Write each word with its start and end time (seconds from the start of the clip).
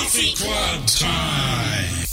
Coffee 0.00 0.32
Club 0.32 0.86
time. 0.86 2.09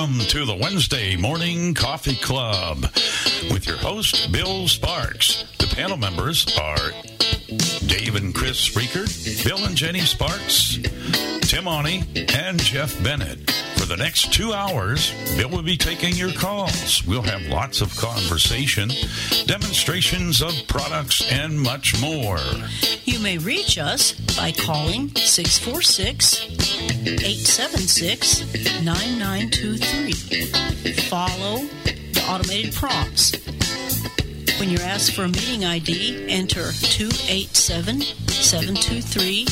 Welcome 0.00 0.20
to 0.28 0.46
the 0.46 0.54
Wednesday 0.54 1.14
Morning 1.14 1.74
Coffee 1.74 2.16
Club 2.16 2.84
with 3.52 3.66
your 3.66 3.76
host, 3.76 4.32
Bill 4.32 4.66
Sparks. 4.66 5.44
The 5.58 5.66
panel 5.66 5.98
members 5.98 6.46
are 6.56 6.92
Dave 7.86 8.14
and 8.16 8.34
Chris 8.34 8.66
Spreaker, 8.66 9.04
Bill 9.44 9.62
and 9.66 9.76
Jenny 9.76 10.00
Sparks, 10.00 10.78
Tim 11.42 11.68
Oni, 11.68 12.04
and 12.34 12.58
Jeff 12.58 12.96
Bennett. 13.04 13.50
For 13.76 13.84
the 13.84 13.98
next 13.98 14.32
two 14.32 14.54
hours, 14.54 15.12
Bill 15.36 15.50
will 15.50 15.62
be 15.62 15.76
taking 15.76 16.14
your 16.14 16.32
calls. 16.32 17.04
We'll 17.06 17.20
have 17.20 17.42
lots 17.42 17.82
of 17.82 17.94
conversation, 17.94 18.88
demonstrations 19.44 20.40
of 20.40 20.54
products, 20.66 21.30
and 21.30 21.60
much 21.60 22.00
more. 22.00 22.40
You 23.04 23.18
may 23.18 23.36
reach 23.36 23.76
us 23.76 24.12
by 24.34 24.52
calling 24.52 25.14
646 25.14 26.59
876 27.02 28.82
9923. 28.84 30.12
Follow 31.08 31.60
the 32.12 32.22
automated 32.28 32.74
prompts. 32.74 33.32
When 34.60 34.68
you're 34.68 34.82
asked 34.82 35.14
for 35.14 35.24
a 35.24 35.28
meeting 35.28 35.64
ID, 35.64 36.26
enter 36.28 36.72
287 36.72 38.02
723 38.02 39.46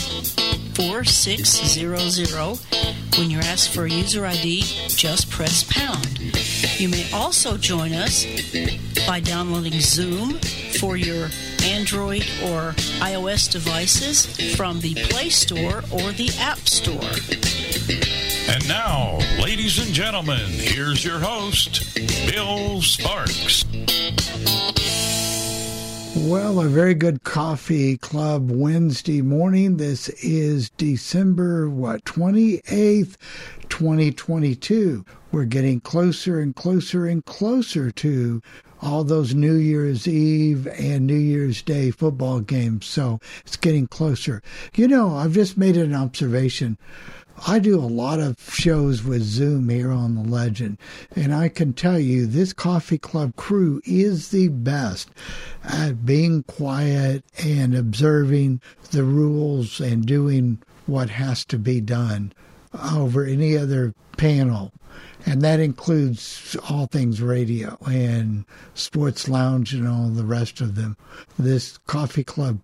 4600. 0.75 2.59
When 3.19 3.31
you're 3.31 3.41
asked 3.41 3.71
for 3.73 3.87
a 3.87 3.91
user 3.91 4.27
ID, 4.27 4.61
just 4.89 5.31
press 5.31 5.65
pound. 5.65 6.19
You 6.79 6.91
may 6.91 7.11
also 7.13 7.57
join 7.57 7.95
us 7.95 8.27
by 9.07 9.21
downloading 9.21 9.81
Zoom 9.81 10.35
for 10.79 10.99
your 10.99 11.31
Android 11.65 12.23
or 12.45 12.75
iOS 13.01 13.51
devices 13.51 14.27
from 14.55 14.81
the 14.81 14.95
Play 14.95 15.31
Store 15.31 15.83
or 15.91 16.13
the 16.13 16.31
App 16.39 16.59
Store. 16.69 17.48
And 17.91 18.69
now, 18.69 19.19
ladies 19.41 19.79
and 19.79 19.95
gentlemen, 19.95 20.47
here's 20.47 21.03
your 21.05 21.19
host, 21.19 21.95
Bill 22.31 22.83
Sparks. 22.83 23.65
Well, 26.17 26.61
a 26.61 26.69
very 26.69 26.93
good 26.93 27.23
coffee 27.23 27.97
club 27.97 28.51
Wednesday 28.51 29.23
morning. 29.23 29.79
This 29.79 30.11
is 30.23 30.69
December, 30.71 31.71
what, 31.71 32.05
28th, 32.05 33.17
2022. 33.71 35.05
We're 35.33 35.45
getting 35.45 35.81
closer 35.81 36.41
and 36.41 36.55
closer 36.55 37.07
and 37.07 37.25
closer 37.25 37.91
to 37.91 38.43
all 38.83 39.05
those 39.05 39.35
New 39.35 39.55
Year's 39.55 40.07
Eve 40.07 40.67
and 40.67 41.07
New 41.07 41.17
Year's 41.17 41.63
Day 41.63 41.91
football 41.91 42.41
games. 42.41 42.87
So 42.87 43.19
it's 43.45 43.57
getting 43.57 43.87
closer. 43.87 44.43
You 44.75 44.89
know, 44.89 45.17
I've 45.17 45.33
just 45.33 45.57
made 45.57 45.77
an 45.77 45.95
observation. 45.95 46.79
I 47.47 47.59
do 47.59 47.79
a 47.79 47.87
lot 47.87 48.21
of 48.21 48.37
shows 48.53 49.05
with 49.05 49.23
Zoom 49.23 49.69
here 49.69 49.93
on 49.93 50.15
The 50.15 50.23
Legend, 50.23 50.79
and 51.15 51.33
I 51.33 51.49
can 51.49 51.73
tell 51.73 51.99
you 51.99 52.27
this 52.27 52.53
coffee 52.53 52.99
club 52.99 53.37
crew 53.37 53.81
is 53.85 54.31
the 54.31 54.49
best 54.49 55.11
at 55.63 56.05
being 56.05 56.43
quiet 56.45 57.25
and 57.39 57.75
observing 57.75 58.61
the 58.91 59.05
rules 59.05 59.81
and 59.81 60.05
doing 60.05 60.59
what 60.87 61.11
has 61.11 61.45
to 61.47 61.59
be 61.59 61.81
done 61.81 62.33
over 62.93 63.25
any 63.25 63.57
other 63.57 63.95
panel. 64.17 64.73
And 65.25 65.43
that 65.43 65.61
includes 65.61 66.57
all 66.69 66.87
things 66.87 67.21
radio 67.21 67.79
and 67.87 68.45
sports 68.75 69.29
lounge 69.29 69.75
and 69.75 69.87
all 69.87 70.09
the 70.09 70.25
rest 70.25 70.61
of 70.61 70.75
them. 70.75 70.97
This 71.39 71.79
coffee 71.87 72.25
club 72.25 72.61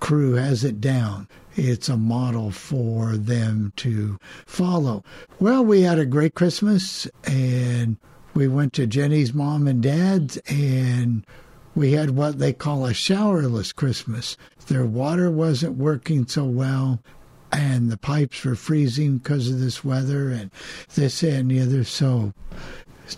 crew 0.00 0.34
has 0.34 0.64
it 0.64 0.80
down 0.80 1.28
it's 1.58 1.88
a 1.88 1.96
model 1.96 2.50
for 2.52 3.16
them 3.16 3.72
to 3.76 4.18
follow. 4.46 5.02
Well, 5.40 5.64
we 5.64 5.82
had 5.82 5.98
a 5.98 6.06
great 6.06 6.34
Christmas 6.34 7.06
and 7.24 7.96
we 8.34 8.46
went 8.46 8.72
to 8.74 8.86
Jenny's 8.86 9.34
mom 9.34 9.66
and 9.66 9.82
dad's 9.82 10.36
and 10.46 11.26
we 11.74 11.92
had 11.92 12.10
what 12.10 12.38
they 12.38 12.52
call 12.52 12.86
a 12.86 12.94
showerless 12.94 13.72
Christmas. 13.74 14.36
Their 14.68 14.84
water 14.84 15.30
wasn't 15.30 15.76
working 15.76 16.26
so 16.28 16.44
well 16.44 17.02
and 17.50 17.90
the 17.90 17.96
pipes 17.96 18.44
were 18.44 18.54
freezing 18.54 19.18
because 19.18 19.48
of 19.48 19.58
this 19.58 19.84
weather 19.84 20.30
and 20.30 20.52
this 20.94 21.22
and 21.24 21.50
the 21.50 21.60
other. 21.60 21.82
So, 21.82 22.34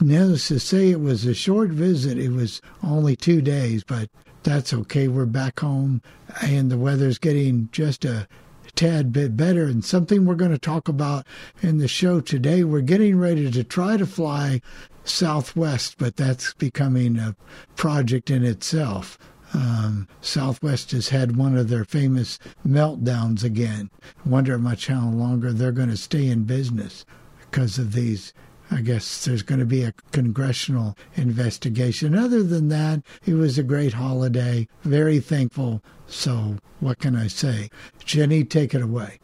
needless 0.01 0.49
to 0.49 0.61
say, 0.61 0.91
it 0.91 1.01
was 1.01 1.27
a 1.27 1.35
short 1.35 1.71
visit. 1.71 2.17
It 2.17 2.31
was 2.31 2.63
only 2.83 3.17
two 3.17 3.43
days, 3.43 3.83
but 3.85 4.09
that's 4.43 4.73
okay. 4.73 5.09
We're 5.09 5.27
back 5.27 5.61
home 5.61 6.03
and 6.43 6.71
the 6.71 6.79
weather's 6.79 7.19
getting 7.19 7.69
just 7.73 8.05
a 8.05 8.27
tad 8.75 9.13
bit 9.13 9.37
better. 9.37 9.65
And 9.65 9.85
something 9.85 10.25
we're 10.25 10.35
going 10.35 10.53
to 10.53 10.59
talk 10.59 10.89
about 10.89 11.27
in 11.63 11.79
the 11.79 11.89
show 11.89 12.21
today, 12.21 12.65
we're 12.65 12.81
getting 12.81 13.19
ready 13.19 13.51
to 13.51 13.65
try 13.65 13.97
to 13.97 14.07
fly 14.07 14.61
Southwest, 15.05 15.97
but 15.99 16.17
that's 16.17 16.55
becoming 16.55 17.19
a 17.19 17.37
project 17.77 18.31
in 18.31 18.45
itself. 18.45 19.19
Um, 19.53 20.07
Southwest 20.21 20.93
has 20.93 21.09
had 21.09 21.37
one 21.37 21.57
of 21.57 21.69
their 21.69 21.85
famous 21.85 22.39
meltdowns 22.67 23.43
again. 23.43 23.91
Wonder 24.25 24.59
much 24.59 24.87
how 24.87 25.09
longer 25.09 25.53
they're 25.53 25.73
going 25.73 25.89
to 25.89 25.97
stay 25.97 26.29
in 26.29 26.45
business 26.45 27.05
because 27.41 27.79
of 27.79 27.93
these 27.93 28.33
I 28.71 28.83
guess 28.83 29.25
there's 29.25 29.43
going 29.43 29.59
to 29.59 29.67
be 29.67 29.83
a 29.83 29.95
congressional 30.13 30.97
investigation. 31.17 32.17
Other 32.17 32.43
than 32.43 32.69
that, 32.69 33.03
it 33.27 33.35
was 33.35 33.59
a 33.59 33.65
great 33.65 33.95
holiday. 33.95 34.69
Very 34.83 35.19
thankful. 35.19 35.83
So, 36.07 36.57
what 36.79 36.99
can 36.99 37.17
I 37.17 37.27
say? 37.27 37.71
Jenny, 38.05 38.45
take 38.45 38.75
it 38.75 38.83
away. 38.83 39.19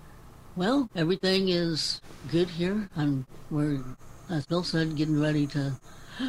Well, 0.56 0.90
everything 0.96 1.48
is 1.48 2.00
good 2.30 2.48
here. 2.48 2.88
I'm 2.96 3.26
we're, 3.50 3.84
as 4.30 4.46
Bill 4.46 4.64
said, 4.64 4.96
getting 4.96 5.20
ready 5.20 5.46
to 5.48 5.78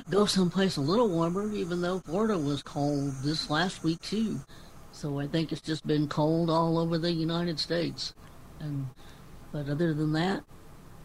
go 0.09 0.25
someplace 0.25 0.77
a 0.77 0.81
little 0.81 1.09
warmer, 1.09 1.51
even 1.53 1.81
though 1.81 1.99
Florida 1.99 2.37
was 2.37 2.61
cold 2.61 3.13
this 3.23 3.49
last 3.49 3.83
week 3.83 4.01
too. 4.01 4.39
So 4.91 5.19
I 5.19 5.27
think 5.27 5.51
it's 5.51 5.61
just 5.61 5.87
been 5.87 6.07
cold 6.07 6.49
all 6.49 6.77
over 6.77 6.97
the 6.97 7.11
United 7.11 7.59
States. 7.59 8.13
And 8.59 8.87
but 9.51 9.69
other 9.69 9.93
than 9.93 10.11
that, 10.13 10.43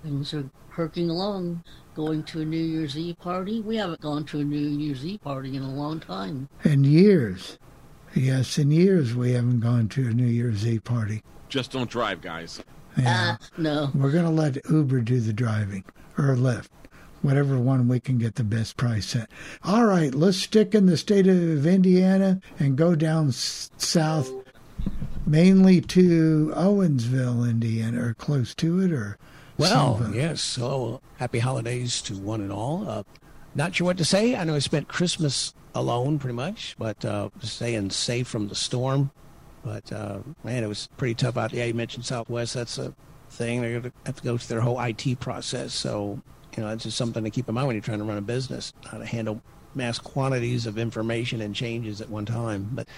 things 0.03 0.35
are 0.35 0.51
perking 0.71 1.11
along 1.11 1.63
going 1.95 2.23
to 2.25 2.41
a 2.41 2.45
New 2.45 2.57
Year's 2.57 2.97
Eve 2.97 3.19
party. 3.19 3.61
We 3.61 3.77
haven't 3.77 4.01
gone 4.01 4.25
to 4.27 4.41
a 4.41 4.45
New 4.45 4.59
Year's 4.59 5.05
Eve 5.05 5.23
party 5.23 5.57
in 5.57 5.63
a 5.63 5.71
long 5.71 6.01
time. 6.01 6.49
In 6.65 6.85
years. 6.85 7.59
Yes, 8.15 8.59
in 8.59 8.71
years 8.71 9.15
we 9.15 9.33
haven't 9.33 9.61
gone 9.61 9.89
to 9.91 10.09
a 10.09 10.13
New 10.13 10.27
Year's 10.27 10.67
Eve 10.67 10.85
party. 10.85 11.23
Just 11.49 11.73
don't 11.73 11.91
drive, 11.91 12.21
guys. 12.21 12.63
Yeah. 12.97 13.37
Uh, 13.41 13.45
no. 13.57 13.91
We're 13.95 14.11
going 14.11 14.25
to 14.25 14.31
let 14.31 14.59
Uber 14.71 15.01
do 15.01 15.21
the 15.21 15.33
driving 15.33 15.85
or 16.19 16.35
Lyft, 16.37 16.69
whatever 17.23 17.59
one 17.59 17.89
we 17.89 18.01
can 18.01 18.19
get 18.19 18.35
the 18.35 18.45
best 18.45 18.77
price 18.77 19.17
at. 19.17 19.31
All 19.65 19.87
right, 19.87 20.15
let's 20.15 20.37
stick 20.37 20.75
in 20.75 20.87
the 20.87 20.97
state 20.99 21.27
of 21.27 21.67
Indiana 21.67 22.41
and 22.59 22.77
go 22.77 22.95
down 22.95 23.29
s- 23.29 23.71
south, 23.79 24.31
mainly 25.27 25.81
to 25.81 26.53
Owensville, 26.55 27.49
Indiana, 27.49 28.09
or 28.09 28.15
close 28.15 28.55
to 28.57 28.81
it, 28.81 28.93
or 28.93 29.17
Well, 29.59 29.99
something. 29.99 30.15
yes. 30.15 30.41
So 30.41 31.01
happy 31.17 31.39
holidays 31.39 32.01
to 32.03 32.15
one 32.15 32.41
and 32.41 32.53
all. 32.53 32.89
Uh, 32.89 33.03
not 33.55 33.75
sure 33.75 33.87
what 33.87 33.99
to 33.99 34.05
say. 34.05 34.35
I 34.35 34.45
know 34.45 34.55
I 34.55 34.61
spent 34.61 34.89
Christmas 34.89 35.55
alone 35.75 36.19
pretty 36.19 36.35
much, 36.35 36.75
but 36.79 37.05
uh, 37.05 37.29
staying 37.41 37.91
safe 37.91 38.27
from 38.27 38.49
the 38.49 38.55
storm. 38.55 39.11
But 39.65 39.93
uh, 39.93 40.21
man, 40.43 40.65
it 40.65 40.69
was 40.69 40.89
pretty 40.97 41.15
tough 41.15 41.37
out 41.37 41.51
there. 41.51 41.61
Yeah, 41.61 41.67
you 41.67 41.75
mentioned 41.75 42.05
Southwest. 42.05 42.55
That's 42.55 42.79
a 42.79 42.95
thing. 43.31 43.61
They're 43.61 43.81
going 43.81 43.83
to 43.85 43.93
have 44.07 44.17
to 44.17 44.23
go 44.23 44.37
through 44.37 44.55
their 44.57 44.63
whole 44.63 44.81
IT 44.81 45.21
process. 45.21 45.73
So, 45.73 46.21
you 46.57 46.63
know, 46.63 46.71
it's 46.71 46.85
just 46.85 46.97
something 46.97 47.23
to 47.25 47.31
keep 47.31 47.49
in 47.49 47.55
mind 47.55 47.67
when 47.67 47.77
you're 47.77 47.83
trying 47.83 47.99
to 47.99 48.05
run 48.05 48.19
a 48.19 48.23
business, 48.23 48.73
how 48.87 48.99
to 48.99 49.07
handle 49.07 49.43
mass 49.75 49.99
quantities 49.99 50.67
of 50.67 50.79
information 50.79 51.41
and 51.41 51.55
changes 51.55 52.01
at 52.01 52.11
one 52.11 52.27
time. 52.27 52.71
But 52.73 52.89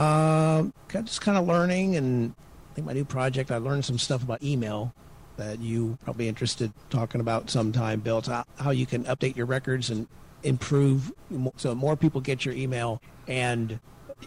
um, 0.00 0.72
just 0.90 1.20
kind 1.20 1.38
of 1.38 1.46
learning, 1.46 1.96
and 1.96 2.34
I 2.72 2.74
think 2.74 2.86
my 2.86 2.92
new 2.92 3.04
project, 3.04 3.50
I 3.50 3.56
learned 3.56 3.84
some 3.84 3.98
stuff 3.98 4.22
about 4.22 4.42
email 4.42 4.94
that 5.36 5.60
you 5.60 5.98
probably 6.04 6.28
interested 6.28 6.72
talking 6.90 7.20
about 7.20 7.50
sometime, 7.50 8.00
Bill. 8.00 8.18
It's 8.18 8.28
how, 8.28 8.44
how 8.58 8.70
you 8.70 8.86
can 8.86 9.04
update 9.04 9.36
your 9.36 9.46
records 9.46 9.90
and 9.90 10.06
improve 10.42 11.12
so 11.56 11.74
more 11.74 11.96
people 11.96 12.20
get 12.20 12.44
your 12.44 12.54
email 12.54 13.02
and 13.26 13.78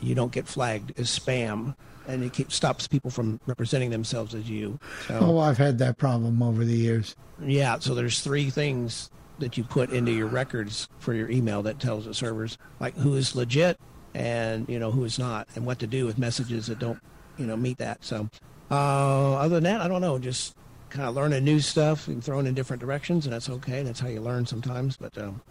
you 0.01 0.13
don't 0.15 0.31
get 0.31 0.47
flagged 0.47 0.97
as 0.99 1.07
spam 1.07 1.75
and 2.07 2.23
it 2.23 2.33
keeps, 2.33 2.55
stops 2.55 2.87
people 2.87 3.09
from 3.11 3.39
representing 3.45 3.89
themselves 3.91 4.33
as 4.35 4.49
you. 4.49 4.79
So, 5.07 5.19
Oh, 5.21 5.37
I've 5.39 5.57
had 5.57 5.77
that 5.79 5.97
problem 5.97 6.41
over 6.41 6.65
the 6.65 6.75
years. 6.75 7.15
yeah, 7.41 7.79
so 7.79 7.95
there's 7.95 8.21
three 8.21 8.49
things 8.49 9.09
that 9.39 9.57
you 9.57 9.63
put 9.63 9.91
into 9.91 10.11
your 10.11 10.27
records 10.27 10.89
for 10.99 11.13
your 11.13 11.29
email 11.29 11.61
that 11.63 11.79
tells 11.79 12.05
the 12.05 12.13
servers 12.13 12.57
like 12.79 12.95
who 12.97 13.15
is 13.15 13.35
legit 13.35 13.79
and 14.13 14.67
you 14.67 14.77
know 14.79 14.91
who 14.91 15.05
is 15.05 15.17
not 15.17 15.47
and 15.55 15.65
what 15.65 15.79
to 15.79 15.87
do 15.87 16.05
with 16.05 16.17
messages 16.17 16.67
that 16.67 16.77
don't 16.79 16.99
you 17.37 17.45
know 17.45 17.55
meet 17.55 17.77
that. 17.77 18.03
So 18.03 18.27
uh, 18.69 19.35
other 19.35 19.55
than 19.55 19.63
that, 19.63 19.79
I 19.81 19.87
don't 19.87 20.01
know, 20.01 20.19
just 20.19 20.55
kind 20.89 21.07
of 21.07 21.15
learning 21.15 21.43
new 21.43 21.59
stuff 21.59 22.07
and 22.07 22.23
throwing 22.23 22.47
in 22.47 22.53
different 22.53 22.81
directions, 22.81 23.25
and 23.25 23.33
that's 23.33 23.49
okay. 23.49 23.83
That's 23.83 23.99
how 23.99 24.07
you 24.07 24.21
learn 24.21 24.45
sometimes. 24.45 24.97
But 24.97 25.17
um, 25.17 25.41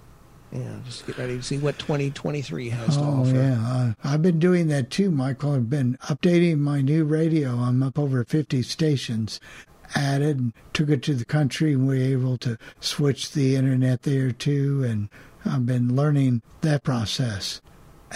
yeah, 0.53 0.77
just 0.85 1.07
get 1.07 1.19
ready 1.19 1.37
to 1.37 1.43
see 1.43 1.59
what 1.59 1.79
2023 1.79 2.71
has 2.71 2.97
to 2.97 3.03
Oh 3.03 3.21
offer. 3.21 3.35
yeah, 3.35 3.59
uh, 3.67 3.93
I've 4.05 4.23
been 4.23 4.39
doing 4.39 4.69
that 4.69 4.91
too, 4.91 5.11
Michael. 5.11 5.53
I've 5.55 5.71
been 5.71 5.97
updating 6.03 6.59
my 6.59 6.81
new 6.81 7.05
radio. 7.05 7.51
I'm 7.57 7.83
up 7.83 7.99
over 7.99 8.25
50 8.25 8.63
stations. 8.63 9.41
Added, 9.95 10.53
took 10.75 10.91
it 10.91 11.03
to 11.05 11.15
the 11.15 11.25
country, 11.25 11.73
and 11.73 11.89
we 11.89 11.97
were 11.99 12.05
able 12.21 12.37
to 12.39 12.59
switch 12.81 13.33
the 13.33 13.57
internet 13.57 14.03
there 14.03 14.33
too. 14.33 14.85
And 14.85 15.09
I've 15.47 15.65
been 15.65 15.97
learning 15.97 16.43
that 16.61 16.83
process. 16.83 17.63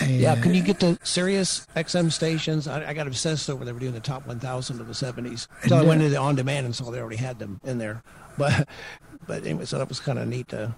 And 0.00 0.10
Yeah, 0.10 0.40
can 0.40 0.54
you 0.54 0.62
get 0.62 0.80
the 0.80 0.98
Sirius 1.02 1.66
XM 1.76 2.10
stations? 2.10 2.66
I, 2.66 2.90
I 2.90 2.94
got 2.94 3.06
obsessed 3.06 3.50
over 3.50 3.64
they 3.64 3.72
were 3.72 3.80
doing 3.80 3.92
the 3.92 4.00
top 4.00 4.26
1,000 4.26 4.80
of 4.80 4.86
the 4.86 4.92
70s. 4.94 5.48
So 5.68 5.76
I 5.76 5.82
went 5.82 6.00
into 6.00 6.10
the 6.10 6.20
on 6.20 6.34
demand 6.34 6.66
and 6.66 6.74
saw 6.74 6.90
they 6.90 7.00
already 7.00 7.16
had 7.16 7.38
them 7.38 7.60
in 7.64 7.78
there. 7.78 8.02
But 8.38 8.68
but 9.26 9.44
anyway, 9.44 9.64
so 9.64 9.78
that 9.78 9.88
was 9.88 10.00
kind 10.00 10.18
of 10.18 10.28
neat 10.28 10.48
to. 10.48 10.74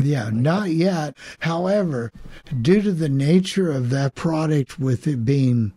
Yeah, 0.00 0.30
not 0.32 0.70
yet. 0.70 1.16
However, 1.40 2.12
due 2.60 2.80
to 2.82 2.92
the 2.92 3.08
nature 3.08 3.70
of 3.70 3.90
that 3.90 4.14
product, 4.14 4.78
with 4.78 5.06
it 5.06 5.24
being, 5.24 5.72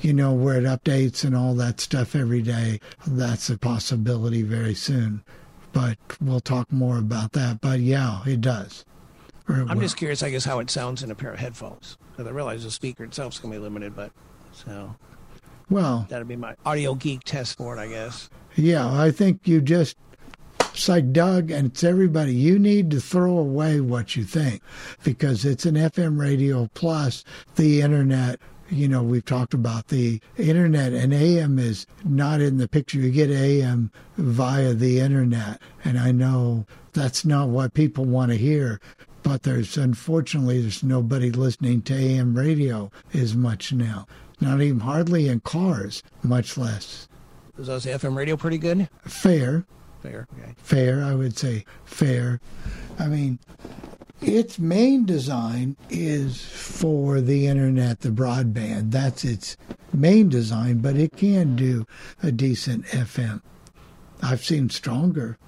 you 0.00 0.12
know, 0.12 0.32
where 0.32 0.58
it 0.58 0.64
updates 0.64 1.24
and 1.24 1.36
all 1.36 1.54
that 1.54 1.80
stuff 1.80 2.16
every 2.16 2.42
day, 2.42 2.80
that's 3.06 3.48
a 3.50 3.58
possibility 3.58 4.42
very 4.42 4.74
soon. 4.74 5.22
But 5.72 5.98
we'll 6.20 6.40
talk 6.40 6.72
more 6.72 6.98
about 6.98 7.32
that. 7.32 7.60
But 7.60 7.80
yeah, 7.80 8.22
it 8.26 8.40
does. 8.40 8.84
I'm 9.48 9.68
will. 9.68 9.80
just 9.80 9.96
curious, 9.96 10.22
I 10.22 10.30
guess, 10.30 10.44
how 10.44 10.58
it 10.58 10.70
sounds 10.70 11.02
in 11.02 11.10
a 11.10 11.14
pair 11.14 11.32
of 11.32 11.38
headphones. 11.38 11.98
Because 12.12 12.26
I 12.26 12.30
realize 12.30 12.64
the 12.64 12.70
speaker 12.70 13.04
itself 13.04 13.34
is 13.34 13.40
going 13.40 13.52
to 13.52 13.58
be 13.58 13.62
limited, 13.62 13.94
but 13.94 14.12
so 14.52 14.94
well, 15.70 16.06
that'd 16.08 16.28
be 16.28 16.36
my 16.36 16.54
audio 16.64 16.94
geek 16.94 17.24
test 17.24 17.56
for 17.56 17.76
it, 17.76 17.80
I 17.80 17.88
guess. 17.88 18.30
yeah, 18.56 18.90
I 18.90 19.10
think 19.10 19.40
you 19.44 19.60
just. 19.60 19.96
It's 20.60 20.88
like 20.88 21.12
Doug, 21.12 21.52
and 21.52 21.68
it's 21.68 21.84
everybody. 21.84 22.34
You 22.34 22.58
need 22.58 22.90
to 22.90 23.00
throw 23.00 23.38
away 23.38 23.80
what 23.80 24.16
you 24.16 24.24
think 24.24 24.60
because 25.04 25.44
it's 25.44 25.66
an 25.66 25.76
FM 25.76 26.18
radio 26.18 26.68
plus 26.74 27.22
the 27.54 27.80
internet. 27.80 28.40
You 28.70 28.88
know, 28.88 29.02
we've 29.02 29.24
talked 29.24 29.54
about 29.54 29.88
the 29.88 30.20
internet, 30.36 30.92
and 30.92 31.14
AM 31.14 31.60
is 31.60 31.86
not 32.04 32.40
in 32.40 32.56
the 32.56 32.66
picture. 32.66 32.98
You 32.98 33.12
get 33.12 33.30
AM 33.30 33.92
via 34.16 34.74
the 34.74 34.98
internet, 34.98 35.60
and 35.84 35.96
I 35.96 36.10
know 36.10 36.66
that's 36.92 37.24
not 37.24 37.50
what 37.50 37.74
people 37.74 38.04
want 38.04 38.32
to 38.32 38.36
hear. 38.38 38.80
But 39.24 39.42
there's 39.42 39.76
unfortunately 39.76 40.60
there's 40.60 40.84
nobody 40.84 41.32
listening 41.32 41.82
to 41.82 41.94
AM 41.94 42.36
radio 42.36 42.92
as 43.12 43.34
much 43.34 43.72
now. 43.72 44.06
Not 44.40 44.60
even 44.60 44.80
hardly 44.80 45.28
in 45.28 45.40
cars, 45.40 46.02
much 46.22 46.56
less. 46.58 47.08
Was 47.56 47.66
those 47.68 47.86
FM 47.86 48.16
radio 48.16 48.36
pretty 48.36 48.58
good? 48.58 48.88
Fair, 49.02 49.64
Fair. 50.02 50.28
Okay. 50.38 50.52
fair, 50.58 51.02
I 51.02 51.14
would 51.14 51.38
say 51.38 51.64
fair. 51.84 52.40
I 52.98 53.06
mean, 53.06 53.38
its 54.20 54.58
main 54.58 55.06
design 55.06 55.76
is 55.88 56.44
for 56.44 57.20
the 57.22 57.46
internet, 57.46 58.00
the 58.00 58.10
broadband. 58.10 58.90
That's 58.90 59.24
its 59.24 59.56
main 59.94 60.28
design, 60.28 60.78
but 60.78 60.96
it 60.96 61.16
can 61.16 61.56
do 61.56 61.86
a 62.22 62.30
decent 62.30 62.84
FM. 62.86 63.40
I've 64.22 64.44
seen 64.44 64.68
stronger. 64.68 65.38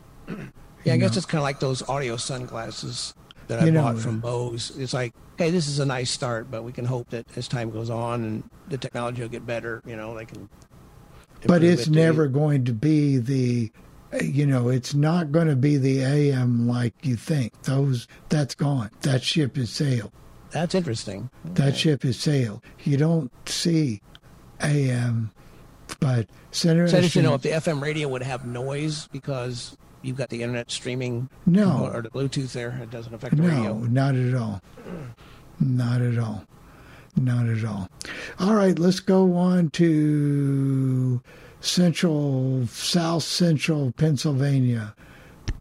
Yeah, 0.85 0.95
I 0.95 0.97
guess 0.97 1.13
know. 1.13 1.17
it's 1.19 1.27
kind 1.27 1.41
of 1.41 1.45
like 1.45 1.61
those 1.61 1.87
audio 1.89 2.17
sunglasses 2.17 3.13
that 3.49 3.61
I 3.61 3.67
You 3.67 3.73
know, 3.73 3.83
bought 3.83 3.99
from 3.99 4.21
Bose. 4.21 4.73
It's 4.77 4.95
like, 4.95 5.15
hey, 5.37 5.51
this 5.51 5.69
is 5.69 5.79
a 5.79 5.87
nice 5.87 6.11
start, 6.11 6.51
but 6.51 6.63
we 6.65 6.73
can 6.73 6.85
hope 6.85 7.11
that 7.11 7.27
as 7.37 7.49
time 7.49 7.71
goes 7.71 7.91
on 7.91 8.25
and 8.25 8.51
the 8.69 8.79
technology 8.79 9.23
will 9.23 9.29
get 9.29 9.47
better, 9.47 9.83
you 9.87 9.97
know, 9.97 10.15
they 10.17 10.25
can. 10.25 10.49
But 11.47 11.63
it's 11.63 11.87
it 11.87 11.93
never 11.93 12.27
going 12.27 12.65
to 12.65 12.73
be 12.73 13.19
the, 13.19 13.71
you 14.21 14.47
know, 14.47 14.69
it's 14.69 14.95
not 14.95 15.31
going 15.31 15.49
to 15.49 15.57
be 15.57 15.77
the 15.77 16.01
AM 16.01 16.67
like 16.67 16.95
you 17.03 17.17
think. 17.17 17.61
Those 17.63 18.09
that's 18.29 18.55
gone. 18.55 18.91
That 19.03 19.23
ship 19.23 19.57
has 19.57 19.71
sailed. 19.71 20.13
That's 20.51 20.75
interesting. 20.75 21.31
That 21.45 21.77
ship 21.77 22.03
has 22.03 22.19
sailed. 22.19 22.63
You 22.85 22.97
don't 22.97 23.31
see 23.49 24.01
AM, 24.61 25.31
but 26.01 26.29
center. 26.51 26.89
So 26.89 26.99
I 26.99 27.01
just 27.03 27.15
didn't 27.15 27.29
know 27.29 27.35
if 27.35 27.43
the 27.43 27.51
FM 27.51 27.83
radio 27.83 28.09
would 28.09 28.23
have 28.23 28.47
noise 28.47 29.07
because 29.09 29.77
you've 30.07 30.17
got 30.17 30.29
the 30.31 30.43
internet 30.43 30.71
streaming 30.71 31.29
No. 31.47 31.91
or 31.93 32.03
the 32.03 32.11
Bluetooth 32.11 32.53
there. 32.53 32.79
It 32.83 32.91
doesn't 32.91 33.13
affect 33.13 33.37
the 33.37 33.43
No, 33.43 33.49
radio. 33.49 33.75
No, 33.79 33.87
not 33.87 34.15
at 34.15 34.35
all. 34.35 34.63
Not 35.61 36.01
at 36.01 36.19
all. 36.19 36.45
Not 37.17 37.47
at 37.49 37.65
all. 37.65 37.89
All 38.39 38.55
right, 38.55 38.79
let's 38.79 39.01
go 39.01 39.35
on 39.35 39.71
to 39.71 41.21
central, 41.61 42.67
south 42.67 43.23
central 43.23 43.93
Pennsylvania, 43.93 44.95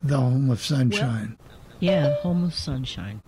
the 0.04 0.18
home 0.18 0.50
of 0.52 0.60
sunshine. 0.62 1.38
Yeah, 1.80 2.16
home 2.22 2.44
of 2.46 2.54
Sunshine. 2.54 3.22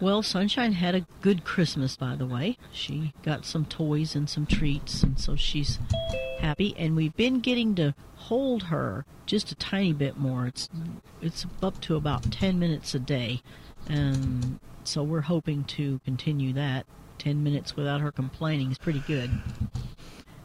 Well, 0.00 0.22
Sunshine 0.22 0.72
had 0.72 0.94
a 0.94 1.06
good 1.20 1.44
Christmas, 1.44 1.94
by 1.94 2.16
the 2.16 2.24
way. 2.24 2.56
She 2.72 3.12
got 3.22 3.44
some 3.44 3.66
toys 3.66 4.16
and 4.16 4.30
some 4.30 4.46
treats, 4.46 5.02
and 5.02 5.20
so 5.20 5.36
she's 5.36 5.78
happy. 6.38 6.74
And 6.78 6.96
we've 6.96 7.14
been 7.16 7.40
getting 7.40 7.74
to 7.74 7.94
hold 8.14 8.64
her 8.64 9.04
just 9.26 9.52
a 9.52 9.54
tiny 9.54 9.92
bit 9.92 10.16
more. 10.16 10.46
It's 10.46 10.70
it's 11.20 11.44
up 11.62 11.82
to 11.82 11.96
about 11.96 12.32
ten 12.32 12.58
minutes 12.58 12.94
a 12.94 12.98
day, 12.98 13.42
and 13.88 14.58
so 14.84 15.02
we're 15.02 15.20
hoping 15.20 15.64
to 15.64 16.00
continue 16.06 16.54
that. 16.54 16.86
Ten 17.18 17.44
minutes 17.44 17.76
without 17.76 18.00
her 18.00 18.10
complaining 18.10 18.70
is 18.70 18.78
pretty 18.78 19.02
good. 19.06 19.30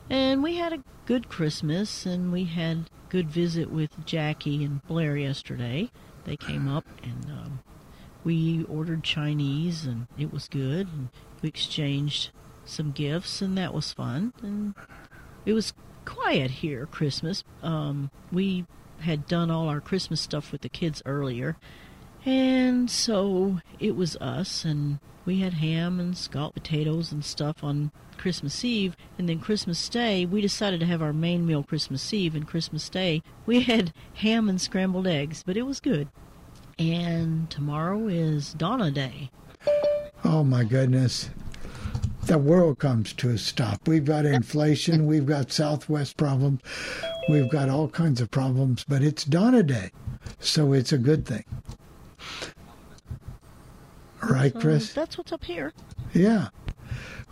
And 0.09 0.43
we 0.43 0.57
had 0.57 0.74
a 0.74 0.83
good 1.05 1.29
Christmas, 1.29 2.05
and 2.05 2.33
we 2.33 2.43
had 2.43 2.89
good 3.07 3.29
visit 3.29 3.71
with 3.71 4.05
Jackie 4.05 4.65
and 4.65 4.85
Blair 4.85 5.15
yesterday. 5.15 5.91
They 6.25 6.35
came 6.35 6.67
up 6.67 6.85
and 7.03 7.25
um, 7.31 7.44
we 8.25 8.65
ordered 8.65 9.03
Chinese, 9.03 9.86
and 9.86 10.08
it 10.17 10.34
was 10.34 10.50
good. 10.50 10.88
And 10.88 11.10
we 11.41 11.48
exchanged 11.48 12.32
some 12.65 12.91
gifts, 12.91 13.41
and 13.41 13.58
that 13.58 13.74
was 13.74 13.94
fun. 13.94 14.34
And 14.41 14.74
it 15.46 15.53
was 15.53 15.74
quiet 16.03 16.51
here 16.51 16.86
Christmas. 16.88 17.44
Um, 17.63 18.12
we 18.32 18.65
had 19.00 19.27
done 19.27 19.51
all 19.51 19.70
our 19.70 19.79
Christmas 19.79 20.20
stuff 20.20 20.51
with 20.51 20.62
the 20.62 20.70
kids 20.70 21.01
earlier, 21.05 21.55
and 22.25 22.89
so 22.89 23.60
it 23.79 23.96
was 23.96 24.15
us, 24.17 24.65
and 24.65 25.00
we 25.25 25.39
had 25.39 25.55
ham 25.55 26.00
and 26.00 26.17
scalloped 26.17 26.55
potatoes 26.55 27.12
and 27.12 27.24
stuff 27.24 27.63
on 27.63 27.91
Christmas 28.17 28.63
Eve, 28.63 28.96
and 29.17 29.27
then 29.27 29.39
Christmas 29.39 29.88
Day, 29.89 30.25
we 30.25 30.41
decided 30.41 30.79
to 30.79 30.86
have 30.86 31.01
our 31.01 31.13
main 31.13 31.46
meal 31.46 31.62
Christmas 31.62 32.13
Eve, 32.13 32.36
and 32.36 32.48
Christmas 32.48 32.89
Day, 32.89 33.22
we 33.46 33.62
had 33.62 33.94
ham 34.15 34.50
and 34.50 34.60
scrambled 34.60 35.08
eggs, 35.08 35.44
but 35.46 35.58
it 35.58 35.63
was 35.63 35.79
good. 35.79 36.08
And 36.77 37.50
tomorrow 37.50 38.08
is 38.08 38.53
Donna 38.53 38.91
Day. 38.91 39.32
Oh 40.24 40.44
my 40.44 40.63
goodness. 40.63 41.29
the 42.25 42.38
world 42.38 42.79
comes 42.79 43.13
to 43.13 43.29
a 43.29 43.38
stop. 43.38 43.88
We've 43.88 44.03
got 44.05 44.25
inflation, 44.25 45.05
we've 45.08 45.25
got 45.25 45.51
Southwest 45.51 46.17
problems, 46.17 46.62
we've 47.29 47.50
got 47.50 47.70
all 47.70 47.88
kinds 47.88 48.20
of 48.20 48.32
problems, 48.32 48.84
but 48.88 49.03
it's 49.03 49.24
dawn 49.24 49.53
a 49.55 49.63
day, 49.63 49.91
so 50.39 50.74
it's 50.74 50.91
a 50.91 50.98
good 50.98 51.25
thing. 51.25 51.46
Right, 54.24 54.53
So 54.53 54.60
Chris? 54.60 54.94
that's 54.94 55.17
what's 55.17 55.32
up 55.32 55.44
here. 55.44 55.72
Yeah. 56.13 56.50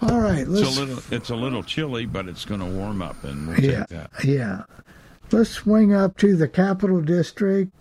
All 0.01 0.19
right. 0.19 0.47
Let's 0.47 0.67
It's 0.69 0.77
a 0.77 0.81
little 0.85 1.03
it's 1.11 1.29
a 1.31 1.35
little 1.35 1.63
chilly, 1.63 2.05
but 2.05 2.27
it's 2.27 2.45
going 2.45 2.59
to 2.59 2.65
warm 2.67 3.01
up, 3.01 3.23
and 3.23 3.47
we'll 3.47 3.59
yeah, 3.59 3.79
take 3.79 3.87
that. 3.89 4.11
yeah. 4.23 4.63
Let's 5.31 5.49
swing 5.49 5.93
up 5.93 6.17
to 6.17 6.35
the 6.35 6.47
Capital 6.47 7.01
District 7.01 7.71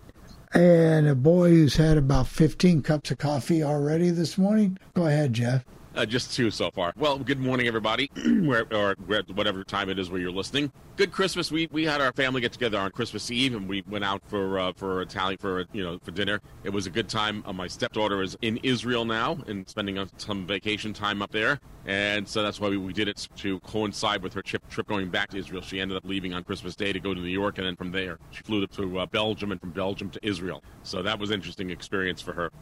and 0.54 1.08
a 1.08 1.14
boy 1.14 1.50
who's 1.50 1.76
had 1.76 1.96
about 1.96 2.26
15 2.28 2.82
cups 2.82 3.10
of 3.10 3.18
coffee 3.18 3.62
already 3.62 4.10
this 4.10 4.36
morning. 4.36 4.78
Go 4.94 5.06
ahead, 5.06 5.32
Jeff. 5.32 5.64
Uh, 5.94 6.06
just 6.06 6.34
two 6.34 6.50
so 6.50 6.70
far. 6.70 6.92
Well, 6.96 7.18
good 7.18 7.38
morning, 7.38 7.66
everybody, 7.66 8.10
where 8.44 8.66
or 8.72 8.96
whatever 9.34 9.62
time 9.62 9.90
it 9.90 9.98
is 9.98 10.08
where 10.10 10.20
you're 10.20 10.30
listening. 10.32 10.72
Good 11.02 11.10
Christmas. 11.10 11.50
We 11.50 11.66
we 11.72 11.84
had 11.84 12.00
our 12.00 12.12
family 12.12 12.40
get 12.40 12.52
together 12.52 12.78
on 12.78 12.92
Christmas 12.92 13.28
Eve, 13.28 13.56
and 13.56 13.68
we 13.68 13.82
went 13.88 14.04
out 14.04 14.22
for 14.28 14.60
uh, 14.60 14.72
for 14.72 15.02
Italian 15.02 15.36
for 15.36 15.64
you 15.72 15.82
know 15.82 15.98
for 15.98 16.12
dinner. 16.12 16.40
It 16.62 16.70
was 16.70 16.86
a 16.86 16.90
good 16.90 17.08
time. 17.08 17.42
Uh, 17.44 17.52
my 17.52 17.66
stepdaughter 17.66 18.22
is 18.22 18.36
in 18.40 18.58
Israel 18.58 19.04
now 19.04 19.36
and 19.48 19.68
spending 19.68 19.98
uh, 19.98 20.06
some 20.16 20.46
vacation 20.46 20.92
time 20.92 21.20
up 21.20 21.32
there, 21.32 21.58
and 21.86 22.28
so 22.28 22.44
that's 22.44 22.60
why 22.60 22.68
we, 22.68 22.76
we 22.76 22.92
did 22.92 23.08
it 23.08 23.26
to 23.38 23.58
coincide 23.60 24.22
with 24.22 24.32
her 24.34 24.42
trip 24.42 24.62
trip 24.68 24.86
going 24.86 25.08
back 25.08 25.30
to 25.30 25.38
Israel. 25.38 25.60
She 25.60 25.80
ended 25.80 25.96
up 25.96 26.04
leaving 26.04 26.34
on 26.34 26.44
Christmas 26.44 26.76
Day 26.76 26.92
to 26.92 27.00
go 27.00 27.12
to 27.12 27.20
New 27.20 27.26
York, 27.26 27.58
and 27.58 27.66
then 27.66 27.74
from 27.74 27.90
there 27.90 28.20
she 28.30 28.44
flew 28.44 28.64
to 28.64 29.00
uh, 29.00 29.06
Belgium, 29.06 29.50
and 29.50 29.60
from 29.60 29.70
Belgium 29.70 30.08
to 30.10 30.24
Israel. 30.24 30.62
So 30.84 31.02
that 31.02 31.18
was 31.18 31.30
an 31.30 31.34
interesting 31.34 31.70
experience 31.70 32.22
for 32.22 32.32
her. 32.32 32.52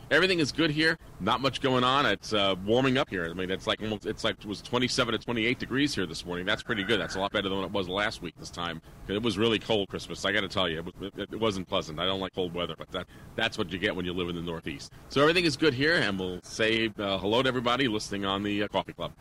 Everything 0.10 0.40
is 0.40 0.50
good 0.50 0.72
here. 0.72 0.98
Not 1.20 1.40
much 1.40 1.60
going 1.60 1.84
on. 1.84 2.06
It's 2.06 2.32
uh, 2.32 2.56
warming 2.66 2.98
up 2.98 3.08
here. 3.08 3.28
I 3.30 3.34
mean, 3.34 3.52
it's 3.52 3.68
like 3.68 3.80
almost 3.80 4.04
it's 4.04 4.24
like 4.24 4.34
it 4.40 4.46
was 4.46 4.62
27 4.62 5.12
to 5.12 5.18
28 5.18 5.60
degrees 5.60 5.94
here 5.94 6.06
this 6.06 6.26
morning. 6.26 6.44
That's 6.44 6.64
pretty 6.64 6.82
good. 6.82 6.98
That's 6.98 7.14
a 7.14 7.20
lot 7.20 7.30
better 7.30 7.48
than 7.48 7.58
what 7.58 7.66
it 7.66 7.72
was 7.72 7.83
last 7.88 8.22
week 8.22 8.34
this 8.38 8.50
time. 8.50 8.80
It 9.08 9.22
was 9.22 9.38
really 9.38 9.58
cold 9.58 9.88
Christmas. 9.88 10.24
I 10.24 10.32
got 10.32 10.40
to 10.40 10.48
tell 10.48 10.68
you, 10.68 10.78
it, 10.78 10.84
was, 10.84 11.12
it, 11.16 11.28
it 11.32 11.40
wasn't 11.40 11.68
pleasant. 11.68 11.98
I 11.98 12.06
don't 12.06 12.20
like 12.20 12.34
cold 12.34 12.54
weather, 12.54 12.74
but 12.76 12.90
that 12.92 13.06
that's 13.36 13.58
what 13.58 13.70
you 13.72 13.78
get 13.78 13.94
when 13.94 14.04
you 14.04 14.12
live 14.12 14.28
in 14.28 14.36
the 14.36 14.42
Northeast. 14.42 14.92
So 15.08 15.20
everything 15.20 15.44
is 15.44 15.56
good 15.56 15.74
here, 15.74 15.96
and 15.96 16.18
we'll 16.18 16.40
say 16.42 16.90
uh, 16.98 17.18
hello 17.18 17.42
to 17.42 17.48
everybody 17.48 17.88
listening 17.88 18.24
on 18.24 18.42
the 18.42 18.62
uh, 18.62 18.68
Coffee 18.68 18.92
Club. 18.92 19.12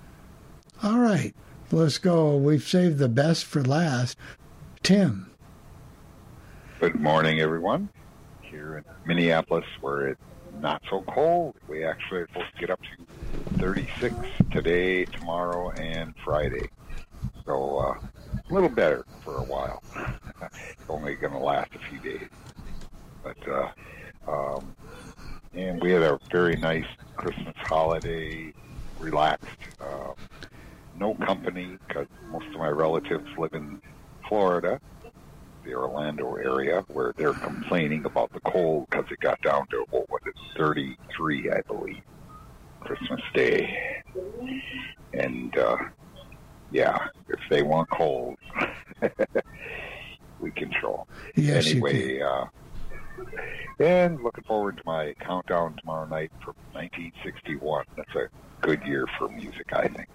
All 0.82 1.00
right. 1.00 1.34
Let's 1.72 1.98
go. 1.98 2.38
We've 2.38 2.64
saved 2.64 3.00
the 3.00 3.10
best 3.10 3.46
for 3.46 3.64
last. 3.64 4.18
Tim. 4.84 5.32
Good 6.80 7.00
morning, 7.00 7.40
everyone. 7.40 7.90
Here 8.42 8.78
in 8.78 8.84
Minneapolis, 9.08 9.66
where 9.82 10.10
it's 10.10 10.22
not 10.60 10.84
so 10.90 11.02
cold, 11.02 11.56
we 11.68 11.84
actually 11.84 12.20
are 12.20 12.28
supposed 12.28 12.54
to 12.54 12.60
get 12.60 12.70
up 12.70 12.80
to 12.82 13.60
36 13.60 14.14
today, 14.52 15.06
tomorrow, 15.06 15.72
and 15.72 16.14
Friday. 16.24 16.70
So 17.46 17.80
uh, 17.80 17.94
a 18.50 18.54
little 18.54 18.70
better 18.70 19.06
for 19.24 19.40
a 19.40 19.44
while. 19.44 19.82
it's 19.96 20.90
only 20.90 21.16
going 21.16 21.34
to 21.34 21.40
last 21.40 21.70
a 21.76 21.80
few 21.90 22.00
days, 22.00 22.30
but 23.24 23.38
uh, 23.48 24.32
um, 24.32 24.76
and 25.54 25.82
we 25.82 25.92
had 25.92 26.04
a 26.04 26.20
very 26.32 26.56
nice 26.56 26.86
Christmas 27.18 27.56
holiday, 27.58 28.54
relaxed. 29.00 29.58
Um, 29.82 30.14
no 30.96 31.16
company 31.26 31.78
because 31.88 32.08
most 32.32 32.46
of 32.54 32.60
my 32.60 32.70
relatives 32.70 33.26
live 33.38 33.54
in 33.54 33.82
Florida 34.28 34.80
the 35.64 35.74
Orlando 35.74 36.36
area 36.36 36.84
where 36.90 37.14
they're 37.18 37.34
complaining 37.34 38.06
about 38.06 38.32
the 38.34 38.40
cold 38.42 38.86
because 38.90 39.06
it 39.12 39.20
got 39.20 39.42
down 39.42 39.66
to 39.70 39.86
what 39.90 40.10
was 40.10 40.22
it, 40.26 40.36
33, 40.58 41.52
I 41.52 41.62
believe, 41.68 42.04
Christmas 42.82 43.22
Day. 43.34 43.78
And 45.14 45.58
uh, 45.58 45.78
yeah, 46.74 47.08
if 47.30 47.40
they 47.50 47.62
want 47.64 47.90
cold, 47.90 48.36
we. 50.40 50.52
'em. 50.58 50.72
Yes, 51.36 51.68
you 51.74 51.86
anyway, 51.86 52.20
uh, 52.22 52.46
and 53.80 54.22
looking 54.22 54.44
forward 54.44 54.76
to 54.78 54.84
my 54.86 55.14
countdown 55.22 55.76
tomorrow 55.80 56.06
night 56.08 56.32
for 56.44 56.54
1961. 56.74 57.86
That's 57.96 58.14
a 58.16 58.28
good 58.62 58.82
year 58.84 59.06
for 59.18 59.30
music, 59.30 59.68
I 59.72 59.88
think. 59.88 60.10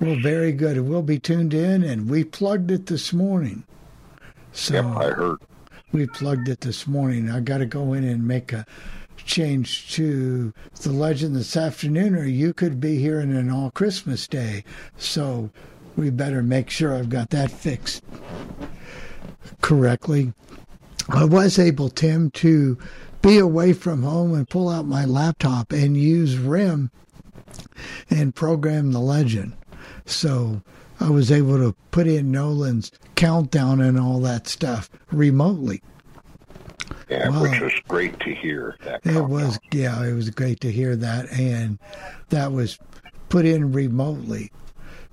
Well, 0.00 0.16
very 0.20 0.52
good. 0.52 0.80
We'll 0.80 1.02
be 1.02 1.18
tuned 1.18 1.54
in, 1.54 1.82
and 1.82 2.10
we 2.10 2.24
plugged 2.24 2.70
it 2.70 2.86
this 2.86 3.12
morning. 3.12 3.64
So 4.52 4.74
Yep, 4.74 4.84
I 4.84 5.10
heard. 5.10 5.38
we 5.92 6.06
plugged 6.06 6.48
it 6.48 6.60
this 6.60 6.86
morning. 6.86 7.30
I 7.30 7.40
got 7.40 7.58
to 7.58 7.66
go 7.66 7.92
in 7.94 8.04
and 8.04 8.26
make 8.26 8.52
a 8.52 8.66
change 9.28 9.92
to 9.94 10.52
the 10.80 10.90
legend 10.90 11.36
this 11.36 11.56
afternoon, 11.56 12.16
or 12.16 12.24
you 12.24 12.52
could 12.52 12.80
be 12.80 12.98
here 12.98 13.20
in 13.20 13.36
an 13.36 13.50
all 13.50 13.70
Christmas 13.70 14.26
day. 14.26 14.64
So 14.96 15.50
we 15.96 16.10
better 16.10 16.42
make 16.42 16.70
sure 16.70 16.94
I've 16.94 17.10
got 17.10 17.30
that 17.30 17.50
fixed 17.50 18.02
correctly. 19.60 20.32
I 21.08 21.24
was 21.24 21.58
able, 21.58 21.90
Tim, 21.90 22.30
to 22.32 22.78
be 23.22 23.38
away 23.38 23.72
from 23.72 24.02
home 24.02 24.34
and 24.34 24.48
pull 24.48 24.68
out 24.68 24.86
my 24.86 25.04
laptop 25.04 25.72
and 25.72 25.96
use 25.96 26.36
RIM 26.36 26.90
and 28.10 28.34
program 28.34 28.92
the 28.92 29.00
legend. 29.00 29.56
So 30.06 30.62
I 31.00 31.10
was 31.10 31.30
able 31.30 31.58
to 31.58 31.76
put 31.90 32.06
in 32.06 32.30
Nolan's 32.30 32.90
countdown 33.14 33.80
and 33.80 33.98
all 33.98 34.20
that 34.20 34.48
stuff 34.48 34.90
remotely. 35.12 35.82
Yeah, 37.08 37.28
Wow. 37.30 37.42
which 37.42 37.60
was 37.60 37.72
great 37.88 38.18
to 38.20 38.34
hear. 38.34 38.76
That 38.84 38.96
It 38.96 39.12
countdown. 39.12 39.30
was, 39.30 39.58
yeah, 39.72 40.04
it 40.04 40.12
was 40.14 40.30
great 40.30 40.60
to 40.60 40.70
hear 40.70 40.94
that. 40.96 41.30
And 41.32 41.78
that 42.30 42.52
was 42.52 42.78
put 43.28 43.44
in 43.46 43.72
remotely. 43.72 44.50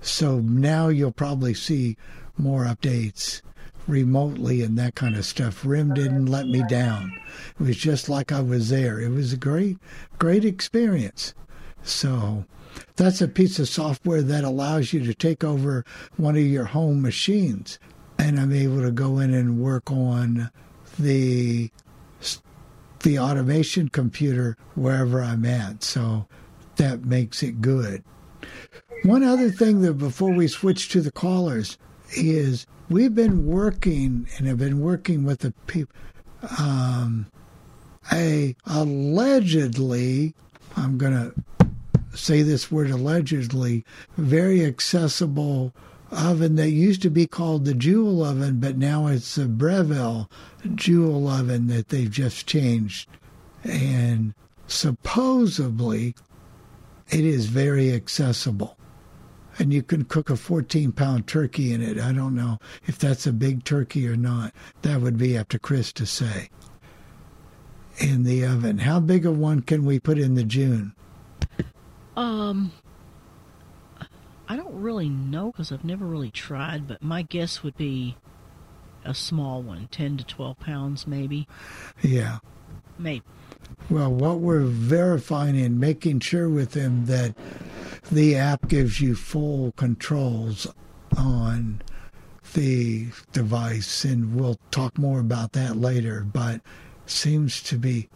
So 0.00 0.40
now 0.40 0.88
you'll 0.88 1.10
probably 1.12 1.54
see 1.54 1.96
more 2.36 2.64
updates 2.64 3.40
remotely 3.86 4.62
and 4.62 4.76
that 4.78 4.94
kind 4.94 5.16
of 5.16 5.24
stuff. 5.24 5.64
RIM 5.64 5.94
didn't 5.94 6.26
let 6.26 6.46
me 6.48 6.62
down. 6.68 7.12
It 7.58 7.64
was 7.64 7.76
just 7.76 8.08
like 8.08 8.30
I 8.32 8.40
was 8.40 8.68
there. 8.68 9.00
It 9.00 9.10
was 9.10 9.32
a 9.32 9.36
great, 9.38 9.78
great 10.18 10.44
experience. 10.44 11.34
So 11.82 12.44
that's 12.96 13.22
a 13.22 13.28
piece 13.28 13.58
of 13.58 13.68
software 13.68 14.22
that 14.22 14.44
allows 14.44 14.92
you 14.92 15.04
to 15.04 15.14
take 15.14 15.44
over 15.44 15.84
one 16.16 16.36
of 16.36 16.42
your 16.42 16.64
home 16.64 17.00
machines. 17.00 17.78
And 18.18 18.38
I'm 18.40 18.52
able 18.52 18.82
to 18.82 18.90
go 18.90 19.18
in 19.18 19.32
and 19.32 19.58
work 19.60 19.90
on 19.90 20.50
the 20.98 21.70
the 23.06 23.20
automation 23.20 23.88
computer 23.88 24.56
wherever 24.74 25.22
I'm 25.22 25.44
at. 25.44 25.84
So 25.84 26.26
that 26.74 27.04
makes 27.04 27.40
it 27.40 27.60
good. 27.60 28.02
One 29.04 29.22
other 29.22 29.48
thing 29.48 29.82
that 29.82 29.94
before 29.94 30.32
we 30.32 30.48
switch 30.48 30.88
to 30.88 31.00
the 31.00 31.12
callers 31.12 31.78
is 32.16 32.66
we've 32.88 33.14
been 33.14 33.46
working 33.46 34.26
and 34.36 34.48
have 34.48 34.58
been 34.58 34.80
working 34.80 35.22
with 35.22 35.38
the 35.38 35.54
people. 35.68 35.94
Um, 36.58 37.26
a 38.12 38.56
allegedly, 38.66 40.34
I'm 40.76 40.98
going 40.98 41.12
to 41.12 41.68
say 42.16 42.42
this 42.42 42.72
word 42.72 42.90
allegedly, 42.90 43.84
very 44.16 44.64
accessible 44.64 45.72
oven 46.16 46.56
that 46.56 46.70
used 46.70 47.02
to 47.02 47.10
be 47.10 47.26
called 47.26 47.64
the 47.64 47.74
June 47.74 48.20
oven, 48.22 48.58
but 48.58 48.76
now 48.76 49.06
it's 49.06 49.34
the 49.34 49.46
Breville 49.46 50.30
June 50.74 51.26
oven 51.26 51.66
that 51.68 51.88
they've 51.88 52.10
just 52.10 52.46
changed. 52.46 53.08
And 53.64 54.34
supposedly 54.66 56.14
it 57.10 57.24
is 57.24 57.46
very 57.46 57.92
accessible. 57.92 58.76
And 59.58 59.72
you 59.72 59.82
can 59.82 60.04
cook 60.04 60.28
a 60.28 60.36
14 60.36 60.92
pound 60.92 61.26
turkey 61.26 61.72
in 61.72 61.80
it. 61.80 61.98
I 61.98 62.12
don't 62.12 62.34
know 62.34 62.58
if 62.86 62.98
that's 62.98 63.26
a 63.26 63.32
big 63.32 63.64
turkey 63.64 64.06
or 64.06 64.16
not. 64.16 64.52
That 64.82 65.00
would 65.00 65.16
be 65.16 65.38
up 65.38 65.48
to 65.48 65.58
Chris 65.58 65.92
to 65.94 66.06
say. 66.06 66.50
In 67.98 68.24
the 68.24 68.44
oven. 68.44 68.78
How 68.78 69.00
big 69.00 69.24
a 69.24 69.32
one 69.32 69.62
can 69.62 69.86
we 69.86 69.98
put 69.98 70.18
in 70.18 70.34
the 70.34 70.44
June? 70.44 70.94
Um, 72.16 72.72
I 74.48 74.56
don't 74.56 74.80
really 74.80 75.08
know 75.08 75.50
because 75.50 75.72
I've 75.72 75.84
never 75.84 76.06
really 76.06 76.30
tried, 76.30 76.86
but 76.86 77.02
my 77.02 77.22
guess 77.22 77.62
would 77.62 77.76
be 77.76 78.16
a 79.04 79.14
small 79.14 79.62
one, 79.62 79.88
10 79.90 80.18
to 80.18 80.24
12 80.24 80.58
pounds, 80.60 81.06
maybe. 81.06 81.48
Yeah. 82.02 82.38
Maybe. 82.98 83.24
Well, 83.90 84.12
what 84.12 84.38
we're 84.38 84.64
verifying 84.64 85.60
and 85.60 85.78
making 85.78 86.20
sure 86.20 86.48
with 86.48 86.72
them 86.72 87.06
that 87.06 87.34
the 88.10 88.36
app 88.36 88.68
gives 88.68 89.00
you 89.00 89.14
full 89.14 89.72
controls 89.72 90.66
on 91.16 91.82
the 92.54 93.08
device, 93.32 94.04
and 94.04 94.34
we'll 94.34 94.58
talk 94.70 94.98
more 94.98 95.20
about 95.20 95.52
that 95.52 95.76
later. 95.76 96.20
But 96.20 96.60
seems 97.06 97.62
to 97.64 97.76
be 97.76 98.08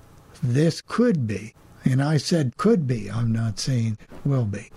this 0.42 0.80
could 0.80 1.26
be, 1.26 1.54
and 1.84 2.02
I 2.02 2.16
said 2.16 2.56
could 2.56 2.86
be. 2.86 3.10
I'm 3.10 3.32
not 3.32 3.58
saying 3.58 3.98
will 4.24 4.44
be. 4.44 4.70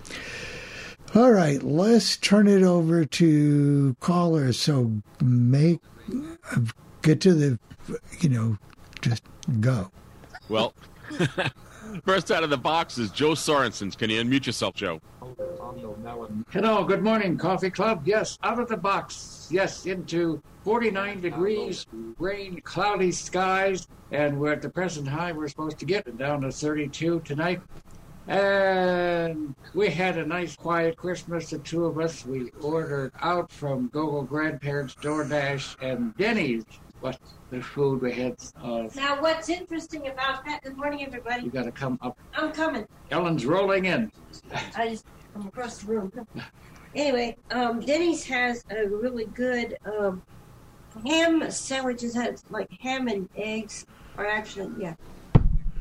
All 1.16 1.32
right, 1.32 1.62
let's 1.62 2.18
turn 2.18 2.48
it 2.48 2.64
over 2.64 3.06
to 3.06 3.96
callers. 4.00 4.60
So 4.60 4.92
make 5.22 5.80
get 7.04 7.22
to 7.22 7.34
the, 7.34 7.60
you 8.20 8.30
know, 8.30 8.58
just 9.02 9.24
go. 9.60 9.92
Well, 10.50 10.74
First 12.06 12.32
out 12.32 12.44
of 12.44 12.50
the 12.50 12.58
box 12.58 12.98
is 12.98 13.12
Joe 13.12 13.32
Sorensen. 13.32 13.96
Can 13.96 14.10
you 14.10 14.22
unmute 14.22 14.48
yourself, 14.48 14.74
Joe? 14.74 15.00
Hello, 16.50 16.84
good 16.84 17.04
morning, 17.04 17.38
Coffee 17.38 17.70
Club. 17.70 18.02
Yes, 18.06 18.40
out 18.42 18.60
of 18.60 18.68
the 18.68 18.78
box. 18.78 19.48
Yes, 19.52 19.86
into 19.86 20.42
49 20.64 21.22
degrees, 21.22 21.86
rain, 22.18 22.60
cloudy 22.62 23.12
skies, 23.12 23.88
and 24.12 24.40
we're 24.40 24.54
at 24.54 24.62
the 24.62 24.70
present 24.70 25.08
high 25.08 25.32
we're 25.32 25.48
supposed 25.48 25.78
to 25.80 25.86
get 25.86 26.18
down 26.18 26.42
to 26.42 26.52
32 26.52 27.20
tonight. 27.22 27.62
And 28.28 29.54
we 29.74 29.90
had 29.90 30.18
a 30.18 30.26
nice 30.26 30.56
quiet 30.56 30.96
Christmas, 30.96 31.50
the 31.50 31.60
two 31.60 31.86
of 31.86 32.00
us. 32.00 32.26
We 32.26 32.52
ordered 32.62 33.12
out 33.22 33.52
from 33.52 33.88
Google 33.90 34.24
Grandparents, 34.24 34.96
DoorDash, 34.96 35.76
and 35.82 36.16
Denny's. 36.18 36.64
What 37.02 37.20
the 37.52 37.62
food 37.62 38.02
we 38.02 38.14
had. 38.14 38.38
Uh, 38.64 38.88
Now, 38.96 39.22
what's 39.22 39.50
interesting 39.50 40.08
about 40.08 40.46
that? 40.46 40.62
Good 40.64 40.78
morning, 40.78 41.06
everybody. 41.06 41.44
you 41.44 41.50
got 41.52 41.66
to 41.66 41.72
come 41.72 42.00
up. 42.02 42.18
I'm 42.34 42.54
coming. 42.54 42.88
Ellen's 43.12 43.46
rolling 43.46 43.86
in. 43.86 44.10
I 44.78 44.88
just 44.90 45.06
I'm 45.36 45.46
across 45.48 45.80
the 45.80 45.88
room. 45.92 46.12
Anyway, 46.96 47.36
um, 47.52 47.82
Denny's 47.82 48.24
has 48.24 48.64
a 48.72 48.88
really 48.88 49.26
good 49.26 49.78
um, 49.86 50.22
ham 51.06 51.52
sandwiches. 51.52 52.16
Has 52.16 52.42
like 52.50 52.72
ham 52.80 53.10
and 53.10 53.28
eggs, 53.36 53.86
or 54.18 54.26
actually, 54.26 54.72
yeah, 54.82 54.94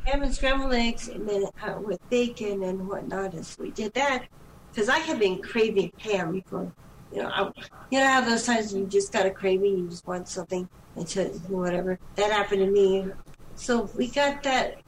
ham 0.05 0.23
and 0.23 0.35
scrambled 0.35 0.73
eggs, 0.73 1.09
and 1.09 1.29
then 1.29 1.45
uh, 1.63 1.79
with 1.81 1.99
bacon 2.11 2.63
and 2.63 2.89
whatnot. 2.89 3.35
As 3.35 3.57
we 3.59 3.71
did 3.71 3.93
that, 3.95 4.27
because 4.71 4.89
I 4.89 4.99
have 4.99 5.19
been 5.19 5.41
craving 5.41 5.93
ham 5.99 6.43
for, 6.47 6.73
you 7.13 7.23
know, 7.23 7.29
I, 7.29 7.51
you 7.91 7.99
know 8.01 8.07
how 8.07 8.21
those 8.21 8.45
times 8.45 8.75
you 8.75 8.87
just 8.87 9.13
got 9.13 9.27
a 9.27 9.31
craving, 9.31 9.79
you 9.79 9.89
just 9.89 10.07
want 10.07 10.29
something 10.29 10.69
until 10.97 11.29
whatever. 11.49 11.99
That 12.17 12.33
happened 12.33 12.61
to 12.61 12.71
me. 12.71 13.07
So 13.55 13.91
we 13.97 14.09
got 14.09 14.43
that. 14.43 14.81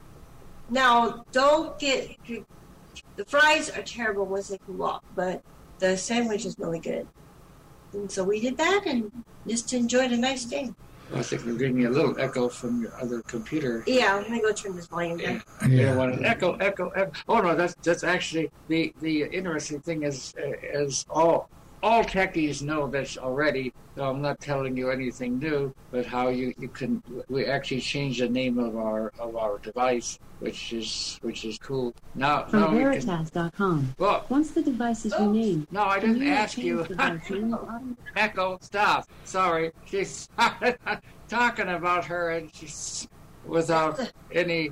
Now, 0.69 1.23
don't 1.31 1.77
get 1.77 2.17
the 3.15 3.25
fries 3.25 3.69
are 3.69 3.83
terrible 3.83 4.25
once 4.25 4.49
they 4.49 4.57
cool 4.65 4.83
off, 4.83 5.03
but 5.15 5.41
the 5.79 5.97
sandwich 5.97 6.45
is 6.45 6.57
really 6.57 6.79
good. 6.79 7.07
And 7.93 8.11
so 8.11 8.23
we 8.23 8.39
did 8.39 8.57
that 8.57 8.85
and 8.85 9.11
just 9.47 9.73
enjoyed 9.73 10.11
a 10.11 10.17
nice 10.17 10.45
day. 10.45 10.71
I 11.13 11.21
think 11.21 11.45
we're 11.45 11.53
getting 11.53 11.85
a 11.85 11.89
little 11.89 12.19
echo 12.19 12.49
from 12.49 12.81
your 12.81 12.93
other 12.99 13.21
computer. 13.21 13.83
Yeah, 13.85 14.15
let 14.15 14.29
me 14.29 14.41
go 14.41 14.51
turn 14.51 14.75
this 14.75 14.87
volume 14.87 15.17
down. 15.17 15.41
You 15.67 15.77
Yeah. 15.77 15.85
don't 15.89 15.97
want 15.97 16.13
an 16.15 16.25
echo, 16.25 16.55
echo, 16.55 16.89
echo. 16.89 17.11
Oh 17.27 17.39
no, 17.41 17.55
that's 17.55 17.75
that's 17.83 18.03
actually 18.03 18.49
the 18.67 18.93
the 19.01 19.23
interesting 19.23 19.79
thing 19.81 20.03
is 20.03 20.33
uh, 20.37 20.51
is 20.81 21.05
all 21.09 21.49
all 21.85 22.03
techies 22.03 22.63
know 22.63 22.87
this 22.87 23.15
already. 23.15 23.71
So 23.95 24.09
I'm 24.09 24.19
not 24.21 24.41
telling 24.41 24.75
you 24.75 24.89
anything 24.89 25.37
new, 25.37 25.73
but 25.91 26.03
how 26.05 26.29
you, 26.29 26.51
you 26.57 26.67
can 26.67 27.01
we 27.29 27.45
actually 27.45 27.79
changed 27.79 28.19
the 28.21 28.27
name 28.27 28.57
of 28.57 28.75
our 28.75 29.13
of 29.19 29.37
our 29.37 29.59
device, 29.59 30.17
which 30.39 30.73
is 30.73 31.19
which 31.21 31.45
is 31.45 31.59
cool. 31.59 31.93
Now 32.15 32.45
From 32.45 32.61
now 32.61 32.71
we 32.71 32.79
can, 32.79 33.01
Veritas.com. 33.05 33.95
well 33.99 34.25
Once 34.29 34.51
the 34.51 34.63
device 34.63 35.05
is 35.05 35.13
renamed, 35.13 35.67
no, 35.71 35.83
I 35.83 35.99
didn't 35.99 36.23
you 36.23 36.29
ask 36.29 36.57
you. 36.57 36.83
device 36.83 37.29
name 37.29 37.53
automatically? 37.53 37.95
Echo, 38.15 38.57
stop. 38.61 39.07
Sorry, 39.23 39.71
she's 39.85 40.27
talking 41.29 41.69
about 41.69 42.03
her 42.05 42.31
and 42.31 42.53
she's 42.53 43.07
without 43.45 44.11
any 44.31 44.71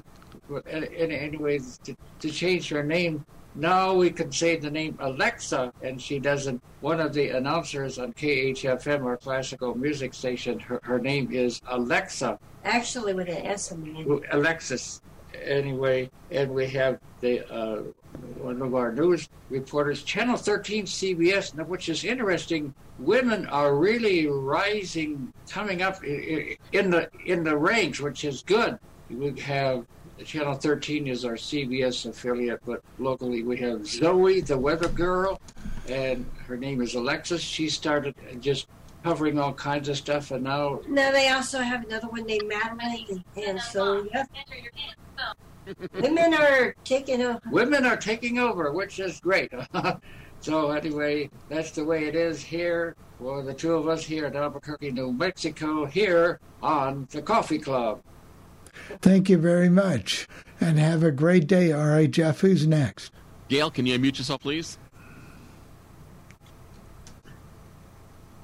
any, 0.68 1.16
any 1.16 1.38
ways 1.38 1.80
to, 1.84 1.96
to 2.20 2.30
change 2.32 2.70
her 2.70 2.84
name. 2.84 3.24
Now 3.56 3.94
we 3.94 4.10
can 4.10 4.32
say 4.32 4.56
the 4.56 4.72
name 4.72 4.98
Alexa, 5.00 5.72
and 5.82 6.02
she 6.02 6.20
doesn't. 6.20 6.62
One 6.82 7.00
of 7.00 7.14
the 7.14 7.30
announcers 7.30 8.00
on 8.00 8.14
KHFM, 8.14 9.04
our 9.06 9.18
classical 9.18 9.76
music 9.76 10.14
station, 10.14 10.60
her, 10.60 10.80
her 10.84 11.00
name 11.00 11.32
is 11.32 11.62
Alexa, 11.68 12.40
Actually, 12.66 13.14
with 13.14 13.28
an 13.28 13.46
S 13.46 13.72
in 13.72 13.84
the 13.84 14.00
end. 14.00 14.26
Alexis. 14.32 15.02
Anyway, 15.44 16.10
and 16.32 16.52
we 16.52 16.68
have 16.68 17.00
the 17.20 17.46
uh, 17.54 17.82
one 18.38 18.62
of 18.62 18.76
our 18.76 18.92
news 18.92 19.28
reporters, 19.50 20.04
Channel 20.04 20.38
13 20.38 20.86
CBS, 20.86 21.56
now, 21.56 21.64
which 21.64 21.90
is 21.90 22.04
interesting. 22.04 22.74
Women 23.00 23.48
are 23.48 23.76
really 23.76 24.28
rising, 24.28 25.34
coming 25.50 25.82
up 25.82 26.04
in 26.04 26.90
the 26.92 27.10
in 27.26 27.44
the 27.44 27.58
ranks, 27.58 28.00
which 28.00 28.24
is 28.24 28.44
good. 28.44 28.78
We 29.10 29.38
have 29.42 29.86
Channel 30.24 30.56
13 30.56 31.08
is 31.08 31.26
our 31.26 31.34
CBS 31.34 32.06
affiliate, 32.06 32.62
but 32.66 32.82
locally 33.00 33.44
we 33.44 33.58
have 33.58 33.86
Zoe, 33.86 34.42
the 34.42 34.58
weather 34.58 34.88
girl, 34.88 35.40
and 35.88 36.26
her 36.48 36.58
name 36.58 36.82
is 36.82 36.96
Alexis. 36.96 37.42
She 37.42 37.70
started 37.70 38.16
just 38.40 38.68
covering 39.04 39.38
all 39.38 39.54
kinds 39.54 39.90
of 39.90 39.98
stuff, 39.98 40.32
and 40.32 40.44
now 40.44 40.82
Now 40.88 41.12
they 41.12 41.30
also 41.30 41.60
have 41.60 41.86
another 41.86 42.08
one 42.08 42.26
named 42.26 42.48
Madeline, 42.48 43.24
and 43.36 43.60
so. 43.60 44.08
Women 45.94 46.34
are 46.34 46.76
taking 46.84 47.22
a 47.22 47.40
women 47.50 47.86
are 47.86 47.96
taking 47.96 48.38
over, 48.38 48.74
which 48.74 49.00
is 49.00 49.20
great. 49.20 49.52
so 50.42 50.72
anyway, 50.72 51.30
that's 51.48 51.72
the 51.72 51.86
way 51.86 52.06
it 52.06 52.16
is 52.16 52.42
here 52.42 52.96
for 53.18 53.44
the 53.44 53.54
two 53.54 53.74
of 53.74 53.88
us 53.88 54.04
here 54.04 54.26
at 54.26 54.36
Albuquerque, 54.36 54.92
New 54.92 55.14
Mexico, 55.14 55.86
here 55.86 56.40
on 56.62 57.08
the 57.12 57.22
Coffee 57.22 57.60
Club. 57.60 58.02
Thank 59.02 59.30
you 59.30 59.38
very 59.38 59.70
much. 59.70 60.28
And 60.60 60.80
have 60.80 61.04
a 61.04 61.12
great 61.12 61.48
day. 61.48 61.72
All 61.72 61.88
right, 61.88 62.10
Jeff, 62.10 62.40
who's 62.42 62.66
next? 62.66 63.12
Gail, 63.50 63.70
can 63.70 63.86
you 63.86 63.98
unmute 63.98 64.18
yourself, 64.18 64.42
please? 64.42 64.78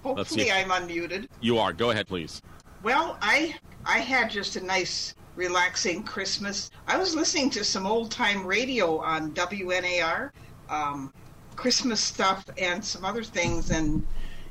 Hopefully, 0.04 0.52
I'm 0.52 0.70
unmuted. 0.70 1.28
You 1.42 1.60
are. 1.60 1.74
Go 1.74 1.92
ahead, 1.92 2.08
please. 2.08 2.42
Well, 2.84 3.18
I 3.22 3.56
I 3.86 4.00
had 4.00 4.30
just 4.30 4.56
a 4.56 4.64
nice, 4.64 5.16
relaxing 5.36 6.04
Christmas. 6.04 6.72
I 6.88 6.98
was 6.98 7.16
listening 7.16 7.50
to 7.52 7.64
some 7.64 7.86
old 7.86 8.12
time 8.12 8.46
radio 8.46 9.00
on 9.00 9.32
WNAR, 9.32 10.32
um, 10.70 11.14
Christmas 11.56 12.00
stuff, 12.00 12.46
and 12.58 12.84
some 12.84 13.04
other 13.04 13.24
things, 13.24 13.72
and 13.72 14.06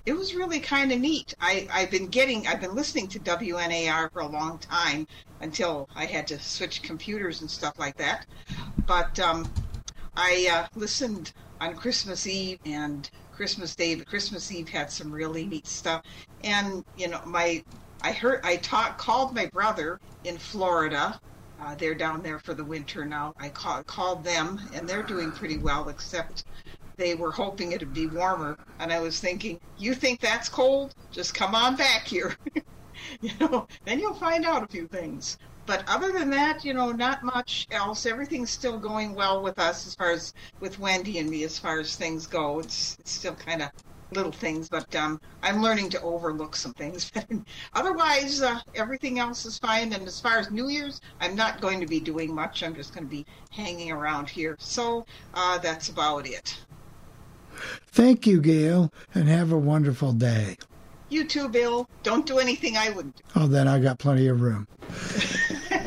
it 0.09 0.17
was 0.17 0.35
really 0.35 0.59
kind 0.59 0.91
of 0.91 0.99
neat. 0.99 1.35
I 1.39 1.69
I've 1.71 1.91
been 1.91 2.07
getting 2.07 2.47
I've 2.47 2.63
been 2.63 2.75
listening 2.75 3.09
to 3.09 3.19
WNAR 3.19 4.11
for 4.11 4.21
a 4.21 4.27
long 4.27 4.59
time 4.59 5.07
until 5.43 5.87
I 5.95 6.07
had 6.07 6.27
to 6.29 6.41
switch 6.41 6.83
computers 6.83 7.43
and 7.43 7.51
stuff 7.51 7.79
like 7.79 7.99
that, 7.99 8.25
but 8.87 9.21
um, 9.21 9.47
I 10.17 10.49
uh, 10.51 10.67
listened 10.75 11.35
on 11.61 11.75
Christmas 11.77 12.27
Eve 12.27 12.59
and 12.65 13.11
Christmas 13.33 13.77
Day. 13.77 13.97
Christmas 13.97 14.51
Eve 14.51 14.71
had 14.71 14.91
some 14.91 15.13
really 15.13 15.45
neat 15.45 15.67
stuff, 15.67 16.03
and 16.43 16.87
you 16.97 17.09
know 17.09 17.21
my 17.27 17.63
I 18.01 18.13
heard 18.13 18.41
I 18.45 18.57
talked 18.57 18.97
called 18.97 19.35
my 19.35 19.45
brother 19.47 20.01
in 20.25 20.39
Florida. 20.39 21.21
Uh, 21.61 21.75
they're 21.75 21.95
down 21.95 22.23
there 22.23 22.39
for 22.39 22.55
the 22.55 22.65
winter 22.65 23.05
now. 23.05 23.35
I 23.39 23.51
call, 23.51 23.83
called 23.83 24.25
them, 24.25 24.59
and 24.73 24.89
they're 24.89 25.03
doing 25.03 25.33
pretty 25.33 25.59
well, 25.59 25.89
except 25.91 26.45
they 26.99 27.15
were 27.15 27.33
hoping 27.33 27.73
it'd 27.73 27.95
be 27.95 28.07
warmer. 28.07 28.59
And 28.79 28.93
I 28.93 29.01
was 29.01 29.21
thinking, 29.21 29.59
you 29.79 29.95
think 29.95 30.21
that's 30.21 30.49
cold? 30.51 30.95
Just 31.11 31.35
come 31.35 31.55
on 31.55 31.77
back 31.77 32.07
here. 32.07 32.37
you 33.23 33.31
know, 33.41 33.67
then 33.85 33.99
you'll 34.01 34.13
find 34.13 34.45
out 34.45 34.65
a 34.65 34.67
few 34.67 34.87
things. 34.87 35.39
But 35.65 35.85
other 35.87 36.13
than 36.13 36.31
that, 36.31 36.65
you 36.65 36.75
know, 36.75 36.93
not 36.93 37.23
much 37.23 37.67
else. 37.71 38.05
Everything's 38.05 38.51
still 38.51 38.79
going 38.79 39.15
well 39.15 39.43
with 39.43 39.59
us 39.59 39.87
as 39.87 39.95
far 39.95 40.11
as 40.11 40.35
with 40.61 40.79
Wendy 40.79 41.19
and 41.19 41.31
me 41.31 41.45
as 41.45 41.59
far 41.59 41.79
as 41.79 41.95
things 41.95 42.27
go. 42.27 42.59
It's 42.59 42.97
it's 42.99 43.13
still 43.13 43.35
kind 43.35 43.63
of 43.63 43.71
little 44.11 44.33
things, 44.33 44.69
but 44.69 44.95
um, 44.97 45.21
I'm 45.43 45.63
learning 45.63 45.91
to 45.91 46.01
overlook 46.01 46.57
some 46.57 46.73
things. 46.73 47.13
But 47.19 47.27
otherwise, 47.75 48.41
uh, 48.41 48.61
everything 48.75 49.19
else 49.19 49.45
is 49.45 49.59
fine. 49.59 49.93
And 49.93 50.07
as 50.07 50.21
far 50.21 50.39
as 50.39 50.51
New 50.51 50.69
Year's, 50.69 51.01
I'm 51.21 51.37
not 51.37 51.61
going 51.61 51.81
to 51.81 51.87
be 51.87 52.01
doing 52.01 52.35
much. 52.35 52.63
I'm 52.63 52.75
just 52.75 52.95
going 52.95 53.05
to 53.05 53.11
be 53.11 53.27
hanging 53.51 53.93
around 53.93 54.29
here. 54.29 54.57
So 54.59 55.05
uh, 55.35 55.59
that's 55.59 55.91
about 55.91 56.27
it. 56.27 56.59
Thank 57.89 58.27
you, 58.27 58.41
Gail, 58.41 58.93
and 59.15 59.29
have 59.29 59.53
a 59.53 59.59
wonderful 59.59 60.13
day. 60.13 60.57
You 61.09 61.25
too, 61.25 61.49
Bill. 61.49 61.89
Don't 62.03 62.27
do 62.27 62.39
anything 62.39 62.77
I 62.77 62.91
wouldn't 62.91 63.17
do. 63.17 63.23
Oh, 63.37 63.47
then 63.47 63.67
I 63.67 63.79
got 63.79 63.99
plenty 63.99 64.29
of 64.29 64.41
room. 64.41 64.69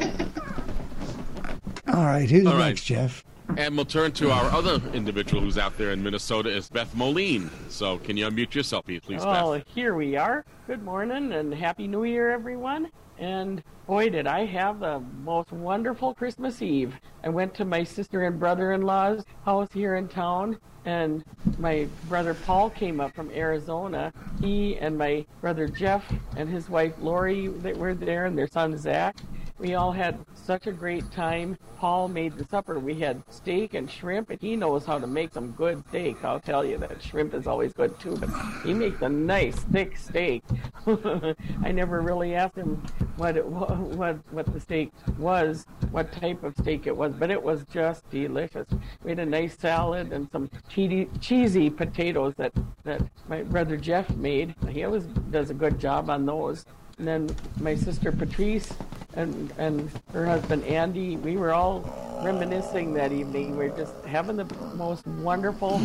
All 1.87 2.05
right, 2.05 2.29
who's 2.29 2.45
All 2.47 2.53
right. 2.53 2.69
next, 2.69 2.85
Jeff? 2.85 3.23
And 3.57 3.75
we'll 3.75 3.85
turn 3.85 4.13
to 4.13 4.31
our 4.31 4.45
other 4.51 4.81
individual 4.93 5.41
who's 5.41 5.57
out 5.57 5.77
there 5.77 5.91
in 5.91 6.01
Minnesota 6.01 6.49
is 6.49 6.69
Beth 6.69 6.95
Moline. 6.95 7.49
So 7.69 7.97
can 7.97 8.15
you 8.15 8.25
unmute 8.27 8.55
yourself, 8.55 8.85
please, 8.85 9.01
Well, 9.09 9.19
Beth? 9.53 9.63
Oh, 9.67 9.71
here 9.73 9.93
we 9.95 10.15
are. 10.15 10.45
Good 10.67 10.83
morning 10.83 11.33
and 11.33 11.53
Happy 11.53 11.85
New 11.87 12.05
Year, 12.05 12.31
everyone. 12.31 12.89
And 13.21 13.61
boy, 13.85 14.09
did 14.09 14.25
I 14.25 14.45
have 14.45 14.79
the 14.79 14.99
most 15.23 15.51
wonderful 15.51 16.15
Christmas 16.15 16.59
Eve. 16.59 16.99
I 17.23 17.29
went 17.29 17.53
to 17.53 17.65
my 17.65 17.83
sister 17.83 18.23
and 18.23 18.39
brother 18.39 18.71
in 18.71 18.81
law's 18.81 19.23
house 19.45 19.69
here 19.71 19.95
in 19.95 20.07
town, 20.07 20.57
and 20.85 21.23
my 21.59 21.87
brother 22.09 22.33
Paul 22.33 22.71
came 22.71 22.99
up 22.99 23.13
from 23.13 23.29
Arizona. 23.29 24.11
He 24.41 24.75
and 24.77 24.97
my 24.97 25.23
brother 25.39 25.67
Jeff 25.67 26.03
and 26.35 26.49
his 26.49 26.67
wife 26.67 26.95
Lori 26.99 27.47
they 27.47 27.73
were 27.73 27.93
there, 27.93 28.25
and 28.25 28.35
their 28.35 28.47
son 28.47 28.75
Zach. 28.75 29.15
we 29.59 29.75
all 29.75 29.91
had 29.91 30.17
such 30.33 30.65
a 30.65 30.71
great 30.71 31.09
time. 31.11 31.55
Paul 31.77 32.07
made 32.07 32.35
the 32.37 32.45
supper. 32.45 32.79
We 32.79 32.95
had 32.95 33.21
steak 33.29 33.75
and 33.75 33.89
shrimp, 33.89 34.31
and 34.31 34.41
he 34.41 34.55
knows 34.55 34.83
how 34.87 34.97
to 34.97 35.05
make 35.05 35.31
some 35.31 35.51
good 35.51 35.83
steak. 35.89 36.23
I'll 36.23 36.39
tell 36.39 36.65
you 36.65 36.79
that 36.79 37.03
shrimp 37.03 37.35
is 37.35 37.45
always 37.45 37.71
good 37.73 37.99
too, 37.99 38.17
but 38.17 38.29
he 38.65 38.73
makes 38.73 39.03
a 39.03 39.09
nice 39.09 39.55
thick 39.55 39.97
steak. 39.97 40.43
I 41.63 41.71
never 41.71 42.01
really 42.01 42.33
asked 42.35 42.55
him 42.55 42.81
what 43.17 43.37
it, 43.37 43.45
what 43.45 44.17
what 44.31 44.51
the 44.51 44.59
steak 44.59 44.91
was, 45.17 45.65
what 45.91 46.11
type 46.11 46.43
of 46.43 46.55
steak 46.55 46.87
it 46.87 46.95
was, 46.95 47.13
but 47.13 47.29
it 47.29 47.41
was 47.41 47.65
just 47.71 48.09
delicious. 48.09 48.67
We 49.03 49.11
had 49.11 49.19
a 49.19 49.25
nice 49.25 49.57
salad 49.57 50.11
and 50.11 50.29
some 50.31 50.49
cheesy, 50.69 51.07
cheesy 51.19 51.69
potatoes 51.69 52.33
that 52.37 52.53
that 52.83 53.01
my 53.27 53.43
brother 53.43 53.77
Jeff 53.77 54.09
made. 54.15 54.55
He 54.69 54.83
always 54.83 55.03
does 55.29 55.49
a 55.49 55.53
good 55.53 55.79
job 55.79 56.09
on 56.09 56.25
those. 56.25 56.65
And 56.97 57.07
then 57.07 57.35
my 57.59 57.75
sister 57.75 58.11
Patrice 58.11 58.73
and 59.13 59.53
and 59.57 59.91
her 60.13 60.25
husband 60.25 60.63
Andy, 60.63 61.17
we 61.17 61.37
were 61.37 61.53
all 61.53 62.21
reminiscing 62.23 62.93
that 62.95 63.11
evening. 63.11 63.57
We 63.57 63.69
were 63.69 63.77
just 63.77 63.93
having 64.05 64.37
the 64.37 64.45
most 64.75 65.05
wonderful 65.05 65.81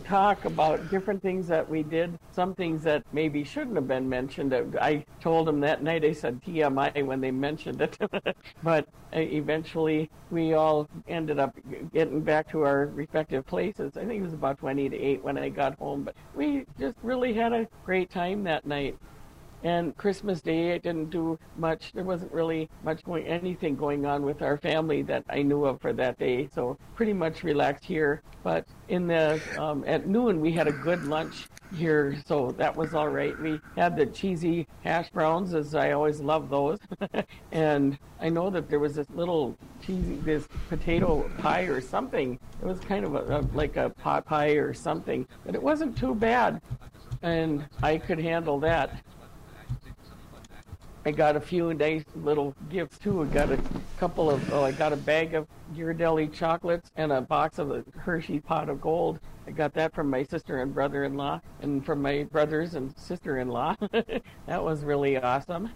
talk 0.00 0.44
about 0.44 0.88
different 0.90 1.22
things 1.22 1.46
that 1.48 1.68
we 1.68 1.82
did, 1.82 2.18
some 2.32 2.54
things 2.54 2.82
that 2.84 3.02
maybe 3.12 3.44
shouldn't 3.44 3.76
have 3.76 3.88
been 3.88 4.08
mentioned. 4.08 4.54
I 4.80 5.04
told 5.20 5.46
them 5.46 5.60
that 5.60 5.82
night, 5.82 6.04
I 6.04 6.12
said 6.12 6.42
TMI 6.42 7.04
when 7.04 7.20
they 7.20 7.30
mentioned 7.30 7.80
it. 7.80 7.98
but 8.62 8.86
uh, 9.14 9.20
eventually 9.20 10.10
we 10.30 10.54
all 10.54 10.88
ended 11.08 11.38
up 11.38 11.54
getting 11.92 12.20
back 12.20 12.50
to 12.50 12.62
our 12.62 12.86
respective 12.86 13.46
places. 13.46 13.96
I 13.96 14.04
think 14.04 14.20
it 14.20 14.24
was 14.24 14.32
about 14.32 14.58
20 14.58 14.88
to 14.88 14.96
8 14.96 15.24
when 15.24 15.38
I 15.38 15.48
got 15.48 15.78
home, 15.78 16.04
but 16.04 16.14
we 16.34 16.64
just 16.78 16.96
really 17.02 17.34
had 17.34 17.52
a 17.52 17.68
great 17.84 18.10
time 18.10 18.44
that 18.44 18.66
night. 18.66 18.96
And 19.64 19.96
Christmas 19.96 20.40
Day, 20.40 20.74
I 20.74 20.78
didn't 20.78 21.10
do 21.10 21.38
much. 21.56 21.92
There 21.92 22.04
wasn't 22.04 22.32
really 22.32 22.68
much 22.82 23.04
going, 23.04 23.26
anything 23.26 23.76
going 23.76 24.04
on 24.06 24.22
with 24.22 24.42
our 24.42 24.56
family 24.56 25.02
that 25.02 25.24
I 25.28 25.42
knew 25.42 25.64
of 25.64 25.80
for 25.80 25.92
that 25.92 26.18
day. 26.18 26.48
So 26.52 26.76
pretty 26.96 27.12
much 27.12 27.44
relaxed 27.44 27.84
here. 27.84 28.22
But 28.42 28.66
in 28.88 29.06
the 29.06 29.40
um, 29.58 29.84
at 29.86 30.08
noon, 30.08 30.40
we 30.40 30.50
had 30.50 30.66
a 30.66 30.72
good 30.72 31.04
lunch 31.04 31.46
here, 31.76 32.20
so 32.26 32.50
that 32.58 32.74
was 32.74 32.92
all 32.92 33.08
right. 33.08 33.38
We 33.40 33.60
had 33.76 33.96
the 33.96 34.06
cheesy 34.06 34.66
hash 34.82 35.10
browns, 35.10 35.54
as 35.54 35.76
I 35.76 35.92
always 35.92 36.20
love 36.20 36.50
those. 36.50 36.80
and 37.52 37.96
I 38.20 38.28
know 38.28 38.50
that 38.50 38.68
there 38.68 38.80
was 38.80 38.96
this 38.96 39.08
little 39.10 39.56
cheesy, 39.80 40.16
this 40.16 40.48
potato 40.68 41.30
pie 41.38 41.62
or 41.62 41.80
something. 41.80 42.38
It 42.60 42.66
was 42.66 42.80
kind 42.80 43.04
of 43.04 43.14
a, 43.14 43.38
a, 43.38 43.40
like 43.54 43.76
a 43.76 43.90
pot 43.90 44.24
pie 44.26 44.50
or 44.50 44.74
something, 44.74 45.26
but 45.46 45.54
it 45.54 45.62
wasn't 45.62 45.96
too 45.96 46.16
bad. 46.16 46.60
And 47.22 47.64
I 47.80 47.98
could 47.98 48.18
handle 48.18 48.58
that. 48.60 49.02
I 51.04 51.10
got 51.10 51.34
a 51.34 51.40
few 51.40 51.74
nice 51.74 52.04
little 52.14 52.54
gifts 52.70 52.98
too. 52.98 53.22
I 53.22 53.26
got 53.26 53.50
a 53.50 53.58
couple 53.98 54.30
of, 54.30 54.52
oh, 54.52 54.62
I 54.62 54.70
got 54.72 54.92
a 54.92 54.96
bag 54.96 55.34
of 55.34 55.48
Ghirardelli 55.74 56.32
chocolates 56.32 56.90
and 56.96 57.10
a 57.10 57.20
box 57.20 57.58
of 57.58 57.72
a 57.72 57.84
Hershey 57.98 58.38
pot 58.38 58.68
of 58.68 58.80
gold. 58.80 59.18
I 59.46 59.50
got 59.50 59.74
that 59.74 59.92
from 59.94 60.08
my 60.08 60.22
sister 60.22 60.62
and 60.62 60.72
brother-in-law 60.72 61.40
and 61.60 61.84
from 61.84 62.00
my 62.02 62.22
brothers 62.24 62.74
and 62.74 62.96
sister-in-law. 62.96 63.74
that 64.46 64.62
was 64.62 64.84
really 64.84 65.16
awesome. 65.16 65.70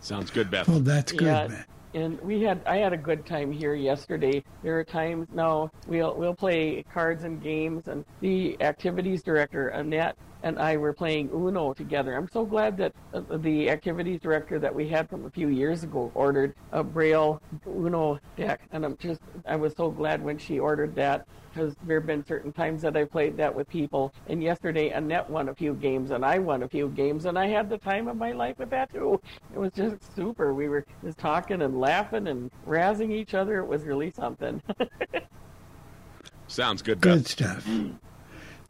Sounds 0.00 0.30
good, 0.32 0.50
Beth. 0.50 0.68
Oh, 0.68 0.80
that's 0.80 1.12
good, 1.12 1.26
Yeah, 1.26 1.46
man. 1.48 1.64
and 1.94 2.20
we 2.20 2.42
had 2.42 2.60
I 2.66 2.78
had 2.78 2.92
a 2.92 2.96
good 2.96 3.24
time 3.24 3.52
here 3.52 3.74
yesterday. 3.76 4.42
There 4.64 4.78
are 4.78 4.84
times 4.84 5.28
now 5.32 5.70
we'll 5.86 6.14
we'll 6.16 6.34
play 6.34 6.84
cards 6.92 7.22
and 7.22 7.40
games, 7.40 7.86
and 7.86 8.04
the 8.20 8.60
activities 8.60 9.22
director 9.22 9.68
Annette 9.68 10.16
and 10.44 10.58
I 10.58 10.76
were 10.76 10.92
playing 10.92 11.30
Uno 11.32 11.72
together. 11.72 12.14
I'm 12.14 12.28
so 12.28 12.44
glad 12.44 12.76
that 12.76 12.92
uh, 13.14 13.22
the 13.38 13.70
activities 13.70 14.20
director 14.20 14.58
that 14.58 14.72
we 14.72 14.86
had 14.86 15.08
from 15.08 15.24
a 15.24 15.30
few 15.30 15.48
years 15.48 15.82
ago 15.82 16.12
ordered 16.14 16.54
a 16.70 16.84
Braille 16.84 17.40
Uno 17.66 18.20
deck, 18.36 18.60
and 18.70 18.84
I'm 18.84 18.96
just 18.98 19.22
I 19.46 19.56
was 19.56 19.74
so 19.74 19.90
glad 19.90 20.22
when 20.22 20.36
she 20.38 20.58
ordered 20.60 20.94
that 20.96 21.26
because 21.52 21.74
there 21.84 21.98
have 21.98 22.06
been 22.06 22.26
certain 22.26 22.52
times 22.52 22.82
that 22.82 22.94
I 22.96 23.04
played 23.04 23.38
that 23.38 23.54
with 23.54 23.68
people. 23.70 24.12
And 24.26 24.42
yesterday, 24.42 24.90
Annette 24.90 25.30
won 25.30 25.48
a 25.48 25.54
few 25.54 25.74
games, 25.74 26.10
and 26.10 26.24
I 26.26 26.38
won 26.38 26.62
a 26.62 26.68
few 26.68 26.88
games, 26.90 27.24
and 27.24 27.38
I 27.38 27.46
had 27.46 27.70
the 27.70 27.78
time 27.78 28.06
of 28.06 28.18
my 28.18 28.32
life 28.32 28.58
with 28.58 28.70
that 28.70 28.92
too. 28.92 29.20
It 29.54 29.58
was 29.58 29.72
just 29.72 30.14
super. 30.14 30.52
We 30.52 30.68
were 30.68 30.84
just 31.02 31.16
talking 31.16 31.62
and 31.62 31.80
laughing 31.80 32.26
and 32.26 32.50
razzing 32.68 33.10
each 33.12 33.32
other. 33.32 33.60
It 33.60 33.66
was 33.66 33.84
really 33.84 34.10
something. 34.10 34.62
Sounds 36.48 36.82
good, 36.82 37.00
Beth. 37.00 37.14
Good 37.14 37.26
stuff. 37.28 37.66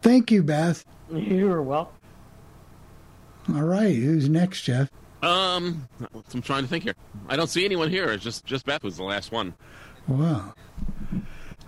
Thank 0.00 0.30
you, 0.30 0.44
Beth. 0.44 0.84
You're 1.12 1.62
welcome. 1.62 1.94
All 3.54 3.62
right, 3.62 3.94
who's 3.94 4.28
next, 4.28 4.62
Jeff? 4.62 4.90
Um, 5.22 5.88
I'm 6.32 6.42
trying 6.42 6.62
to 6.64 6.68
think 6.68 6.84
here. 6.84 6.94
I 7.28 7.36
don't 7.36 7.48
see 7.48 7.64
anyone 7.64 7.90
here. 7.90 8.10
It's 8.10 8.24
just 8.24 8.44
just 8.44 8.66
Beth 8.66 8.82
was 8.82 8.96
the 8.96 9.04
last 9.04 9.32
one. 9.32 9.54
Well, 10.08 10.54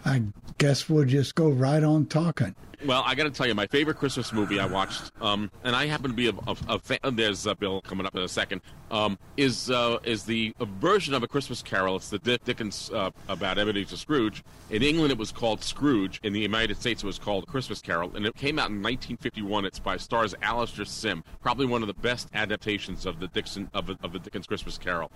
I 0.06 0.22
guess 0.58 0.88
we'll 0.88 1.04
just 1.04 1.34
go 1.34 1.48
right 1.48 1.82
on 1.82 2.06
talking. 2.06 2.54
Well, 2.84 3.02
I 3.04 3.16
got 3.16 3.24
to 3.24 3.30
tell 3.30 3.46
you, 3.48 3.54
my 3.56 3.66
favorite 3.66 3.96
Christmas 3.96 4.32
movie 4.32 4.60
I 4.60 4.66
watched, 4.66 5.10
um, 5.20 5.50
and 5.64 5.74
I 5.74 5.86
happen 5.86 6.10
to 6.10 6.16
be 6.16 6.28
a, 6.28 6.32
a, 6.46 6.56
a 6.68 6.78
fan. 6.78 6.98
There's 7.12 7.44
uh, 7.44 7.54
Bill 7.54 7.80
coming 7.80 8.06
up 8.06 8.14
in 8.14 8.22
a 8.22 8.28
second. 8.28 8.60
Um, 8.92 9.18
is 9.36 9.68
uh, 9.68 9.98
is 10.04 10.22
the 10.22 10.54
a 10.60 10.66
version 10.66 11.12
of 11.12 11.24
a 11.24 11.26
Christmas 11.26 11.60
Carol? 11.60 11.96
It's 11.96 12.10
the 12.10 12.20
Dick 12.20 12.44
Dickens 12.44 12.88
uh, 12.94 13.10
about 13.26 13.58
Ebenezer 13.58 13.96
Scrooge. 13.96 14.44
In 14.70 14.82
England, 14.82 15.10
it 15.10 15.18
was 15.18 15.32
called 15.32 15.64
Scrooge. 15.64 16.20
In 16.22 16.32
the 16.32 16.40
United 16.40 16.76
States, 16.76 17.02
it 17.02 17.06
was 17.06 17.18
called 17.18 17.48
Christmas 17.48 17.80
Carol, 17.80 18.14
and 18.14 18.24
it 18.26 18.36
came 18.36 18.60
out 18.60 18.68
in 18.68 18.76
1951. 18.76 19.64
It's 19.64 19.80
by 19.80 19.96
stars 19.96 20.36
Alastair 20.42 20.84
Sim, 20.84 21.24
probably 21.40 21.66
one 21.66 21.82
of 21.82 21.88
the 21.88 21.94
best 21.94 22.28
adaptations 22.32 23.06
of 23.06 23.18
the 23.18 23.26
Dixon 23.26 23.68
of, 23.74 23.90
of 24.04 24.12
the 24.12 24.20
Dickens 24.20 24.46
Christmas 24.46 24.78
Carol. 24.78 25.10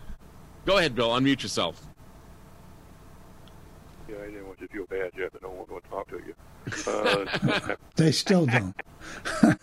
Go 0.67 0.79
ahead, 0.79 0.97
Bill. 0.97 1.11
Unmute 1.11 1.43
yourself. 1.43 1.87
Yeah, 4.11 4.17
I 4.23 4.27
didn't 4.27 4.47
want 4.47 4.61
you 4.61 4.67
to 4.67 4.73
feel 4.73 4.87
bad, 4.87 5.13
Jeff, 5.17 5.33
and 5.35 5.43
no 5.43 5.51
one 5.51 5.67
want 5.71 5.85
to 5.85 5.91
talk 5.91 6.09
to 6.09 6.17
you. 6.17 6.35
Uh, 6.87 7.77
They 7.97 8.13
still 8.13 8.47
don't. 8.47 8.75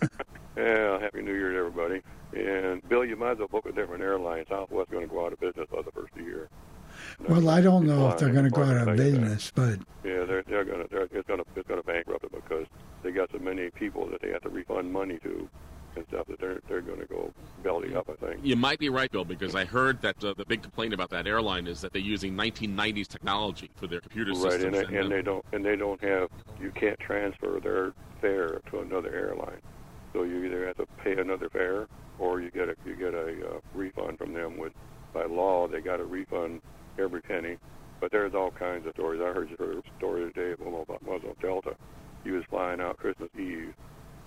yeah, 0.57 0.99
Happy 0.99 1.21
New 1.21 1.33
Year 1.33 1.51
to 1.51 1.57
everybody. 1.57 2.01
And 2.35 2.87
Bill, 2.89 3.05
you 3.05 3.15
might 3.15 3.31
as 3.31 3.37
well 3.39 3.47
book 3.47 3.65
a 3.65 3.71
different 3.71 4.03
airline. 4.03 4.45
Southwest's 4.49 4.91
going 4.91 5.07
to 5.07 5.13
go 5.13 5.25
out 5.25 5.33
of 5.33 5.39
business 5.39 5.67
by 5.71 5.81
the 5.83 5.91
first 5.91 6.11
of 6.13 6.17
the 6.19 6.23
year. 6.23 6.49
Well, 7.27 7.49
I 7.49 7.61
don't 7.61 7.85
know 7.85 8.09
if 8.09 8.17
they're 8.17 8.31
going 8.33 8.45
to 8.45 8.49
go 8.51 8.63
out 8.63 8.75
of 8.77 8.85
market 8.87 8.97
that. 8.97 9.11
business, 9.11 9.51
but 9.53 9.79
Yeah, 10.03 10.25
they're 10.25 10.43
they're 10.43 10.65
going 10.65 10.81
to 10.81 10.87
they're, 10.89 11.03
it's 11.11 11.27
going 11.27 11.39
to 11.39 11.45
it's 11.55 11.67
going 11.67 11.79
to 11.79 11.85
bankrupt 11.85 12.23
it 12.25 12.31
because 12.31 12.65
they 13.03 13.11
got 13.11 13.29
so 13.31 13.37
many 13.39 13.69
people 13.69 14.07
that 14.09 14.21
they 14.21 14.29
have 14.31 14.41
to 14.41 14.49
refund 14.49 14.91
money 14.91 15.19
to 15.23 15.47
and 15.97 16.07
stuff 16.07 16.27
that 16.27 16.39
they're 16.39 16.61
they're 16.67 16.81
going 16.81 16.99
to 16.99 17.05
go 17.05 17.31
belly 17.63 17.93
up. 17.95 18.09
I 18.09 18.25
think. 18.25 18.39
You 18.43 18.55
might 18.55 18.79
be 18.79 18.89
right, 18.89 19.11
Bill, 19.11 19.25
because 19.25 19.55
I 19.55 19.65
heard 19.65 20.01
that 20.01 20.23
uh, 20.23 20.33
the 20.37 20.45
big 20.45 20.61
complaint 20.61 20.93
about 20.93 21.09
that 21.09 21.27
airline 21.27 21.67
is 21.67 21.81
that 21.81 21.91
they're 21.93 22.01
using 22.01 22.33
1990s 22.33 23.07
technology 23.07 23.69
for 23.75 23.87
their 23.87 23.99
computer 23.99 24.31
Right, 24.31 24.53
systems. 24.53 24.77
and 24.77 24.89
they, 24.89 24.97
uh, 24.97 25.01
and 25.01 25.11
they 25.11 25.21
don't 25.21 25.45
and 25.53 25.65
they 25.65 25.75
don't 25.75 26.01
have 26.03 26.29
you 26.61 26.71
can't 26.71 26.99
transfer 26.99 27.59
their 27.61 27.93
fare 28.21 28.61
to 28.71 28.79
another 28.79 29.13
airline, 29.13 29.61
so 30.13 30.23
you 30.23 30.43
either 30.45 30.65
have 30.67 30.77
to 30.77 30.85
pay 31.03 31.19
another 31.19 31.49
fare 31.49 31.87
or 32.19 32.41
you 32.41 32.51
get 32.51 32.69
a 32.69 32.75
you 32.85 32.95
get 32.95 33.13
a 33.13 33.55
uh, 33.55 33.59
refund 33.73 34.17
from 34.17 34.33
them. 34.33 34.57
With 34.57 34.73
by 35.13 35.25
law, 35.25 35.67
they 35.67 35.81
got 35.81 35.97
to 35.97 36.05
refund 36.05 36.61
every 36.99 37.21
penny. 37.21 37.57
But 37.99 38.11
there's 38.11 38.35
all 38.35 38.51
kinds 38.51 38.85
of 38.85 38.93
stories. 38.93 39.21
I 39.21 39.33
heard 39.33 39.49
a 39.51 39.81
story 39.97 40.31
today 40.31 40.53
about 40.53 40.87
on 41.01 41.35
Delta. 41.41 41.75
He 42.23 42.29
was 42.31 42.43
flying 42.49 42.79
out 42.79 42.97
Christmas 42.97 43.29
Eve, 43.39 43.73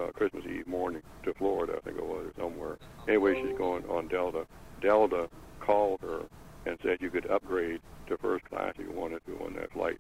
uh, 0.01 0.13
Christmas 0.13 0.45
Eve 0.47 0.67
morning 0.67 1.03
to 1.25 1.35
Florida, 1.35 1.75
I 1.77 1.81
think 1.81 1.99
it 1.99 2.07
was, 2.07 2.27
or 2.27 2.33
somewhere. 2.43 2.79
Anyway, 3.09 3.43
she's 3.43 3.57
going 3.57 3.85
on 3.87 4.09
Delta. 4.09 4.47
Delta 4.81 5.29
called 5.61 6.01
her 6.03 6.23
and 6.67 6.79
said 6.83 6.99
you 7.01 7.11
could 7.11 7.27
upgrade 7.31 7.81
to 8.09 8.17
first 8.19 8.45
class 8.47 8.75
if 8.79 8.87
you 8.87 8.93
wanted 8.93 9.25
to 9.27 9.39
on 9.45 9.55
that 9.55 9.73
flight. 9.73 9.99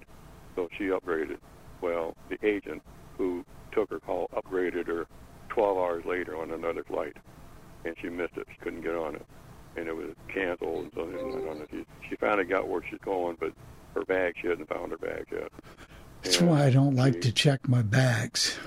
So 0.56 0.68
she 0.76 0.84
upgraded. 0.84 1.38
Well, 1.80 2.16
the 2.28 2.38
agent 2.46 2.82
who 3.16 3.44
took 3.72 3.90
her 3.90 4.00
call 4.00 4.28
upgraded 4.34 4.86
her 4.88 5.06
12 5.48 5.78
hours 5.78 6.04
later 6.04 6.36
on 6.36 6.50
another 6.50 6.84
flight, 6.84 7.16
and 7.84 7.94
she 8.00 8.08
missed 8.08 8.36
it. 8.36 8.46
She 8.52 8.58
couldn't 8.62 8.82
get 8.82 8.94
on 8.94 9.16
it, 9.16 9.26
and 9.76 9.88
it 9.88 9.96
was 9.96 10.14
canceled. 10.32 10.84
And 10.84 10.92
so 10.94 11.08
I 11.08 11.12
don't 11.12 11.44
know. 11.44 11.66
She 11.70 11.84
she 12.08 12.16
finally 12.16 12.44
got 12.44 12.68
where 12.68 12.82
she's 12.88 13.00
going, 13.04 13.36
but 13.40 13.52
her 13.94 14.04
bag 14.04 14.34
she 14.40 14.48
hadn't 14.48 14.68
found 14.68 14.92
her 14.92 14.98
bag 14.98 15.26
yet. 15.32 15.50
that's 16.22 16.40
why 16.40 16.64
I 16.64 16.70
don't 16.70 16.94
like 16.94 17.20
to 17.22 17.32
check 17.32 17.68
my 17.68 17.82
bags. 17.82 18.58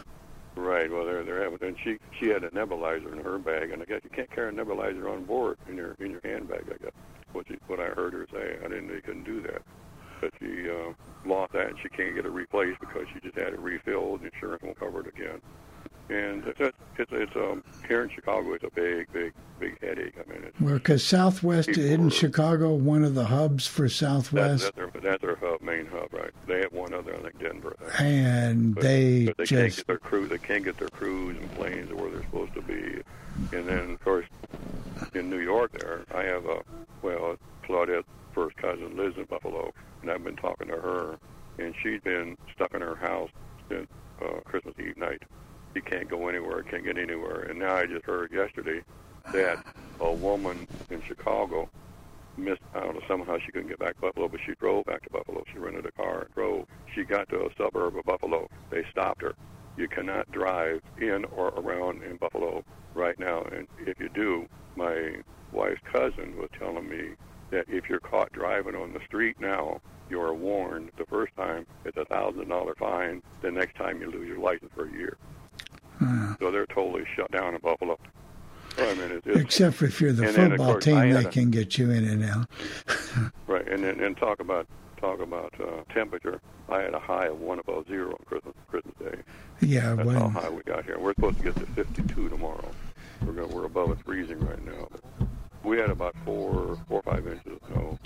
Right. 0.56 0.92
Well, 0.92 1.06
they're 1.06 1.24
they're 1.24 1.44
having, 1.44 1.58
and 1.62 1.78
she 1.84 1.98
she 2.20 2.30
had 2.30 2.44
a 2.44 2.50
nebulizer 2.52 3.12
in 3.13 3.24
her 3.24 3.39
bag, 3.39 3.72
and 3.72 3.82
I 3.82 3.86
guess 3.86 4.02
you 4.04 4.12
can't 4.12 4.30
carry 4.32 4.50
a 4.50 4.52
nebulizer 4.52 5.12
on 5.12 5.26
board 5.26 5.58
in 5.68 5.76
your 5.76 5.96
in 6.00 6.12
your 6.12 6.22
handbag. 6.24 6.66
I 6.68 6.84
guess 6.84 6.94
what 7.32 7.46
she, 7.48 7.56
what 7.68 7.80
I 7.80 7.88
heard 7.88 8.13
her 8.13 8.28
say. 8.32 8.58
I 8.63 8.68
didn't 8.68 8.88
They 8.89 9.02
couldn't 9.02 9.24
do 9.24 9.42
that, 9.44 9.62
but 10.22 10.32
she 10.39 10.70
uh, 10.70 10.94
lost 11.26 11.54
that, 11.54 11.70
and 11.70 11.78
she 11.82 11.89
can't 11.89 12.16
get 12.16 12.26
it 12.26 12.32
replaced 12.32 12.80
because 12.82 13.04
she 13.13 13.20
just 13.22 13.38
had 13.38 13.54
it 13.54 13.60
refilled. 13.60 14.22
and 14.22 14.32
Insurance 14.34 14.62
won't 14.63 14.80
cover 14.80 15.02
it 15.02 15.08
again. 15.08 15.42
And 16.10 16.46
it's 16.46 16.60
it's 16.98 17.12
it's, 17.12 17.36
um 17.36 17.63
here 17.88 18.04
in 18.04 18.10
Chicago, 18.10 18.54
it's 18.54 18.63
a 18.63 18.70
big 18.72 19.12
big 19.13 19.34
big 19.60 19.80
headache. 19.82 20.16
I 20.18 20.32
mean, 20.32 20.44
it's 20.44 20.60
Well, 20.60 20.76
because 20.76 21.04
Southwest 21.04 21.70
are- 21.70 22.10
Chicago 22.10 22.74
one 22.74 23.04
of 23.04 23.16
the 23.16 23.26
hubs 23.26 23.66
for 23.66 23.88
Southwest, 23.88 24.63
that's 24.63 24.76
their 24.76 25.02
that's 25.02 25.22
their 25.22 25.36
hub 25.36 25.62
main 25.62 25.86
hub, 25.86 26.13
right? 26.13 26.32
They 26.48 26.60
have 26.60 26.74
one 26.74 26.94
other, 26.94 27.16
I 27.16 27.22
think 27.22 27.39
Denver. 27.39 27.76
And 28.00 28.76
but, 28.76 28.84
they 28.84 29.26
but 29.26 29.38
they 29.38 29.46
can't 29.46 29.76
get 29.76 29.88
their 29.88 29.98
crew. 29.98 30.28
They 30.28 30.38
can't 30.38 30.63
get 30.63 30.78
their 30.78 30.89
crews 30.89 31.38
and 31.38 31.52
planes 31.54 31.89
to 31.89 31.96
where 31.96 32.10
they're 32.12 32.24
supposed 32.24 32.54
to 32.56 32.62
be. 32.62 33.02
And 33.56 33.68
then, 33.68 33.92
of 33.92 34.04
course, 34.04 34.26
in 35.16 35.30
New 35.30 35.39
York, 35.39 35.72
there 35.80 36.04
I 36.13 36.24
have 36.24 36.46
a 36.46 36.62
well, 37.02 37.38
Claudette's 37.63 38.08
first 38.34 38.58
cousin 38.58 38.98
lives 38.98 39.18
in 39.18 39.26
Buffalo, 39.26 39.74
and 40.02 40.12
I've 40.12 40.24
been 40.24 40.36
talking 40.36 40.68
to 40.68 40.76
her, 40.76 41.18
and 41.60 41.74
she's 41.82 42.02
been 42.02 42.38
stuck 42.54 42.74
in 42.74 42.82
her 42.82 42.96
house 42.96 43.30
since 43.70 43.88
uh, 44.22 44.39
Christmas 44.46 44.76
Eve 44.80 44.98
night. 44.98 45.22
She 45.74 45.82
can't 45.82 46.08
go 46.08 46.28
anywhere, 46.28 46.62
can't 46.64 46.84
get 46.84 46.98
anywhere. 46.98 47.44
And 47.50 47.60
now 47.60 47.76
I 47.76 47.86
just 47.86 48.06
heard 48.06 48.32
yesterday 48.32 48.82
that 49.32 49.64
a 50.00 50.12
woman 50.12 50.68
in 50.90 51.02
Chicago 51.02 51.70
missed 52.38 52.62
out. 52.76 52.96
Somehow 53.08 53.38
she 53.44 53.52
couldn't 53.52 53.70
get 53.70 53.80
back 53.80 53.96
to 53.96 54.02
Buffalo, 54.02 54.28
but 54.28 54.40
she 54.46 54.54
drove 54.56 54.86
back 54.86 55.02
to 55.04 55.10
Buffalo. 55.10 55.44
She 55.52 55.60
rented 55.60 55.86
a 55.86 55.92
car 55.92 56.24
and 56.24 56.34
drove. 56.36 56.68
She 56.94 57.04
got 57.04 57.30
to 57.30 57.46
a 57.46 57.50
suburb 57.58 57.98
of 57.98 58.06
Buffalo. 58.06 58.50
They 58.70 58.84
stopped 58.92 59.22
her. 59.22 59.34
You 59.78 59.88
cannot 59.88 60.32
drive 60.32 60.82
in 61.00 61.26
or 61.26 61.48
around 61.50 62.04
in 62.04 62.18
Buffalo 62.18 62.64
right 62.94 63.18
now. 63.18 63.42
And 63.44 63.68
if 63.80 64.00
you 64.00 64.10
do, 64.10 64.48
my 64.76 65.16
wife's 65.52 65.82
cousin 65.92 66.38
was 66.38 66.50
telling 66.58 66.88
me 66.88 67.16
that 67.52 67.66
if 67.68 67.90
you're 67.90 68.00
caught 68.00 68.32
driving 68.32 68.76
on 68.76 68.94
the 68.94 69.00
street 69.06 69.40
now, 69.40 69.80
you 70.10 70.22
are 70.22 70.34
warned. 70.34 70.92
The 70.98 71.06
first 71.06 71.36
time 71.36 71.66
it's 71.86 71.98
a 71.98 72.06
thousand 72.06 72.50
dollar 72.50 72.76
fine. 72.76 73.24
The 73.42 73.52
next 73.52 73.76
time 73.76 74.02
you 74.02 74.12
lose 74.12 74.28
your 74.28 74.40
license 74.40 74.72
for 74.76 74.86
a 74.86 74.92
year. 74.92 75.18
So 76.39 76.52
they're 76.52 76.66
totally 76.68 77.06
shut 77.16 77.32
down 77.32 77.56
in 77.56 77.62
Buffalo. 77.62 77.98
I 78.78 78.94
mean, 78.96 79.22
it's, 79.24 79.28
Except 79.39 79.76
for 79.76 79.86
if 79.86 80.02
you're 80.02 80.13
the 80.13 80.28
and 80.28 80.36
then, 80.36 80.46
of 80.46 80.52
football 80.58 80.72
course, 80.74 80.86
team, 80.86 80.96
they 81.12 81.26
a- 81.26 81.30
can 81.30 81.52
get 81.52 81.78
you 81.78 81.92
in 81.92 82.06
and 82.06 82.24
out. 82.26 82.50
Right, 83.48 83.68
and 83.68 83.84
then 83.84 84.00
and 84.00 84.18
talk 84.18 84.39
about 84.39 84.66
talk 85.00 85.20
about 85.20 85.54
uh, 85.62 85.84
temperature. 85.94 86.42
I 86.70 86.80
had 86.82 86.94
a 86.96 87.00
high 87.00 87.28
of 87.28 87.39
one 87.39 87.60
above 87.60 87.88
zero 87.88 88.12
on 88.12 88.18
Christmas 88.26 88.56
Christmas 88.68 88.96
Day. 88.98 89.22
Yeah, 89.62 89.94
That's 89.94 90.10
how 90.10 90.30
high 90.30 90.50
we 90.50 90.63
got 90.63 90.86
here. 90.86 90.98
We're 90.98 91.13
supposed 91.13 91.38
to 91.38 91.44
get 91.44 91.56
to 91.58 91.66
52 91.68 92.30
tomorrow. 92.30 92.72
We're 93.24 93.34
gonna, 93.34 93.48
we're 93.48 93.66
above 93.66 93.92
it 93.92 94.00
freezing 94.04 94.39
right 94.39 94.63
now. 94.66 94.88
We 95.63 95.78
had 95.78 95.92
about 95.92 96.16
four 96.26 96.78
four 96.88 97.00
or 97.00 97.04
five 97.04 97.28
inches 97.28 97.52
of 97.52 97.60
snow, 97.72 98.00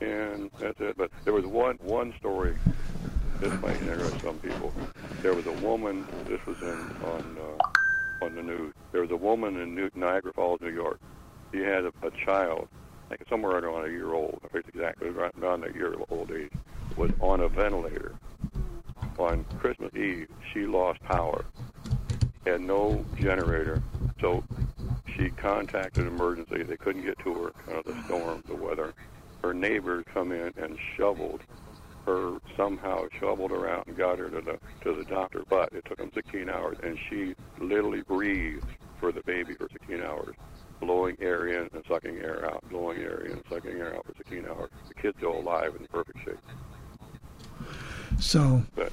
and 0.00 0.50
that's 0.58 0.80
it. 0.80 0.96
But 0.96 1.10
there 1.24 1.32
was 1.34 1.46
one 1.46 1.76
one 1.80 2.12
story. 2.18 2.56
This 3.40 3.52
might 3.62 3.80
interest 3.82 4.16
some 4.24 4.38
people. 4.38 4.72
There 5.22 5.32
was 5.32 5.46
a 5.46 5.52
woman. 5.52 6.04
This 6.26 6.44
was 6.44 6.60
in 6.60 6.96
on 7.04 7.36
uh, 7.40 8.24
on 8.24 8.34
the 8.34 8.42
news. 8.42 8.74
There 8.90 9.00
was 9.00 9.12
a 9.12 9.16
woman 9.16 9.60
in 9.60 9.76
New, 9.76 9.90
Niagara 9.94 10.32
Falls, 10.32 10.60
New 10.60 10.72
York. 10.72 10.98
She 11.52 11.60
had 11.60 11.84
a, 11.84 11.92
a 12.02 12.10
child, 12.24 12.68
like 13.10 13.22
somewhere 13.28 13.58
around 13.58 13.86
a 13.86 13.90
year 13.90 14.12
old. 14.12 14.40
I 14.44 14.48
forget 14.48 14.68
exactly 14.74 15.10
right 15.10 15.32
around 15.40 15.64
a 15.64 15.72
year 15.72 15.94
old 16.08 16.32
age. 16.32 16.50
Was 16.96 17.12
on 17.20 17.40
a 17.40 17.48
ventilator. 17.48 18.16
On 19.18 19.44
Christmas 19.60 19.94
Eve, 19.94 20.28
she 20.52 20.66
lost 20.66 21.00
power. 21.02 21.44
Had 22.44 22.60
no 22.60 23.04
generator, 23.16 23.82
so 24.20 24.42
she 25.16 25.30
contacted 25.30 26.06
emergency. 26.06 26.64
They 26.64 26.76
couldn't 26.76 27.02
get 27.02 27.18
to 27.20 27.34
her 27.34 27.52
because 27.52 27.86
of 27.86 27.96
the 27.96 28.04
storm, 28.04 28.42
the 28.46 28.56
weather. 28.56 28.94
Her 29.42 29.54
neighbors 29.54 30.04
come 30.12 30.32
in 30.32 30.52
and 30.56 30.76
shoveled 30.96 31.40
her 32.08 32.38
somehow 32.56 33.06
shoveled 33.20 33.52
out 33.52 33.86
and 33.86 33.96
got 33.96 34.18
her 34.18 34.28
to 34.30 34.40
the 34.40 34.58
to 34.82 34.94
the 34.94 35.04
doctor. 35.04 35.42
But 35.48 35.72
it 35.72 35.84
took 35.84 35.98
them 35.98 36.10
16 36.14 36.48
hours, 36.48 36.78
and 36.82 36.98
she 37.08 37.34
literally 37.60 38.02
breathed 38.02 38.66
for 38.98 39.12
the 39.12 39.22
baby 39.22 39.54
for 39.54 39.68
16 39.70 40.00
hours, 40.02 40.34
blowing 40.80 41.16
air 41.20 41.48
in 41.48 41.68
and 41.72 41.84
sucking 41.88 42.16
air 42.16 42.46
out, 42.46 42.68
blowing 42.70 42.98
air 42.98 43.20
in 43.20 43.32
and 43.32 43.42
sucking 43.50 43.72
air 43.72 43.96
out 43.96 44.06
for 44.06 44.14
16 44.16 44.46
hours. 44.46 44.70
The 44.88 44.94
kid's 44.94 45.16
still 45.18 45.38
alive 45.38 45.76
in 45.78 45.86
perfect 45.86 46.18
shape. 46.24 46.38
so 48.18 48.62
But 48.74 48.92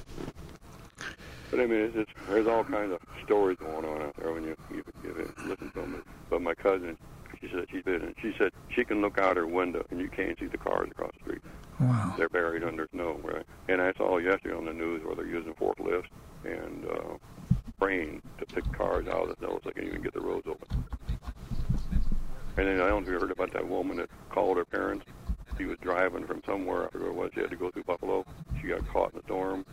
but 1.50 1.60
I 1.60 1.66
mean, 1.66 1.80
it's, 1.80 1.96
it's 1.96 2.10
there's 2.28 2.46
all 2.46 2.64
kinds 2.64 2.92
of 2.92 3.00
stories 3.24 3.56
going 3.58 3.84
on 3.84 4.02
out 4.02 4.16
there 4.16 4.32
when 4.32 4.44
you 4.44 4.56
you, 4.70 4.84
you 5.02 5.32
listen 5.46 5.70
to 5.72 5.80
them. 5.80 6.02
But 6.28 6.42
my 6.42 6.54
cousin, 6.54 6.98
she 7.40 7.48
said 7.52 7.66
she's 7.70 7.82
been, 7.82 8.14
she 8.20 8.34
said 8.38 8.52
she 8.68 8.84
can 8.84 9.00
look 9.00 9.18
out 9.18 9.36
her 9.36 9.46
window 9.46 9.84
and 9.90 10.00
you 10.00 10.08
can't 10.08 10.38
see 10.38 10.46
the 10.46 10.58
cars 10.58 10.88
across 10.90 11.12
the 11.14 11.20
street. 11.20 11.42
Wow. 11.80 12.14
They're 12.16 12.28
buried 12.28 12.64
under 12.64 12.88
snow. 12.92 13.20
Right? 13.22 13.44
And 13.68 13.80
I 13.80 13.92
saw 13.94 14.18
yesterday 14.18 14.54
on 14.54 14.64
the 14.64 14.72
news 14.72 15.04
where 15.04 15.14
they're 15.14 15.26
using 15.26 15.54
forklifts 15.54 16.08
and 16.44 16.86
uh, 16.86 17.18
crane 17.80 18.22
to 18.38 18.46
pick 18.46 18.70
cars 18.72 19.06
out 19.06 19.22
of 19.22 19.28
the 19.28 19.36
snow 19.36 19.60
so 19.62 19.70
they 19.70 19.72
can 19.72 19.88
even 19.88 20.02
get 20.02 20.14
the 20.14 20.20
roads 20.20 20.46
open. 20.46 20.84
And 22.58 22.66
then 22.66 22.80
I 22.80 22.88
don't 22.88 23.02
know 23.02 23.08
if 23.08 23.08
you 23.08 23.20
heard 23.20 23.30
about 23.30 23.52
that 23.52 23.68
woman 23.68 23.98
that 23.98 24.08
called 24.30 24.56
her 24.56 24.64
parents. 24.64 25.04
She 25.58 25.64
was 25.64 25.78
driving 25.80 26.26
from 26.26 26.42
somewhere. 26.46 26.86
I 26.86 26.90
forget 26.90 27.08
what 27.08 27.16
it 27.16 27.16
was. 27.16 27.30
She 27.34 27.40
had 27.40 27.50
to 27.50 27.56
go 27.56 27.70
through 27.70 27.84
Buffalo. 27.84 28.24
She 28.60 28.68
got 28.68 28.86
caught 28.88 29.12
in 29.12 29.18
the 29.18 29.24
storm. 29.24 29.66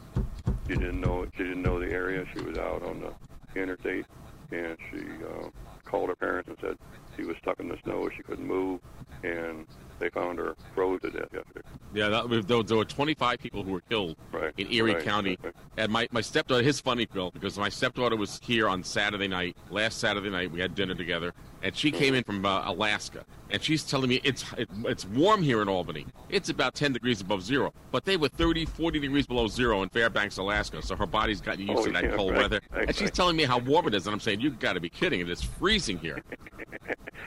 She 0.67 0.75
didn't 0.75 1.01
know. 1.01 1.25
She 1.37 1.43
didn't 1.43 1.61
know 1.61 1.79
the 1.79 1.91
area. 1.91 2.25
She 2.33 2.41
was 2.41 2.57
out 2.57 2.83
on 2.83 3.01
the 3.01 3.61
interstate, 3.61 4.05
and 4.51 4.77
she 4.89 4.99
uh, 4.99 5.49
called 5.93 6.09
her 6.09 6.15
parents 6.15 6.49
and 6.49 6.57
said 6.59 6.75
she 7.15 7.23
was 7.23 7.35
stuck 7.43 7.59
in 7.59 7.69
the 7.69 7.77
snow. 7.83 8.09
She 8.17 8.23
couldn't 8.23 8.47
move, 8.47 8.79
and 9.21 9.67
they 10.03 10.09
found 10.09 10.37
her 10.37 10.55
froze 10.75 10.99
to 11.01 11.09
death 11.09 11.29
yesterday. 11.33 11.61
Yeah, 11.93 12.09
that, 12.09 12.29
there, 12.47 12.61
there 12.61 12.77
were 12.77 12.83
25 12.83 13.39
people 13.39 13.63
who 13.63 13.71
were 13.71 13.81
killed 13.81 14.17
in 14.57 14.69
Erie 14.71 14.95
right, 14.95 15.03
County. 15.03 15.39
And 15.77 15.91
my, 15.91 16.09
my 16.11 16.19
stepdaughter, 16.19 16.61
his 16.61 16.81
funny, 16.81 17.05
Bill, 17.05 17.31
because 17.31 17.57
my 17.57 17.69
stepdaughter 17.69 18.17
was 18.17 18.39
here 18.43 18.67
on 18.67 18.83
Saturday 18.83 19.29
night, 19.29 19.55
last 19.69 19.99
Saturday 19.99 20.29
night, 20.29 20.51
we 20.51 20.59
had 20.59 20.75
dinner 20.75 20.93
together, 20.93 21.33
and 21.61 21.75
she 21.75 21.89
came 21.89 22.13
in 22.15 22.23
from 22.25 22.45
uh, 22.45 22.69
Alaska. 22.69 23.23
And 23.49 23.63
she's 23.63 23.83
telling 23.83 24.09
me 24.09 24.19
it's 24.23 24.43
it, 24.57 24.67
it's 24.85 25.05
warm 25.05 25.41
here 25.43 25.61
in 25.61 25.69
Albany. 25.69 26.07
It's 26.27 26.49
about 26.49 26.73
10 26.73 26.91
degrees 26.91 27.21
above 27.21 27.43
zero. 27.43 27.71
But 27.91 28.03
they 28.03 28.17
were 28.17 28.27
30, 28.27 28.65
40 28.65 28.99
degrees 28.99 29.27
below 29.27 29.47
zero 29.47 29.83
in 29.83 29.89
Fairbanks, 29.89 30.37
Alaska. 30.37 30.81
So 30.81 30.95
her 30.95 31.05
body's 31.05 31.39
gotten 31.39 31.67
used 31.67 31.81
Oh, 31.81 31.85
to 31.85 31.91
that 31.91 32.03
yeah, 32.03 32.15
cold 32.15 32.31
right, 32.31 32.41
weather. 32.41 32.61
right, 32.71 32.87
And 32.87 32.95
she's 32.95 33.11
telling 33.11 33.35
me 33.35 33.43
how 33.43 33.59
warm 33.59 33.87
it 33.87 33.93
is. 33.93 34.07
And 34.07 34.13
I'm 34.13 34.19
saying, 34.19 34.41
you've 34.41 34.59
got 34.59 34.73
to 34.73 34.79
be 34.79 34.89
kidding. 34.89 35.21
It 35.21 35.29
is 35.29 35.41
freezing 35.43 35.99
here. 35.99 36.21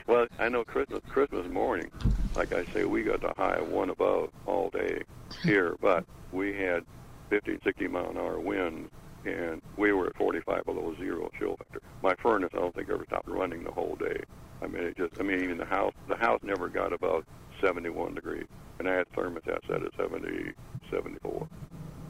Well, 0.06 0.26
I 0.38 0.48
know 0.48 0.62
Christmas 0.64 1.00
Christmas 1.08 1.48
morning, 1.48 1.90
like 2.36 2.52
I 2.52 2.62
say, 2.72 2.84
we 2.84 3.02
got 3.02 3.20
the 3.20 3.32
high 3.36 3.56
of 3.56 3.68
one 3.68 3.90
above 3.90 4.30
all 4.46 4.70
day 4.70 5.02
here, 5.42 5.76
but 5.80 6.04
we 6.32 6.54
had 6.54 6.84
50, 7.30 7.58
60 7.64 7.88
mile 7.88 8.10
an 8.10 8.16
hour 8.16 8.38
winds, 8.38 8.90
and 9.24 9.60
we 9.76 9.92
were 9.92 10.08
at 10.08 10.16
45 10.16 10.64
below 10.64 10.94
zero 10.98 11.30
chill 11.38 11.56
factor. 11.56 11.80
My 12.02 12.14
furnace, 12.22 12.50
I 12.54 12.58
don't 12.58 12.74
think 12.74 12.88
ever 12.90 13.04
stopped 13.06 13.28
running 13.28 13.64
the 13.64 13.72
whole 13.72 13.96
day. 13.96 14.20
I 14.62 14.66
mean, 14.66 14.84
it 14.84 14.96
just, 14.96 15.18
I 15.20 15.22
mean, 15.22 15.42
even 15.42 15.58
the 15.58 15.64
house, 15.64 15.92
the 16.08 16.16
house 16.16 16.40
never 16.42 16.68
got 16.68 16.92
above 16.92 17.24
71 17.60 18.14
degrees, 18.14 18.46
and 18.78 18.88
I 18.88 18.94
had 18.94 19.12
thermostat 19.12 19.66
set 19.66 19.82
at 19.82 19.92
70, 19.96 20.52
74. 20.90 21.48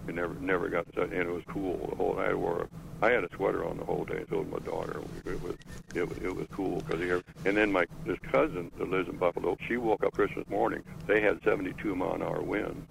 It 0.08 0.14
never, 0.14 0.34
never 0.34 0.68
got 0.68 0.86
to 0.86 1.00
that, 1.00 1.12
and 1.12 1.28
it 1.28 1.32
was 1.32 1.42
cool 1.48 1.88
the 1.90 1.96
whole 1.96 2.14
night. 2.14 2.30
I 2.30 2.34
wore, 2.34 2.68
I 3.02 3.10
had 3.10 3.24
a 3.24 3.28
sweater 3.34 3.64
on 3.66 3.78
the 3.78 3.84
whole 3.84 4.04
day. 4.04 4.24
So 4.30 4.42
did 4.42 4.52
my 4.52 4.58
daughter. 4.58 5.00
It 5.24 5.42
was, 5.42 5.54
it 5.94 6.08
was, 6.08 6.18
it 6.18 6.34
was 6.34 6.46
cool 6.52 6.80
because 6.80 7.00
here. 7.00 7.22
And 7.44 7.56
then 7.56 7.72
my 7.72 7.86
this 8.04 8.18
cousin 8.30 8.70
that 8.78 8.88
lives 8.88 9.08
in 9.08 9.16
Buffalo, 9.16 9.56
she 9.66 9.76
woke 9.76 10.04
up 10.04 10.14
Christmas 10.14 10.48
morning. 10.48 10.82
They 11.06 11.20
had 11.20 11.42
72 11.42 11.94
mile 11.94 12.14
an 12.14 12.22
hour 12.22 12.42
winds. 12.42 12.86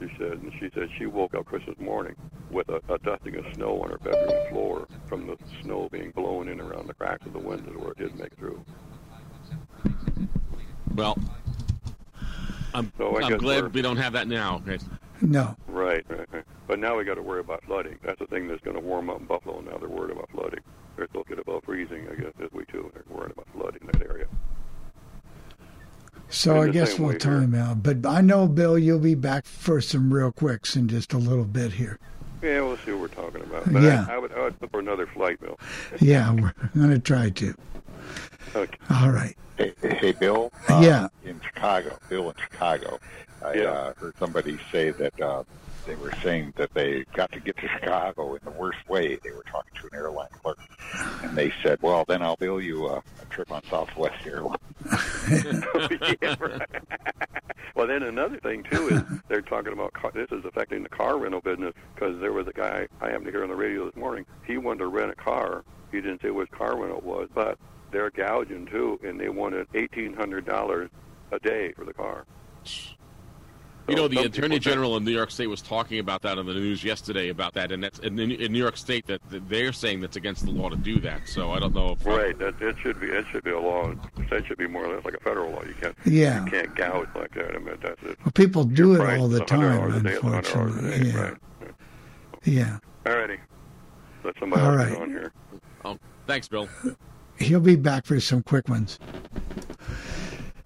She 0.00 0.08
said, 0.18 0.32
and 0.32 0.52
she 0.60 0.68
said 0.74 0.88
she 0.98 1.06
woke 1.06 1.34
up 1.34 1.46
Christmas 1.46 1.78
morning 1.78 2.14
with 2.50 2.68
a, 2.68 2.82
a 2.92 2.98
dusting 2.98 3.36
of 3.36 3.44
snow 3.54 3.80
on 3.82 3.90
her 3.90 3.98
bedroom 3.98 4.48
floor 4.50 4.88
from 5.08 5.26
the 5.26 5.36
snow 5.62 5.88
being 5.90 6.10
blown 6.10 6.48
in 6.48 6.60
around 6.60 6.86
the 6.86 6.94
cracks 6.94 7.24
of 7.24 7.32
the 7.32 7.38
windows 7.38 7.74
where 7.76 7.92
it 7.92 7.98
didn't 7.98 8.18
make 8.18 8.34
through. 8.36 8.62
Well, 10.94 11.18
I'm, 12.74 12.92
So 12.98 13.18
I'm 13.18 13.38
glad 13.38 13.72
we 13.72 13.80
don't 13.80 13.96
have 13.96 14.12
that 14.12 14.28
now. 14.28 14.56
Okay. 14.66 14.78
No. 15.20 15.56
Right, 15.66 16.04
right, 16.08 16.26
right. 16.32 16.44
But 16.66 16.78
now 16.78 16.96
we 16.96 17.04
got 17.04 17.14
to 17.14 17.22
worry 17.22 17.40
about 17.40 17.64
flooding. 17.64 17.98
That's 18.02 18.18
the 18.18 18.26
thing 18.26 18.48
that's 18.48 18.62
going 18.62 18.76
to 18.76 18.82
warm 18.82 19.10
up 19.10 19.20
in 19.20 19.26
Buffalo. 19.26 19.60
Now 19.60 19.78
they're 19.78 19.88
worried 19.88 20.12
about 20.12 20.30
flooding. 20.30 20.60
They're 20.96 21.06
to 21.06 21.24
get 21.28 21.38
above 21.38 21.64
freezing, 21.64 22.06
I 22.10 22.14
guess, 22.20 22.32
this 22.38 22.50
week 22.52 22.68
too. 22.68 22.90
They're 22.94 23.04
worried 23.16 23.32
about 23.32 23.46
flooding 23.54 23.82
in 23.82 23.86
that 23.88 24.08
area. 24.08 24.26
So 26.28 26.60
I 26.60 26.70
guess 26.70 26.98
we'll 26.98 27.10
here. 27.10 27.18
time 27.18 27.54
out. 27.54 27.82
But 27.82 28.04
I 28.04 28.20
know, 28.20 28.48
Bill, 28.48 28.78
you'll 28.78 28.98
be 28.98 29.14
back 29.14 29.46
for 29.46 29.80
some 29.80 30.12
real 30.12 30.32
quicks 30.32 30.74
in 30.74 30.88
just 30.88 31.12
a 31.12 31.18
little 31.18 31.44
bit 31.44 31.72
here. 31.72 31.98
Yeah, 32.42 32.60
we'll 32.62 32.76
see 32.78 32.92
what 32.92 33.00
we're 33.00 33.08
talking 33.08 33.42
about. 33.42 33.72
But 33.72 33.82
Yeah. 33.82 34.06
I, 34.08 34.14
I 34.14 34.18
would, 34.18 34.32
I 34.32 34.42
would 34.42 34.60
look 34.60 34.70
for 34.70 34.80
another 34.80 35.06
flight, 35.06 35.40
Bill. 35.40 35.58
Yeah, 36.00 36.32
we're 36.32 36.52
going 36.74 36.90
to 36.90 36.98
try 36.98 37.30
to. 37.30 37.54
Okay. 38.54 38.76
All 38.90 39.10
right. 39.10 39.36
Hey, 39.58 39.72
hey 39.82 40.12
Bill. 40.12 40.50
Uh, 40.68 40.80
Yeah. 40.82 41.08
In 41.24 41.40
Chicago, 41.40 41.98
Bill 42.08 42.30
in 42.30 42.36
Chicago, 42.36 42.98
I 43.44 43.60
uh, 43.60 43.94
heard 43.94 44.14
somebody 44.18 44.58
say 44.72 44.90
that 44.90 45.20
uh, 45.20 45.44
they 45.86 45.94
were 45.94 46.12
saying 46.22 46.52
that 46.56 46.72
they 46.74 47.04
got 47.14 47.30
to 47.32 47.40
get 47.40 47.56
to 47.58 47.68
Chicago 47.68 48.34
in 48.34 48.40
the 48.44 48.50
worst 48.50 48.78
way. 48.88 49.16
They 49.22 49.30
were 49.30 49.44
talking 49.44 49.72
to 49.80 49.86
an 49.86 49.94
airline 49.94 50.28
clerk, 50.42 50.58
and 51.22 51.36
they 51.36 51.52
said, 51.62 51.78
"Well, 51.82 52.04
then 52.06 52.22
I'll 52.22 52.36
bill 52.36 52.60
you 52.60 52.86
a, 52.86 52.96
a 52.98 53.24
trip 53.30 53.50
on 53.52 53.62
Southwest 53.70 54.26
Airlines." 54.26 54.58
Yeah, 56.22 56.34
right. 56.38 56.60
well, 57.74 57.86
then 57.86 58.02
another 58.02 58.38
thing 58.40 58.62
too 58.64 58.88
is 58.88 59.02
they're 59.28 59.42
talking 59.42 59.72
about 59.72 59.92
car, 59.92 60.12
this 60.14 60.30
is 60.30 60.44
affecting 60.44 60.82
the 60.82 60.88
car 60.88 61.18
rental 61.18 61.40
business 61.40 61.74
because 61.94 62.20
there 62.20 62.32
was 62.32 62.46
a 62.46 62.52
guy 62.52 62.86
I 63.00 63.06
happened 63.06 63.26
to 63.26 63.30
hear 63.30 63.42
on 63.42 63.48
the 63.48 63.56
radio 63.56 63.86
this 63.86 63.96
morning. 63.96 64.24
He 64.46 64.58
wanted 64.58 64.80
to 64.80 64.86
rent 64.86 65.10
a 65.10 65.16
car. 65.16 65.64
He 65.92 66.00
didn't 66.00 66.22
say 66.22 66.30
which 66.30 66.50
car 66.50 66.76
rental 66.76 66.98
it 66.98 67.04
was, 67.04 67.28
but 67.34 67.58
they're 67.96 68.10
gouging 68.10 68.66
too, 68.66 69.00
and 69.02 69.18
they 69.18 69.30
wanted 69.30 69.66
eighteen 69.74 70.12
hundred 70.12 70.44
dollars 70.44 70.90
a 71.32 71.38
day 71.38 71.72
for 71.72 71.84
the 71.86 71.94
car. 71.94 72.26
You 73.88 73.94
know, 73.94 74.06
the 74.08 74.16
Attorney 74.18 74.30
people 74.32 74.48
think- 74.48 74.62
General 74.62 74.96
in 74.96 75.04
New 75.04 75.12
York 75.12 75.30
State 75.30 75.46
was 75.46 75.62
talking 75.62 75.98
about 76.00 76.20
that 76.22 76.38
on 76.38 76.44
the 76.46 76.52
news 76.54 76.82
yesterday 76.84 77.28
about 77.30 77.54
that, 77.54 77.70
and 77.72 77.82
that's 77.82 78.00
in, 78.00 78.18
in 78.18 78.52
New 78.52 78.58
York 78.58 78.76
State 78.76 79.06
that, 79.06 79.22
that 79.30 79.48
they're 79.48 79.72
saying 79.72 80.00
that's 80.00 80.16
against 80.16 80.44
the 80.44 80.50
law 80.50 80.68
to 80.68 80.74
do 80.76 80.98
that. 81.00 81.26
So 81.28 81.52
I 81.52 81.60
don't 81.60 81.72
know 81.74 81.92
if 81.92 82.04
Right, 82.04 82.36
that 82.38 82.60
it 82.60 82.76
should 82.82 83.00
be 83.00 83.06
it 83.06 83.24
should 83.30 83.44
be 83.44 83.52
a 83.52 83.60
law 83.60 83.94
that 84.28 84.44
should 84.46 84.58
be 84.58 84.66
more 84.66 84.84
or 84.84 84.94
less 84.94 85.04
like 85.04 85.14
a 85.14 85.20
federal 85.20 85.52
law. 85.52 85.62
You 85.62 85.74
can't 85.80 85.96
Yeah. 86.04 86.44
you 86.44 86.50
can't 86.50 86.74
gouge 86.74 87.08
like 87.14 87.32
that. 87.34 87.54
I 87.54 87.58
mean 87.58 87.78
that's 87.80 88.02
it. 88.02 88.18
Well, 88.24 88.32
people 88.34 88.64
do 88.64 88.94
it 88.94 88.98
Price 88.98 89.20
all 89.20 89.28
the 89.28 89.40
time, 89.44 90.02
day, 90.02 90.10
it's 90.10 90.22
100 90.22 90.34
hours 90.34 90.54
a 90.54 90.58
unfortunately. 90.58 90.98
day, 90.98 91.06
Yeah. 91.14 91.20
right. 91.22 91.36
Yeah. 92.44 92.78
Alrighty. 93.04 93.38
Let 94.24 94.34
somebody 94.40 94.62
All 94.62 94.78
else 94.80 94.98
on 94.98 95.08
here. 95.10 95.32
Oh, 95.84 95.96
thanks, 96.26 96.48
Bill. 96.48 96.68
He'll 97.38 97.60
be 97.60 97.76
back 97.76 98.06
for 98.06 98.20
some 98.20 98.42
quick 98.42 98.68
ones. 98.68 98.98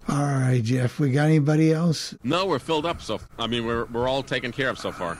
All 0.07 0.23
right, 0.23 0.61
Jeff. 0.63 0.99
We 0.99 1.11
got 1.11 1.25
anybody 1.25 1.71
else? 1.71 2.15
No, 2.23 2.45
we're 2.45 2.59
filled 2.59 2.85
up. 2.85 3.01
So 3.01 3.19
I 3.37 3.47
mean, 3.47 3.65
we're 3.65 3.85
we're 3.85 4.07
all 4.07 4.23
taken 4.23 4.51
care 4.51 4.69
of 4.69 4.77
so 4.77 4.91
far. 4.91 5.17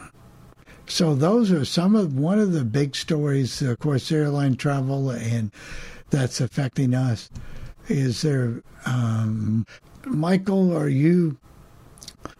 So 0.87 1.15
those 1.15 1.51
are 1.51 1.63
some 1.63 1.95
of 1.95 2.17
one 2.17 2.39
of 2.39 2.51
the 2.51 2.65
big 2.65 2.95
stories, 2.95 3.61
of 3.61 3.79
course, 3.79 4.11
airline 4.11 4.57
travel, 4.57 5.11
and 5.11 5.51
that's 6.09 6.41
affecting 6.41 6.93
us. 6.93 7.29
Is 7.87 8.21
there, 8.21 8.61
um, 8.85 9.65
Michael? 10.05 10.75
Are 10.75 10.89
you 10.89 11.37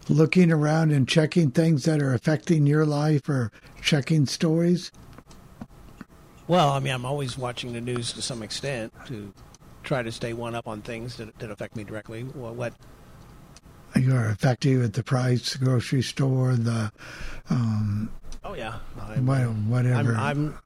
looking 0.08 0.52
around 0.52 0.90
and 0.92 1.08
checking 1.08 1.50
things 1.50 1.84
that 1.84 2.02
are 2.02 2.12
affecting 2.12 2.66
your 2.66 2.84
life, 2.84 3.28
or 3.28 3.50
checking 3.80 4.26
stories? 4.26 4.92
Well, 6.52 6.72
I 6.72 6.80
mean, 6.80 6.92
I'm 6.92 7.06
always 7.06 7.38
watching 7.38 7.72
the 7.72 7.80
news 7.80 8.12
to 8.12 8.20
some 8.20 8.42
extent 8.42 8.92
to 9.06 9.32
try 9.84 10.02
to 10.02 10.12
stay 10.12 10.34
one 10.34 10.54
up 10.54 10.68
on 10.68 10.82
things 10.82 11.16
that, 11.16 11.38
that 11.38 11.50
affect 11.50 11.76
me 11.76 11.82
directly. 11.82 12.24
Well, 12.24 12.54
what 12.54 12.74
You're 13.96 14.28
affected 14.28 14.82
at 14.82 14.92
the 14.92 15.02
price, 15.02 15.54
the 15.54 15.64
grocery 15.64 16.02
store, 16.02 16.54
the 16.54 16.92
um, 17.48 18.12
Oh 18.44 18.52
yeah, 18.52 18.80
I'm, 19.00 19.70
whatever. 19.70 20.14
I'm, 20.14 20.18
I'm 20.18 20.58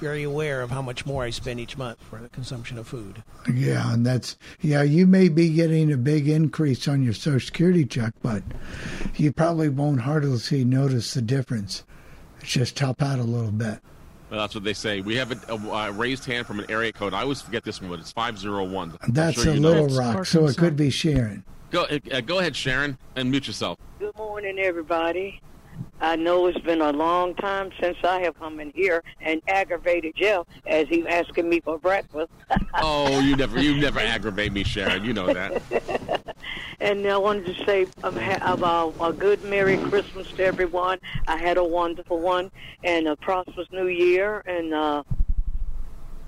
very 0.00 0.22
aware 0.22 0.62
of 0.62 0.70
how 0.70 0.80
much 0.80 1.04
more 1.04 1.22
I 1.24 1.28
spend 1.28 1.60
each 1.60 1.76
month 1.76 2.02
for 2.02 2.18
the 2.18 2.30
consumption 2.30 2.78
of 2.78 2.88
food. 2.88 3.22
Yeah, 3.52 3.92
and 3.92 4.06
that's 4.06 4.38
yeah. 4.62 4.80
You 4.84 5.06
may 5.06 5.28
be 5.28 5.50
getting 5.50 5.92
a 5.92 5.98
big 5.98 6.28
increase 6.28 6.88
on 6.88 7.02
your 7.02 7.12
Social 7.12 7.40
Security 7.40 7.84
check, 7.84 8.14
but 8.22 8.42
you 9.16 9.32
probably 9.32 9.68
won't 9.68 10.00
hardly 10.00 10.38
see 10.38 10.64
notice 10.64 11.12
the 11.12 11.20
difference. 11.20 11.84
It's 12.40 12.52
just 12.52 12.78
help 12.78 13.02
out 13.02 13.18
a 13.18 13.24
little 13.24 13.52
bit. 13.52 13.80
Well, 14.30 14.40
that's 14.40 14.54
what 14.54 14.64
they 14.64 14.72
say. 14.72 15.00
We 15.00 15.14
have 15.16 15.30
a, 15.30 15.52
a, 15.52 15.56
uh 15.56 15.90
raised 15.90 16.24
hand 16.24 16.46
from 16.46 16.58
an 16.58 16.66
area 16.68 16.92
code. 16.92 17.14
I 17.14 17.22
always 17.22 17.40
forget 17.40 17.62
this 17.62 17.80
one, 17.80 17.90
but 17.90 18.00
it's 18.00 18.12
five 18.12 18.38
zero 18.38 18.64
one. 18.64 18.98
That's 19.08 19.44
a 19.44 19.52
Little 19.52 19.88
Rock, 19.88 20.26
so 20.26 20.46
it 20.46 20.56
could 20.56 20.76
be 20.76 20.90
Sharon. 20.90 21.44
Go 21.70 21.86
uh, 22.12 22.20
go 22.20 22.40
ahead, 22.40 22.56
Sharon, 22.56 22.98
and 23.14 23.30
mute 23.30 23.46
yourself. 23.46 23.78
Good 23.98 24.16
morning, 24.16 24.58
everybody. 24.58 25.40
I 26.00 26.16
know 26.16 26.46
it's 26.46 26.58
been 26.60 26.82
a 26.82 26.92
long 26.92 27.34
time 27.36 27.70
since 27.80 27.96
I 28.04 28.20
have 28.20 28.38
come 28.38 28.60
in 28.60 28.70
here 28.74 29.02
and 29.20 29.40
aggravated 29.48 30.14
Jeff 30.16 30.46
as 30.66 30.86
he 30.88 31.06
asking 31.06 31.48
me 31.48 31.60
for 31.60 31.78
breakfast. 31.78 32.30
Oh, 32.78 33.20
you 33.20 33.36
never 33.36 33.58
you 33.58 33.80
never 33.80 34.00
aggravate 34.00 34.52
me, 34.52 34.62
Sharon. 34.62 35.02
You 35.02 35.14
know 35.14 35.32
that. 35.32 35.62
and 36.80 37.06
I 37.06 37.16
wanted 37.16 37.46
to 37.46 37.64
say 37.64 37.86
um, 38.02 38.18
about 38.18 38.94
a 39.00 39.12
good 39.12 39.42
Merry 39.42 39.78
Christmas 39.78 40.26
to 40.36 40.44
everyone. 40.44 40.98
I 41.26 41.38
had 41.38 41.56
a 41.56 41.64
wonderful 41.64 42.20
one 42.20 42.50
and 42.84 43.08
a 43.08 43.16
prosperous 43.16 43.66
New 43.72 43.88
Year. 43.88 44.42
And 44.46 44.74
uh, 44.74 45.02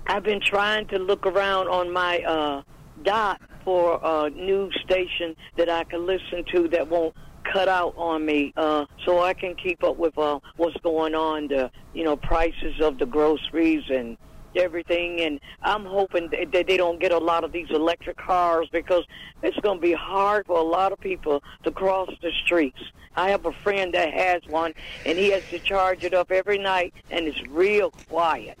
I've 0.07 0.23
been 0.23 0.41
trying 0.41 0.87
to 0.87 0.97
look 0.97 1.25
around 1.25 1.67
on 1.67 1.93
my 1.93 2.19
uh, 2.19 2.63
dot 3.03 3.41
for 3.63 3.99
a 4.03 4.29
new 4.31 4.71
station 4.83 5.35
that 5.57 5.69
I 5.69 5.83
can 5.83 6.05
listen 6.05 6.43
to 6.53 6.67
that 6.69 6.89
won't 6.89 7.15
cut 7.51 7.67
out 7.67 7.93
on 7.97 8.25
me 8.25 8.53
uh 8.57 8.85
so 9.05 9.19
I 9.21 9.33
can 9.33 9.55
keep 9.55 9.83
up 9.83 9.97
with 9.97 10.17
uh 10.17 10.39
what's 10.57 10.77
going 10.77 11.15
on 11.15 11.47
the 11.47 11.71
you 11.93 12.03
know 12.03 12.15
prices 12.15 12.79
of 12.81 12.97
the 12.99 13.05
groceries 13.05 13.83
and 13.89 14.17
everything 14.55 15.21
and 15.21 15.39
I'm 15.61 15.85
hoping 15.85 16.29
that 16.31 16.65
they 16.67 16.77
don't 16.77 16.99
get 16.99 17.11
a 17.11 17.17
lot 17.17 17.43
of 17.43 17.51
these 17.51 17.69
electric 17.69 18.17
cars 18.17 18.67
because 18.71 19.03
it's 19.43 19.57
going 19.59 19.77
to 19.77 19.81
be 19.81 19.93
hard 19.93 20.45
for 20.47 20.57
a 20.57 20.63
lot 20.63 20.91
of 20.91 20.99
people 20.99 21.43
to 21.63 21.71
cross 21.71 22.09
the 22.21 22.31
streets. 22.45 22.79
I 23.15 23.29
have 23.29 23.45
a 23.45 23.51
friend 23.63 23.93
that 23.93 24.11
has 24.13 24.41
one 24.47 24.73
and 25.05 25.17
he 25.17 25.31
has 25.31 25.43
to 25.51 25.59
charge 25.59 26.03
it 26.03 26.13
up 26.13 26.31
every 26.31 26.57
night 26.57 26.93
and 27.09 27.27
it's 27.27 27.41
real 27.49 27.91
quiet. 27.91 28.57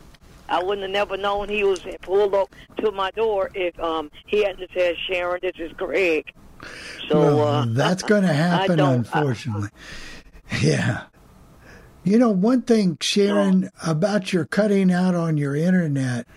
I 0.47 0.63
wouldn't 0.63 0.81
have 0.81 0.91
never 0.91 1.17
known 1.17 1.47
he 1.49 1.63
was 1.63 1.79
pulled 2.01 2.33
up 2.33 2.49
to 2.77 2.91
my 2.91 3.11
door 3.11 3.49
if 3.53 3.79
um 3.79 4.11
he 4.27 4.43
hadn't 4.43 4.69
said, 4.75 4.95
Sharon, 5.07 5.39
this 5.41 5.53
is 5.57 5.71
Greg. 5.73 6.25
So 7.07 7.19
well, 7.19 7.41
uh, 7.41 7.65
that's 7.69 8.03
going 8.03 8.23
to 8.23 8.33
happen, 8.33 8.79
unfortunately. 8.79 9.69
yeah. 10.61 11.03
You 12.03 12.17
know, 12.17 12.29
one 12.29 12.61
thing, 12.61 12.97
Sharon, 13.01 13.69
about 13.85 14.31
your 14.31 14.45
cutting 14.45 14.91
out 14.91 15.15
on 15.15 15.37
your 15.37 15.55
internet. 15.55 16.27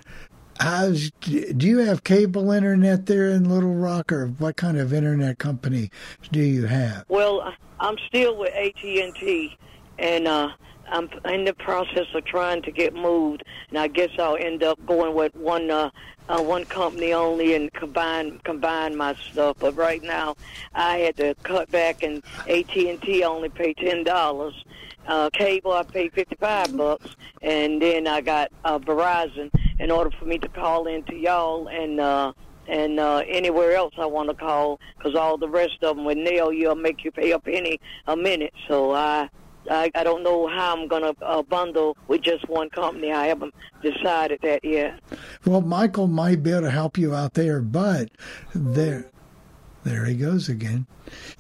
How's 0.61 1.11
do 1.21 1.67
you 1.67 1.79
have 1.79 2.05
cable 2.05 2.51
internet 2.53 3.07
there 3.07 3.31
in 3.31 3.49
Little 3.49 3.75
Rock, 3.75 4.13
or 4.13 4.27
what 4.27 4.57
kind 4.57 4.79
of 4.79 4.93
internet 4.93 5.39
company 5.39 5.91
do 6.31 6.41
you 6.41 6.67
have? 6.67 7.05
Well, 7.09 7.53
I'm 7.81 7.97
still 8.07 8.37
with 8.37 8.53
AT&T, 8.55 9.57
and 9.99 10.29
uh, 10.29 10.51
I'm 10.93 11.09
in 11.25 11.45
the 11.45 11.55
process 11.55 12.07
of 12.15 12.25
trying 12.25 12.63
to 12.63 12.71
get 12.71 12.95
moved. 12.95 13.43
And 13.71 13.79
I 13.79 13.89
guess 13.89 14.11
I'll 14.19 14.37
end 14.37 14.63
up 14.63 14.85
going 14.87 15.15
with 15.15 15.35
one 15.35 15.71
uh, 15.71 15.91
uh, 16.29 16.43
one 16.43 16.65
company 16.67 17.13
only 17.13 17.55
and 17.55 17.73
combine 17.73 18.39
combine 18.45 18.97
my 18.97 19.15
stuff. 19.15 19.57
But 19.59 19.75
right 19.77 20.03
now, 20.03 20.37
I 20.75 20.99
had 20.99 21.17
to 21.17 21.35
cut 21.43 21.71
back, 21.71 22.03
and 22.03 22.23
AT&T 22.49 23.25
only 23.25 23.49
pay 23.49 23.75
ten 23.75 24.05
dollars. 24.05 24.55
Uh, 25.07 25.31
cable, 25.31 25.73
I 25.73 25.83
pay 25.83 26.09
fifty-five 26.11 26.77
bucks, 26.77 27.17
and 27.41 27.81
then 27.81 28.07
I 28.07 28.21
got 28.21 28.53
uh, 28.65 28.79
Verizon 28.79 29.51
in 29.81 29.91
order 29.91 30.11
for 30.17 30.27
me 30.27 30.39
to 30.39 30.49
call 30.49 30.87
in 30.87 31.03
to 31.05 31.17
y'all 31.17 31.69
and. 31.69 32.01
Uh, 32.01 32.33
and 32.69 33.01
uh, 33.01 33.25
anywhere 33.27 33.75
else 33.75 33.93
I 33.99 34.07
want 34.07 34.29
to 34.29 34.37
call, 34.37 34.79
because 34.97 35.17
all 35.17 35.37
the 35.37 35.49
rest 35.49 35.83
of 35.83 35.97
them 35.97 36.05
with 36.05 36.17
nail 36.17 36.53
you'll 36.53 36.77
make 36.77 37.03
you 37.03 37.11
pay 37.11 37.33
a 37.33 37.39
penny 37.41 37.81
a 38.07 38.17
minute. 38.17 38.55
So 38.69 38.93
I, 38.93 39.29
I, 39.71 39.91
I 39.95 40.05
don't 40.05 40.23
know 40.23 40.47
how 40.49 40.77
I'm 40.77 40.89
gonna 40.89 41.15
uh, 41.23 41.43
bundle 41.43 41.97
with 42.09 42.23
just 42.23 42.49
one 42.49 42.71
company. 42.71 43.13
I 43.13 43.27
haven't 43.27 43.55
decided 43.83 44.41
that 44.43 44.65
yet. 44.65 45.01
Well, 45.45 45.61
Michael 45.61 46.09
might 46.09 46.43
be 46.43 46.51
able 46.51 46.63
to 46.63 46.71
help 46.71 46.99
you 46.99 47.15
out 47.15 47.35
there, 47.35 47.61
but 47.61 48.11
there, 48.55 49.11
there 49.85 50.05
he 50.05 50.15
goes 50.15 50.49
again. 50.49 50.87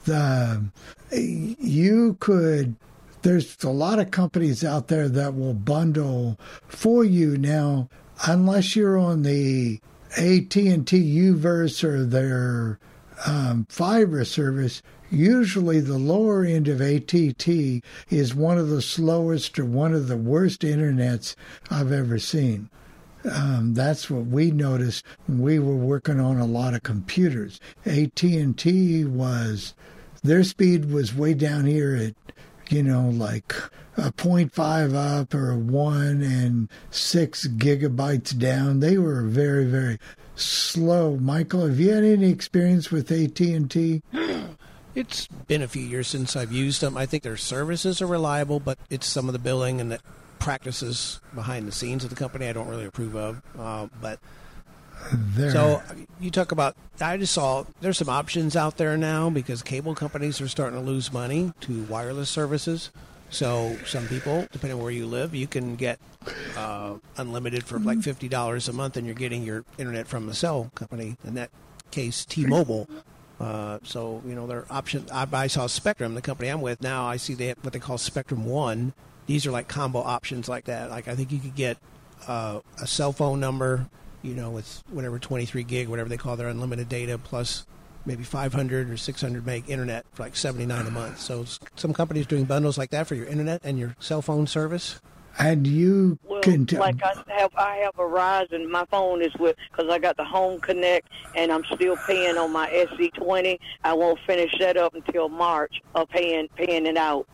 The 0.05 0.65
you 1.13 2.17
could. 2.21 2.77
There's 3.23 3.63
a 3.63 3.71
lot 3.71 4.01
of 4.01 4.11
companies 4.11 4.65
out 4.65 4.89
there 4.89 5.09
that 5.09 5.37
will 5.37 5.55
bundle 5.55 6.41
for 6.67 7.05
you 7.05 7.37
now, 7.39 7.89
unless 8.27 8.75
you're 8.75 8.99
on 8.99 9.23
the 9.23 9.81
AT 10.17 10.57
and 10.57 10.87
T 10.87 11.01
Uverse 11.19 11.85
or 11.85 12.05
their 12.05 12.81
um, 13.27 13.67
fiber 13.69 14.25
service. 14.25 14.83
Usually, 15.13 15.81
the 15.81 15.99
lower 15.99 16.43
end 16.43 16.69
of 16.69 16.81
ATT 16.81 17.47
is 18.09 18.35
one 18.35 18.57
of 18.57 18.71
the 18.71 18.81
slowest 18.81 19.59
or 19.59 19.67
one 19.67 19.93
of 19.93 20.09
the 20.09 20.17
worst 20.17 20.63
internets 20.63 21.37
I've 21.71 21.93
ever 21.93 22.19
seen. 22.19 22.71
Um, 23.31 23.75
that's 23.75 24.09
what 24.09 24.27
we 24.27 24.51
noticed 24.51 25.05
when 25.27 25.43
we 25.43 25.59
were 25.59 25.77
working 25.77 26.19
on 26.19 26.39
a 26.39 26.47
lot 26.47 26.73
of 26.73 26.83
computers. 26.83 27.61
AT 27.85 28.23
and 28.23 28.57
T 28.57 29.05
was 29.05 29.75
their 30.23 30.43
speed 30.43 30.91
was 30.91 31.15
way 31.15 31.35
down 31.35 31.67
here 31.67 31.95
at 31.95 32.15
you 32.71 32.83
know 32.83 33.11
like 33.11 33.55
a 33.99 34.11
0.5 34.13 34.95
up 34.95 35.35
or 35.35 35.51
a 35.51 35.59
1 35.59 36.23
and 36.23 36.71
6 36.91 37.47
gigabytes 37.49 38.39
down 38.39 38.81
they 38.81 38.97
were 38.97 39.23
very 39.23 39.65
very 39.65 39.99
slow 40.37 41.17
michael 41.17 41.67
have 41.67 41.81
you 41.81 41.91
had 41.91 42.05
any 42.05 42.31
experience 42.31 42.91
with 42.91 43.11
at&t 43.11 44.03
It's 44.95 45.27
been 45.27 45.63
a 45.63 45.69
few 45.69 45.83
years 45.83 46.09
since 46.09 46.37
I've 46.37 46.53
used 46.53 46.81
them. 46.81 46.97
I 46.97 47.07
think 47.07 47.23
their 47.23 47.37
services 47.37 48.03
are 48.03 48.07
reliable, 48.07 48.61
but 48.61 48.79
it's 48.91 49.07
some 49.07 49.29
of 49.29 49.33
the 49.33 49.39
billing 49.39 49.81
and 49.81 49.91
the 49.91 50.01
practices 50.39 51.21
behind 51.35 51.67
the 51.67 51.73
scenes 51.73 52.05
of 52.05 52.11
the 52.11 52.17
company 52.17 52.49
I 52.49 52.53
don't 52.53 52.69
really 52.69 52.85
approve 52.85 53.15
of. 53.17 53.43
Uh, 53.59 53.89
but 54.01 54.19
there 55.13 55.51
so 55.51 55.83
you 56.21 56.31
talk 56.31 56.53
about. 56.53 56.77
I 57.01 57.17
just 57.17 57.33
saw 57.33 57.65
there's 57.81 57.99
some 57.99 58.09
options 58.09 58.55
out 58.55 58.77
there 58.77 58.97
now 58.97 59.31
because 59.31 59.63
cable 59.63 59.95
companies 59.95 60.41
are 60.41 60.49
starting 60.49 60.79
to 60.79 60.85
lose 60.85 61.13
money 61.13 61.53
to 61.63 61.85
wireless 61.85 62.29
services. 62.29 62.91
So 63.31 63.77
some 63.87 64.07
people, 64.09 64.47
depending 64.53 64.79
on 64.79 64.83
where 64.83 64.93
you 64.93 65.07
live, 65.07 65.35
you 65.35 65.47
can 65.47 65.75
get 65.77 65.99
uh, 66.57 66.97
unlimited 67.17 67.65
for 67.65 67.79
like 67.79 68.03
fifty 68.03 68.29
dollars 68.29 68.69
a 68.69 68.73
month, 68.73 68.97
and 68.97 69.07
you're 69.07 69.15
getting 69.15 69.43
your 69.43 69.65
internet 69.79 70.07
from 70.07 70.29
a 70.29 70.35
cell 70.35 70.71
company. 70.75 71.17
In 71.25 71.35
that 71.35 71.51
case, 71.91 72.25
T-Mobile. 72.27 72.89
Uh, 73.43 73.81
so 73.83 74.23
you 74.25 74.37
know 74.37 74.47
their 74.47 74.65
option. 74.71 75.05
I, 75.13 75.27
I 75.33 75.47
saw 75.49 75.67
Spectrum, 75.67 76.15
the 76.15 76.23
company 76.23 76.49
I'm 76.49 76.61
with 76.61 76.81
now. 76.81 77.07
I 77.07 77.17
see 77.17 77.35
they 77.35 77.49
have 77.49 77.59
what 77.63 77.73
they 77.73 77.81
call 77.81 77.99
Spectrum 77.99 78.47
One. 78.47 78.93
These 79.27 79.47
are 79.47 79.51
like 79.51 79.67
combo 79.67 79.99
options 79.99 80.49
like 80.49 80.67
that. 80.67 80.91
Like 80.91 81.09
I 81.09 81.17
think 81.17 81.33
you 81.33 81.41
could 81.41 81.57
get 81.57 81.77
uh, 82.29 82.61
a 82.81 82.87
cell 82.87 83.13
phone 83.13 83.41
number, 83.41 83.89
you 84.23 84.35
know, 84.35 84.51
with 84.51 84.85
whatever 84.91 85.19
23 85.19 85.65
gig, 85.65 85.89
whatever 85.89 86.09
they 86.09 86.17
call 86.17 86.37
their 86.37 86.49
unlimited 86.49 86.89
data, 86.89 87.19
plus 87.19 87.67
maybe 88.07 88.23
500 88.23 88.91
or 88.91 88.97
600 88.97 89.45
meg 89.45 89.69
internet 89.69 90.07
for 90.13 90.23
like 90.23 90.37
79 90.37 90.87
a 90.87 90.91
month. 90.91 91.19
So 91.19 91.45
some 91.75 91.93
companies 91.93 92.27
doing 92.27 92.45
bundles 92.45 92.79
like 92.79 92.91
that 92.91 93.09
for 93.09 93.17
your 93.17 93.27
internet 93.27 93.61
and 93.65 93.77
your 93.77 93.97
cell 93.99 94.23
phone 94.23 94.47
service. 94.47 95.01
And 95.39 95.67
you 95.67 96.19
Well, 96.25 96.41
can 96.43 96.67
t- 96.67 96.77
like 96.79 97.03
I 97.03 97.15
have, 97.29 97.51
I 97.57 97.77
have 97.79 97.95
a 97.99 98.03
Verizon. 98.03 98.69
My 98.69 98.85
phone 98.91 99.23
is 99.23 99.33
with 99.39 99.57
because 99.71 99.91
I 99.91 99.99
got 99.99 100.17
the 100.17 100.25
Home 100.25 100.61
Connect, 100.61 101.09
and 101.35 101.51
I'm 101.53 101.65
still 101.75 101.97
paying 102.07 102.37
on 102.37 102.53
my 102.53 102.69
SC20. 102.71 103.59
I 103.85 103.93
won't 103.93 104.19
finish 104.27 104.53
that 104.61 104.77
up 104.77 104.95
until 104.95 105.29
March 105.29 105.81
of 105.95 106.09
paying 106.09 106.49
paying 106.57 106.87
it 106.87 106.97
out, 106.97 107.27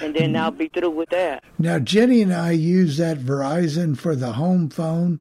and 0.00 0.14
then 0.14 0.36
I'll 0.36 0.50
be 0.50 0.68
through 0.68 0.90
with 0.90 1.10
that. 1.10 1.44
Now, 1.58 1.78
Jenny 1.78 2.22
and 2.22 2.32
I 2.32 2.52
use 2.52 2.96
that 2.96 3.18
Verizon 3.18 3.96
for 3.96 4.14
the 4.14 4.32
home 4.34 4.68
phone. 4.68 5.20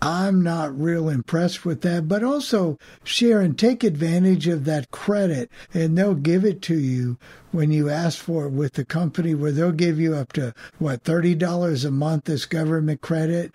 I'm 0.00 0.42
not 0.42 0.78
real 0.78 1.08
impressed 1.08 1.64
with 1.64 1.82
that, 1.82 2.08
but 2.08 2.22
also, 2.22 2.78
Sharon, 3.04 3.54
take 3.54 3.82
advantage 3.82 4.46
of 4.46 4.64
that 4.64 4.90
credit 4.90 5.50
and 5.72 5.96
they'll 5.96 6.14
give 6.14 6.44
it 6.44 6.62
to 6.62 6.78
you 6.78 7.18
when 7.50 7.70
you 7.70 7.88
ask 7.88 8.18
for 8.18 8.46
it 8.46 8.52
with 8.52 8.74
the 8.74 8.84
company 8.84 9.34
where 9.34 9.52
they'll 9.52 9.72
give 9.72 9.98
you 9.98 10.14
up 10.14 10.32
to, 10.34 10.54
what, 10.78 11.04
$30 11.04 11.84
a 11.84 11.90
month 11.90 12.28
as 12.28 12.44
government 12.44 13.00
credit 13.00 13.52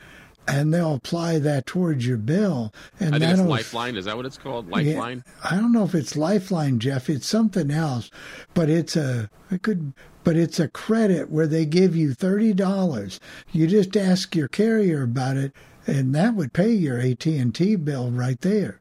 and 0.48 0.74
they'll 0.74 0.96
apply 0.96 1.40
that 1.40 1.66
towards 1.66 2.06
your 2.06 2.18
bill. 2.18 2.74
And 3.00 3.16
I 3.16 3.20
think 3.20 3.32
it's 3.32 3.42
Lifeline. 3.42 3.96
Is 3.96 4.06
that 4.06 4.18
what 4.18 4.26
it's 4.26 4.38
called? 4.38 4.70
Lifeline. 4.70 5.24
yeah, 5.26 5.50
I 5.50 5.56
don't 5.56 5.72
know 5.72 5.84
if 5.84 5.96
it's 5.96 6.16
Lifeline, 6.16 6.80
Jeff. 6.80 7.10
It's 7.10 7.28
something 7.28 7.72
else, 7.72 8.10
but 8.54 8.70
it's 8.70 8.96
a 8.96 9.30
it 9.50 9.62
could, 9.62 9.94
but 10.24 10.36
it's 10.36 10.60
a 10.60 10.68
credit 10.68 11.30
where 11.30 11.48
they 11.48 11.66
give 11.66 11.96
you 11.96 12.14
thirty 12.14 12.54
dollars. 12.54 13.20
You 13.52 13.68
just 13.68 13.96
ask 13.98 14.36
your 14.36 14.48
carrier 14.48 15.04
about 15.04 15.38
it, 15.38 15.54
and 15.88 16.14
that 16.16 16.36
would 16.36 16.54
pay 16.54 16.72
your 16.72 17.00
AT 17.00 17.26
and 17.26 17.54
T 17.54 17.76
bill 17.76 18.12
right 18.12 18.40
there. 18.42 18.80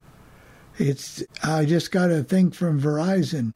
It's 0.79 1.23
I 1.43 1.65
just 1.65 1.91
got 1.91 2.11
a 2.11 2.23
thing 2.23 2.51
from 2.51 2.81
Verizon 2.81 3.53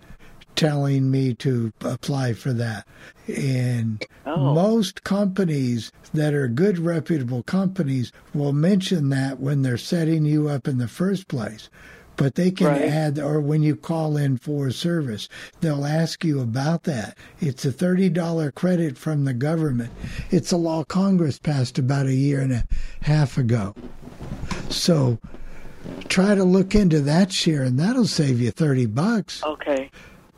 telling 0.57 1.11
me 1.11 1.35
to 1.35 1.73
apply 1.81 2.33
for 2.33 2.53
that. 2.53 2.87
And 3.27 4.05
oh. 4.27 4.55
most 4.55 5.05
companies 5.05 5.91
that 6.13 6.35
are 6.35 6.49
good, 6.49 6.79
reputable 6.79 7.43
companies 7.43 8.13
will 8.33 8.53
mention 8.53 9.09
that 9.09 9.41
when 9.41 9.63
they're 9.63 9.77
setting 9.77 10.25
you 10.25 10.49
up 10.49 10.69
in 10.69 10.79
the 10.79 10.89
first 10.89 11.29
place. 11.29 11.69
But 12.17 12.37
they 12.37 12.51
can 12.51 12.69
Right. 12.69 12.83
add, 12.83 13.19
or 13.19 13.41
when 13.41 13.63
you 13.63 13.75
call 13.75 14.17
in 14.17 14.37
for 14.37 14.71
service, 14.71 15.29
they'll 15.61 15.85
ask 15.85 16.25
you 16.25 16.41
about 16.41 16.85
that. 16.85 17.17
It's 17.41 17.65
a 17.65 17.73
$30 17.73 18.51
credit 18.53 18.97
from 18.97 19.25
the 19.25 19.35
government. 19.35 19.91
It's 20.31 20.53
a 20.53 20.57
law 20.57 20.85
Congress 20.85 21.39
passed 21.39 21.79
about 21.79 22.07
a 22.07 22.15
year 22.15 22.41
and 22.41 22.53
a 22.53 22.65
half 23.03 23.37
ago. 23.37 23.75
So 24.69 25.19
try 26.09 26.35
to 26.35 26.45
look 26.45 26.75
into 26.75 27.01
that 27.01 27.33
share, 27.33 27.63
and 27.63 27.79
that'll 27.79 28.07
save 28.07 28.41
you 28.41 28.51
30 28.51 28.87
bucks. 28.87 29.43
Okay. 29.43 29.91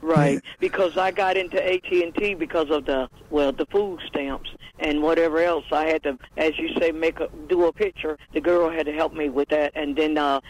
Right, 0.03 0.41
because 0.61 0.97
I 0.97 1.11
got 1.11 1.37
into 1.37 1.57
AT 1.61 1.91
and 1.91 2.14
T 2.14 2.35
because 2.35 2.70
of 2.70 2.85
the 2.85 3.09
well, 3.31 3.51
the 3.51 3.66
food 3.66 3.99
stamps 4.07 4.51
and 4.79 5.03
whatever 5.03 5.39
else. 5.41 5.64
I 5.72 5.87
had 5.89 6.03
to, 6.05 6.18
as 6.37 6.53
you 6.59 6.68
say, 6.81 6.93
make 6.93 7.20
a 7.20 7.29
do 7.49 7.64
a 7.66 7.72
picture. 7.72 8.18
The 8.35 8.41
girl 8.41 8.70
had 8.70 8.87
to 8.87 8.93
help 8.93 9.12
me 9.12 9.29
with 9.29 9.49
that, 9.51 9.72
and 9.74 9.97
then 9.97 10.18
uh, 10.18 10.41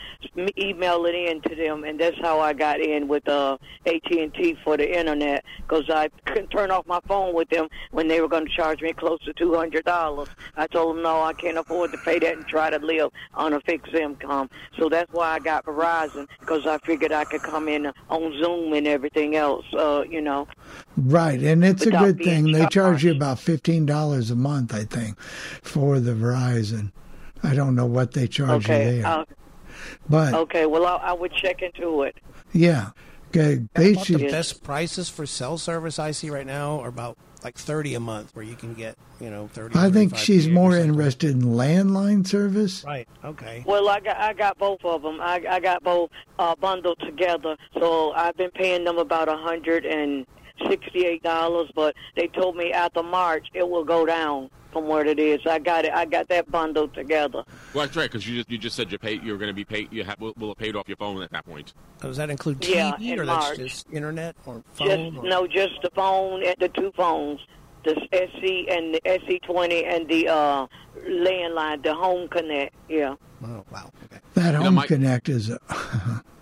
email 0.59 1.05
it 1.07 1.15
in 1.15 1.43
to 1.43 1.55
them, 1.57 1.85
and 1.85 2.01
that's 2.01 2.19
how 2.23 2.41
I 2.41 2.53
got 2.53 2.81
in 2.81 3.09
with 3.09 3.29
uh, 3.29 3.59
AT 3.87 4.11
and 4.13 4.35
T 4.35 4.57
for 4.65 4.77
the 4.77 4.99
internet. 4.99 5.45
Because 5.69 5.89
I 5.91 6.09
couldn't 6.27 6.49
turn 6.49 6.71
off 6.71 6.87
my 6.87 7.01
phone 7.09 7.35
with 7.35 7.49
them 7.51 7.69
when 7.91 8.09
they 8.09 8.21
were 8.21 8.29
going 8.29 8.47
to 8.47 8.57
charge 8.57 8.81
me 8.83 8.93
close 8.95 9.21
to 9.25 9.33
two 9.35 9.55
hundred 9.55 9.85
dollars. 9.85 10.29
I 10.57 10.67
told 10.69 10.97
them 10.97 11.03
no, 11.03 11.23
I 11.23 11.35
can't 11.35 11.59
afford 11.59 11.93
to 11.93 11.99
pay 11.99 12.19
that 12.21 12.37
and 12.37 12.47
try 12.47 12.71
to 12.71 12.79
live 12.79 13.11
on 13.35 13.53
a 13.55 13.61
fixed 13.63 13.95
income. 13.95 14.49
So 14.79 14.89
that's 14.89 15.13
why 15.13 15.35
I 15.35 15.41
got 15.41 15.65
Verizon 15.65 16.27
because 16.41 16.67
I 16.67 16.79
figured 16.87 17.13
I 17.13 17.25
could 17.25 17.43
come 17.43 17.69
in 17.69 17.87
on 18.09 18.43
Zoom 18.43 18.73
and 18.75 18.87
everything 18.87 19.37
else. 19.37 19.65
Uh, 19.77 20.03
you 20.09 20.21
know. 20.23 20.47
Right, 20.97 21.43
and 21.43 21.63
it's 21.65 21.85
a 21.85 21.91
good 21.91 22.19
thing. 22.23 22.53
They 22.53 22.67
charge 22.69 23.05
you 23.05 23.13
about 23.15 23.39
fifteen 23.39 23.85
dollars 23.87 24.31
a 24.31 24.37
month, 24.37 24.75
I 24.75 24.85
think, 24.85 25.21
for 25.21 26.01
the 26.01 26.13
Verizon. 26.13 26.93
I 27.43 27.55
don't 27.55 27.75
know 27.75 27.87
what 27.87 28.13
they 28.15 28.27
charge 28.27 28.65
Okay. 28.65 28.97
you 28.97 29.03
there, 29.03 29.07
Uh, 29.07 29.25
but 30.09 30.35
okay. 30.35 30.67
Well, 30.67 30.87
I, 30.87 30.97
I 30.97 31.13
would 31.13 31.33
check 31.33 31.61
into 31.63 32.03
it. 32.03 32.17
yeah, 32.53 32.91
okay. 33.29 33.65
About 33.75 34.07
the 34.07 34.29
best 34.31 34.63
prices 34.65 35.09
for 35.11 35.27
cell 35.27 35.59
service 35.59 35.99
I 35.99 36.13
see 36.13 36.31
right 36.31 36.47
now 36.47 36.81
are 36.81 36.89
about 36.89 37.19
like 37.45 37.59
thirty 37.59 37.95
a 37.95 38.01
month, 38.01 38.35
where 38.35 38.45
you 38.45 38.57
can 38.57 38.73
get 38.73 38.97
you 39.21 39.29
know 39.29 39.49
thirty. 39.53 39.79
I 39.79 39.91
think 39.91 40.17
she's 40.17 40.49
more 40.49 40.75
interested 40.75 41.31
in 41.33 41.43
landline 41.43 42.27
service. 42.27 42.85
Right. 42.85 43.07
Okay. 43.23 43.63
Well, 43.67 43.91
I 43.91 44.01
got 44.01 44.17
I 44.17 44.33
got 44.33 44.57
both 44.59 44.81
of 44.83 45.03
them. 45.03 45.21
I 45.21 45.45
I 45.49 45.61
got 45.61 45.85
both 45.85 46.11
uh, 46.39 46.55
bundled 46.57 46.99
together. 47.01 47.57
So 47.79 48.13
I've 48.13 48.37
been 48.39 48.51
paying 48.53 48.85
them 48.85 48.97
about 48.97 49.29
a 49.29 49.37
hundred 49.37 49.85
and 49.85 50.27
sixty-eight 50.69 51.23
dollars, 51.23 51.71
but 51.75 51.95
they 52.17 52.29
told 52.29 52.57
me 52.57 52.73
after 52.73 53.03
March 53.03 53.49
it 53.55 53.69
will 53.69 53.85
go 53.85 54.07
down 54.07 54.51
from 54.73 54.85
what 54.87 55.07
it 55.07 55.19
is. 55.19 55.41
I 55.47 55.59
got 55.59 55.85
it. 55.85 55.93
I 55.93 56.05
got 56.05 56.29
that 56.29 56.51
bundled 56.51 56.93
together. 56.95 57.45
Well, 57.73 57.87
that's 57.87 57.97
right 57.97 58.11
because 58.11 58.29
you 58.29 58.37
just 58.37 58.51
you 58.51 58.59
just 58.59 58.77
said 58.77 58.91
you 58.93 58.99
pay 58.99 59.15
you're 59.23 59.39
going 59.39 59.49
to 59.49 59.55
be 59.55 59.65
paid 59.65 59.93
you 59.93 60.05
have 60.05 60.21
will, 60.21 60.35
will 60.39 60.49
have 60.49 60.59
paid 60.59 60.77
off 60.77 60.89
your 60.89 60.97
phone 60.99 61.23
at 61.23 61.31
that 61.33 61.45
point. 61.47 61.73
Oh, 62.03 62.09
Does 62.09 62.17
that 62.19 62.31
include 62.31 62.61
TV 62.61 62.75
Yeah, 62.75 62.97
in 63.15 63.21
or 63.21 63.27
that's 63.27 63.47
March. 63.47 63.59
just 63.59 63.87
internet 63.93 64.37
or 64.45 64.63
Just 64.79 64.91
phone? 64.91 65.17
or- 65.19 65.25
no, 65.25 65.47
just 65.47 65.81
the 65.83 65.91
phone 65.95 66.43
the 66.61 66.69
two 66.69 66.93
phones, 66.97 67.41
the 67.85 67.95
SC 68.13 68.69
and 68.71 68.95
the 68.95 69.01
SC20 69.07 69.87
and 69.87 70.09
the 70.09 70.29
uh, 70.29 70.67
landline, 71.09 71.83
the 71.83 71.95
Home 71.95 72.29
Connect. 72.29 72.75
Yeah. 72.89 73.15
Oh 73.45 73.65
wow. 73.71 73.91
Okay. 74.07 74.21
That 74.35 74.47
You 74.47 74.53
know, 74.53 74.63
Home 74.65 74.75
my- 74.75 74.87
Connect 74.87 75.29
is. 75.29 75.51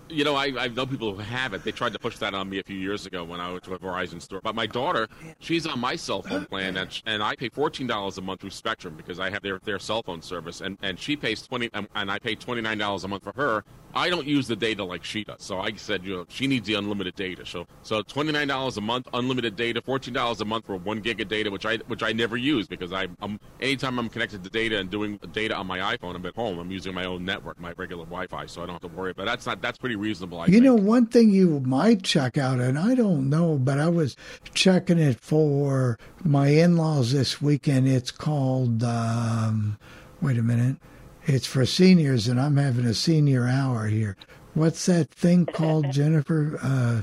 You 0.07 0.23
know, 0.23 0.35
I, 0.35 0.53
I 0.57 0.67
know 0.67 0.85
people 0.85 1.15
who 1.15 1.21
have 1.21 1.53
it. 1.53 1.63
They 1.63 1.71
tried 1.71 1.93
to 1.93 1.99
push 1.99 2.17
that 2.19 2.35
on 2.35 2.47
me 2.47 2.59
a 2.59 2.63
few 2.63 2.77
years 2.77 3.07
ago 3.07 3.23
when 3.23 3.39
I 3.39 3.51
went 3.51 3.63
to 3.63 3.73
a 3.73 3.79
Verizon 3.79 4.21
store. 4.21 4.39
But 4.41 4.53
my 4.53 4.67
daughter, 4.67 5.07
she's 5.39 5.65
on 5.65 5.79
my 5.79 5.95
cell 5.95 6.21
phone 6.21 6.45
plan, 6.45 6.77
and, 6.77 7.01
and 7.07 7.23
I 7.23 7.35
pay 7.35 7.49
fourteen 7.49 7.87
dollars 7.87 8.19
a 8.19 8.21
month 8.21 8.41
through 8.41 8.51
Spectrum 8.51 8.93
because 8.95 9.19
I 9.19 9.31
have 9.31 9.41
their 9.41 9.59
their 9.59 9.79
cell 9.79 10.03
phone 10.03 10.21
service, 10.21 10.61
and, 10.61 10.77
and 10.83 10.99
she 10.99 11.15
pays 11.15 11.41
twenty, 11.41 11.71
and 11.73 11.87
I 11.95 12.19
pay 12.19 12.35
twenty 12.35 12.61
nine 12.61 12.77
dollars 12.77 13.03
a 13.03 13.07
month 13.07 13.23
for 13.23 13.33
her. 13.35 13.63
I 13.95 14.09
don't 14.09 14.27
use 14.27 14.47
the 14.47 14.55
data 14.57 14.83
like 14.83 15.03
she 15.05 15.23
does, 15.23 15.41
so 15.41 15.59
I 15.59 15.71
said, 15.75 16.03
you 16.03 16.17
know, 16.17 16.25
she 16.27 16.47
needs 16.47 16.67
the 16.67 16.73
unlimited 16.73 17.15
data. 17.15 17.45
So 17.45 17.65
so 17.81 18.01
twenty 18.01 18.33
nine 18.33 18.49
dollars 18.49 18.75
a 18.77 18.81
month, 18.81 19.07
unlimited 19.13 19.55
data, 19.55 19.81
fourteen 19.81 20.13
dollars 20.13 20.41
a 20.41 20.45
month 20.45 20.65
for 20.65 20.75
one 20.75 20.99
gig 20.99 21.21
of 21.21 21.29
data, 21.29 21.49
which 21.49 21.65
I 21.65 21.77
which 21.87 22.03
I 22.03 22.11
never 22.11 22.35
use 22.35 22.67
because 22.67 22.91
I, 22.91 23.07
I'm 23.21 23.39
anytime 23.61 23.97
I'm 23.97 24.09
connected 24.09 24.43
to 24.43 24.49
data 24.49 24.77
and 24.79 24.89
doing 24.89 25.17
data 25.31 25.55
on 25.55 25.65
my 25.65 25.95
iPhone, 25.95 26.15
I'm 26.15 26.25
at 26.25 26.35
home. 26.35 26.59
I'm 26.59 26.71
using 26.71 26.93
my 26.93 27.05
own 27.05 27.23
network, 27.23 27.59
my 27.59 27.71
regular 27.77 28.03
Wi-Fi, 28.03 28.45
so 28.47 28.61
I 28.61 28.65
don't 28.65 28.81
have 28.81 28.91
to 28.91 28.95
worry. 28.97 29.13
But 29.13 29.25
that's 29.25 29.45
not 29.45 29.61
that's 29.61 29.77
pretty 29.77 29.95
reasonable. 29.95 30.39
I 30.41 30.47
You 30.47 30.51
think. 30.53 30.63
know, 30.65 30.75
one 30.75 31.05
thing 31.05 31.29
you 31.29 31.61
might 31.61 32.03
check 32.03 32.37
out, 32.37 32.59
and 32.59 32.77
I 32.77 32.95
don't 32.95 33.29
know, 33.29 33.57
but 33.57 33.79
I 33.79 33.87
was 33.87 34.17
checking 34.53 34.99
it 34.99 35.19
for 35.21 35.97
my 36.23 36.47
in 36.49 36.75
laws 36.75 37.13
this 37.13 37.41
weekend. 37.41 37.87
It's 37.87 38.11
called, 38.11 38.83
um, 38.83 39.77
wait 40.21 40.37
a 40.37 40.43
minute, 40.43 40.77
it's 41.25 41.45
for 41.45 41.65
seniors, 41.65 42.27
and 42.27 42.39
I'm 42.39 42.57
having 42.57 42.85
a 42.85 42.93
senior 42.93 43.47
hour 43.47 43.87
here. 43.87 44.15
What's 44.53 44.85
that 44.85 45.09
thing 45.09 45.45
called, 45.45 45.91
Jennifer? 45.91 46.57
Uh, 46.61 47.01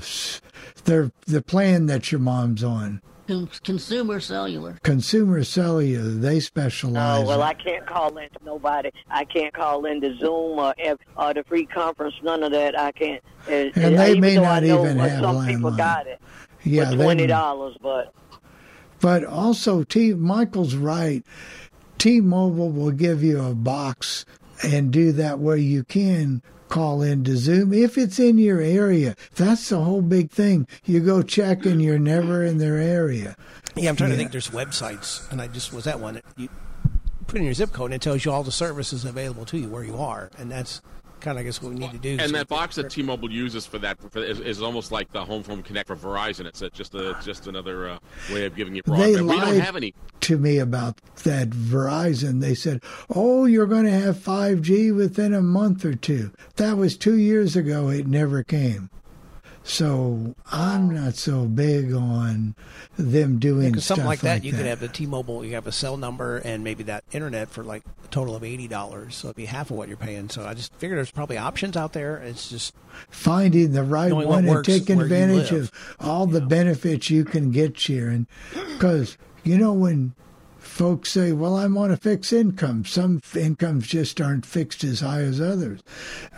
they're 0.85 1.11
the 1.27 1.41
plan 1.41 1.85
that 1.87 2.11
your 2.11 2.19
mom's 2.19 2.63
on. 2.63 3.01
Consumer 3.63 4.19
cellular. 4.19 4.77
Consumer 4.83 5.45
Cellular, 5.45 6.09
they 6.09 6.41
specialize. 6.41 7.23
Oh 7.23 7.27
well, 7.27 7.41
I 7.41 7.53
can't 7.53 7.85
call 7.87 8.17
in 8.17 8.29
to 8.29 8.39
nobody. 8.43 8.91
I 9.09 9.23
can't 9.23 9.53
call 9.53 9.85
into 9.85 10.17
Zoom 10.17 10.59
or 10.59 10.73
F- 10.77 10.97
or 11.15 11.33
the 11.33 11.43
free 11.45 11.65
conference. 11.65 12.15
None 12.21 12.43
of 12.43 12.51
that. 12.51 12.77
I 12.77 12.91
can't. 12.91 13.23
And, 13.47 13.71
And 13.77 13.97
they 13.97 14.19
may 14.19 14.35
not 14.35 14.63
I 14.63 14.67
even 14.67 14.99
uh, 14.99 15.07
have 15.07 15.21
some 15.21 15.45
people 15.45 15.71
got 15.71 16.05
it 16.05 16.21
yeah, 16.65 16.89
for 16.89 16.95
twenty 16.97 17.25
dollars, 17.25 17.77
but 17.81 18.13
But 18.99 19.23
also, 19.23 19.83
T. 19.83 20.13
Michael's 20.13 20.75
right. 20.75 21.23
T-Mobile 22.03 22.69
will 22.69 22.91
give 22.91 23.23
you 23.23 23.41
a 23.41 23.55
box 23.55 24.25
and 24.61 24.91
do 24.91 25.13
that 25.13 25.39
where 25.39 25.55
you 25.55 25.85
can 25.85 26.41
call 26.67 27.01
into 27.01 27.37
Zoom 27.37 27.73
if 27.73 27.97
it's 27.97 28.19
in 28.19 28.37
your 28.37 28.59
area. 28.59 29.15
That's 29.35 29.69
the 29.69 29.79
whole 29.79 30.01
big 30.01 30.29
thing. 30.29 30.67
You 30.83 30.99
go 30.99 31.21
check 31.21 31.65
and 31.65 31.81
you're 31.81 31.97
never 31.97 32.43
in 32.43 32.57
their 32.57 32.77
area. 32.77 33.37
Yeah, 33.77 33.89
I'm 33.89 33.95
trying 33.95 34.09
Yeah. 34.09 34.15
to 34.15 34.19
think. 34.19 34.31
There's 34.33 34.49
websites, 34.49 35.31
and 35.31 35.41
I 35.41 35.47
just 35.47 35.71
was 35.71 35.85
that 35.85 36.01
one. 36.01 36.19
You 36.35 36.49
put 37.27 37.37
in 37.37 37.45
your 37.45 37.53
zip 37.53 37.71
code, 37.71 37.91
and 37.91 37.93
it 37.93 38.01
tells 38.01 38.25
you 38.25 38.33
all 38.33 38.43
the 38.43 38.51
services 38.51 39.05
available 39.05 39.45
to 39.45 39.57
you 39.57 39.69
where 39.69 39.85
you 39.85 39.95
are, 39.95 40.29
and 40.37 40.51
that's 40.51 40.81
kind 41.23 41.37
of, 41.37 41.41
I 41.41 41.45
guess, 41.45 41.61
what 41.61 41.73
we 41.73 41.79
need 41.79 41.91
to 41.91 41.97
do. 41.97 42.17
And 42.19 42.33
that 42.35 42.47
box 42.47 42.75
that 42.75 42.91
T-Mobile 42.91 43.31
uses 43.31 43.65
for 43.65 43.79
that 43.79 43.99
for, 44.11 44.23
is, 44.23 44.39
is 44.39 44.61
almost 44.61 44.91
like 44.91 45.11
the 45.11 45.23
Home 45.25 45.41
Phone 45.41 45.63
Connect 45.63 45.87
for 45.87 45.95
Verizon. 45.95 46.45
It's 46.45 46.61
a, 46.61 46.69
just 46.69 46.93
a, 46.93 47.17
just 47.23 47.47
another 47.47 47.89
uh, 47.89 47.99
way 48.31 48.45
of 48.45 48.55
giving 48.55 48.75
you 48.75 48.83
They 48.85 48.91
broadband. 48.91 49.29
We 49.29 49.37
don't 49.37 49.49
lied 49.49 49.61
have 49.61 49.75
any. 49.75 49.95
to 50.21 50.37
me 50.37 50.59
about 50.59 50.97
that 51.23 51.49
Verizon. 51.49 52.41
They 52.41 52.53
said, 52.53 52.83
"Oh, 53.09 53.45
you're 53.45 53.65
going 53.65 53.85
to 53.85 53.91
have 53.91 54.17
5G 54.17 54.95
within 54.95 55.33
a 55.33 55.41
month 55.41 55.85
or 55.85 55.95
two. 55.95 56.31
That 56.57 56.77
was 56.77 56.97
2 56.97 57.17
years 57.17 57.55
ago. 57.55 57.89
It 57.89 58.05
never 58.07 58.43
came. 58.43 58.89
So, 59.63 60.35
I'm 60.51 60.93
not 60.93 61.15
so 61.15 61.45
big 61.45 61.93
on 61.93 62.53
them 62.97 63.39
doing 63.39 63.73
stuff 63.75 63.83
something 63.83 64.05
like 64.05 64.19
that, 64.19 64.43
you 64.43 64.51
that. 64.51 64.57
could 64.57 64.65
have 64.65 64.81
the 64.81 64.89
T-Mobile, 64.89 65.45
you 65.45 65.55
have 65.55 65.67
a 65.67 65.71
cell 65.71 65.95
number, 65.95 66.37
and 66.37 66.63
maybe 66.63 66.83
that 66.83 67.05
internet 67.13 67.49
for 67.49 67.63
like 67.63 67.83
a 68.03 68.07
total 68.09 68.35
of 68.35 68.43
eighty 68.43 68.67
dollars. 68.67 69.15
So 69.15 69.27
it'd 69.27 69.37
be 69.37 69.45
half 69.45 69.71
of 69.71 69.77
what 69.77 69.87
you're 69.87 69.97
paying. 69.97 70.29
So 70.29 70.45
I 70.45 70.53
just 70.53 70.73
figured 70.75 70.97
there's 70.97 71.11
probably 71.11 71.37
options 71.37 71.77
out 71.77 71.93
there. 71.93 72.17
It's 72.17 72.49
just 72.49 72.75
finding 73.09 73.71
the 73.71 73.83
right 73.83 74.11
one 74.11 74.47
and 74.47 74.65
taking 74.65 75.01
advantage 75.01 75.51
of 75.51 75.71
all 75.99 76.27
the 76.27 76.41
benefits 76.41 77.09
you 77.09 77.23
can 77.23 77.51
get, 77.51 77.79
Sharon. 77.79 78.27
Because, 78.73 79.17
you 79.43 79.57
know, 79.57 79.71
when 79.73 80.13
folks 80.73 81.11
say, 81.11 81.31
well, 81.31 81.55
I'm 81.55 81.77
on 81.77 81.91
a 81.91 81.97
fixed 81.97 82.33
income. 82.33 82.83
Some 82.83 83.21
incomes 83.35 83.87
just 83.87 84.19
aren't 84.19 84.45
fixed 84.45 84.83
as 84.83 85.01
high 85.01 85.21
as 85.21 85.39
others. 85.39 85.81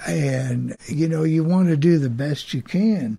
And, 0.05 0.75
you 0.87 1.07
know, 1.07 1.23
you 1.23 1.43
want 1.43 1.69
to 1.69 1.77
do 1.77 1.97
the 1.97 2.09
best 2.09 2.53
you 2.53 2.61
can 2.61 3.17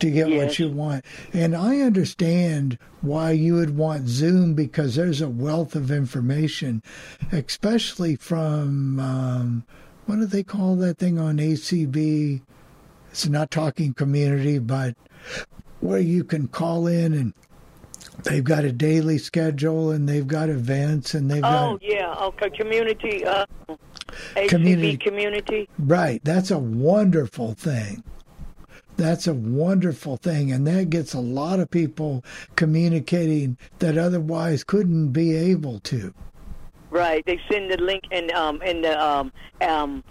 to 0.00 0.10
get 0.10 0.28
Yes. 0.28 0.44
what 0.44 0.58
you 0.58 0.68
want. 0.68 1.04
And 1.32 1.54
I 1.54 1.80
understand 1.80 2.76
why 3.02 3.30
you 3.30 3.54
would 3.54 3.76
want 3.76 4.08
Zoom 4.08 4.54
because 4.54 4.96
there's 4.96 5.20
a 5.20 5.28
wealth 5.28 5.76
of 5.76 5.92
information, 5.92 6.82
especially 7.30 8.16
from, 8.16 8.98
um, 8.98 9.64
what 10.06 10.16
do 10.16 10.26
they 10.26 10.42
call 10.42 10.74
that 10.76 10.98
thing 10.98 11.20
on 11.20 11.38
ACB? 11.38 12.42
It's 13.12 13.28
not 13.28 13.52
talking 13.52 13.94
community, 13.94 14.58
but 14.58 14.96
where 15.80 16.00
you 16.00 16.24
can 16.24 16.48
call 16.48 16.88
in 16.88 17.12
and 17.14 17.32
they've 18.24 18.44
got 18.44 18.64
a 18.64 18.72
daily 18.72 19.18
schedule 19.18 19.90
and 19.90 20.08
they've 20.08 20.26
got 20.26 20.48
events 20.48 21.14
and 21.14 21.30
they've 21.30 21.42
got 21.42 21.72
Oh 21.72 21.78
yeah, 21.82 22.14
okay. 22.20 22.50
Community, 22.50 23.24
uh, 23.24 23.46
ACB 24.34 24.48
Community. 24.48 24.96
community. 24.96 25.68
Right. 25.78 26.20
That's 26.24 26.50
a 26.50 26.58
wonderful 26.58 27.54
thing. 27.54 28.02
That's 28.96 29.26
a 29.28 29.34
wonderful 29.34 30.16
thing. 30.16 30.50
And 30.50 30.66
that 30.66 30.90
gets 30.90 31.14
a 31.14 31.20
lot 31.20 31.60
of 31.60 31.70
people 31.70 32.24
communicating 32.56 33.56
that 33.78 33.96
otherwise 33.96 34.64
couldn't 34.64 35.12
be 35.12 35.36
able 35.36 35.78
to. 35.80 36.12
Right. 36.90 37.24
They 37.26 37.38
send 37.50 37.70
the 37.70 37.76
link 37.76 38.04
in 38.10 38.34
um 38.34 38.60
in 38.62 38.80
the 38.82 39.00
um 39.00 39.32
um 39.60 40.02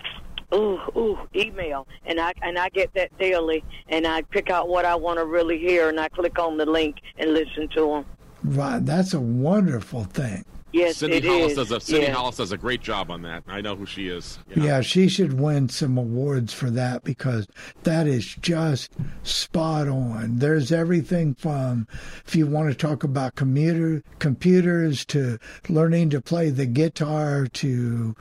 ooh 0.53 0.79
ooh 0.95 1.17
email 1.35 1.87
and 2.05 2.19
I 2.19 2.33
and 2.41 2.57
I 2.57 2.69
get 2.69 2.93
that 2.93 3.17
daily 3.17 3.63
and 3.89 4.07
I 4.07 4.21
pick 4.23 4.49
out 4.49 4.69
what 4.69 4.85
I 4.85 4.95
want 4.95 5.19
to 5.19 5.25
really 5.25 5.57
hear 5.57 5.89
and 5.89 5.99
I 5.99 6.09
click 6.09 6.39
on 6.39 6.57
the 6.57 6.65
link 6.65 6.97
and 7.17 7.33
listen 7.33 7.67
to 7.69 7.87
them. 7.87 8.05
Right. 8.43 8.85
That's 8.85 9.13
a 9.13 9.19
wonderful 9.19 10.05
thing. 10.05 10.45
Yes, 10.73 10.97
Cindy 10.97 11.17
it 11.17 11.25
Hollis 11.25 11.51
is. 11.51 11.57
does 11.57 11.71
a 11.71 11.79
Cindy 11.79 12.07
yeah. 12.07 12.13
Hollis 12.13 12.37
does 12.37 12.51
a 12.51 12.57
great 12.57 12.81
job 12.81 13.09
on 13.09 13.21
that. 13.21 13.43
I 13.47 13.61
know 13.61 13.75
who 13.75 13.85
she 13.85 14.09
is. 14.09 14.37
you 14.49 14.57
know. 14.57 14.65
Yeah, 14.65 14.81
she 14.81 15.07
should 15.07 15.39
win 15.39 15.69
some 15.69 15.97
awards 15.97 16.53
for 16.53 16.69
that 16.71 17.03
because 17.03 17.47
that 17.83 18.05
is 18.05 18.35
just 18.35 18.91
spot 19.23 19.87
on. 19.87 20.37
There's 20.37 20.71
everything 20.71 21.35
from 21.35 21.87
if 22.25 22.35
you 22.35 22.47
want 22.47 22.69
to 22.69 22.75
talk 22.75 23.03
about 23.03 23.35
commuter 23.35 24.03
computers 24.19 25.05
to 25.05 25.39
learning 25.69 26.09
to 26.11 26.21
play 26.21 26.49
the 26.49 26.65
guitar 26.65 27.47
to 27.53 28.15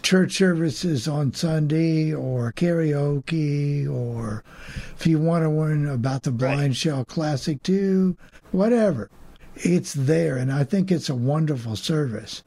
church 0.00 0.36
services 0.36 1.06
on 1.06 1.32
Sunday 1.34 2.12
or 2.14 2.52
karaoke 2.52 3.88
or 3.90 4.42
if 4.98 5.06
you 5.06 5.18
want 5.18 5.44
to 5.44 5.50
learn 5.50 5.86
about 5.88 6.22
the 6.22 6.30
BlindShell 6.30 7.06
Classic 7.06 7.62
2, 7.62 8.16
whatever. 8.52 9.10
It's 9.56 9.92
there 9.92 10.36
and 10.38 10.50
I 10.52 10.64
think 10.64 10.90
it's 10.90 11.10
a 11.10 11.14
wonderful 11.14 11.76
service 11.76 12.42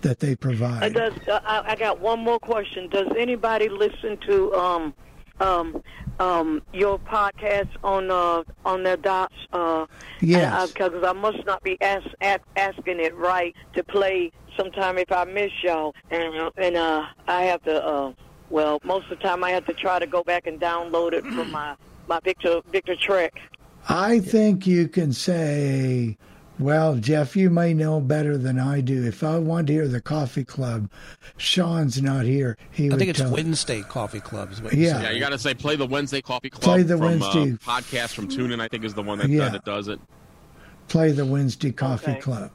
that 0.00 0.18
they 0.18 0.32
Uh, 0.32 0.36
provide. 0.36 0.94
does 0.94 1.12
uh, 1.28 1.38
I, 1.44 1.72
I 1.72 1.76
got 1.76 2.00
one 2.00 2.18
more 2.20 2.40
question? 2.40 2.88
Does 2.88 3.06
anybody 3.16 3.68
listen 3.68 4.18
to 4.26 4.52
um 4.54 4.94
um 5.42 5.82
um 6.18 6.62
your 6.72 6.98
podcast 6.98 7.68
on 7.82 8.10
uh 8.10 8.42
on 8.64 8.82
their 8.82 8.96
dots? 8.96 9.34
Uh, 9.52 9.86
Yes. 10.24 10.68
Because 10.68 11.02
I 11.04 11.12
must 11.12 11.44
not 11.46 11.62
be 11.64 11.76
ask, 11.82 12.06
ask, 12.20 12.42
asking 12.56 13.00
it 13.00 13.14
right 13.16 13.54
to 13.74 13.82
play 13.82 14.30
sometime 14.56 14.96
if 14.98 15.10
I 15.10 15.24
miss 15.24 15.50
y'all, 15.64 15.94
and 16.10 16.34
uh, 16.36 16.50
and 16.56 16.76
uh 16.76 17.02
I 17.26 17.42
have 17.42 17.62
to 17.64 17.84
uh 17.84 18.12
well 18.50 18.78
most 18.84 19.10
of 19.10 19.18
the 19.18 19.24
time 19.24 19.42
I 19.42 19.50
have 19.50 19.66
to 19.66 19.72
try 19.72 19.98
to 19.98 20.06
go 20.06 20.22
back 20.22 20.46
and 20.46 20.60
download 20.60 21.12
it 21.12 21.24
from 21.34 21.50
my 21.50 21.74
my 22.06 22.20
Victor 22.22 22.60
Victor 22.70 22.94
Trek. 22.94 23.34
I 23.88 24.20
think 24.20 24.64
you 24.64 24.86
can 24.86 25.12
say, 25.12 26.16
well, 26.58 26.96
Jeff, 26.96 27.34
you 27.36 27.50
may 27.50 27.74
know 27.74 28.00
better 28.00 28.36
than 28.36 28.58
I 28.58 28.80
do. 28.80 29.04
If 29.04 29.24
I 29.24 29.38
want 29.38 29.66
to 29.68 29.72
hear 29.72 29.88
the 29.88 30.00
coffee 30.00 30.44
club, 30.44 30.90
Sean's 31.36 32.00
not 32.00 32.24
here. 32.24 32.56
He 32.70 32.86
I 32.86 32.88
would 32.90 32.98
think 32.98 33.10
it's 33.10 33.18
tell 33.20 33.30
Wednesday 33.32 33.82
Coffee 33.82 34.20
Club. 34.20 34.52
Is 34.52 34.62
what 34.62 34.74
Yeah. 34.74 34.92
said. 34.92 35.02
Yeah, 35.02 35.10
you 35.10 35.20
got 35.20 35.30
to 35.30 35.38
say 35.38 35.54
play 35.54 35.76
the 35.76 35.86
Wednesday 35.86 36.20
Coffee 36.20 36.50
Club. 36.50 36.62
Play 36.62 36.82
the 36.82 36.96
from, 36.96 37.18
Wednesday. 37.20 37.52
Uh, 37.52 37.56
podcast 37.80 38.14
from 38.14 38.28
TuneIn. 38.28 38.60
I 38.60 38.68
think 38.68 38.84
is 38.84 38.94
the 38.94 39.02
one 39.02 39.18
that, 39.18 39.28
Yeah. 39.28 39.48
that 39.48 39.64
does 39.64 39.88
it. 39.88 39.98
play 40.88 41.10
the 41.12 41.24
Wednesday 41.24 41.72
coffee 41.72 42.10
Okay. 42.12 42.20
club. 42.20 42.50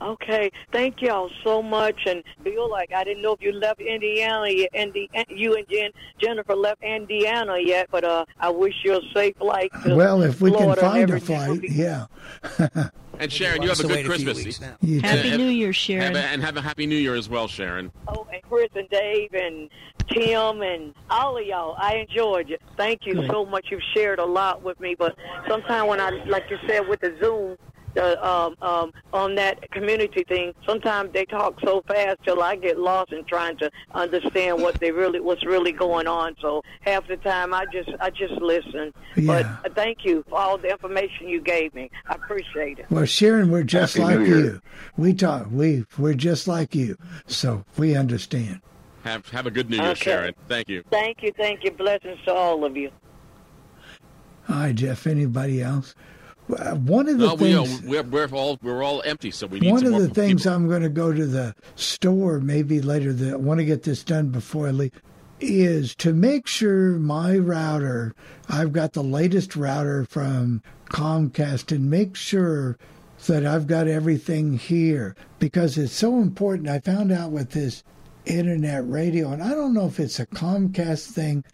Okay, 0.00 0.50
thank 0.72 1.00
y'all 1.00 1.30
so 1.42 1.62
much. 1.62 2.06
And 2.06 2.22
feel 2.44 2.70
like 2.70 2.92
I 2.92 3.02
didn't 3.04 3.22
know 3.22 3.32
if 3.32 3.40
you 3.40 3.52
left 3.52 3.80
Indiana, 3.80 4.48
yet, 4.50 4.70
Indi- 4.74 5.08
you 5.28 5.54
and 5.56 5.66
Jen, 5.68 5.90
Jennifer 6.20 6.54
left 6.54 6.82
Indiana 6.82 7.56
yet, 7.58 7.88
but 7.90 8.04
uh, 8.04 8.24
I 8.38 8.50
wish 8.50 8.74
you 8.84 8.96
a 8.96 9.00
safe 9.14 9.36
flight. 9.36 9.70
To 9.84 9.94
Well, 9.94 10.22
if 10.22 10.40
we 10.40 10.50
can 10.50 10.58
Florida 10.74 10.82
and 10.84 10.90
find 10.92 11.10
a 11.10 11.20
flight, 11.20 11.60
be- 11.62 11.68
yeah. 11.72 12.06
And 13.18 13.32
Sharon, 13.32 13.62
you 13.62 13.70
have 13.70 13.80
a 13.80 13.82
good 13.84 13.92
wait 13.92 14.04
a 14.04 14.08
Christmas. 14.10 14.60
now. 14.60 14.76
You. 14.82 15.00
Happy 15.00 15.30
have- 15.30 15.38
New 15.40 15.46
Year, 15.46 15.68
Have 15.68 15.74
Sharon. 15.74 16.16
a, 16.16 16.18
and 16.18 16.42
have 16.42 16.58
a 16.58 16.60
happy 16.60 16.86
New 16.86 16.98
Year 16.98 17.14
as 17.14 17.30
well, 17.30 17.48
Sharon. 17.48 17.90
Oh, 18.08 18.26
and 18.30 18.42
Chris 18.42 18.68
and 18.74 18.86
Dave 18.90 19.32
and 19.32 19.70
Tim 20.12 20.60
and 20.60 20.94
all 21.08 21.38
of 21.38 21.46
y'all, 21.46 21.76
I 21.78 21.94
enjoyed 21.96 22.50
it. 22.50 22.60
Thank 22.76 23.06
you 23.06 23.26
so 23.26 23.46
much. 23.46 23.68
You've 23.70 23.80
shared 23.94 24.18
a 24.18 24.24
lot 24.26 24.62
with 24.62 24.78
me, 24.80 24.94
but 24.98 25.16
sometimes 25.48 25.88
when 25.88 25.98
I, 25.98 26.10
like 26.26 26.44
you 26.50 26.58
said, 26.68 26.86
with 26.88 27.00
the 27.00 27.16
Zoom, 27.18 27.56
the 27.96 28.24
um, 28.26 28.54
um, 28.60 28.92
on 29.12 29.34
that 29.34 29.68
community 29.72 30.22
thing, 30.28 30.52
sometimes 30.64 31.12
they 31.12 31.24
talk 31.24 31.58
so 31.64 31.82
fast 31.88 32.18
till 32.24 32.42
I 32.42 32.54
get 32.54 32.78
lost 32.78 33.12
in 33.12 33.24
trying 33.24 33.56
to 33.58 33.70
understand 33.92 34.60
what 34.62 34.78
they 34.78 34.92
really, 34.92 35.18
what's 35.18 35.44
really 35.44 35.72
going 35.72 36.06
on. 36.06 36.36
So 36.40 36.62
half 36.82 37.08
the 37.08 37.16
time 37.16 37.52
I 37.52 37.64
just, 37.72 37.90
I 37.98 38.10
just 38.10 38.34
listen. 38.34 38.92
Yeah. 39.16 39.56
But 39.62 39.74
thank 39.74 40.04
you 40.04 40.24
for 40.28 40.38
all 40.38 40.58
the 40.58 40.70
information 40.70 41.28
you 41.28 41.40
gave 41.40 41.74
me. 41.74 41.90
I 42.06 42.14
appreciate 42.14 42.78
it. 42.78 42.86
Well, 42.90 43.06
Sharon, 43.06 43.50
we're 43.50 43.62
just 43.64 43.96
Happy 43.96 44.16
like 44.16 44.28
you. 44.28 44.60
We 44.96 45.14
talk. 45.14 45.48
We 45.50 45.86
we're 45.98 46.14
just 46.14 46.46
like 46.46 46.74
you, 46.74 46.96
so 47.26 47.64
we 47.76 47.96
understand. 47.96 48.60
Have 49.04 49.28
have 49.30 49.46
a 49.46 49.50
good 49.50 49.70
New 49.70 49.76
Year, 49.76 49.86
Okay. 49.90 50.04
Sharon. 50.04 50.34
Thank 50.48 50.68
you. 50.68 50.84
Thank 50.90 51.22
you, 51.22 51.32
thank 51.36 51.64
you. 51.64 51.70
Blessings 51.70 52.18
to 52.26 52.34
all 52.34 52.64
of 52.64 52.76
you. 52.76 52.90
Hi, 54.44 54.72
Jeff. 54.72 55.06
Anybody 55.06 55.62
else? 55.62 55.94
One 56.48 57.08
of 57.08 57.18
the 57.18 57.26
No, 57.26 57.34
we, 57.34 57.54
uh, 57.54 57.64
things. 57.64 57.82
we're, 57.82 58.02
we're 58.02 58.28
all 58.32 58.58
we're 58.62 58.82
all 58.82 59.02
empty, 59.04 59.30
so 59.32 59.46
we 59.46 59.58
need 59.60 59.72
One 59.72 59.84
of 59.84 59.94
the 59.94 60.08
things 60.08 60.42
people. 60.42 60.54
I'm 60.56 60.68
going 60.68 60.82
to 60.82 60.88
go 60.88 61.12
to 61.12 61.26
the 61.26 61.54
store 61.74 62.38
maybe 62.38 62.80
later. 62.80 63.12
That 63.12 63.32
I 63.34 63.36
want 63.36 63.58
to 63.58 63.64
get 63.64 63.82
this 63.82 64.04
done 64.04 64.28
before 64.28 64.68
I 64.68 64.70
leave 64.70 64.92
is 65.40 65.94
to 65.96 66.12
make 66.12 66.46
sure 66.46 66.92
my 66.92 67.36
router. 67.36 68.14
I've 68.48 68.72
got 68.72 68.92
the 68.92 69.02
latest 69.02 69.56
router 69.56 70.04
from 70.04 70.62
Comcast, 70.90 71.74
and 71.74 71.90
make 71.90 72.14
sure 72.14 72.78
that 73.26 73.44
I've 73.44 73.66
got 73.66 73.88
everything 73.88 74.56
here 74.56 75.16
because 75.40 75.76
it's 75.76 75.92
so 75.92 76.20
important. 76.20 76.68
I 76.68 76.78
found 76.78 77.10
out 77.10 77.32
with 77.32 77.50
this 77.50 77.82
internet 78.26 78.88
radio, 78.88 79.30
and 79.30 79.42
I 79.42 79.50
don't 79.50 79.74
know 79.74 79.86
if 79.86 79.98
it's 80.00 80.20
a 80.20 80.26
Comcast 80.26 81.10
thing. 81.10 81.44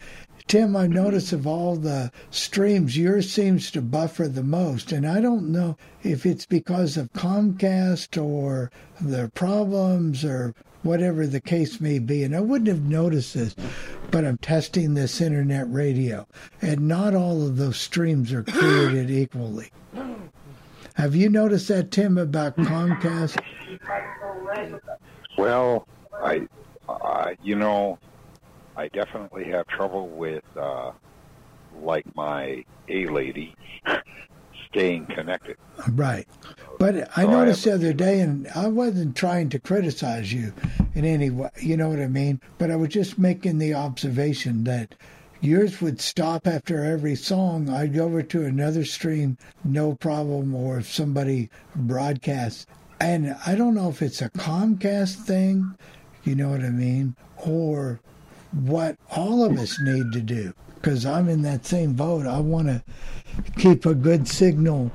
Tim, 0.47 0.77
I 0.77 0.85
mm-hmm. 0.85 0.95
notice 0.95 1.33
of 1.33 1.47
all 1.47 1.77
the 1.77 2.11
streams, 2.31 2.97
yours 2.97 3.31
seems 3.31 3.71
to 3.71 3.81
buffer 3.81 4.29
the 4.29 4.43
most. 4.43 4.93
And 4.93 5.07
I 5.07 5.21
don't 5.21 5.51
know 5.51 5.77
if 6.03 6.27
it's 6.27 6.47
because 6.47 6.97
of 6.97 7.13
Comcast 7.13 8.23
or 8.23 8.71
their 9.01 9.29
problems 9.29 10.25
or 10.25 10.55
whatever 10.83 11.27
the 11.27 11.41
case 11.41 11.81
may 11.81 11.99
be. 11.99 12.25
And 12.25 12.35
I 12.35 12.41
wouldn't 12.41 12.69
have 12.69 12.83
noticed 12.83 13.35
this, 13.35 13.55
but 14.11 14.25
I'm 14.25 14.39
testing 14.39 14.95
this 14.95 15.21
internet 15.21 15.73
radio. 15.73 16.27
And 16.61 16.89
not 16.89 17.15
all 17.15 17.47
of 17.47 17.57
those 17.57 17.77
streams 17.77 18.33
are 18.33 18.43
created 18.43 19.11
equally. 19.11 19.71
Have 20.95 21.15
you 21.15 21.29
noticed 21.31 21.69
that, 21.69 21.91
Tim, 21.91 22.19
about 22.19 22.57
Comcast? 22.57 23.41
Well, 25.39 25.87
I, 26.13 26.47
uh, 27.03 27.35
you 27.43 27.57
know, 27.57 27.99
I 28.77 28.89
definitely 28.89 29.45
have 29.45 29.67
trouble 29.67 30.09
with, 30.09 30.45
uh, 30.57 30.93
like 31.81 32.05
my 32.17 32.65
A 32.89 33.07
lady, 33.07 33.55
staying 34.71 35.07
connected. 35.07 35.57
Right. 35.93 36.27
But 36.79 37.09
I 37.17 37.23
So 37.23 37.31
noticed 37.31 37.65
have- 37.65 37.81
the 37.81 37.89
other 37.89 37.93
day, 37.95 38.21
and 38.21 38.49
I 38.55 38.69
wasn't 38.69 39.17
trying 39.17 39.49
to 39.51 39.59
criticize 39.59 40.33
you 40.33 40.53
in 40.95 41.05
any 41.05 41.31
way, 41.31 41.51
you 41.61 41.77
know 41.77 41.89
what 41.89 42.01
I 42.01 42.09
mean? 42.09 42.41
But 42.59 42.71
I 42.71 42.77
was 42.77 42.89
just 42.91 43.19
making 43.19 43.59
the 43.59 43.75
observation 43.75 44.65
that 44.65 44.95
yours 45.41 45.81
would 45.81 46.01
stop 46.01 46.47
after 46.47 46.85
every 46.85 47.17
song. 47.17 47.69
I'd 47.69 47.95
go 47.95 48.05
over 48.05 48.23
to 48.23 48.45
another 48.45 48.85
stream, 48.85 49.37
no 49.65 49.95
problem, 49.95 50.55
or 50.55 50.79
if 50.79 50.91
somebody 50.93 51.51
broadcasts. 51.75 52.67
And 53.01 53.37
I 53.47 53.55
don't 53.57 53.75
know 53.75 53.89
if 53.89 54.01
it's 54.01 54.23
a 54.23 54.31
Comcast 54.31 55.17
thing, 55.17 55.75
you 56.25 56.35
know 56.35 56.51
what 56.51 56.61
I 56.61 56.71
mean? 56.71 57.17
Or 57.39 58.01
what 58.53 58.97
all 59.17 59.45
of 59.45 59.59
us 59.59 59.79
need 59.81 60.13
to 60.13 60.21
do. 60.21 60.53
Because 60.75 61.07
I'm 61.07 61.29
in 61.29 61.43
that 61.43 61.65
same 61.65 61.93
boat. 61.93 62.27
I 62.27 62.41
want 62.41 62.67
to 62.69 62.83
keep 63.57 63.87
a 63.87 63.95
good 63.95 64.27
signal 64.27 64.91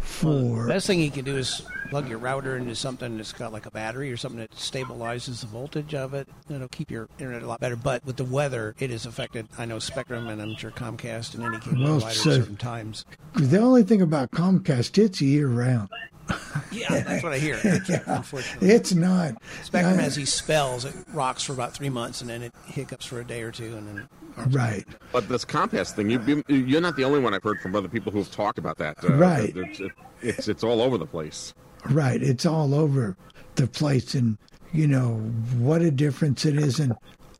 for. 0.00 0.62
The 0.62 0.68
best 0.68 0.86
thing 0.86 1.00
you 1.00 1.10
can 1.10 1.24
do 1.24 1.36
is 1.36 1.62
plug 1.90 2.08
your 2.08 2.18
router 2.18 2.56
into 2.56 2.74
something 2.74 3.16
that's 3.18 3.32
got 3.32 3.52
like 3.52 3.66
a 3.66 3.70
battery 3.70 4.10
or 4.10 4.16
something 4.16 4.40
that 4.40 4.50
stabilizes 4.52 5.40
the 5.42 5.46
voltage 5.46 5.94
of 5.94 6.14
it. 6.14 6.26
It'll 6.48 6.68
keep 6.68 6.90
your 6.90 7.08
internet 7.18 7.42
a 7.42 7.46
lot 7.46 7.60
better. 7.60 7.76
But 7.76 8.04
with 8.06 8.16
the 8.16 8.24
weather, 8.24 8.74
it 8.78 8.90
is 8.90 9.04
affected. 9.06 9.46
I 9.58 9.66
know 9.66 9.78
Spectrum 9.78 10.28
and 10.28 10.40
I'm 10.40 10.56
sure 10.56 10.70
Comcast 10.70 11.34
and 11.34 11.44
any 11.44 11.58
cable 11.58 11.82
Well, 11.82 12.00
provider 12.00 12.14
so- 12.14 12.30
at 12.30 12.36
certain 12.36 12.56
times. 12.56 13.04
The 13.34 13.58
only 13.58 13.82
thing 13.82 14.00
about 14.00 14.30
Comcast, 14.30 14.96
it's 14.96 15.20
year 15.20 15.48
round. 15.48 15.90
Yeah, 16.72 17.02
that's 17.02 17.22
what 17.22 17.32
I 17.32 17.38
hear. 17.38 17.54
Unfortunately, 18.06 18.68
It's 18.68 18.92
not. 18.92 19.40
Spectrum 19.62 19.96
has 19.98 20.16
these 20.16 20.32
spells. 20.32 20.84
It 20.84 20.92
rocks 21.12 21.44
for 21.44 21.52
about 21.52 21.72
three 21.72 21.88
months, 21.88 22.20
and 22.20 22.28
then 22.28 22.42
it 22.42 22.52
hiccups 22.66 23.06
for 23.06 23.20
a 23.20 23.24
day 23.24 23.42
or 23.42 23.52
two, 23.52 23.76
and 23.76 23.86
then 23.86 24.08
Right. 24.48 24.84
But 25.12 25.28
this 25.28 25.44
Comcast 25.44 25.92
thing, 25.92 26.10
you, 26.10 26.42
you're 26.48 26.80
not 26.80 26.96
the 26.96 27.04
only 27.04 27.20
one 27.20 27.32
I've 27.32 27.44
heard 27.44 27.60
from 27.60 27.76
other 27.76 27.86
people 27.88 28.10
who've 28.10 28.30
talked 28.30 28.58
about 28.58 28.78
that. 28.78 28.96
Uh, 29.04 29.12
Right. 29.14 29.52
It's, 29.54 29.80
it's 30.20 30.48
it's 30.48 30.64
all 30.64 30.80
over 30.82 30.98
the 30.98 31.06
place. 31.06 31.54
Right. 31.90 32.20
It's 32.20 32.44
all 32.44 32.74
over 32.74 33.16
the 33.54 33.68
place. 33.68 34.14
And, 34.14 34.36
you 34.72 34.88
know, 34.88 35.18
what 35.58 35.82
a 35.82 35.92
difference 35.92 36.44
it 36.44 36.56
is. 36.56 36.80
And 36.80 36.94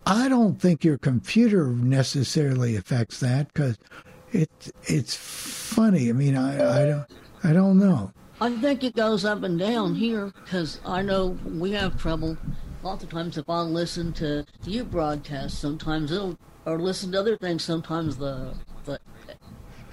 I 0.06 0.28
don't 0.28 0.60
think 0.60 0.84
your 0.84 0.98
computer 0.98 1.66
necessarily 1.68 2.76
affects 2.76 3.18
that 3.20 3.52
because 3.52 3.76
it, 4.32 4.50
it's 4.84 5.16
funny. 5.16 6.08
I 6.10 6.12
mean, 6.12 6.36
I, 6.36 6.82
I, 6.82 6.86
don't, 6.86 7.06
I 7.42 7.52
don't 7.52 7.78
know. 7.78 8.12
I 8.40 8.50
think 8.56 8.82
it 8.82 8.96
goes 8.96 9.24
up 9.24 9.44
and 9.44 9.58
down 9.58 9.94
here 9.94 10.32
because 10.42 10.80
I 10.84 11.02
know 11.02 11.38
we 11.44 11.70
have 11.72 12.00
trouble. 12.00 12.36
Lots 12.82 13.04
of 13.04 13.10
times, 13.10 13.38
if 13.38 13.48
I 13.48 13.60
listen 13.60 14.12
to 14.14 14.44
you 14.64 14.84
broadcast, 14.84 15.60
sometimes 15.60 16.10
it'll 16.10 16.36
or 16.66 16.78
listen 16.78 17.12
to 17.12 17.20
other 17.20 17.36
things. 17.36 17.62
Sometimes 17.62 18.16
the 18.16 18.54
the 18.84 18.98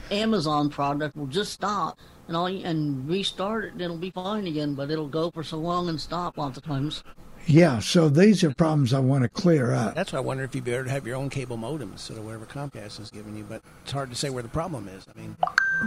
Amazon 0.09 0.69
product 0.69 1.15
will 1.15 1.27
just 1.27 1.53
stop 1.53 1.99
and 2.27 2.35
all 2.35 2.47
and 2.47 3.07
restart 3.07 3.65
it, 3.65 3.73
and 3.73 3.81
it'll 3.81 3.97
be 3.97 4.11
fine 4.11 4.47
again. 4.47 4.73
But 4.73 4.89
it'll 4.89 5.07
go 5.07 5.29
for 5.29 5.43
so 5.43 5.57
long 5.57 5.87
and 5.87 6.01
stop 6.01 6.37
lots 6.37 6.57
of 6.57 6.63
times. 6.63 7.03
Yeah. 7.47 7.79
So 7.79 8.07
these 8.09 8.43
are 8.43 8.53
problems 8.53 8.93
I 8.93 8.99
want 8.99 9.23
to 9.23 9.29
clear 9.29 9.73
up. 9.73 9.95
that's 9.95 10.13
why 10.13 10.19
I 10.19 10.21
wonder 10.21 10.43
if 10.43 10.53
you'd 10.55 10.63
better 10.63 10.83
have 10.85 11.05
your 11.07 11.15
own 11.17 11.29
cable 11.29 11.57
modem 11.57 11.91
instead 11.91 12.17
of 12.17 12.25
whatever 12.25 12.45
Comcast 12.45 12.99
is 12.99 13.09
giving 13.09 13.35
you. 13.35 13.43
But 13.43 13.61
it's 13.83 13.91
hard 13.91 14.09
to 14.09 14.15
say 14.15 14.29
where 14.29 14.43
the 14.43 14.49
problem 14.49 14.87
is. 14.87 15.05
I 15.13 15.19
mean, 15.19 15.35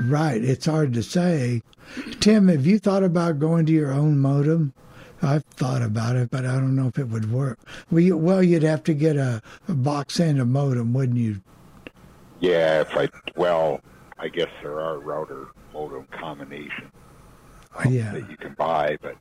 Right. 0.05 0.43
It's 0.43 0.67
hard 0.67 0.93
to 0.95 1.03
say. 1.03 1.63
Tim, 2.21 2.49
have 2.49 2.67
you 2.67 2.79
thought 2.79 3.05
about 3.05 3.39
going 3.39 3.67
to 3.67 3.73
your 3.73 3.93
own 3.93 4.19
modem? 4.19 4.73
I've 5.23 5.45
thought 5.45 5.81
about 5.81 6.17
it, 6.17 6.31
but 6.31 6.45
I 6.45 6.53
don't 6.55 6.75
know 6.77 6.89
if 6.89 6.99
it 6.99 7.09
would 7.09 7.33
work. 7.33 7.59
Well, 7.91 8.01
you, 8.01 8.17
well 8.17 8.43
you'd 8.43 8.63
have 8.65 8.83
to 8.85 8.93
get 8.95 9.17
a, 9.17 9.41
a 9.69 9.73
box 9.75 10.19
and 10.21 10.41
a 10.41 10.45
modem, 10.45 10.93
wouldn't 10.93 11.17
you? 11.19 11.41
Yeah, 12.41 12.81
if 12.83 12.95
I 12.97 13.09
well, 13.37 13.81
I 14.19 14.29
guess 14.29 14.49
there 14.63 14.81
are 14.81 14.99
router 14.99 15.47
modem 15.73 16.07
combinations 16.11 16.91
Yeah. 17.89 18.13
that 18.13 18.29
you 18.29 18.37
can 18.37 18.53
buy, 18.55 18.99
but 19.01 19.17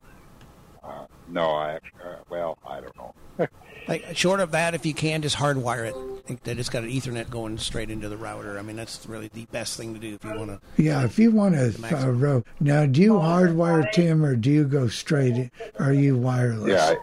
uh, 0.84 1.05
no, 1.30 1.49
I 1.51 1.76
uh, 1.76 2.15
well, 2.30 2.57
I 2.67 2.82
don't 2.82 2.95
know. 2.97 3.13
like 3.88 4.15
short 4.15 4.39
of 4.39 4.51
that, 4.51 4.74
if 4.74 4.86
you 4.86 4.93
can, 4.93 5.21
just 5.21 5.38
hardwire 5.38 5.88
it. 5.88 5.95
I 5.95 6.28
think 6.28 6.43
that 6.43 6.57
it's 6.59 6.69
got 6.69 6.84
an 6.84 6.89
Ethernet 6.89 7.30
going 7.30 7.57
straight 7.57 7.89
into 7.89 8.07
the 8.09 8.17
router. 8.17 8.57
I 8.57 8.61
mean, 8.61 8.76
that's 8.76 9.05
really 9.07 9.30
the 9.34 9.45
best 9.45 9.78
thing 9.78 9.93
to 9.93 9.99
do 9.99 10.15
if 10.15 10.24
you 10.24 10.34
want 10.34 10.51
to. 10.51 10.82
Yeah, 10.82 11.03
if 11.03 11.19
you 11.19 11.32
want 11.32 11.55
to 11.55 11.97
uh, 11.97 12.07
row. 12.11 12.43
Now, 12.59 12.86
do 12.86 13.01
you 13.01 13.13
hardwire 13.13 13.91
Tim, 13.91 14.24
or 14.24 14.36
do 14.36 14.49
you 14.51 14.63
go 14.63 14.88
straight? 14.88 15.34
in- 15.36 15.51
Are 15.80 15.93
you 15.93 16.17
wireless? 16.17 16.69
Yeah, 16.71 16.95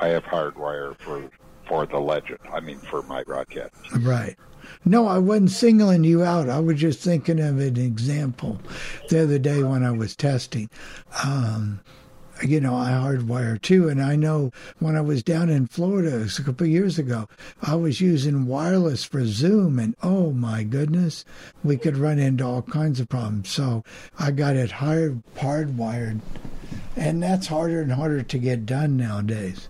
I, 0.00 0.06
I 0.06 0.08
have 0.08 0.24
hardwire 0.24 0.96
for 0.98 1.28
for 1.66 1.86
the 1.86 1.98
legend. 1.98 2.38
I 2.52 2.60
mean, 2.60 2.78
for 2.78 3.02
my 3.02 3.24
broadcast. 3.24 3.74
Right. 4.00 4.36
No, 4.84 5.06
I 5.06 5.18
wasn't 5.18 5.50
singling 5.50 6.04
you 6.04 6.22
out. 6.22 6.48
I 6.48 6.60
was 6.60 6.78
just 6.78 7.00
thinking 7.00 7.40
of 7.40 7.58
an 7.58 7.76
example 7.78 8.60
the 9.08 9.22
other 9.22 9.38
day 9.38 9.62
when 9.62 9.84
I 9.84 9.90
was 9.90 10.14
testing. 10.14 10.70
Um, 11.24 11.80
you 12.42 12.60
know, 12.60 12.74
I 12.74 12.90
hardwire 12.90 13.60
too, 13.60 13.88
and 13.88 14.02
I 14.02 14.16
know 14.16 14.52
when 14.78 14.96
I 14.96 15.00
was 15.00 15.22
down 15.22 15.48
in 15.48 15.66
Florida 15.66 16.26
a 16.26 16.42
couple 16.42 16.66
of 16.66 16.70
years 16.70 16.98
ago, 16.98 17.28
I 17.62 17.74
was 17.74 18.00
using 18.00 18.46
wireless 18.46 19.04
for 19.04 19.24
Zoom, 19.24 19.78
and 19.78 19.94
oh 20.02 20.32
my 20.32 20.62
goodness, 20.62 21.24
we 21.64 21.76
could 21.76 21.96
run 21.96 22.18
into 22.18 22.44
all 22.44 22.62
kinds 22.62 23.00
of 23.00 23.08
problems. 23.08 23.50
So 23.50 23.84
I 24.18 24.30
got 24.30 24.56
it 24.56 24.70
hard 24.70 25.22
hardwired, 25.36 26.20
and 26.96 27.22
that's 27.22 27.46
harder 27.46 27.80
and 27.82 27.92
harder 27.92 28.22
to 28.22 28.38
get 28.38 28.66
done 28.66 28.96
nowadays. 28.96 29.68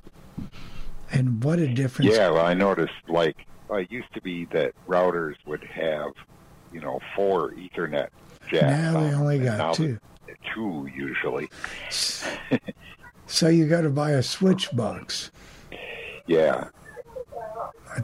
And 1.10 1.42
what 1.42 1.58
a 1.58 1.68
difference! 1.68 2.14
Yeah, 2.14 2.30
well, 2.30 2.44
I 2.44 2.54
noticed 2.54 2.92
like 3.08 3.46
it 3.70 3.90
used 3.90 4.12
to 4.14 4.20
be 4.20 4.46
that 4.46 4.72
routers 4.86 5.36
would 5.46 5.64
have, 5.64 6.12
you 6.72 6.80
know, 6.80 7.00
four 7.16 7.52
Ethernet 7.52 8.08
jacks. 8.50 8.62
Now 8.62 9.00
they 9.00 9.08
on 9.08 9.14
only 9.14 9.38
got 9.38 9.58
now 9.58 9.72
two. 9.72 9.98
Two 10.54 10.88
usually. 10.94 11.48
So 13.30 13.48
you 13.48 13.68
got 13.68 13.82
to 13.82 13.90
buy 13.90 14.12
a 14.12 14.22
switch 14.22 14.70
box. 14.72 15.30
Yeah. 16.26 16.68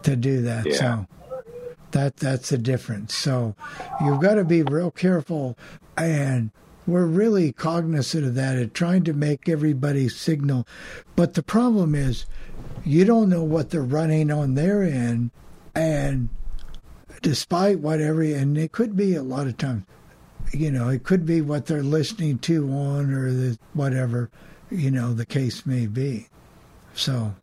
to 0.02 0.16
do 0.16 0.42
that. 0.42 0.66
Yeah. 0.66 0.76
So 0.76 1.06
that 1.92 2.18
that's 2.18 2.50
the 2.50 2.58
difference. 2.58 3.14
So 3.14 3.56
you've 4.04 4.20
got 4.20 4.34
to 4.34 4.44
be 4.44 4.62
real 4.62 4.90
careful, 4.90 5.56
and 5.96 6.50
we're 6.86 7.06
really 7.06 7.52
cognizant 7.52 8.26
of 8.26 8.34
that 8.34 8.56
and 8.56 8.72
trying 8.74 9.04
to 9.04 9.14
make 9.14 9.48
everybody 9.48 10.08
signal. 10.10 10.66
But 11.16 11.34
the 11.34 11.42
problem 11.42 11.94
is, 11.94 12.26
you 12.84 13.06
don't 13.06 13.30
know 13.30 13.42
what 13.44 13.70
they're 13.70 13.82
running 13.82 14.30
on 14.30 14.54
their 14.54 14.82
end, 14.82 15.30
and 15.74 16.28
despite 17.22 17.80
whatever, 17.80 18.22
and 18.22 18.58
it 18.58 18.72
could 18.72 18.94
be 18.94 19.14
a 19.14 19.22
lot 19.22 19.46
of 19.46 19.56
times, 19.56 19.84
you 20.54 20.70
know, 20.70 20.88
it 20.88 21.02
could 21.04 21.26
be 21.26 21.40
what 21.40 21.66
they're 21.66 21.82
listening 21.82 22.38
to 22.40 22.68
on 22.70 23.12
or 23.12 23.30
the 23.32 23.58
whatever, 23.72 24.30
you 24.70 24.90
know, 24.90 25.12
the 25.12 25.26
case 25.26 25.66
may 25.66 25.86
be. 25.86 26.28
So 26.94 27.34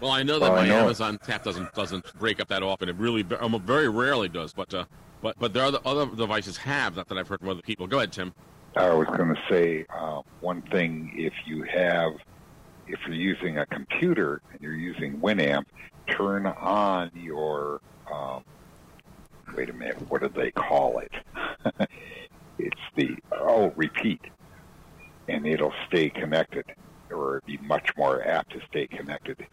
Well, 0.00 0.10
I 0.10 0.22
know 0.22 0.38
that 0.38 0.52
Well, 0.52 0.62
my 0.62 0.68
know. 0.68 0.80
Amazon 0.80 1.18
tap 1.18 1.44
doesn't 1.44 1.72
doesn't 1.74 2.12
break 2.18 2.40
up 2.40 2.48
that 2.48 2.62
often. 2.62 2.88
It 2.88 2.96
really 2.96 3.24
almost 3.40 3.64
very 3.64 3.88
rarely 3.88 4.28
does. 4.28 4.52
But 4.52 4.72
uh, 4.74 4.84
but 5.22 5.36
but 5.38 5.52
there 5.52 5.62
are 5.62 5.66
other, 5.66 5.80
other 5.84 6.06
devices 6.16 6.56
have 6.58 6.94
that 6.96 7.08
that 7.08 7.18
I've 7.18 7.28
heard 7.28 7.40
from 7.40 7.48
other 7.50 7.62
people. 7.62 7.86
Go 7.86 7.98
ahead, 7.98 8.12
Tim. 8.12 8.32
I 8.76 8.90
was 8.94 9.06
going 9.08 9.34
to 9.34 9.40
say 9.48 9.84
uh, 9.94 10.22
one 10.40 10.62
thing: 10.62 11.12
if 11.16 11.32
you 11.46 11.62
have, 11.64 12.12
if 12.86 13.00
you're 13.06 13.14
using 13.16 13.58
a 13.58 13.66
computer 13.66 14.40
and 14.52 14.60
you're 14.60 14.74
using 14.74 15.18
Winamp, 15.20 15.64
turn 16.08 16.46
on 16.46 17.10
your. 17.14 17.80
Um, 18.12 18.44
wait 19.56 19.70
a 19.70 19.72
minute, 19.72 19.96
what 20.08 20.22
do 20.22 20.28
they 20.28 20.50
call 20.50 20.98
it? 21.00 21.12
it's 22.66 22.80
the 22.96 23.16
oh 23.32 23.72
repeat, 23.76 24.20
and 25.28 25.46
it'll 25.46 25.74
stay 25.88 26.10
connected, 26.10 26.64
or 27.10 27.42
be 27.46 27.58
much 27.58 27.90
more 27.96 28.26
apt 28.26 28.52
to 28.52 28.60
stay 28.68 28.86
connected 28.86 29.46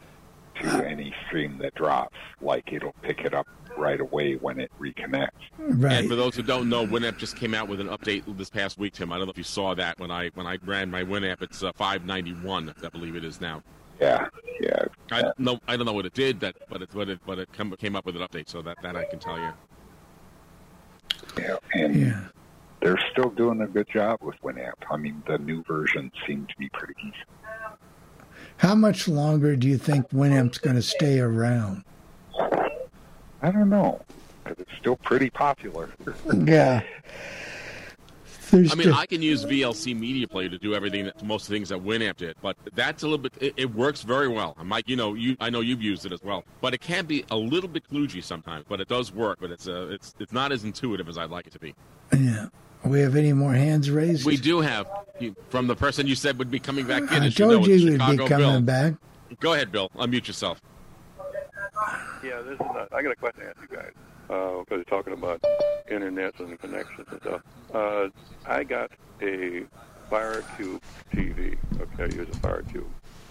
to 0.62 0.88
any 0.88 1.14
stream 1.28 1.58
that 1.60 1.76
drops. 1.76 2.18
Like 2.42 2.72
it'll 2.74 2.96
pick 3.02 3.22
it 3.22 3.34
up 3.34 3.48
right 3.78 4.00
away 4.00 4.36
when 4.36 4.60
it 4.60 4.72
reconnects. 4.80 5.30
Right. 5.58 5.94
And 5.94 6.10
for 6.10 6.16
those 6.16 6.36
who 6.36 6.44
don't 6.44 6.70
know, 6.70 6.86
Winamp 6.86 7.18
just 7.18 7.36
came 7.36 7.54
out 7.54 7.68
with 7.68 7.80
an 7.80 7.88
update 7.88 8.24
this 8.38 8.50
past 8.50 8.78
week, 8.78 8.94
Tim. 8.94 9.12
I 9.12 9.18
don't 9.18 9.28
know 9.28 9.32
if 9.32 9.38
you 9.38 9.44
saw 9.44 9.76
that 9.76 10.00
when 10.00 10.12
I 10.12 10.30
when 10.34 10.48
I 10.48 10.58
ran 10.66 10.90
my 10.90 11.04
Winamp. 11.04 11.42
It's 11.42 11.64
uh, 11.64 11.72
591, 11.74 12.74
I 12.84 12.90
believe 12.90 13.16
it 13.16 13.24
is 13.24 13.40
now. 13.40 13.64
Yeah, 14.00 14.28
yeah. 14.60 14.86
I 15.12 15.22
don't 15.24 15.40
know. 15.40 15.60
I 15.68 15.76
don't 15.76 15.86
know 15.86 15.94
what 15.94 16.06
it 16.06 16.14
did, 16.14 16.40
that 16.42 16.56
but 16.70 16.82
it 16.82 16.90
but 16.94 17.10
it 17.10 17.20
but 17.26 17.40
it 17.40 17.50
come, 17.54 17.76
came 17.78 17.96
up 17.96 18.06
with 18.06 18.16
an 18.16 18.22
update, 18.22 18.50
so 18.50 18.62
that 18.62 18.78
that 18.84 18.96
I 18.96 19.06
can 19.06 19.20
tell 19.20 19.38
you. 19.38 19.52
Yeah, 21.38 21.58
and 21.74 22.30
they're 22.88 23.06
still 23.12 23.30
doing 23.30 23.62
a 23.62 23.68
good 23.68 23.88
job 23.90 24.22
with 24.22 24.36
Winamp. 24.42 24.74
I 24.90 24.98
mean, 24.98 25.22
the 25.28 25.38
new 25.38 25.64
versions 25.64 26.12
seem 26.26 26.46
to 26.48 26.56
be 26.58 26.70
pretty 26.70 26.94
decent. 26.96 27.28
how 28.58 28.76
much 28.76 29.08
longer 29.08 29.56
do 29.56 29.68
you 29.68 29.78
think 29.78 30.10
Winamp's 30.10 30.58
going 30.58 30.76
to 30.78 30.82
stay 30.82 31.20
around? 31.20 31.84
I 33.42 33.52
don't 33.52 33.70
know 33.70 34.02
it's 34.60 34.72
still 34.80 34.96
pretty 34.98 35.30
popular. 35.30 35.90
Yeah. 36.46 36.84
There's 38.50 38.72
I 38.72 38.76
mean, 38.76 38.88
just- 38.88 39.00
I 39.00 39.06
can 39.06 39.22
use 39.22 39.44
VLC 39.44 39.94
Media 39.94 40.26
Player 40.26 40.48
to 40.48 40.58
do 40.58 40.74
everything 40.74 41.04
that 41.04 41.22
most 41.22 41.44
of 41.44 41.50
the 41.50 41.56
things 41.56 41.68
that 41.68 41.84
Winamp 41.84 42.16
did, 42.16 42.38
but 42.42 42.56
that's 42.76 43.04
a 43.04 43.06
little 43.06 43.18
bit. 43.18 43.34
It, 43.42 43.54
it 43.58 43.76
works 43.76 44.04
very 44.04 44.30
well. 44.30 44.56
And 44.58 44.70
Mike, 44.70 44.88
you 44.88 44.96
know, 44.96 45.16
you 45.16 45.36
I 45.42 45.50
know 45.50 45.60
you've 45.60 45.82
used 45.82 46.06
it 46.06 46.14
as 46.14 46.24
well, 46.24 46.46
but 46.62 46.74
it 46.74 46.80
can 46.80 47.06
be 47.06 47.26
a 47.30 47.36
little 47.36 47.70
bit 47.70 47.84
kludgy 47.92 48.24
sometimes. 48.24 48.64
But 48.70 48.80
it 48.80 48.88
does 48.88 49.12
work. 49.14 49.40
But 49.42 49.52
it's 49.52 49.68
uh, 49.68 49.90
it's 49.92 50.16
it's 50.20 50.32
not 50.32 50.54
as 50.54 50.64
intuitive 50.64 51.10
as 51.10 51.18
I'd 51.18 51.30
like 51.30 51.46
it 51.48 51.54
to 51.54 51.60
be. 51.60 51.76
yeah. 52.18 52.48
We 52.84 53.02
have 53.02 53.16
any 53.16 53.34
more 53.34 53.54
hands 53.54 53.90
raised? 53.90 54.26
We 54.26 54.38
do 54.38 54.62
have 54.62 54.88
from 55.50 55.68
the 55.68 55.76
person 55.76 56.08
you 56.08 56.16
said 56.16 56.38
would 56.38 56.52
be 56.52 56.60
coming 56.60 56.86
back 56.86 57.04
in. 57.04 57.24
I 57.24 57.26
as 57.28 57.36
told 57.36 57.52
know, 57.52 57.66
you 57.66 57.74
it's 57.74 57.84
we'd 57.84 57.92
be 57.94 58.28
coming 58.28 58.28
Bill. 58.28 58.62
back. 58.62 58.94
Go 59.40 59.54
ahead, 59.54 59.72
Bill. 59.72 59.90
Unmute 59.96 60.28
yourself. 60.28 60.62
Yeah, 62.24 62.42
this 62.42 62.56
is. 62.56 62.60
A, 62.62 62.88
I 62.94 63.02
got 63.02 63.12
a 63.12 63.16
question 63.16 63.42
to 63.42 63.50
ask 63.50 63.58
you 63.62 63.76
guys 63.76 63.92
because 64.28 64.66
you're 64.70 64.84
talking 64.86 65.14
about 65.14 65.44
internets 65.90 66.40
and 66.40 66.60
connections 66.60 67.08
and 67.12 67.22
stuff. 67.22 67.42
Uh, 67.74 68.10
I 68.46 68.64
got 68.64 68.92
a 69.22 69.64
Fire 70.10 70.44
Cube 70.56 70.82
TV. 71.14 71.58
Okay, 71.80 72.04
I 72.04 72.06
use 72.06 72.28
a 72.30 72.38
Fire 72.40 72.64
Cube, 72.64 72.88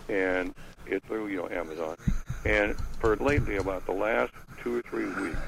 and 0.09 0.55
it's 0.87 1.05
through 1.07 1.29
you 1.29 1.37
know 1.39 1.49
Amazon. 1.49 1.97
And 2.45 2.77
for 3.01 3.17
lately, 3.17 3.57
about 3.57 3.87
the 3.87 3.93
last 3.93 4.33
two 4.63 4.77
or 4.79 4.83
three 4.83 5.07
weeks, 5.23 5.39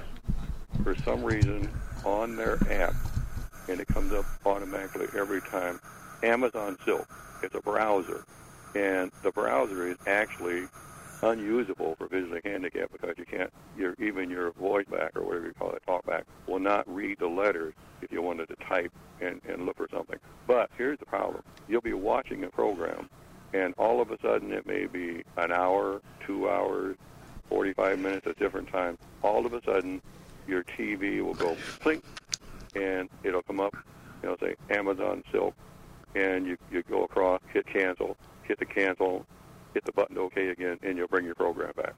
for 0.82 0.96
some 0.96 1.22
reason 1.22 1.70
on 2.05 2.36
their 2.36 2.59
app, 2.70 2.94
and 3.68 3.80
it 3.80 3.88
comes 3.88 4.12
up 4.12 4.24
automatically 4.46 5.06
every 5.18 5.40
time. 5.40 5.80
Amazon 6.22 6.76
Silk. 6.84 7.08
It's 7.42 7.54
a 7.54 7.60
browser, 7.60 8.24
and 8.74 9.12
the 9.22 9.30
browser 9.30 9.86
is 9.86 9.96
actually 10.06 10.66
unusable 11.22 11.94
for 11.96 12.06
visually 12.06 12.40
handicapped 12.44 12.92
because 12.92 13.14
you 13.18 13.24
can't, 13.24 13.52
your 13.76 13.94
even 14.00 14.30
your 14.30 14.52
voice 14.52 14.86
back 14.86 15.16
or 15.16 15.22
whatever 15.22 15.46
you 15.46 15.52
call 15.52 15.72
it, 15.72 15.82
talk 15.86 16.04
back, 16.06 16.24
will 16.46 16.58
not 16.58 16.92
read 16.92 17.18
the 17.18 17.26
letters 17.26 17.74
if 18.02 18.12
you 18.12 18.22
wanted 18.22 18.48
to 18.48 18.56
type 18.68 18.92
and, 19.20 19.40
and 19.48 19.66
look 19.66 19.76
for 19.76 19.88
something. 19.92 20.18
But 20.46 20.70
here's 20.76 20.98
the 20.98 21.06
problem: 21.06 21.42
you'll 21.68 21.80
be 21.80 21.92
watching 21.92 22.44
a 22.44 22.48
program, 22.48 23.08
and 23.52 23.74
all 23.78 24.00
of 24.00 24.10
a 24.10 24.18
sudden 24.20 24.52
it 24.52 24.66
may 24.66 24.86
be 24.86 25.22
an 25.36 25.52
hour, 25.52 26.02
two 26.26 26.48
hours, 26.48 26.96
45 27.48 27.98
minutes 27.98 28.26
at 28.26 28.38
different 28.38 28.68
times. 28.68 28.98
All 29.22 29.46
of 29.46 29.52
a 29.52 29.62
sudden, 29.62 30.02
your 30.46 30.64
TV 30.64 31.22
will 31.22 31.34
go 31.34 31.56
blink, 31.82 32.04
and 32.74 33.08
it'll 33.22 33.42
come 33.42 33.60
up, 33.60 33.74
you 34.22 34.28
know, 34.28 34.36
say 34.40 34.54
Amazon 34.70 35.22
Silk, 35.32 35.54
and 36.14 36.46
you 36.46 36.56
you 36.70 36.82
go 36.88 37.04
across, 37.04 37.40
hit 37.52 37.66
cancel, 37.66 38.16
hit 38.44 38.58
the 38.58 38.64
cancel, 38.66 39.26
hit 39.74 39.84
the 39.84 39.92
button 39.92 40.18
OK 40.18 40.48
again, 40.48 40.78
and 40.82 40.96
you'll 40.96 41.08
bring 41.08 41.24
your 41.24 41.34
program 41.34 41.72
back. 41.76 41.94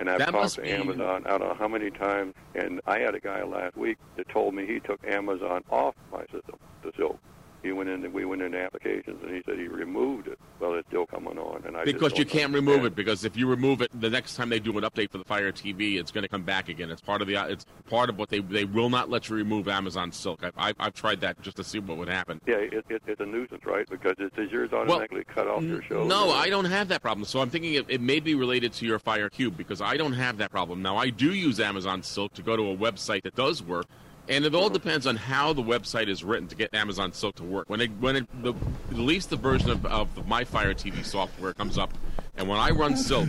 And 0.00 0.10
I've 0.10 0.18
That 0.18 0.30
talked 0.30 0.54
to 0.54 0.62
be- 0.62 0.70
Amazon, 0.70 1.24
I 1.26 1.30
don't 1.38 1.48
know 1.48 1.54
how 1.54 1.68
many 1.68 1.90
times, 1.90 2.34
and 2.54 2.80
I 2.86 2.98
had 2.98 3.14
a 3.14 3.20
guy 3.20 3.44
last 3.44 3.76
week 3.76 3.98
that 4.16 4.28
told 4.30 4.54
me 4.54 4.66
he 4.66 4.80
took 4.80 4.98
Amazon 5.06 5.62
off 5.70 5.94
my 6.10 6.22
system, 6.32 6.56
the 6.82 6.92
Silk. 6.96 7.18
He 7.62 7.70
went 7.70 7.88
in, 7.88 8.12
we 8.12 8.24
went 8.24 8.42
into 8.42 8.58
applications, 8.58 9.22
and 9.22 9.34
he 9.34 9.42
said 9.46 9.58
he 9.58 9.68
removed 9.68 10.26
it. 10.26 10.38
Well, 10.58 10.74
it's 10.74 10.88
still 10.88 11.06
coming 11.06 11.38
on, 11.38 11.62
and 11.64 11.76
I 11.76 11.84
Because 11.84 12.18
you 12.18 12.24
can't 12.24 12.52
remove 12.52 12.84
it. 12.84 12.94
Because 12.94 13.24
if 13.24 13.36
you 13.36 13.46
remove 13.46 13.82
it, 13.82 13.90
the 14.00 14.10
next 14.10 14.34
time 14.34 14.48
they 14.48 14.58
do 14.58 14.76
an 14.78 14.84
update 14.84 15.10
for 15.10 15.18
the 15.18 15.24
Fire 15.24 15.52
TV, 15.52 15.98
it's 15.98 16.10
going 16.10 16.22
to 16.22 16.28
come 16.28 16.42
back 16.42 16.68
again. 16.68 16.90
It's 16.90 17.00
part 17.00 17.22
of 17.22 17.28
the. 17.28 17.36
It's 17.48 17.64
part 17.88 18.10
of 18.10 18.18
what 18.18 18.30
they 18.30 18.40
they 18.40 18.64
will 18.64 18.90
not 18.90 19.10
let 19.10 19.28
you 19.28 19.36
remove 19.36 19.68
Amazon 19.68 20.10
Silk. 20.10 20.42
I've 20.42 20.52
I've, 20.56 20.76
I've 20.80 20.94
tried 20.94 21.20
that 21.20 21.40
just 21.40 21.56
to 21.58 21.64
see 21.64 21.78
what 21.78 21.98
would 21.98 22.08
happen. 22.08 22.40
Yeah, 22.46 22.56
it, 22.56 22.84
it, 22.88 23.02
it's 23.06 23.20
a 23.20 23.26
nuisance, 23.26 23.64
right? 23.64 23.88
Because 23.88 24.14
it, 24.18 24.34
does 24.34 24.50
yours 24.50 24.72
automatically 24.72 25.24
cut 25.24 25.46
off 25.46 25.62
your 25.62 25.82
show? 25.82 26.04
No, 26.04 26.30
I 26.30 26.48
don't 26.50 26.64
have 26.64 26.88
that 26.88 27.02
problem. 27.02 27.24
So 27.24 27.40
I'm 27.40 27.50
thinking 27.50 27.74
it, 27.74 27.86
it 27.88 28.00
may 28.00 28.18
be 28.18 28.34
related 28.34 28.72
to 28.74 28.86
your 28.86 28.98
Fire 28.98 29.28
Cube 29.30 29.56
because 29.56 29.80
I 29.80 29.96
don't 29.96 30.14
have 30.14 30.38
that 30.38 30.50
problem. 30.50 30.82
Now 30.82 30.96
I 30.96 31.10
do 31.10 31.32
use 31.32 31.60
Amazon 31.60 32.02
Silk 32.02 32.34
to 32.34 32.42
go 32.42 32.56
to 32.56 32.70
a 32.70 32.76
website 32.76 33.22
that 33.22 33.36
does 33.36 33.62
work, 33.62 33.86
and 34.28 34.44
it 34.44 34.54
all 34.54 34.70
depends 34.70 35.06
on 35.06 35.16
how 35.16 35.52
the 35.52 35.62
website 35.62 36.08
is 36.08 36.22
written 36.22 36.48
to 36.48 36.54
get 36.54 36.72
Amazon 36.74 37.12
Silk 37.12 37.36
to 37.36 37.44
work. 37.44 37.68
When 37.68 37.80
it 37.80 37.90
when 38.00 38.16
it 38.16 38.42
the, 38.42 38.54
at 38.90 38.96
least 38.96 39.30
the 39.30 39.36
version 39.36 39.70
of, 39.70 39.84
of 39.86 40.26
My 40.26 40.44
Fire 40.44 40.74
TV 40.74 41.04
software 41.04 41.52
comes 41.52 41.78
up, 41.78 41.92
and 42.36 42.48
when 42.48 42.58
I 42.58 42.70
run 42.70 42.96
Silk. 42.96 43.28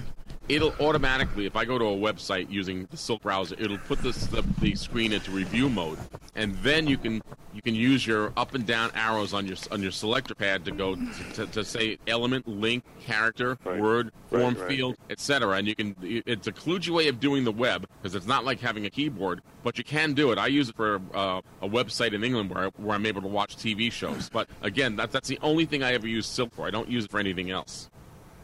It'll 0.49 0.73
automatically, 0.81 1.45
if 1.45 1.55
I 1.55 1.63
go 1.63 1.77
to 1.77 1.85
a 1.85 1.95
website 1.95 2.51
using 2.51 2.85
the 2.91 2.97
Silk 2.97 3.21
browser, 3.21 3.55
it'll 3.57 3.77
put 3.77 3.99
this 3.99 4.25
the, 4.27 4.41
the 4.59 4.75
screen 4.75 5.13
into 5.13 5.31
review 5.31 5.69
mode, 5.69 5.97
and 6.35 6.53
then 6.55 6.85
you 6.85 6.97
can 6.97 7.21
you 7.53 7.61
can 7.61 7.73
use 7.75 8.05
your 8.05 8.33
up 8.35 8.53
and 8.53 8.65
down 8.65 8.91
arrows 8.93 9.33
on 9.33 9.47
your 9.47 9.55
on 9.71 9.81
your 9.81 9.91
selector 9.91 10.35
pad 10.35 10.65
to 10.65 10.71
go 10.71 10.95
to, 10.95 11.33
to, 11.33 11.45
to 11.47 11.63
say 11.63 11.97
element, 12.07 12.45
link, 12.45 12.83
character, 12.99 13.57
word, 13.65 14.11
Right, 14.31 14.41
form 14.41 14.55
right. 14.55 14.67
field, 14.67 14.97
etc. 15.09 15.57
And 15.57 15.67
you 15.67 15.75
can 15.75 15.95
it's 16.01 16.47
a 16.47 16.51
kludgy 16.51 16.89
way 16.89 17.07
of 17.07 17.21
doing 17.21 17.45
the 17.45 17.51
web 17.51 17.87
because 18.01 18.13
it's 18.13 18.27
not 18.27 18.43
like 18.43 18.59
having 18.59 18.85
a 18.85 18.89
keyboard, 18.89 19.41
but 19.63 19.77
you 19.77 19.85
can 19.85 20.13
do 20.13 20.33
it. 20.33 20.37
I 20.37 20.47
use 20.47 20.67
it 20.67 20.75
for 20.75 20.99
uh, 21.13 21.39
a 21.61 21.69
website 21.69 22.11
in 22.11 22.21
England 22.21 22.49
where 22.49 22.67
where 22.75 22.95
I'm 22.95 23.05
able 23.05 23.21
to 23.21 23.29
watch 23.29 23.55
TV 23.55 23.89
shows. 23.89 24.29
But 24.29 24.49
again, 24.61 24.97
that's 24.97 25.13
that's 25.13 25.29
the 25.29 25.39
only 25.41 25.65
thing 25.65 25.83
I 25.83 25.93
ever 25.93 26.07
use 26.07 26.27
Silk 26.27 26.53
for. 26.53 26.67
I 26.67 26.69
don't 26.71 26.89
use 26.89 27.05
it 27.05 27.11
for 27.11 27.19
anything 27.19 27.49
else. 27.49 27.89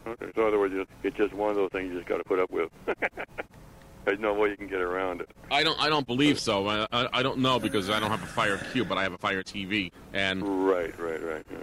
Okay, 0.10 0.32
so 0.36 0.42
in 0.42 0.48
other 0.48 0.60
words, 0.60 0.74
it's- 0.74 0.88
it's 1.04 1.16
just 1.18 1.34
one 1.34 1.50
of 1.50 1.56
those 1.56 1.72
things 1.72 1.90
you 1.92 1.96
just 1.98 2.08
got 2.08 2.18
to 2.18 2.24
put 2.24 2.40
up 2.40 2.50
with. 2.52 2.70
There's 4.06 4.20
no 4.20 4.34
way 4.34 4.50
you 4.50 4.58
can 4.58 4.68
get 4.68 4.80
around 4.82 5.22
it. 5.22 5.30
I 5.52 5.64
don't. 5.64 5.80
I 5.80 5.90
don't 5.90 6.08
believe 6.08 6.40
so. 6.40 6.68
I, 6.68 6.88
I, 6.92 7.08
I 7.14 7.24
don't 7.24 7.40
know 7.40 7.60
because 7.60 7.90
I 7.90 8.00
don't 8.00 8.10
have 8.10 8.24
a 8.24 8.28
Fire 8.28 8.58
Cube, 8.72 8.88
but 8.90 8.98
I 8.98 9.04
have 9.04 9.14
a 9.14 9.18
Fire 9.18 9.44
TV. 9.44 9.92
And 10.14 10.66
right, 10.68 10.98
right, 11.00 11.22
right. 11.22 11.46
Yeah. 11.52 11.58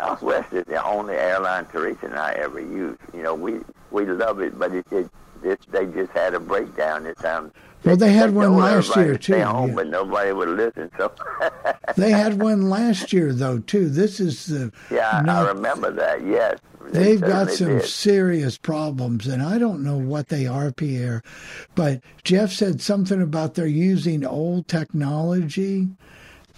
Southwest 0.00 0.52
is 0.52 0.64
the 0.66 0.84
only 0.84 1.14
airline 1.14 1.66
Teresa 1.66 2.06
and 2.06 2.18
I 2.18 2.32
ever 2.32 2.60
use. 2.60 2.96
You 3.14 3.22
know, 3.22 3.34
we 3.34 3.60
we 3.90 4.04
love 4.06 4.40
it, 4.40 4.58
but 4.58 4.72
it, 4.72 4.86
it 4.92 5.08
this 5.42 5.58
they 5.70 5.86
just 5.86 6.12
had 6.12 6.34
a 6.34 6.40
breakdown 6.40 7.04
this 7.04 7.16
time. 7.18 7.52
Well, 7.84 7.96
they 7.96 8.12
had 8.12 8.34
one 8.34 8.56
last 8.56 8.96
year 8.96 9.16
to 9.16 9.22
stay 9.22 9.38
too. 9.38 9.44
home, 9.44 9.68
yeah. 9.70 9.74
but 9.76 9.86
nobody 9.86 10.32
would 10.32 10.48
listen. 10.48 10.90
So 10.98 11.12
They 11.96 12.10
had 12.10 12.40
one 12.42 12.68
last 12.68 13.12
year 13.12 13.32
though 13.32 13.60
too. 13.60 13.88
This 13.88 14.18
is 14.20 14.46
the 14.46 14.72
yeah, 14.90 15.22
I- 15.26 15.42
I 15.42 15.48
remember 15.48 15.90
that. 15.92 16.26
Yes, 16.26 16.58
they 16.90 17.02
They've 17.04 17.20
got 17.20 17.50
some 17.50 17.78
did. 17.78 17.84
serious 17.86 18.58
problems, 18.58 19.26
and 19.26 19.42
I 19.42 19.58
don't 19.58 19.84
know 19.84 19.96
what 19.96 20.28
they 20.28 20.46
are, 20.46 20.72
Pierre. 20.72 21.22
But 21.74 22.00
Jeff 22.24 22.50
said 22.52 22.80
something 22.80 23.22
about 23.22 23.54
they're 23.54 23.66
using 23.66 24.24
old 24.24 24.66
technology. 24.68 25.88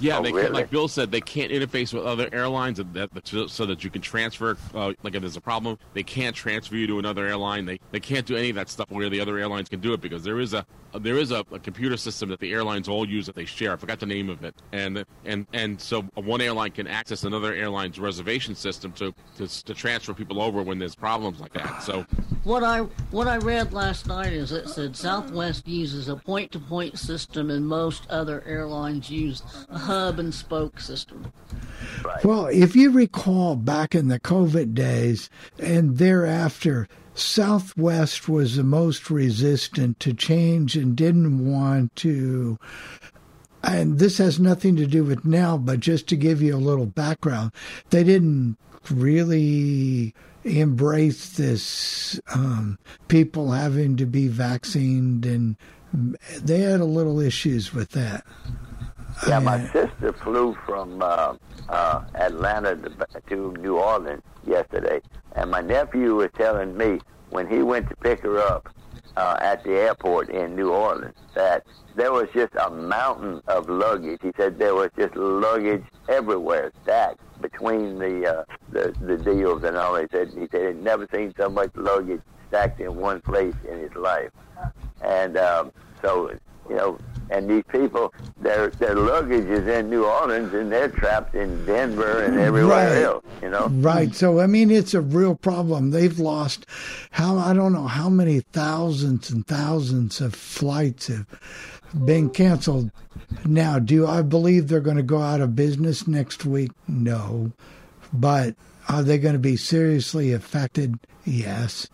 Yeah, 0.00 0.18
Oh, 0.18 0.22
they 0.22 0.30
really? 0.32 0.42
can't, 0.44 0.54
like 0.54 0.70
Bill 0.70 0.88
said, 0.88 1.10
they 1.10 1.20
can't 1.20 1.52
interface 1.52 1.92
with 1.94 2.04
other 2.04 2.28
airlines 2.32 2.78
that, 2.78 3.10
so 3.48 3.66
that 3.66 3.84
you 3.84 3.90
can 3.90 4.02
transfer. 4.02 4.56
Uh, 4.74 4.92
like 5.02 5.14
if 5.14 5.20
there's 5.20 5.36
a 5.36 5.40
problem, 5.40 5.78
they 5.94 6.02
can't 6.02 6.34
transfer 6.34 6.76
you 6.76 6.86
to 6.86 6.98
another 6.98 7.26
airline. 7.26 7.66
They 7.66 7.78
they 7.90 8.00
can't 8.00 8.26
do 8.26 8.36
any 8.36 8.50
of 8.50 8.56
that 8.56 8.68
stuff 8.68 8.90
where 8.90 9.08
the 9.08 9.20
other 9.20 9.38
airlines 9.38 9.68
can 9.68 9.80
do 9.80 9.92
it 9.92 10.00
because 10.00 10.24
there 10.24 10.40
is 10.40 10.54
a 10.54 10.64
there 10.98 11.18
is 11.18 11.30
a, 11.30 11.44
a 11.52 11.58
computer 11.58 11.96
system 11.96 12.28
that 12.30 12.40
the 12.40 12.52
airlines 12.52 12.88
all 12.88 13.08
use 13.08 13.26
that 13.26 13.34
they 13.36 13.44
share. 13.44 13.72
I 13.72 13.76
forgot 13.76 14.00
the 14.00 14.06
name 14.06 14.28
of 14.28 14.42
it, 14.42 14.54
and 14.72 15.04
and 15.24 15.46
and 15.52 15.80
so 15.80 16.02
one 16.14 16.40
airline 16.40 16.72
can 16.72 16.86
access 16.86 17.24
another 17.24 17.54
airline's 17.54 17.98
reservation 18.00 18.54
system 18.54 18.92
to 18.92 19.14
to, 19.36 19.46
to 19.64 19.74
transfer 19.74 20.14
people 20.14 20.40
over 20.42 20.62
when 20.62 20.78
there's 20.78 20.94
problems 20.96 21.40
like 21.40 21.52
that. 21.52 21.82
So 21.82 22.04
What 22.44 22.64
I 22.64 22.80
what 23.10 23.28
I 23.28 23.36
read 23.36 23.72
last 23.72 24.06
night 24.06 24.32
is 24.32 24.50
it 24.52 24.68
said 24.68 24.96
Southwest 24.96 25.68
uses 25.68 26.08
a 26.08 26.16
point-to-point 26.16 26.98
system, 26.98 27.50
and 27.50 27.66
most 27.66 28.08
other 28.10 28.42
airlines 28.46 29.08
use 29.10 29.42
a 29.68 29.78
hub 29.90 30.18
and 30.20 30.32
spoke 30.32 30.78
system. 30.78 31.32
Well, 32.22 32.46
if 32.46 32.76
you 32.76 32.90
recall 32.90 33.56
back 33.56 33.94
in 33.94 34.08
the 34.08 34.20
COVID 34.20 34.72
days 34.72 35.28
and 35.58 35.98
thereafter, 35.98 36.86
Southwest 37.14 38.28
was 38.28 38.56
the 38.56 38.62
most 38.62 39.10
resistant 39.10 39.98
to 40.00 40.14
change 40.14 40.76
and 40.76 40.96
didn't 40.96 41.44
want 41.44 41.94
to. 41.96 42.58
And 43.62 43.98
this 43.98 44.18
has 44.18 44.38
nothing 44.38 44.76
to 44.76 44.86
do 44.86 45.04
with 45.04 45.24
now, 45.24 45.58
but 45.58 45.80
just 45.80 46.06
to 46.08 46.16
give 46.16 46.40
you 46.40 46.54
a 46.54 46.58
little 46.58 46.86
background, 46.86 47.52
they 47.90 48.04
didn't 48.04 48.56
really 48.90 50.14
embrace 50.44 51.30
this 51.30 52.18
um, 52.32 52.78
people 53.08 53.50
having 53.50 53.96
to 53.96 54.06
be 54.06 54.28
vaccinated, 54.28 55.26
and 55.26 56.16
they 56.40 56.60
had 56.60 56.80
a 56.80 56.84
little 56.84 57.20
issues 57.20 57.74
with 57.74 57.90
that. 57.90 58.24
Yeah, 59.26 59.38
my 59.40 59.60
sister 59.72 60.12
flew 60.24 60.56
from 60.66 61.02
uh, 61.02 61.34
uh, 61.68 62.02
Atlanta 62.14 62.76
to, 62.76 63.06
to 63.28 63.52
New 63.60 63.78
Orleans 63.78 64.22
yesterday, 64.46 65.00
and 65.36 65.50
my 65.50 65.60
nephew 65.60 66.14
was 66.16 66.30
telling 66.36 66.76
me 66.76 67.00
when 67.30 67.46
he 67.46 67.62
went 67.62 67.88
to 67.88 67.96
pick 67.96 68.22
her 68.22 68.38
up, 68.38 68.68
uh, 69.16 69.36
at 69.40 69.62
the 69.64 69.72
airport 69.72 70.30
in 70.30 70.56
New 70.56 70.70
Orleans 70.70 71.14
that 71.34 71.64
there 71.96 72.12
was 72.12 72.28
just 72.32 72.54
a 72.54 72.70
mountain 72.70 73.42
of 73.48 73.68
luggage. 73.68 74.20
He 74.22 74.32
said 74.36 74.58
there 74.58 74.74
was 74.74 74.90
just 74.98 75.14
luggage 75.16 75.84
everywhere 76.08 76.72
stacked 76.82 77.20
between 77.40 77.98
the 77.98 78.26
uh, 78.26 78.44
the 78.70 78.94
the 79.00 79.16
deals 79.16 79.62
and 79.64 79.76
all. 79.76 79.96
He 79.96 80.06
said 80.10 80.30
he 80.30 80.48
said 80.50 80.74
he'd 80.74 80.82
never 80.82 81.06
seen 81.12 81.34
so 81.36 81.48
much 81.48 81.70
luggage 81.74 82.20
stacked 82.48 82.80
in 82.80 82.96
one 82.96 83.20
place 83.22 83.54
in 83.70 83.80
his 83.80 83.94
life, 83.94 84.30
and 85.00 85.36
um, 85.36 85.72
so 86.02 86.30
you 86.68 86.76
know. 86.76 86.98
And 87.30 87.48
these 87.48 87.62
people, 87.68 88.12
their 88.40 88.70
their 88.70 88.94
luggage 88.96 89.46
is 89.46 89.66
in 89.68 89.88
New 89.88 90.04
Orleans, 90.04 90.52
and 90.52 90.70
they're 90.70 90.88
trapped 90.88 91.34
in 91.34 91.64
Denver 91.64 92.22
and 92.22 92.38
everywhere 92.38 92.88
Right. 92.94 93.02
else. 93.02 93.24
You 93.42 93.50
know, 93.50 93.68
Right. 93.70 94.14
So 94.14 94.40
I 94.40 94.46
mean, 94.46 94.70
it's 94.70 94.94
a 94.94 95.00
real 95.00 95.34
problem. 95.36 95.90
They've 95.90 96.18
lost 96.18 96.66
how 97.12 97.38
I 97.38 97.52
don't 97.54 97.72
know 97.72 97.86
how 97.86 98.08
many 98.08 98.40
thousands 98.52 99.30
and 99.30 99.46
thousands 99.46 100.20
of 100.20 100.34
flights 100.34 101.06
have 101.06 101.26
been 102.04 102.30
canceled. 102.30 102.90
Now, 103.44 103.78
do 103.78 104.06
I 104.06 104.22
believe 104.22 104.68
they're 104.68 104.80
going 104.80 104.96
to 104.96 105.02
go 105.02 105.20
out 105.22 105.40
of 105.40 105.54
business 105.56 106.06
next 106.08 106.44
week? 106.44 106.72
No. 106.88 107.52
But 108.12 108.56
are 108.88 109.02
they 109.04 109.18
going 109.18 109.34
to 109.34 109.38
be 109.40 109.56
seriously 109.56 110.32
affected? 110.32 110.98
Yes. 111.24 111.86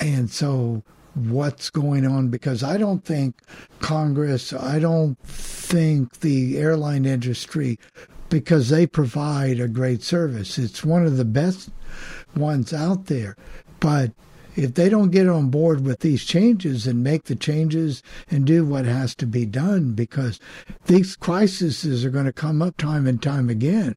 And 0.00 0.30
so 0.30 0.82
what's 1.26 1.70
going 1.70 2.06
on 2.06 2.28
because 2.28 2.62
I 2.62 2.76
don't 2.76 3.04
think 3.04 3.40
Congress, 3.80 4.52
I 4.52 4.78
don't 4.78 5.18
think 5.18 6.20
the 6.20 6.58
airline 6.58 7.04
industry 7.04 7.78
because 8.28 8.68
they 8.68 8.86
provide 8.86 9.60
a 9.60 9.68
great 9.68 10.02
service. 10.02 10.58
It's 10.58 10.84
one 10.84 11.06
of 11.06 11.16
the 11.16 11.24
best 11.24 11.70
ones 12.36 12.72
out 12.72 13.06
there. 13.06 13.36
But 13.80 14.12
if 14.56 14.74
they 14.74 14.88
don't 14.88 15.10
get 15.10 15.28
on 15.28 15.50
board 15.50 15.84
with 15.84 16.00
these 16.00 16.24
changes 16.24 16.86
and 16.86 17.02
make 17.02 17.24
the 17.24 17.36
changes 17.36 18.02
and 18.30 18.44
do 18.44 18.64
what 18.64 18.86
has 18.86 19.14
to 19.16 19.26
be 19.26 19.46
done, 19.46 19.92
because 19.92 20.40
these 20.86 21.16
crises 21.16 22.04
are 22.04 22.10
going 22.10 22.26
to 22.26 22.32
come 22.32 22.60
up 22.60 22.76
time 22.76 23.06
and 23.06 23.22
time 23.22 23.48
again. 23.48 23.94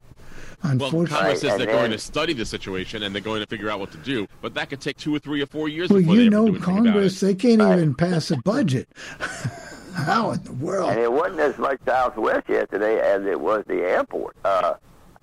Well, 0.62 0.90
Congress 0.90 1.40
says 1.40 1.58
they're 1.58 1.66
going 1.66 1.90
to 1.90 1.98
study 1.98 2.32
the 2.32 2.44
situation 2.44 3.02
and 3.02 3.14
they're 3.14 3.22
going 3.22 3.40
to 3.40 3.46
figure 3.46 3.70
out 3.70 3.80
what 3.80 3.90
to 3.92 3.98
do, 3.98 4.28
but 4.40 4.54
that 4.54 4.70
could 4.70 4.80
take 4.80 4.96
two 4.96 5.14
or 5.14 5.18
three 5.18 5.42
or 5.42 5.46
four 5.46 5.68
years 5.68 5.90
well, 5.90 6.00
before 6.00 6.14
you 6.14 6.24
they 6.24 6.28
know, 6.28 6.46
ever 6.46 6.56
anything 6.56 6.78
about 6.78 6.84
Congress 6.84 7.20
they 7.20 7.34
can't 7.34 7.60
even 7.60 7.94
pass 7.94 8.30
a 8.30 8.36
budget. 8.38 8.88
How 9.94 10.30
in 10.30 10.42
the 10.44 10.52
world? 10.52 10.90
And 10.90 10.98
it 10.98 11.12
wasn't 11.12 11.40
as 11.40 11.58
much 11.58 11.78
Southwest 11.86 12.48
yesterday 12.48 12.98
as 13.00 13.26
it 13.26 13.38
was 13.38 13.64
the 13.66 13.82
airport. 13.82 14.36
Uh, 14.44 14.74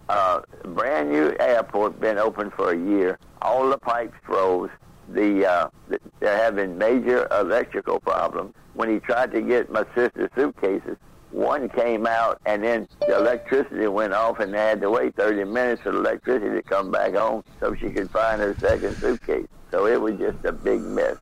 uh, 0.09 0.41
brand 0.63 1.11
new 1.11 1.35
airport, 1.39 1.99
been 1.99 2.17
open 2.17 2.51
for 2.51 2.71
a 2.71 2.77
year. 2.77 3.17
All 3.41 3.69
the 3.69 3.77
pipes 3.77 4.17
froze. 4.23 4.69
The 5.09 5.45
uh, 5.45 5.69
th- 5.89 6.01
they're 6.19 6.37
having 6.37 6.77
major 6.77 7.27
electrical 7.31 7.99
problems. 7.99 8.53
When 8.73 8.89
he 8.91 8.99
tried 8.99 9.31
to 9.31 9.41
get 9.41 9.71
my 9.71 9.85
sister's 9.95 10.29
suitcases, 10.35 10.97
one 11.31 11.69
came 11.69 12.07
out, 12.07 12.41
and 12.45 12.63
then 12.63 12.87
the 13.07 13.17
electricity 13.17 13.87
went 13.87 14.13
off, 14.13 14.39
and 14.39 14.53
they 14.53 14.57
had 14.57 14.81
to 14.81 14.89
wait 14.89 15.15
30 15.15 15.43
minutes 15.45 15.81
for 15.81 15.91
the 15.91 15.99
electricity 15.99 16.55
to 16.55 16.61
come 16.61 16.91
back 16.91 17.13
on 17.15 17.43
so 17.59 17.73
she 17.75 17.89
could 17.89 18.09
find 18.09 18.41
her 18.41 18.55
second 18.59 18.95
suitcase. 18.97 19.47
So 19.71 19.85
it 19.85 19.99
was 20.01 20.17
just 20.17 20.43
a 20.45 20.51
big 20.51 20.81
mess. 20.81 21.17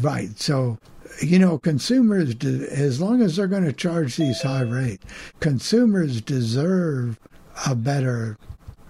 Right. 0.00 0.36
So, 0.38 0.78
you 1.22 1.38
know, 1.38 1.58
consumers, 1.58 2.34
de- 2.34 2.66
as 2.72 3.00
long 3.00 3.22
as 3.22 3.36
they're 3.36 3.46
going 3.46 3.64
to 3.64 3.72
charge 3.72 4.16
these 4.16 4.42
high 4.42 4.62
rates, 4.62 5.04
consumers 5.40 6.20
deserve 6.20 7.18
a 7.66 7.74
better 7.76 8.36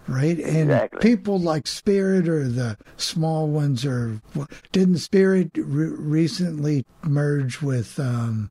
rate. 0.07 0.39
And 0.39 0.71
Exactly. 0.71 1.01
people 1.01 1.39
like 1.39 1.67
Spirit 1.67 2.29
or 2.29 2.49
the 2.49 2.79
small 2.97 3.49
ones, 3.49 3.85
or 3.85 4.21
didn't 4.73 4.99
Spirit 4.99 5.51
re- 5.57 5.89
recently 5.89 6.87
merge 7.03 7.61
with, 7.61 7.99
um, 7.99 8.49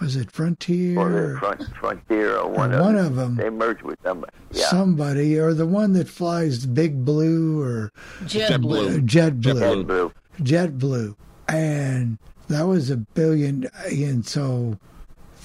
was 0.00 0.16
it 0.16 0.30
Frontier? 0.30 0.98
Or 0.98 1.32
the 1.34 1.38
front, 1.38 1.76
Frontier 1.76 2.36
or 2.36 2.48
one, 2.48 2.78
One 2.78 2.96
of, 2.96 3.06
of 3.06 3.16
them. 3.16 3.36
They 3.36 3.50
merged 3.50 3.82
with 3.82 3.98
somebody. 4.02 4.32
Yeah. 4.52 4.66
Somebody, 4.66 5.38
or 5.38 5.54
the 5.54 5.66
one 5.66 5.92
that 5.94 6.08
flies 6.08 6.66
Big 6.66 7.04
Blue 7.04 7.60
or 7.62 7.92
JetBlue. 8.24 9.04
Jet 9.04 9.40
Blue. 9.40 9.56
Uh, 9.56 9.74
JetBlue. 9.84 10.12
JetBlue, 10.40 11.16
and 11.48 12.18
that 12.48 12.62
was 12.62 12.90
a 12.90 12.96
billion. 12.96 13.68
And 13.86 14.26
so 14.26 14.78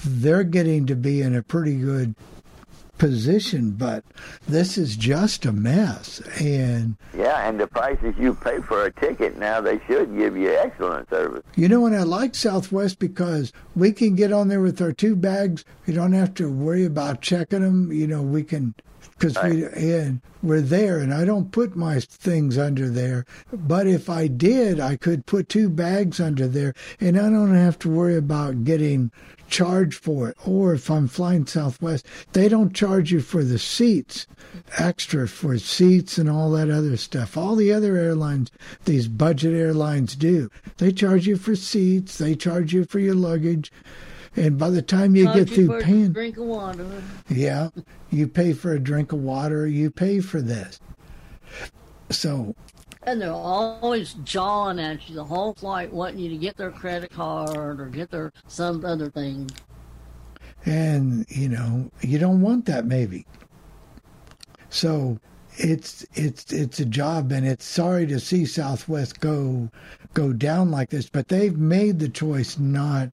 they're 0.04 0.44
getting 0.44 0.86
to 0.86 0.94
be 0.94 1.22
in 1.22 1.34
a 1.34 1.42
pretty 1.42 1.76
good 1.76 2.14
position, 2.98 3.72
but 3.72 4.04
this 4.48 4.78
is 4.78 4.96
just 4.96 5.44
a 5.44 5.52
mess. 5.52 6.20
And 6.40 6.96
Yeah, 7.16 7.48
and 7.48 7.58
the 7.58 7.66
prices 7.66 8.14
you 8.18 8.34
pay 8.34 8.60
for 8.60 8.84
a 8.84 8.92
ticket 8.92 9.38
now, 9.38 9.60
they 9.60 9.80
should 9.86 10.16
give 10.16 10.36
you 10.36 10.50
excellent 10.52 11.08
service. 11.10 11.42
you 11.56 11.68
know 11.68 11.80
what? 11.80 11.92
I 11.94 12.02
like 12.02 12.34
Southwest 12.34 12.98
because 12.98 13.52
we 13.74 13.92
can 13.92 14.14
get 14.14 14.32
on 14.32 14.48
there 14.48 14.60
with 14.60 14.80
our 14.80 14.92
two 14.92 15.16
bags. 15.16 15.64
We 15.86 15.94
don't 15.94 16.12
have 16.12 16.34
to 16.34 16.50
worry 16.50 16.84
about 16.84 17.20
checking 17.20 17.60
them. 17.60 17.92
You 17.92 18.06
know, 18.06 18.22
we 18.22 18.42
can. 18.42 18.74
Because 19.16 19.36
we 19.42 19.64
and 19.66 20.20
we're 20.42 20.60
there, 20.60 20.98
and 20.98 21.14
I 21.14 21.24
don't 21.24 21.52
put 21.52 21.76
my 21.76 22.00
things 22.00 22.58
under 22.58 22.88
there. 22.88 23.24
But 23.52 23.86
if 23.86 24.10
I 24.10 24.26
did, 24.26 24.80
I 24.80 24.96
could 24.96 25.24
put 25.26 25.48
two 25.48 25.70
bags 25.70 26.20
under 26.20 26.46
there, 26.46 26.74
and 27.00 27.16
I 27.18 27.30
don't 27.30 27.54
have 27.54 27.78
to 27.80 27.88
worry 27.88 28.16
about 28.16 28.64
getting 28.64 29.10
charged 29.48 29.94
for 29.94 30.28
it. 30.28 30.36
Or 30.46 30.74
if 30.74 30.90
I'm 30.90 31.08
flying 31.08 31.46
Southwest, 31.46 32.06
they 32.32 32.48
don't 32.48 32.74
charge 32.74 33.12
you 33.12 33.20
for 33.20 33.44
the 33.44 33.58
seats, 33.58 34.26
extra 34.78 35.28
for 35.28 35.58
seats 35.58 36.18
and 36.18 36.28
all 36.28 36.50
that 36.52 36.70
other 36.70 36.96
stuff. 36.96 37.36
All 37.36 37.54
the 37.54 37.72
other 37.72 37.96
airlines, 37.96 38.50
these 38.84 39.08
budget 39.08 39.54
airlines 39.54 40.16
do. 40.16 40.50
They 40.78 40.92
charge 40.92 41.26
you 41.26 41.36
for 41.36 41.56
seats, 41.56 42.18
they 42.18 42.34
charge 42.34 42.72
you 42.72 42.84
for 42.84 42.98
your 42.98 43.14
luggage, 43.14 43.70
and 44.36 44.58
by 44.58 44.70
the 44.70 44.82
time 44.82 45.14
you 45.14 45.32
get 45.32 45.48
through 45.48 45.80
paying, 45.80 46.12
drink 46.12 46.36
of 46.36 46.44
water. 46.44 47.02
yeah, 47.28 47.68
you 48.10 48.26
pay 48.26 48.52
for 48.52 48.72
a 48.72 48.78
drink 48.78 49.12
of 49.12 49.20
water, 49.20 49.66
you 49.66 49.90
pay 49.90 50.20
for 50.20 50.40
this. 50.42 50.80
So, 52.10 52.54
And 53.04 53.20
they're 53.20 53.32
always 53.32 54.14
jawing 54.24 54.78
at 54.78 55.08
you 55.08 55.14
the 55.14 55.24
whole 55.24 55.54
flight, 55.54 55.92
wanting 55.92 56.18
you 56.20 56.28
to 56.30 56.36
get 56.36 56.56
their 56.56 56.70
credit 56.70 57.10
card 57.10 57.80
or 57.80 57.86
get 57.86 58.10
their 58.10 58.32
some 58.46 58.84
other 58.84 59.10
thing. 59.10 59.50
and 60.64 61.24
you 61.28 61.48
know, 61.48 61.90
you 62.00 62.18
don't 62.18 62.40
want 62.40 62.66
that 62.66 62.86
maybe. 62.86 63.26
So, 64.68 65.18
it's 65.56 66.04
it's 66.14 66.52
it's 66.52 66.80
a 66.80 66.84
job 66.84 67.30
and 67.30 67.46
it's 67.46 67.64
sorry 67.64 68.06
to 68.06 68.18
see 68.18 68.44
Southwest 68.44 69.20
go 69.20 69.68
go 70.12 70.32
down 70.32 70.70
like 70.70 70.90
this, 70.90 71.08
but 71.08 71.28
they've 71.28 71.56
made 71.56 71.98
the 71.98 72.08
choice 72.08 72.58
not 72.58 73.10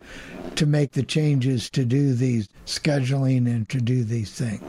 to 0.55 0.65
make 0.65 0.91
the 0.91 1.03
changes 1.03 1.69
to 1.71 1.85
do 1.85 2.13
these 2.13 2.47
scheduling 2.65 3.47
and 3.47 3.67
to 3.69 3.79
do 3.79 4.03
these 4.03 4.31
things. 4.31 4.63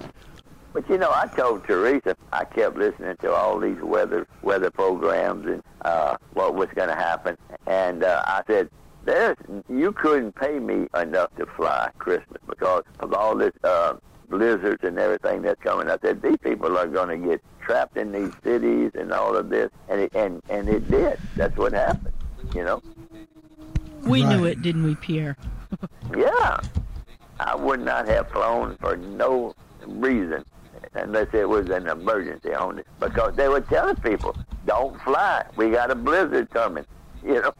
But 0.72 0.88
you 0.88 0.96
know, 0.96 1.10
I 1.10 1.26
told 1.26 1.64
Teresa, 1.64 2.16
I 2.32 2.44
kept 2.44 2.76
listening 2.76 3.16
to 3.18 3.32
all 3.32 3.58
these 3.58 3.80
weather 3.82 4.26
weather 4.42 4.70
programs 4.70 5.46
and 5.46 5.62
uh, 5.84 6.16
what 6.32 6.54
was 6.54 6.68
going 6.74 6.88
to 6.88 6.94
happen, 6.94 7.36
and 7.66 8.04
uh, 8.04 8.22
I 8.26 8.42
said, 8.46 8.70
"There's 9.04 9.36
you 9.68 9.92
couldn't 9.92 10.34
pay 10.34 10.58
me 10.58 10.88
enough 10.98 11.34
to 11.36 11.46
fly 11.46 11.90
Christmas 11.98 12.40
because 12.46 12.84
of 13.00 13.12
all 13.12 13.36
this 13.36 13.52
uh, 13.64 13.94
blizzards 14.32 14.82
and 14.82 14.98
everything 14.98 15.42
that's 15.42 15.62
coming." 15.62 15.88
I 15.88 15.98
said, 16.02 16.22
"These 16.22 16.38
people 16.38 16.76
are 16.76 16.86
going 16.86 17.20
to 17.20 17.28
get 17.28 17.42
trapped 17.60 17.96
in 17.96 18.10
these 18.12 18.32
cities 18.42 18.90
and 18.94 19.12
all 19.12 19.36
of 19.36 19.48
this," 19.48 19.70
and 19.88 20.00
it, 20.00 20.12
and 20.14 20.42
and 20.48 20.68
it 20.68 20.90
did. 20.90 21.18
That's 21.36 21.56
what 21.56 21.72
happened. 21.72 22.14
You 22.54 22.64
know. 22.64 22.82
We 24.02 24.24
knew 24.24 24.44
it, 24.46 24.62
didn't 24.62 24.84
we, 24.84 24.94
Pierre? 24.96 25.36
Yeah. 26.16 26.60
I 27.40 27.56
would 27.56 27.80
not 27.80 28.06
have 28.06 28.30
flown 28.30 28.76
for 28.76 28.96
no 28.96 29.54
reason 29.86 30.44
unless 30.94 31.28
it 31.32 31.48
was 31.48 31.70
an 31.70 31.88
emergency 31.88 32.52
only. 32.54 32.82
Because 33.00 33.34
they 33.34 33.48
were 33.48 33.62
telling 33.62 33.96
people, 33.96 34.36
don't 34.66 35.00
fly. 35.00 35.44
We 35.56 35.70
got 35.70 35.90
a 35.90 35.94
blizzard 35.94 36.50
coming. 36.50 36.84
You 37.24 37.40
know? 37.42 37.54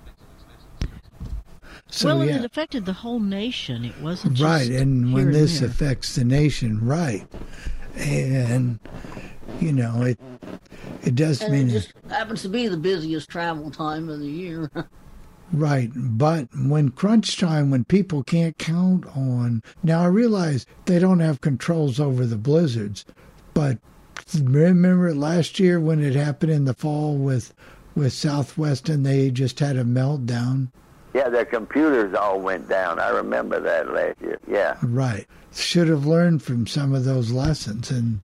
So, 1.93 2.07
well, 2.09 2.23
and 2.23 2.31
yeah. 2.31 2.37
it 2.39 2.45
affected 2.47 2.87
the 2.87 2.95
whole 2.95 3.21
nation. 3.21 3.85
It 3.85 4.01
wasn't 4.01 4.33
just 4.35 4.49
right 4.49 4.71
and 4.71 5.13
when 5.13 5.27
and 5.27 5.35
this 5.35 5.61
there. 5.61 5.69
affects 5.69 6.15
the 6.15 6.25
nation 6.25 6.81
right 6.85 7.27
and 7.97 8.79
you 9.61 9.73
know 9.73 10.03
it 10.03 10.19
it 11.03 11.15
does 11.15 11.43
And 11.43 11.53
mean 11.53 11.69
it 11.69 11.73
just 11.73 11.93
happens 12.09 12.41
to 12.43 12.49
be 12.49 12.67
the 12.69 12.77
busiest 12.79 13.29
travel 13.29 13.71
time 13.71 14.09
of 14.09 14.21
the 14.21 14.27
year. 14.31 14.71
right 15.53 15.91
but 15.95 16.49
when 16.57 16.91
crunch 16.91 17.37
time 17.37 17.71
when 17.71 17.85
people 17.85 18.23
can't 18.23 18.57
count 18.57 19.05
on 19.15 19.63
now 19.83 20.01
i 20.03 20.07
realize 20.07 20.65
they 20.87 20.99
don't 20.99 21.21
have 21.21 21.43
controls 21.43 22.01
over 22.01 22.25
the 22.25 22.39
blizzards 22.39 23.05
but 23.53 23.77
remember 24.41 25.15
last 25.15 25.61
year 25.61 25.79
when 25.79 26.03
it 26.03 26.15
happened 26.15 26.51
in 26.51 26.65
the 26.65 26.73
fall 26.73 27.19
with 27.19 27.53
with 27.95 28.15
southwest 28.15 28.89
and 28.89 29.05
they 29.05 29.31
just 29.31 29.59
had 29.61 29.77
a 29.77 29.85
meltdown 29.85 30.69
Yeah, 31.15 31.29
their 31.29 31.45
computers 31.45 32.15
all 32.15 32.41
went 32.41 32.69
down. 32.69 32.99
I 32.99 33.11
remember 33.11 33.61
that 33.61 33.93
last 33.93 34.21
year. 34.21 34.39
Yeah. 34.49 34.77
Right. 34.83 35.27
Should 35.53 35.89
have 35.89 36.07
learned 36.07 36.43
from 36.43 36.67
some 36.67 36.95
of 36.95 37.05
those 37.05 37.31
lessons, 37.31 37.91
and 37.91 38.21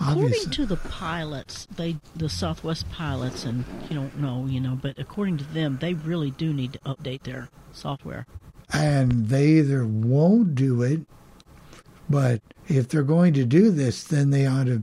According 0.00 0.24
obviously, 0.24 0.52
to 0.52 0.66
the 0.66 0.76
pilots, 0.76 1.68
they 1.76 1.96
the 2.16 2.28
Southwest 2.28 2.90
pilots, 2.90 3.44
and 3.44 3.64
you 3.88 3.94
don't 3.94 4.18
know, 4.18 4.46
you 4.46 4.60
know, 4.60 4.76
but 4.80 4.98
according 4.98 5.38
to 5.38 5.44
them, 5.44 5.78
they 5.80 5.94
really 5.94 6.32
do 6.32 6.52
need 6.52 6.72
to 6.72 6.78
update 6.80 7.22
their 7.22 7.48
software. 7.72 8.26
and 8.72 9.28
they 9.28 9.46
either 9.58 9.86
won't 9.86 10.54
do 10.56 10.82
it, 10.82 11.02
but 12.10 12.40
if 12.68 12.88
they're 12.88 13.02
going 13.02 13.34
to 13.34 13.44
do 13.44 13.70
this, 13.70 14.02
then 14.02 14.30
they 14.30 14.46
ought 14.46 14.66
to 14.66 14.82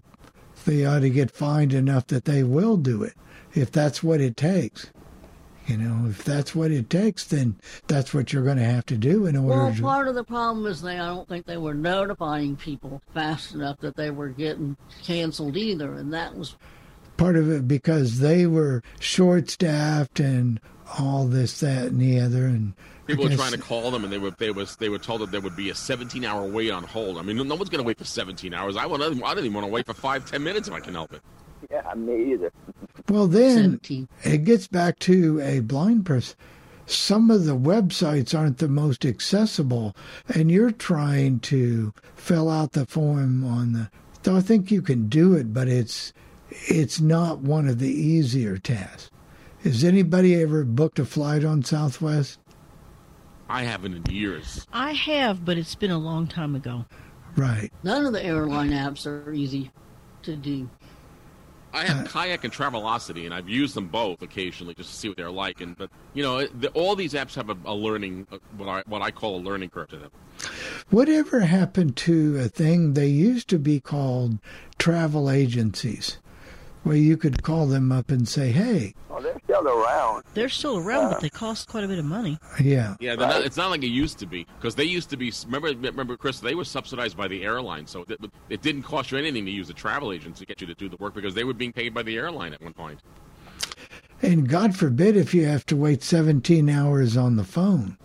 they 0.65 0.85
ought 0.85 0.99
to 0.99 1.09
get 1.09 1.31
fined 1.31 1.73
enough 1.73 2.07
that 2.07 2.25
they 2.25 2.43
will 2.43 2.77
do 2.77 3.03
it, 3.03 3.13
if 3.53 3.71
that's 3.71 4.01
what 4.01 4.21
it 4.21 4.37
takes. 4.37 4.89
You 5.69 5.77
know, 5.77 6.07
if 6.09 6.23
that's 6.23 6.55
what 6.55 6.71
it 6.71 6.89
takes, 6.89 7.25
then 7.25 7.55
that's 7.85 8.11
what 8.11 8.33
you're 8.33 8.43
going 8.43 8.57
to 8.57 8.63
have 8.63 8.87
to 8.87 8.97
do 8.97 9.27
in 9.27 9.35
order 9.35 9.65
Well, 9.65 9.75
to. 9.75 9.81
part 9.83 10.07
of 10.07 10.15
the 10.15 10.23
problem 10.23 10.65
is 10.65 10.81
they 10.81 10.97
I 10.97 11.05
don't 11.07 11.29
think 11.29 11.45
they 11.45 11.57
were 11.57 11.75
notifying 11.75 12.55
people 12.55 13.03
fast 13.13 13.53
enough 13.53 13.77
that 13.81 13.95
they 13.95 14.09
were 14.09 14.29
getting 14.29 14.77
canceled 15.03 15.55
either, 15.55 15.93
and 15.93 16.11
that 16.11 16.35
was 16.35 16.55
part 17.17 17.35
of 17.35 17.51
it 17.51 17.67
because 17.67 18.17
they 18.17 18.47
were 18.47 18.81
short 18.99 19.51
staffed 19.51 20.19
and 20.19 20.59
all 20.97 21.27
this, 21.27 21.59
that, 21.59 21.87
and 21.89 22.01
the 22.01 22.19
other, 22.19 22.47
and 22.47 22.73
I 23.07 23.11
People 23.11 23.25
were 23.29 23.35
trying 23.35 23.51
to 23.51 23.59
call 23.59 23.91
them, 23.91 24.03
and 24.03 24.11
they 24.11 24.17
were 24.17 24.31
they 24.31 24.49
was 24.49 24.75
they 24.77 24.89
were 24.89 24.97
told 24.97 25.21
that 25.21 25.29
there 25.31 25.41
would 25.41 25.55
be 25.55 25.69
a 25.69 25.75
17 25.75 26.25
hour 26.25 26.47
wait 26.47 26.71
on 26.71 26.83
hold. 26.83 27.19
I 27.19 27.21
mean, 27.21 27.37
no, 27.37 27.43
no 27.43 27.55
one's 27.55 27.69
going 27.69 27.83
to 27.83 27.87
wait 27.87 27.99
for 27.99 28.05
17 28.05 28.53
hours. 28.55 28.75
I 28.75 28.87
want 28.87 29.03
I 29.03 29.05
don't 29.07 29.39
even 29.39 29.53
want 29.53 29.67
to 29.67 29.71
wait 29.71 29.85
for 29.85 29.93
five 29.93 30.25
ten 30.25 30.43
minutes 30.43 30.67
if 30.67 30.73
I 30.73 30.79
can 30.79 30.95
help 30.95 31.13
it. 31.13 31.21
Yeah, 31.71 31.93
me 31.93 32.33
either. 32.33 32.51
Well, 33.09 33.27
then 33.27 33.79
it 34.23 34.43
gets 34.43 34.67
back 34.67 34.97
to 34.99 35.39
a 35.41 35.59
blind 35.59 36.05
person. 36.05 36.35
Some 36.85 37.29
of 37.29 37.45
the 37.45 37.55
websites 37.55 38.37
aren't 38.37 38.57
the 38.57 38.67
most 38.67 39.05
accessible, 39.05 39.95
and 40.33 40.49
you're 40.49 40.71
trying 40.71 41.39
to 41.41 41.93
fill 42.15 42.49
out 42.49 42.71
the 42.71 42.85
form 42.85 43.43
on 43.43 43.73
the. 43.73 43.91
Though 44.23 44.37
I 44.37 44.41
think 44.41 44.71
you 44.71 44.81
can 44.81 45.07
do 45.07 45.33
it, 45.33 45.53
but 45.53 45.67
it's 45.67 46.13
it's 46.49 46.99
not 46.99 47.39
one 47.39 47.67
of 47.67 47.79
the 47.79 47.91
easier 47.91 48.57
tasks. 48.57 49.11
Has 49.63 49.83
anybody 49.83 50.41
ever 50.41 50.63
booked 50.63 50.99
a 50.99 51.05
flight 51.05 51.43
on 51.43 51.63
Southwest? 51.63 52.39
I 53.49 53.63
haven't 53.63 53.93
in 53.95 54.15
years. 54.15 54.65
I 54.71 54.93
have, 54.93 55.43
but 55.43 55.57
it's 55.57 55.75
been 55.75 55.91
a 55.91 55.97
long 55.97 56.27
time 56.27 56.55
ago. 56.55 56.85
Right. 57.35 57.71
none 57.83 58.05
of 58.05 58.13
the 58.13 58.23
airline 58.25 58.71
apps 58.71 59.05
are 59.05 59.31
easy 59.31 59.71
to 60.23 60.35
do. 60.35 60.69
I 61.71 61.85
have 61.85 62.11
Kayak 62.11 62.43
and 62.43 62.53
Travelocity, 62.53 63.25
and 63.25 63.33
I've 63.33 63.47
used 63.47 63.75
them 63.75 63.87
both 63.87 64.21
occasionally 64.21 64.73
just 64.73 64.89
to 64.89 64.95
see 64.95 65.07
what 65.07 65.17
they're 65.17 65.31
like. 65.31 65.61
And 65.61 65.77
but 65.77 65.89
you 66.13 66.23
know, 66.23 66.45
the, 66.47 66.69
all 66.69 66.95
these 66.95 67.13
apps 67.13 67.35
have 67.35 67.49
a, 67.49 67.57
a 67.65 67.73
learning 67.73 68.27
uh, 68.31 68.37
what 68.57 68.67
I 68.67 68.83
what 68.87 69.01
I 69.01 69.11
call 69.11 69.37
a 69.37 69.41
learning 69.41 69.69
curve 69.69 69.89
to 69.89 69.97
them. 69.97 70.11
Whatever 70.89 71.41
happened 71.41 71.95
to 71.97 72.37
a 72.39 72.47
thing 72.47 72.93
they 72.93 73.07
used 73.07 73.47
to 73.49 73.59
be 73.59 73.79
called 73.79 74.39
travel 74.77 75.29
agencies, 75.29 76.17
where 76.89 76.97
you 76.97 77.15
could 77.17 77.43
call 77.43 77.67
them 77.67 77.91
up 77.91 78.09
and 78.09 78.27
say, 78.27 78.51
"Hey, 78.51 78.95
Oh, 79.11 79.21
they're 79.21 79.39
still 79.43 79.67
around. 79.67 80.23
They're 80.33 80.49
still 80.49 80.77
around, 80.77 81.11
but 81.11 81.21
they 81.21 81.29
cost 81.29 81.67
quite 81.67 81.83
a 81.83 81.87
bit 81.87 81.99
of 81.99 82.05
money. 82.05 82.39
yeah, 82.59 82.95
Yeah, 82.99 83.15
they're 83.15 83.27
not, 83.27 83.43
it's 83.43 83.57
not 83.57 83.69
like 83.69 83.83
it 83.83 83.89
used 83.89 84.17
to 84.19 84.25
be 84.25 84.47
because 84.57 84.73
they 84.73 84.85
used 84.85 85.11
to 85.11 85.17
be. 85.17 85.31
Remember, 85.45 85.67
remember, 85.67 86.17
Chris? 86.17 86.39
They 86.39 86.55
were 86.55 86.65
subsidized 86.65 87.15
by 87.15 87.27
the 87.27 87.43
airline, 87.43 87.85
so 87.85 88.05
it, 88.09 88.19
it 88.49 88.63
didn't 88.63 88.81
cost 88.81 89.11
you 89.11 89.19
anything 89.19 89.45
to 89.45 89.51
use 89.51 89.69
a 89.69 89.73
travel 89.73 90.11
agent 90.11 90.35
to 90.37 90.47
get 90.47 90.61
you 90.61 90.67
to 90.67 90.73
do 90.73 90.89
the 90.89 90.97
work 90.97 91.13
because 91.13 91.35
they 91.35 91.43
were 91.43 91.53
being 91.53 91.71
paid 91.71 91.93
by 91.93 92.01
the 92.01 92.17
airline 92.17 92.53
at 92.53 92.61
one 92.63 92.73
point. 92.73 93.01
And 94.23 94.49
God 94.49 94.75
forbid 94.75 95.15
if 95.15 95.31
you 95.35 95.45
have 95.45 95.67
to 95.67 95.75
wait 95.75 96.01
17 96.01 96.69
hours 96.71 97.15
on 97.15 97.35
the 97.35 97.43
phone. 97.43 97.99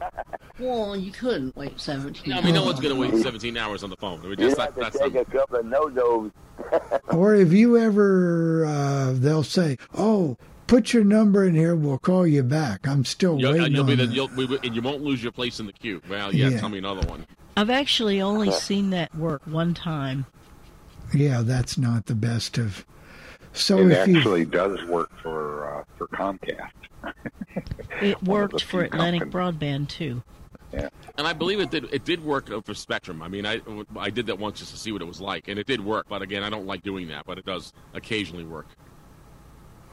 Well, 0.58 0.96
you 0.96 1.12
couldn't 1.12 1.54
wait 1.56 1.78
17 1.80 2.32
I 2.32 2.40
mean, 2.40 2.54
no 2.54 2.64
one's 2.64 2.80
going 2.80 2.94
to 2.94 3.00
wait 3.00 3.22
17 3.22 3.56
hours 3.56 3.84
on 3.84 3.90
the 3.90 3.96
phone. 3.96 4.20
It 4.24 4.28
would 4.28 4.38
just 4.38 4.58
have 4.58 4.74
that, 4.74 4.92
to 4.92 4.98
that's 4.98 5.12
take 5.14 5.14
a 5.14 5.24
couple 5.30 5.58
of 5.58 5.66
NoDoz. 5.66 6.32
Or 7.10 7.34
if 7.36 7.52
you 7.52 7.78
ever, 7.78 8.64
uh, 8.66 9.12
they'll 9.14 9.44
say, 9.44 9.78
oh, 9.96 10.36
put 10.66 10.92
your 10.92 11.04
number 11.04 11.44
in 11.44 11.54
here, 11.54 11.76
we'll 11.76 11.98
call 11.98 12.26
you 12.26 12.42
back. 12.42 12.86
I'm 12.88 13.04
still 13.04 13.38
You'll, 13.38 13.52
waiting 13.52 13.66
and 13.66 13.74
you'll 13.74 13.82
on 13.84 13.86
be 13.90 13.94
the, 13.94 14.06
that. 14.06 14.14
you'll, 14.14 14.28
we, 14.36 14.46
we- 14.46 14.58
and 14.64 14.74
you 14.74 14.82
won't 14.82 15.02
lose 15.02 15.22
your 15.22 15.30
place 15.32 15.60
in 15.60 15.66
the 15.66 15.72
queue. 15.72 16.02
Well, 16.10 16.34
yeah, 16.34 16.48
Yeah. 16.48 16.58
tell 16.60 16.68
me 16.68 16.78
another 16.78 17.06
one. 17.08 17.24
I've 17.56 17.70
actually 17.70 18.20
only 18.20 18.50
seen 18.50 18.90
that 18.90 19.14
work 19.14 19.42
one 19.46 19.74
time. 19.74 20.26
Yeah, 21.14 21.42
that's 21.42 21.78
not 21.78 22.06
the 22.06 22.14
best 22.14 22.58
of. 22.58 22.84
So 23.52 23.78
it 23.78 23.90
if 23.92 24.08
you, 24.08 24.16
actually 24.18 24.44
does 24.44 24.84
work 24.84 25.10
for 25.22 25.78
uh, 25.80 25.84
for 25.96 26.06
Comcast. 26.08 26.70
It 28.02 28.20
One 28.22 28.40
worked 28.40 28.62
for 28.62 28.82
Atlantic 28.82 29.30
companies. 29.32 29.56
Broadband 29.56 29.88
too. 29.88 30.22
Yeah. 30.72 30.88
And 31.16 31.26
I 31.26 31.32
believe 31.32 31.60
it 31.60 31.70
did. 31.70 31.92
It 31.92 32.04
did 32.04 32.22
work 32.22 32.50
for 32.64 32.74
Spectrum. 32.74 33.22
I 33.22 33.28
mean, 33.28 33.46
I 33.46 33.60
I 33.96 34.10
did 34.10 34.26
that 34.26 34.38
once 34.38 34.58
just 34.58 34.72
to 34.72 34.78
see 34.78 34.92
what 34.92 35.00
it 35.02 35.06
was 35.06 35.20
like, 35.20 35.48
and 35.48 35.58
it 35.58 35.66
did 35.66 35.80
work. 35.84 36.06
But 36.08 36.22
again, 36.22 36.42
I 36.42 36.50
don't 36.50 36.66
like 36.66 36.82
doing 36.82 37.08
that, 37.08 37.24
but 37.26 37.38
it 37.38 37.46
does 37.46 37.72
occasionally 37.94 38.44
work. 38.44 38.66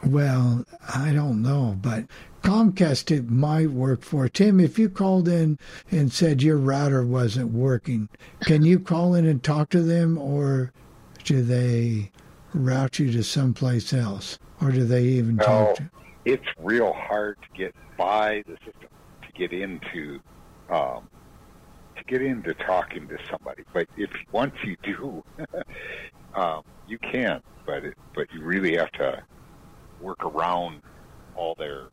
well, 0.04 0.64
I 0.94 1.12
don't 1.12 1.42
know, 1.42 1.76
but 1.80 2.04
Comcast 2.42 3.10
it 3.10 3.30
might 3.30 3.70
work 3.70 4.02
for 4.02 4.28
Tim. 4.28 4.60
If 4.60 4.78
you 4.78 4.88
called 4.88 5.26
in 5.28 5.58
and 5.90 6.12
said 6.12 6.42
your 6.42 6.58
router 6.58 7.04
wasn't 7.04 7.52
working, 7.52 8.08
can 8.44 8.62
you 8.64 8.78
call 8.78 9.14
in 9.14 9.26
and 9.26 9.42
talk 9.42 9.70
to 9.70 9.82
them, 9.82 10.18
or 10.18 10.72
do 11.24 11.42
they 11.42 12.12
route 12.52 12.98
you 12.98 13.10
to 13.12 13.24
someplace 13.24 13.92
else, 13.92 14.38
or 14.60 14.70
do 14.70 14.84
they 14.84 15.04
even 15.04 15.40
No, 15.40 15.44
talk 15.44 15.74
to? 15.76 15.82
You? 15.84 15.90
It's 16.34 16.46
real 16.58 16.92
hard 16.92 17.38
to 17.42 17.48
get 17.56 17.74
by 17.96 18.42
the 18.46 18.56
system 18.64 18.90
to 19.22 19.32
get 19.34 19.52
into 19.52 20.20
um, 20.70 21.08
to 21.96 22.04
get 22.06 22.22
into 22.22 22.54
talking 22.54 23.08
to 23.08 23.18
somebody. 23.30 23.64
But 23.72 23.88
if 23.96 24.10
once 24.32 24.54
you 24.64 24.76
do, 24.82 25.24
um, 26.34 26.62
you 26.86 26.98
can. 26.98 27.42
But 27.66 27.84
it, 27.84 27.94
but 28.14 28.28
you 28.32 28.42
really 28.42 28.76
have 28.76 28.92
to 28.92 29.22
work 30.00 30.24
around 30.24 30.82
all 31.34 31.54
their 31.58 31.88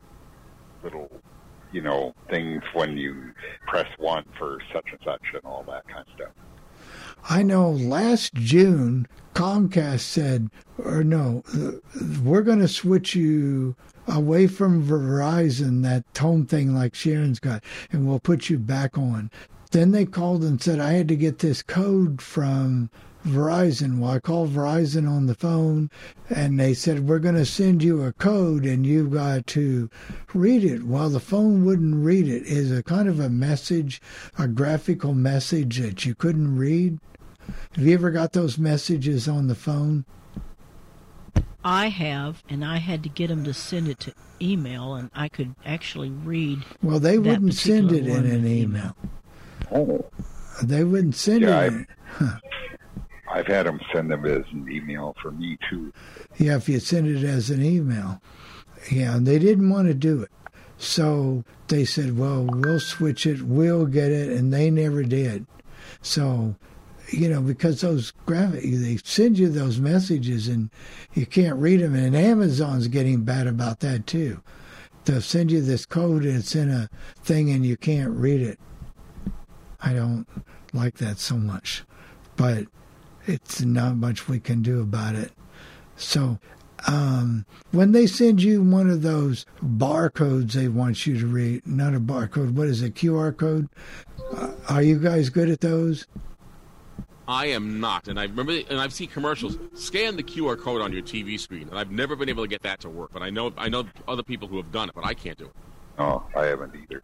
little 0.82 1.10
you 1.72 1.80
know 1.82 2.14
things 2.30 2.62
when 2.74 2.96
you 2.96 3.32
press 3.66 3.88
one 3.98 4.24
for 4.38 4.58
such 4.72 4.86
and 4.90 5.00
such 5.04 5.22
and 5.32 5.42
all 5.44 5.64
that 5.68 5.86
kind 5.88 6.00
of 6.06 6.14
stuff. 6.14 6.32
I 7.28 7.42
know 7.42 7.70
last 7.70 8.34
June, 8.34 9.06
Comcast 9.34 10.00
said, 10.00 10.50
or 10.76 11.02
no, 11.02 11.42
we're 12.22 12.42
going 12.42 12.58
to 12.58 12.68
switch 12.68 13.14
you 13.14 13.76
away 14.06 14.46
from 14.46 14.86
Verizon, 14.86 15.82
that 15.82 16.12
tone 16.12 16.44
thing 16.44 16.74
like 16.74 16.94
Sharon's 16.94 17.40
got, 17.40 17.64
and 17.90 18.06
we'll 18.06 18.20
put 18.20 18.50
you 18.50 18.58
back 18.58 18.98
on. 18.98 19.30
Then 19.70 19.92
they 19.92 20.04
called 20.04 20.44
and 20.44 20.60
said, 20.60 20.78
I 20.78 20.92
had 20.92 21.08
to 21.08 21.16
get 21.16 21.38
this 21.38 21.62
code 21.62 22.20
from 22.20 22.90
Verizon. 23.26 23.98
Well, 23.98 24.10
I 24.10 24.20
called 24.20 24.52
Verizon 24.52 25.08
on 25.08 25.24
the 25.26 25.34
phone, 25.34 25.90
and 26.28 26.60
they 26.60 26.74
said, 26.74 27.08
We're 27.08 27.18
going 27.18 27.34
to 27.36 27.46
send 27.46 27.82
you 27.82 28.02
a 28.02 28.12
code, 28.12 28.66
and 28.66 28.84
you've 28.84 29.12
got 29.12 29.46
to 29.48 29.88
read 30.34 30.62
it. 30.62 30.84
Well, 30.84 31.08
the 31.08 31.20
phone 31.20 31.64
wouldn't 31.64 32.04
read 32.04 32.28
it. 32.28 32.44
Is 32.44 32.70
a 32.70 32.82
kind 32.82 33.08
of 33.08 33.18
a 33.18 33.30
message, 33.30 34.02
a 34.38 34.46
graphical 34.46 35.14
message 35.14 35.78
that 35.78 36.04
you 36.04 36.14
couldn't 36.14 36.56
read. 36.56 36.98
Have 37.74 37.84
you 37.84 37.94
ever 37.94 38.10
got 38.10 38.32
those 38.32 38.58
messages 38.58 39.28
on 39.28 39.46
the 39.48 39.54
phone? 39.54 40.04
I 41.64 41.88
have, 41.88 42.42
and 42.48 42.64
I 42.64 42.76
had 42.76 43.02
to 43.04 43.08
get 43.08 43.28
them 43.28 43.44
to 43.44 43.54
send 43.54 43.88
it 43.88 43.98
to 44.00 44.12
email, 44.40 44.94
and 44.94 45.10
I 45.14 45.28
could 45.28 45.54
actually 45.64 46.10
read. 46.10 46.62
Well, 46.82 46.98
they 47.00 47.16
that 47.16 47.22
wouldn't 47.22 47.54
send 47.54 47.90
it 47.92 48.06
in 48.06 48.26
an 48.26 48.46
email. 48.46 48.94
Oh, 49.72 50.04
They 50.62 50.84
wouldn't 50.84 51.14
send 51.16 51.42
Yeah, 51.42 51.48
it. 51.48 51.52
I- 51.62 51.66
in- 51.68 51.86
Huh. 52.06 52.38
I've 53.32 53.46
had 53.48 53.66
them 53.66 53.80
send 53.92 54.10
them 54.12 54.24
as 54.26 54.44
an 54.52 54.70
email 54.70 55.16
for 55.20 55.32
me 55.32 55.58
too. 55.68 55.92
Yeah, 56.38 56.56
if 56.56 56.68
you 56.68 56.78
send 56.78 57.08
it 57.08 57.24
as 57.24 57.50
an 57.50 57.62
email. 57.64 58.20
Yeah, 58.92 59.16
and 59.16 59.26
they 59.26 59.40
didn't 59.40 59.70
want 59.70 59.88
to 59.88 59.94
do 59.94 60.20
it. 60.22 60.30
So 60.78 61.42
they 61.66 61.84
said, 61.84 62.16
well, 62.16 62.44
we'll 62.44 62.78
switch 62.78 63.26
it, 63.26 63.42
we'll 63.42 63.86
get 63.86 64.12
it, 64.12 64.30
and 64.30 64.52
they 64.52 64.70
never 64.70 65.02
did. 65.02 65.46
So, 66.02 66.54
you 67.14 67.28
know, 67.28 67.40
because 67.40 67.80
those 67.80 68.12
graphic, 68.26 68.62
they 68.62 68.98
send 69.04 69.38
you 69.38 69.48
those 69.48 69.78
messages 69.78 70.48
and 70.48 70.70
you 71.14 71.26
can't 71.26 71.56
read 71.56 71.80
them. 71.80 71.94
And 71.94 72.16
Amazon's 72.16 72.88
getting 72.88 73.22
bad 73.22 73.46
about 73.46 73.80
that 73.80 74.06
too. 74.06 74.42
They'll 75.04 75.20
send 75.20 75.52
you 75.52 75.60
this 75.60 75.86
code 75.86 76.24
and 76.24 76.36
it's 76.36 76.54
in 76.54 76.70
a 76.70 76.88
thing 77.22 77.50
and 77.50 77.64
you 77.64 77.76
can't 77.76 78.10
read 78.10 78.40
it. 78.40 78.58
I 79.80 79.92
don't 79.92 80.26
like 80.72 80.96
that 80.96 81.18
so 81.18 81.36
much, 81.36 81.84
but 82.36 82.64
it's 83.26 83.60
not 83.60 83.96
much 83.96 84.28
we 84.28 84.40
can 84.40 84.62
do 84.62 84.80
about 84.80 85.14
it. 85.14 85.32
So, 85.96 86.38
um, 86.86 87.46
when 87.70 87.92
they 87.92 88.06
send 88.06 88.42
you 88.42 88.62
one 88.62 88.90
of 88.90 89.02
those 89.02 89.46
barcodes 89.62 90.52
they 90.52 90.68
want 90.68 91.06
you 91.06 91.18
to 91.18 91.26
read, 91.26 91.66
not 91.66 91.94
a 91.94 92.00
barcode, 92.00 92.52
what 92.52 92.68
is 92.68 92.82
it, 92.82 92.94
QR 92.94 93.34
code? 93.36 93.68
Uh, 94.34 94.52
are 94.68 94.82
you 94.82 94.98
guys 94.98 95.30
good 95.30 95.48
at 95.48 95.60
those? 95.60 96.06
I 97.26 97.46
am 97.46 97.80
not, 97.80 98.08
and 98.08 98.20
I 98.20 98.24
remember, 98.24 98.52
and 98.68 98.80
I've 98.80 98.92
seen 98.92 99.08
commercials. 99.08 99.58
Scan 99.74 100.16
the 100.16 100.22
QR 100.22 100.58
code 100.58 100.82
on 100.82 100.92
your 100.92 101.02
TV 101.02 101.40
screen, 101.40 101.68
and 101.68 101.78
I've 101.78 101.90
never 101.90 102.16
been 102.16 102.28
able 102.28 102.44
to 102.44 102.48
get 102.48 102.62
that 102.62 102.80
to 102.80 102.90
work. 102.90 103.12
But 103.12 103.22
I 103.22 103.30
know, 103.30 103.52
I 103.56 103.68
know 103.68 103.84
other 104.06 104.22
people 104.22 104.46
who 104.46 104.58
have 104.58 104.70
done 104.70 104.88
it, 104.90 104.94
but 104.94 105.06
I 105.06 105.14
can't 105.14 105.38
do 105.38 105.46
it. 105.46 105.52
No, 105.98 106.24
I 106.36 106.44
haven't 106.44 106.74
either. 106.74 107.02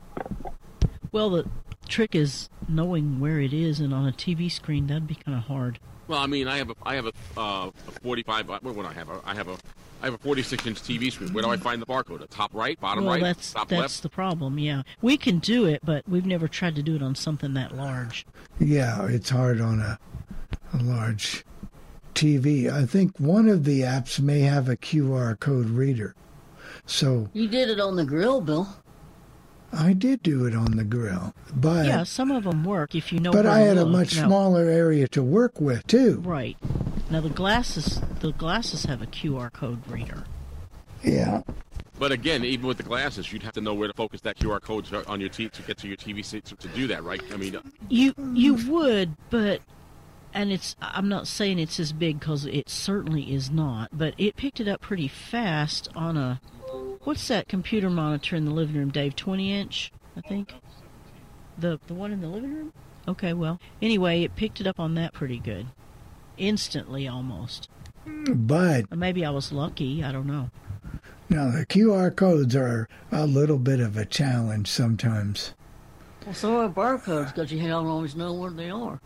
Well, 1.12 1.30
the 1.30 1.48
trick 1.88 2.14
is 2.14 2.50
knowing 2.68 3.18
where 3.18 3.40
it 3.40 3.52
is, 3.52 3.80
and 3.80 3.94
on 3.94 4.06
a 4.06 4.12
TV 4.12 4.50
screen, 4.50 4.88
that'd 4.88 5.06
be 5.06 5.14
kind 5.14 5.36
of 5.36 5.44
hard. 5.44 5.78
Well, 6.10 6.18
I 6.18 6.26
mean, 6.26 6.48
I 6.48 6.56
have 6.56 6.70
a 6.70 6.74
I 6.82 6.96
have 6.96 7.06
a, 7.06 7.12
uh, 7.38 7.70
a 7.86 7.90
45. 8.02 8.50
uh, 8.50 8.58
What 8.62 8.74
would 8.74 8.84
I 8.84 8.92
have? 8.92 9.08
I 9.24 9.32
have 9.32 9.46
a 9.46 9.56
I 10.02 10.06
have 10.06 10.14
a 10.14 10.18
46 10.18 10.66
inch 10.66 10.82
TV 10.82 11.12
screen. 11.12 11.32
Where 11.32 11.44
do 11.44 11.50
I 11.50 11.56
find 11.56 11.80
the 11.80 11.86
barcode? 11.86 12.18
The 12.18 12.26
top 12.26 12.50
right, 12.52 12.78
bottom 12.80 13.04
well, 13.04 13.14
right, 13.14 13.22
that's 13.22 13.52
top 13.52 13.68
that's 13.68 13.80
left. 13.80 14.02
the 14.02 14.08
problem. 14.08 14.58
Yeah, 14.58 14.82
we 15.02 15.16
can 15.16 15.38
do 15.38 15.66
it, 15.66 15.80
but 15.84 16.08
we've 16.08 16.26
never 16.26 16.48
tried 16.48 16.74
to 16.74 16.82
do 16.82 16.96
it 16.96 17.02
on 17.02 17.14
something 17.14 17.54
that 17.54 17.76
large. 17.76 18.26
Yeah, 18.58 19.06
it's 19.06 19.30
hard 19.30 19.60
on 19.60 19.78
a, 19.78 20.00
a 20.72 20.82
large 20.82 21.44
TV. 22.16 22.68
I 22.68 22.86
think 22.86 23.16
one 23.20 23.48
of 23.48 23.62
the 23.62 23.82
apps 23.82 24.18
may 24.18 24.40
have 24.40 24.68
a 24.68 24.76
QR 24.76 25.38
code 25.38 25.66
reader. 25.70 26.16
So 26.86 27.28
You 27.34 27.46
did 27.46 27.68
it 27.68 27.78
on 27.78 27.94
the 27.94 28.04
grill, 28.04 28.40
Bill. 28.40 28.68
I 29.72 29.92
did 29.92 30.22
do 30.22 30.46
it 30.46 30.54
on 30.54 30.72
the 30.76 30.84
grill, 30.84 31.32
but 31.54 31.86
yeah, 31.86 32.02
some 32.02 32.30
of 32.30 32.44
them 32.44 32.64
work 32.64 32.94
if 32.94 33.12
you 33.12 33.20
know. 33.20 33.30
but 33.32 33.46
I 33.46 33.60
had 33.60 33.78
a 33.78 33.86
much 33.86 34.16
Now- 34.16 34.26
smaller 34.26 34.64
area 34.64 35.06
to 35.08 35.22
work 35.22 35.60
with 35.60 35.86
too. 35.86 36.20
Right. 36.24 36.56
Now 37.10 37.20
the 37.20 37.28
glasses, 37.28 38.00
the 38.20 38.32
glasses 38.32 38.84
have 38.86 39.00
a 39.02 39.06
QR 39.06 39.50
code 39.52 39.86
reader. 39.88 40.24
Yeah. 41.04 41.42
But 41.98 42.12
again, 42.12 42.44
even 42.44 42.66
with 42.66 42.78
the 42.78 42.82
glasses, 42.82 43.32
you'd 43.32 43.42
have 43.42 43.52
to 43.54 43.60
know 43.60 43.74
where 43.74 43.86
to 43.88 43.94
focus 43.94 44.22
that 44.22 44.38
QR 44.38 44.60
code 44.60 44.86
to- 44.86 45.06
on 45.08 45.20
your 45.20 45.28
T 45.28 45.48
to 45.48 45.62
get 45.62 45.76
to 45.78 45.88
your 45.88 45.96
TV 45.96 46.24
set 46.24 46.44
to, 46.46 46.56
to 46.56 46.68
do 46.68 46.86
that, 46.88 47.04
right? 47.04 47.20
I 47.32 47.36
mean, 47.36 47.56
uh, 47.56 47.60
You 47.88 48.14
you 48.32 48.54
would, 48.70 49.16
but 49.28 49.60
and 50.32 50.50
it's 50.52 50.76
I'm 50.80 51.08
not 51.08 51.26
saying 51.26 51.58
it's 51.58 51.78
as 51.78 51.92
big 51.92 52.20
because 52.20 52.44
it 52.46 52.68
certainly 52.70 53.32
is 53.34 53.50
not, 53.50 53.90
but 53.92 54.14
it 54.18 54.36
picked 54.36 54.60
it 54.60 54.68
up 54.68 54.80
pretty 54.80 55.08
fast 55.08 55.88
on 55.94 56.16
a 56.16 56.40
what's 57.04 57.28
that 57.28 57.48
computer 57.48 57.90
monitor 57.90 58.36
in 58.36 58.44
the 58.44 58.50
living 58.52 58.76
room, 58.76 58.90
Dave? 58.90 59.16
Twenty 59.16 59.52
inch, 59.52 59.92
I 60.16 60.20
think. 60.20 60.54
The 61.58 61.78
the 61.86 61.94
one 61.94 62.12
in 62.12 62.20
the 62.20 62.28
living 62.28 62.54
room. 62.54 62.72
Okay, 63.08 63.32
well, 63.32 63.58
anyway, 63.82 64.22
it 64.22 64.36
picked 64.36 64.60
it 64.60 64.66
up 64.66 64.78
on 64.78 64.94
that 64.94 65.12
pretty 65.14 65.38
good, 65.38 65.66
instantly 66.36 67.08
almost. 67.08 67.68
But 68.34 68.84
Or 68.90 68.96
maybe 68.96 69.24
I 69.24 69.30
was 69.30 69.52
lucky. 69.52 70.02
I 70.04 70.12
don't 70.12 70.26
know. 70.26 70.50
now 71.28 71.50
the 71.50 71.66
QR 71.66 72.14
codes 72.14 72.54
are 72.56 72.88
a 73.12 73.26
little 73.26 73.58
bit 73.58 73.80
of 73.80 73.96
a 73.96 74.04
challenge 74.04 74.68
sometimes. 74.68 75.54
Well, 76.24 76.34
so 76.34 76.58
are 76.60 76.68
barcodes 76.68 77.34
because 77.34 77.50
you 77.52 77.66
don't 77.66 77.86
always 77.86 78.14
know 78.14 78.32
where 78.34 78.50
they 78.50 78.70
are. 78.70 79.00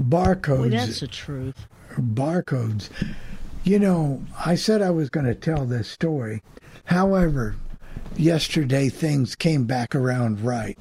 Barcodes. 0.00 0.58
Well, 0.60 0.68
that's 0.70 1.00
the 1.00 1.06
truth. 1.08 1.66
barcodes. 1.96 2.90
You 3.64 3.78
know, 3.78 4.22
I 4.44 4.54
said 4.56 4.82
I 4.82 4.90
was 4.90 5.08
going 5.08 5.26
to 5.26 5.34
tell 5.34 5.64
this 5.64 5.88
story. 5.88 6.42
However, 6.84 7.56
yesterday 8.16 8.88
things 8.88 9.34
came 9.34 9.64
back 9.64 9.94
around 9.94 10.40
right. 10.40 10.78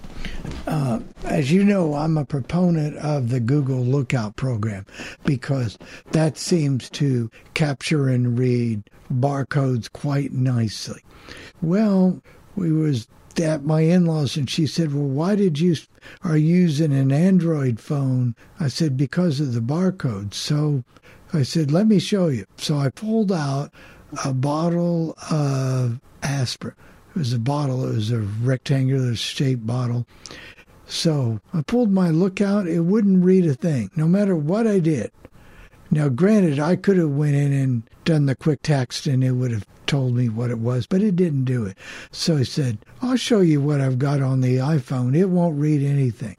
Uh, 0.67 0.99
as 1.23 1.51
you 1.51 1.63
know, 1.63 1.95
I'm 1.95 2.17
a 2.17 2.25
proponent 2.25 2.97
of 2.97 3.29
the 3.29 3.39
Google 3.39 3.83
Lookout 3.83 4.35
program 4.35 4.85
because 5.25 5.77
that 6.11 6.37
seems 6.37 6.89
to 6.91 7.29
capture 7.53 8.07
and 8.09 8.37
read 8.37 8.83
barcodes 9.11 9.91
quite 9.91 10.33
nicely. 10.33 11.01
Well, 11.61 12.21
we 12.55 12.71
was 12.71 13.07
at 13.41 13.63
my 13.63 13.81
in-laws 13.81 14.35
and 14.35 14.49
she 14.49 14.67
said, 14.67 14.93
"Well, 14.93 15.07
why 15.07 15.35
did 15.35 15.59
you 15.59 15.75
are 16.23 16.37
using 16.37 16.91
an 16.93 17.11
Android 17.11 17.79
phone?" 17.79 18.35
I 18.59 18.67
said, 18.67 18.97
"Because 18.97 19.39
of 19.39 19.53
the 19.53 19.61
barcodes." 19.61 20.33
So 20.33 20.83
I 21.33 21.43
said, 21.43 21.71
"Let 21.71 21.87
me 21.87 21.99
show 21.99 22.27
you." 22.27 22.45
So 22.57 22.77
I 22.77 22.89
pulled 22.89 23.31
out 23.31 23.71
a 24.25 24.33
bottle 24.33 25.15
of 25.29 25.99
aspirin. 26.23 26.75
It 27.15 27.19
was 27.19 27.33
a 27.33 27.39
bottle. 27.39 27.89
It 27.89 27.95
was 27.95 28.11
a 28.11 28.19
rectangular 28.19 29.15
shaped 29.15 29.65
bottle. 29.65 30.05
So 30.85 31.39
I 31.53 31.61
pulled 31.61 31.91
my 31.91 32.09
lookout. 32.09 32.67
It 32.67 32.81
wouldn't 32.81 33.23
read 33.23 33.45
a 33.45 33.53
thing, 33.53 33.91
no 33.95 34.07
matter 34.07 34.35
what 34.35 34.67
I 34.67 34.79
did. 34.79 35.11
Now, 35.89 36.07
granted, 36.07 36.59
I 36.59 36.77
could 36.77 36.97
have 36.97 37.11
went 37.11 37.35
in 37.35 37.51
and 37.51 37.83
done 38.05 38.25
the 38.25 38.35
quick 38.35 38.61
text, 38.61 39.07
and 39.07 39.23
it 39.23 39.31
would 39.33 39.51
have 39.51 39.65
told 39.85 40.15
me 40.15 40.29
what 40.29 40.49
it 40.49 40.59
was, 40.59 40.87
but 40.87 41.01
it 41.01 41.17
didn't 41.17 41.43
do 41.43 41.65
it. 41.65 41.77
So 42.11 42.37
I 42.37 42.43
said, 42.43 42.77
"I'll 43.01 43.17
show 43.17 43.41
you 43.41 43.59
what 43.59 43.81
I've 43.81 43.99
got 43.99 44.21
on 44.21 44.39
the 44.39 44.55
iPhone. 44.57 45.15
It 45.17 45.29
won't 45.29 45.59
read 45.59 45.83
anything." 45.83 46.37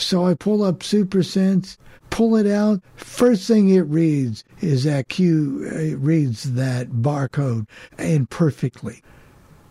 So 0.00 0.26
I 0.26 0.34
pull 0.34 0.62
up 0.62 0.80
SuperSense, 0.80 1.76
pull 2.08 2.36
it 2.36 2.46
out. 2.46 2.80
First 2.96 3.46
thing 3.46 3.68
it 3.68 3.80
reads 3.80 4.44
is 4.60 4.84
that 4.84 5.08
Q. 5.08 5.64
It 5.64 5.98
reads 5.98 6.54
that 6.54 6.88
barcode 6.88 7.66
imperfectly. 7.98 9.02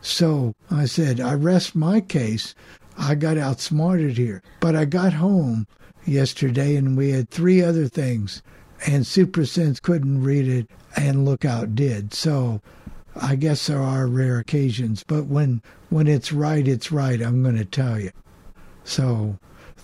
So 0.02 0.56
I 0.72 0.86
said, 0.86 1.20
I 1.20 1.34
rest 1.34 1.76
my 1.76 2.00
case. 2.00 2.56
I 2.98 3.16
got 3.16 3.38
outsmarted 3.38 4.18
here. 4.18 4.42
But 4.60 4.76
I 4.76 4.86
got 4.86 5.14
home 5.14 5.68
yesterday 6.06 6.76
and 6.76 6.96
we 6.98 7.12
had 7.12 7.30
three 7.30 7.62
other 7.62 7.88
things, 7.88 8.42
and 8.86 9.04
SuperSense 9.04 9.82
couldn't 9.82 10.24
read 10.24 10.48
it, 10.48 10.70
and 10.96 11.26
Lookout 11.26 11.76
did. 11.76 12.14
So 12.14 12.62
I 13.16 13.36
guess 13.36 13.68
there 13.68 13.82
are 13.82 14.08
rare 14.08 14.40
occasions, 14.40 15.04
but 15.04 15.26
when 15.26 15.62
when 15.90 16.08
it's 16.08 16.32
right, 16.32 16.68
it's 16.68 16.92
right. 16.92 17.22
I'm 17.22 17.44
going 17.44 17.58
to 17.58 17.66
tell 17.66 18.00
you. 18.00 18.12
So 18.84 19.38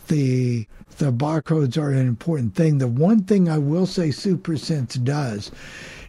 the 0.08 0.68
the 0.98 1.12
barcodes 1.12 1.78
are 1.78 1.92
an 1.92 2.08
important 2.08 2.56
thing. 2.56 2.78
The 2.78 2.88
one 2.88 3.24
thing 3.24 3.50
I 3.50 3.58
will 3.58 3.86
say 3.86 4.10
SuperSense 4.10 5.04
does, 5.04 5.52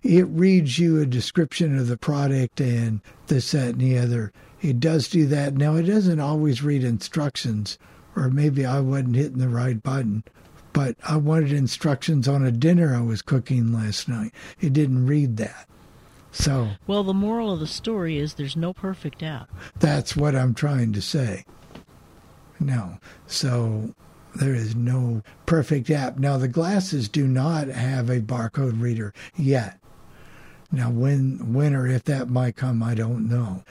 it 0.03 0.27
reads 0.29 0.79
you 0.79 1.01
a 1.01 1.07
description 1.07 1.77
of 1.77 1.89
the 1.89 1.97
product 1.97 2.61
and 2.61 3.01
this, 3.27 3.51
that, 3.51 3.71
and 3.71 3.81
the 3.81 3.99
other. 3.99 4.33
It 4.63 4.79
does 4.79 5.09
do 5.09 5.27
that. 5.27 5.55
Now 5.55 5.75
it 5.75 5.83
doesn't 5.85 6.21
always 6.21 6.63
read 6.63 6.85
instructions, 6.85 7.79
or 8.15 8.31
maybe 8.31 8.65
I 8.65 8.81
wasn't 8.81 9.17
hitting 9.17 9.39
the 9.39 9.49
right 9.49 9.83
button. 9.83 10.23
But 10.73 10.97
I 11.09 11.17
wanted 11.17 11.53
instructions 11.53 12.29
on 12.29 12.45
a 12.45 12.53
dinner 12.53 12.95
I 12.95 13.01
was 13.01 13.23
cooking 13.23 13.73
last 13.73 14.09
night. 14.09 14.33
It 14.61 14.73
didn't 14.73 15.07
read 15.07 15.37
that. 15.39 15.67
So 16.33 16.69
Well, 16.87 17.03
the 17.03 17.15
moral 17.15 17.53
of 17.53 17.61
the 17.61 17.67
story 17.67 18.19
is 18.19 18.35
there's 18.35 18.57
no 18.57 18.73
perfect 18.75 19.23
app. 19.23 19.49
that's 19.81 20.15
what 20.15 20.37
I'm 20.37 20.55
trying 20.55 20.93
to 20.93 21.01
say. 21.01 21.45
No. 22.61 22.99
So 23.27 23.95
there 24.35 24.55
is 24.55 24.75
no 24.75 25.23
perfect 25.47 25.91
app. 25.91 26.19
Now 26.19 26.37
the 26.37 26.49
glasses 26.49 27.09
do 27.09 27.27
not 27.27 27.69
have 27.69 28.11
a 28.11 28.21
barcode 28.21 28.81
reader 28.81 29.13
yet. 29.37 29.79
Now 30.73 30.91
when 30.91 31.53
when 31.53 31.75
or 31.75 31.87
if 31.87 32.05
that 32.05 32.29
might 32.29 32.57
come, 32.57 32.83
I 32.83 32.95
don't 32.95 33.29
know. 33.29 33.65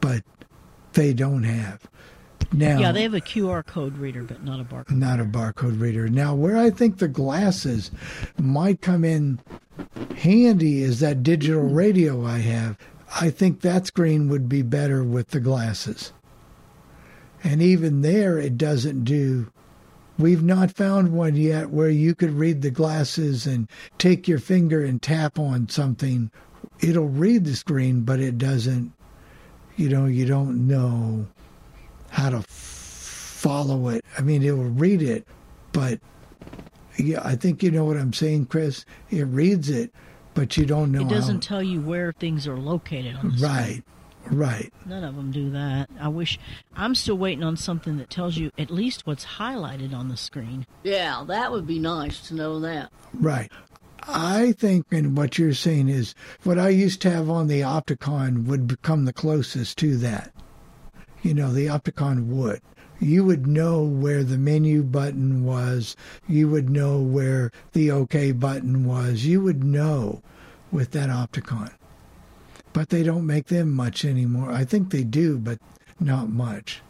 But 0.00 0.24
they 0.92 1.12
don't 1.12 1.44
have. 1.44 1.88
Now 2.52 2.80
yeah, 2.80 2.92
they 2.92 3.02
have 3.02 3.14
a 3.14 3.20
QR 3.20 3.64
code 3.64 3.96
reader, 3.96 4.24
but 4.24 4.42
not 4.42 4.60
a 4.60 4.64
barcode. 4.64 4.90
not 4.90 5.20
a 5.20 5.24
barcode 5.24 5.80
reader. 5.80 6.08
Now, 6.08 6.34
where 6.34 6.56
I 6.56 6.70
think 6.70 6.98
the 6.98 7.06
glasses 7.06 7.92
might 8.38 8.80
come 8.80 9.04
in 9.04 9.38
handy 10.16 10.82
is 10.82 10.98
that 11.00 11.22
digital 11.22 11.62
radio 11.62 12.26
I 12.26 12.38
have. 12.38 12.76
I 13.20 13.30
think 13.30 13.60
that 13.60 13.86
screen 13.86 14.28
would 14.28 14.48
be 14.48 14.62
better 14.62 15.04
with 15.04 15.28
the 15.28 15.40
glasses. 15.40 16.12
And 17.42 17.62
even 17.62 18.02
there, 18.02 18.38
it 18.38 18.58
doesn't 18.58 19.04
do. 19.04 19.50
We've 20.18 20.42
not 20.42 20.70
found 20.72 21.12
one 21.12 21.36
yet 21.36 21.70
where 21.70 21.88
you 21.88 22.14
could 22.14 22.32
read 22.32 22.60
the 22.60 22.70
glasses 22.70 23.46
and 23.46 23.68
take 23.96 24.28
your 24.28 24.38
finger 24.38 24.84
and 24.84 25.00
tap 25.00 25.38
on 25.38 25.68
something. 25.70 26.30
It'll 26.80 27.08
read 27.08 27.44
the 27.46 27.56
screen, 27.56 28.02
but 28.02 28.20
it 28.20 28.36
doesn't, 28.36 28.92
you 29.76 29.88
know, 29.88 30.04
you 30.04 30.26
don't 30.26 30.66
know 30.66 31.26
how 32.10 32.28
to 32.30 32.36
f- 32.38 32.44
follow 32.46 33.88
it. 33.88 34.04
I 34.18 34.20
mean, 34.20 34.42
it 34.42 34.50
will 34.52 34.64
read 34.64 35.00
it, 35.00 35.26
but 35.72 36.00
yeah, 36.98 37.20
I 37.24 37.36
think 37.36 37.62
you 37.62 37.70
know 37.70 37.86
what 37.86 37.96
I'm 37.96 38.12
saying, 38.12 38.46
Chris. 38.46 38.84
It 39.10 39.22
reads 39.22 39.70
it, 39.70 39.90
but 40.34 40.58
you 40.58 40.66
don't 40.66 40.92
know 40.92 41.00
It 41.02 41.08
doesn't 41.08 41.44
how. 41.46 41.48
tell 41.56 41.62
you 41.62 41.80
where 41.80 42.12
things 42.12 42.46
are 42.46 42.58
located 42.58 43.16
on 43.16 43.30
the 43.30 43.38
screen. 43.38 43.84
Right, 44.26 44.36
right. 44.36 44.72
None 44.86 45.04
of 45.04 45.16
them 45.16 45.30
do 45.30 45.50
that. 45.50 45.88
I 45.98 46.08
wish 46.08 46.38
I'm 46.76 46.94
still 46.94 47.18
waiting 47.18 47.44
on 47.44 47.56
something 47.56 47.98
that 47.98 48.10
tells 48.10 48.36
you 48.36 48.50
at 48.58 48.70
least 48.70 49.06
what's 49.06 49.24
highlighted 49.24 49.94
on 49.94 50.08
the 50.08 50.16
screen. 50.16 50.66
Yeah, 50.82 51.24
that 51.26 51.52
would 51.52 51.66
be 51.66 51.78
nice 51.78 52.20
to 52.28 52.34
know 52.34 52.60
that. 52.60 52.90
Right. 53.14 53.50
I 54.08 54.52
think, 54.52 54.86
and 54.90 55.16
what 55.16 55.38
you're 55.38 55.52
saying 55.52 55.88
is, 55.88 56.14
what 56.42 56.58
I 56.58 56.70
used 56.70 57.02
to 57.02 57.10
have 57.10 57.28
on 57.28 57.48
the 57.48 57.60
Optacon 57.60 58.46
would 58.46 58.66
become 58.66 59.04
the 59.04 59.12
closest 59.12 59.78
to 59.78 59.96
that. 59.98 60.32
You 61.22 61.34
know, 61.34 61.52
the 61.52 61.66
Optacon 61.66 62.26
would. 62.28 62.60
You 62.98 63.24
would 63.24 63.46
know 63.46 63.82
where 63.82 64.24
the 64.24 64.38
menu 64.38 64.82
button 64.82 65.44
was. 65.44 65.96
You 66.28 66.48
would 66.48 66.68
know 66.68 66.98
where 66.98 67.50
the 67.72 67.90
OK 67.90 68.32
button 68.32 68.84
was. 68.84 69.24
You 69.24 69.42
would 69.42 69.64
know 69.64 70.22
with 70.70 70.90
that 70.92 71.08
Optacon. 71.08 71.72
But 72.72 72.88
they 72.90 73.02
don't 73.02 73.26
make 73.26 73.46
them 73.46 73.72
much 73.72 74.04
anymore. 74.04 74.52
I 74.52 74.64
think 74.64 74.90
they 74.90 75.04
do, 75.04 75.38
but 75.38 75.58
not 75.98 76.28
much. 76.28 76.82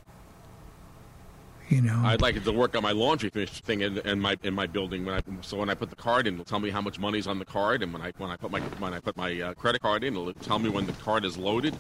You 1.68 1.80
know. 1.80 2.02
I'd 2.04 2.20
like 2.20 2.34
it 2.34 2.44
to 2.44 2.52
work 2.52 2.76
on 2.76 2.82
my 2.82 2.90
laundry 2.90 3.30
finish 3.30 3.50
thing 3.60 3.82
in, 3.82 3.98
in 3.98 4.20
my 4.20 4.36
in 4.42 4.54
my 4.54 4.66
building. 4.66 5.04
When 5.04 5.14
I 5.14 5.20
so 5.40 5.56
when 5.56 5.70
I 5.70 5.74
put 5.74 5.88
the 5.88 5.96
card 5.96 6.26
in, 6.26 6.34
it'll 6.34 6.44
tell 6.44 6.58
me 6.58 6.70
how 6.70 6.80
much 6.80 6.98
money's 6.98 7.28
on 7.28 7.38
the 7.38 7.44
card, 7.44 7.82
and 7.84 7.92
when 7.92 8.02
I 8.02 8.12
when 8.18 8.28
I 8.28 8.36
put 8.36 8.50
my 8.50 8.60
when 8.60 8.92
I 8.92 8.98
put 8.98 9.16
my 9.16 9.40
uh, 9.40 9.54
credit 9.54 9.80
card 9.80 10.02
in, 10.02 10.14
it'll 10.14 10.32
tell 10.34 10.58
me 10.58 10.68
when 10.68 10.86
the 10.86 10.92
card 10.94 11.24
is 11.24 11.38
loaded. 11.38 11.76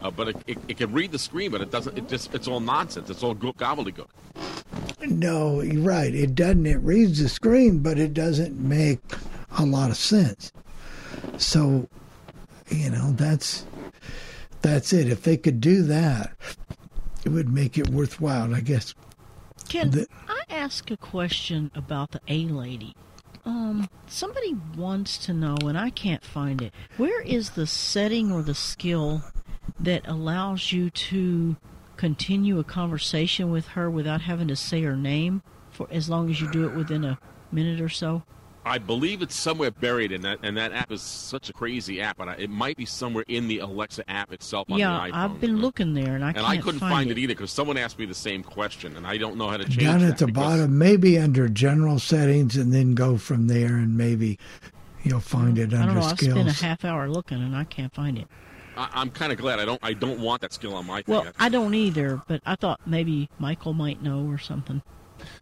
Uh, 0.00 0.10
but 0.10 0.28
it, 0.28 0.36
it, 0.46 0.58
it 0.68 0.76
can 0.78 0.92
read 0.92 1.12
the 1.12 1.18
screen, 1.18 1.50
but 1.50 1.60
it 1.60 1.70
doesn't. 1.70 1.96
It 1.96 2.08
just 2.08 2.34
it's 2.34 2.48
all 2.48 2.60
nonsense. 2.60 3.10
It's 3.10 3.22
all 3.22 3.34
gobbledygook. 3.34 4.08
No, 5.06 5.60
you're 5.60 5.82
right. 5.82 6.14
It 6.14 6.34
doesn't. 6.34 6.66
It 6.66 6.78
reads 6.78 7.22
the 7.22 7.28
screen, 7.28 7.80
but 7.80 7.98
it 7.98 8.14
doesn't 8.14 8.58
make 8.58 9.00
a 9.58 9.64
lot 9.64 9.90
of 9.90 9.96
sense. 9.96 10.52
So, 11.36 11.88
you 12.68 12.90
know, 12.90 13.12
that's 13.12 13.64
that's 14.62 14.92
it. 14.92 15.08
If 15.08 15.22
they 15.22 15.36
could 15.36 15.60
do 15.60 15.82
that, 15.82 16.32
it 17.24 17.28
would 17.28 17.48
make 17.52 17.76
it 17.78 17.88
worthwhile, 17.88 18.54
I 18.54 18.60
guess. 18.60 18.94
Can 19.68 19.90
The- 19.90 20.06
I 20.28 20.42
ask 20.48 20.90
a 20.90 20.96
question 20.96 21.70
about 21.74 22.12
the 22.12 22.20
A 22.28 22.46
lady? 22.46 22.94
Um, 23.46 23.88
somebody 24.06 24.54
wants 24.76 25.18
to 25.26 25.34
know, 25.34 25.56
and 25.64 25.76
I 25.76 25.90
can't 25.90 26.24
find 26.24 26.62
it. 26.62 26.72
Where 26.96 27.20
is 27.22 27.50
the 27.50 27.66
setting 27.66 28.32
or 28.32 28.42
the 28.42 28.54
skill 28.54 29.22
that 29.78 30.06
allows 30.08 30.72
you 30.72 30.88
to 30.90 31.56
continue 31.96 32.58
a 32.58 32.64
conversation 32.64 33.50
with 33.50 33.68
her 33.68 33.90
without 33.90 34.22
having 34.22 34.48
to 34.48 34.56
say 34.56 34.82
her 34.82 34.96
name 34.96 35.42
for 35.70 35.86
as 35.90 36.08
long 36.08 36.30
as 36.30 36.40
you 36.40 36.50
do 36.50 36.66
it 36.66 36.74
within 36.74 37.04
a 37.04 37.18
minute 37.52 37.80
or 37.82 37.88
so? 37.90 38.22
I 38.66 38.78
believe 38.78 39.20
it's 39.20 39.34
somewhere 39.34 39.70
buried 39.70 40.10
in 40.10 40.22
that, 40.22 40.38
and 40.42 40.56
that 40.56 40.72
app 40.72 40.90
is 40.90 41.02
such 41.02 41.50
a 41.50 41.52
crazy 41.52 42.00
app. 42.00 42.16
But 42.16 42.28
I, 42.28 42.34
it 42.34 42.50
might 42.50 42.76
be 42.76 42.86
somewhere 42.86 43.24
in 43.28 43.46
the 43.46 43.58
Alexa 43.58 44.08
app 44.10 44.32
itself 44.32 44.70
on 44.70 44.78
yeah, 44.78 44.92
the 44.92 45.12
iPhone. 45.12 45.14
I've 45.14 45.40
been 45.40 45.60
looking 45.60 45.94
there, 45.94 46.14
and 46.14 46.24
I 46.24 46.28
and 46.28 46.36
can't 46.38 46.48
I 46.48 46.56
couldn't 46.58 46.80
find, 46.80 46.92
find 46.92 47.10
it, 47.10 47.18
either 47.18 47.34
because 47.34 47.50
someone 47.50 47.76
asked 47.76 47.98
me 47.98 48.06
the 48.06 48.14
same 48.14 48.42
question, 48.42 48.96
and 48.96 49.06
I 49.06 49.18
don't 49.18 49.36
know 49.36 49.48
how 49.48 49.58
to 49.58 49.64
change 49.64 49.78
it. 49.78 49.84
Down 49.84 50.00
that 50.00 50.10
at 50.10 50.18
the 50.18 50.26
because- 50.26 50.58
bottom, 50.58 50.78
maybe 50.78 51.18
under 51.18 51.48
general 51.48 51.98
settings, 51.98 52.56
and 52.56 52.72
then 52.72 52.94
go 52.94 53.18
from 53.18 53.48
there, 53.48 53.76
and 53.76 53.96
maybe 53.96 54.38
you'll 55.02 55.20
find 55.20 55.58
it 55.58 55.68
I 55.68 55.78
don't 55.78 55.80
under 55.90 55.94
know. 56.00 56.06
I've 56.06 56.18
spent 56.18 56.48
a 56.48 56.64
half 56.64 56.84
hour 56.84 57.08
looking, 57.08 57.42
and 57.42 57.54
I 57.54 57.64
can't 57.64 57.94
find 57.94 58.18
it. 58.18 58.26
I, 58.76 58.88
I'm 58.94 59.10
kind 59.10 59.30
of 59.30 59.38
glad 59.38 59.60
I 59.60 59.64
don't. 59.64 59.80
I 59.82 59.92
don't 59.92 60.20
want 60.20 60.40
that 60.40 60.52
skill 60.52 60.74
on 60.74 60.86
my 60.86 61.02
thing. 61.02 61.14
Well, 61.14 61.26
I 61.38 61.48
don't 61.48 61.74
either, 61.74 62.22
but 62.26 62.40
I 62.46 62.56
thought 62.56 62.80
maybe 62.86 63.28
Michael 63.38 63.74
might 63.74 64.02
know 64.02 64.26
or 64.26 64.38
something. 64.38 64.82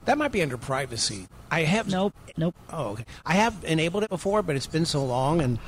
That 0.04 0.18
might 0.18 0.32
be 0.32 0.42
under 0.42 0.56
privacy. 0.56 1.28
I 1.50 1.62
have 1.62 1.88
nope, 1.88 2.14
nope. 2.36 2.54
Oh, 2.70 2.90
okay. 2.90 3.04
I 3.26 3.34
have 3.34 3.64
enabled 3.64 4.04
it 4.04 4.10
before, 4.10 4.42
but 4.42 4.56
it's 4.56 4.66
been 4.66 4.86
so 4.86 5.04
long, 5.04 5.40
and 5.40 5.58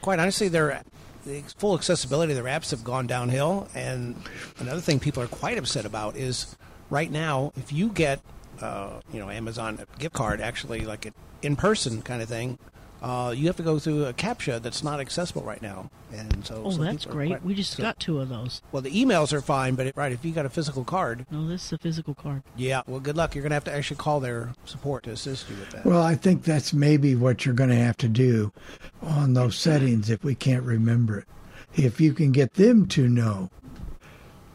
quite 0.00 0.18
honestly, 0.18 0.48
their 0.48 0.82
the 1.26 1.42
full 1.58 1.76
accessibility 1.76 2.32
of 2.32 2.42
their 2.42 2.52
apps 2.52 2.70
have 2.70 2.84
gone 2.84 3.06
downhill. 3.06 3.68
And 3.74 4.16
another 4.58 4.80
thing 4.80 4.98
people 4.98 5.22
are 5.22 5.28
quite 5.28 5.58
upset 5.58 5.84
about 5.84 6.16
is 6.16 6.56
right 6.90 7.10
now, 7.10 7.52
if 7.56 7.72
you 7.72 7.90
get, 7.90 8.20
uh, 8.60 9.00
you 9.12 9.20
know, 9.20 9.28
Amazon 9.28 9.84
gift 9.98 10.14
card, 10.14 10.40
actually 10.40 10.80
like 10.80 11.06
an 11.06 11.14
in 11.42 11.56
person 11.56 12.02
kind 12.02 12.22
of 12.22 12.28
thing. 12.28 12.58
Uh, 13.00 13.32
you 13.36 13.46
have 13.46 13.56
to 13.56 13.62
go 13.62 13.78
through 13.78 14.04
a 14.06 14.12
captcha 14.12 14.60
that's 14.60 14.82
not 14.82 14.98
accessible 14.98 15.42
right 15.42 15.62
now, 15.62 15.88
and 16.12 16.44
so. 16.44 16.62
Oh, 16.66 16.70
some 16.70 16.84
that's 16.84 17.04
great. 17.04 17.28
quite- 17.28 17.44
We 17.44 17.54
just 17.54 17.74
so- 17.76 17.82
got 17.82 18.00
two 18.00 18.18
of 18.20 18.28
those. 18.28 18.60
Well, 18.72 18.82
the 18.82 18.90
emails 18.90 19.32
are 19.32 19.40
fine, 19.40 19.76
but 19.76 19.86
it, 19.86 19.96
right 19.96 20.10
if 20.10 20.24
you 20.24 20.32
got 20.32 20.46
a 20.46 20.50
physical 20.50 20.82
card, 20.82 21.24
No, 21.30 21.46
this 21.46 21.66
is 21.66 21.72
a 21.74 21.78
physical 21.78 22.14
card. 22.14 22.42
yeah. 22.56 22.82
Well, 22.88 22.98
good 22.98 23.16
luck. 23.16 23.34
You're 23.36 23.42
going 23.42 23.50
to 23.50 23.54
have 23.54 23.64
to 23.64 23.72
actually 23.74 23.98
call 23.98 24.18
their 24.18 24.52
support 24.64 25.04
to 25.04 25.10
assist 25.10 25.48
you 25.48 25.56
with 25.56 25.70
that. 25.70 25.84
Well, 25.84 26.02
I 26.02 26.16
think 26.16 26.42
that's 26.42 26.72
maybe 26.72 27.14
what 27.14 27.46
you're 27.46 27.54
going 27.54 27.70
to 27.70 27.76
have 27.76 27.96
to 27.98 28.08
do 28.08 28.52
on 29.02 29.34
those 29.34 29.56
settings 29.58 30.10
if 30.10 30.24
we 30.24 30.34
can't 30.34 30.64
remember 30.64 31.18
it. 31.20 31.24
If 31.76 32.00
you 32.00 32.12
can 32.14 32.32
get 32.32 32.54
them 32.54 32.86
to 32.88 33.08
know. 33.08 33.50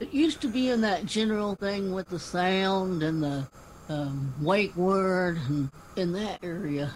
It 0.01 0.13
used 0.13 0.41
to 0.41 0.49
be 0.49 0.69
in 0.69 0.81
that 0.81 1.05
general 1.05 1.55
thing 1.55 1.93
with 1.93 2.09
the 2.09 2.19
sound 2.19 3.03
and 3.03 3.23
the 3.23 3.47
um, 3.87 4.33
wake 4.41 4.75
word 4.75 5.37
and 5.47 5.69
in 5.95 6.11
that 6.13 6.39
area. 6.43 6.91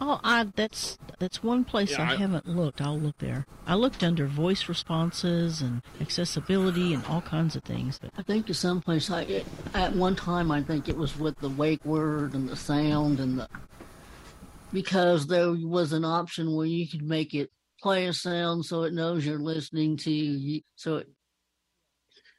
Oh, 0.00 0.20
I 0.24 0.44
that's 0.56 0.98
that's 1.18 1.42
one 1.42 1.64
place 1.64 1.92
Yeah, 1.92 2.02
I, 2.02 2.12
I- 2.12 2.16
haven't 2.16 2.48
looked. 2.48 2.80
I'll 2.80 2.98
look 2.98 3.18
there. 3.18 3.46
I 3.66 3.74
looked 3.74 4.02
under 4.02 4.26
voice 4.26 4.68
responses 4.68 5.62
and 5.62 5.82
accessibility 6.00 6.92
and 6.92 7.04
all 7.06 7.20
kinds 7.22 7.56
of 7.56 7.62
things. 7.62 7.98
But 7.98 8.10
I 8.18 8.22
think 8.22 8.46
to 8.46 8.54
some 8.54 8.82
place 8.82 9.10
I 9.10 9.22
it, 9.22 9.46
at 9.72 9.94
one 9.94 10.16
time 10.16 10.50
I 10.50 10.62
think 10.62 10.88
it 10.88 10.96
was 10.96 11.16
with 11.18 11.38
the 11.38 11.48
wake 11.48 11.84
word 11.84 12.34
and 12.34 12.48
the 12.48 12.56
sound 12.56 13.20
and 13.20 13.38
the 13.38 13.48
because 14.72 15.26
there 15.28 15.52
was 15.52 15.92
an 15.92 16.04
option 16.04 16.54
where 16.54 16.66
you 16.66 16.88
could 16.88 17.02
make 17.02 17.32
it 17.34 17.50
play 17.80 18.06
a 18.06 18.12
sound 18.12 18.64
so 18.64 18.82
it 18.82 18.92
knows 18.92 19.24
you're 19.24 19.38
listening 19.38 19.96
to 19.98 20.10
you. 20.10 20.60
So 20.74 20.96
it, 20.96 21.08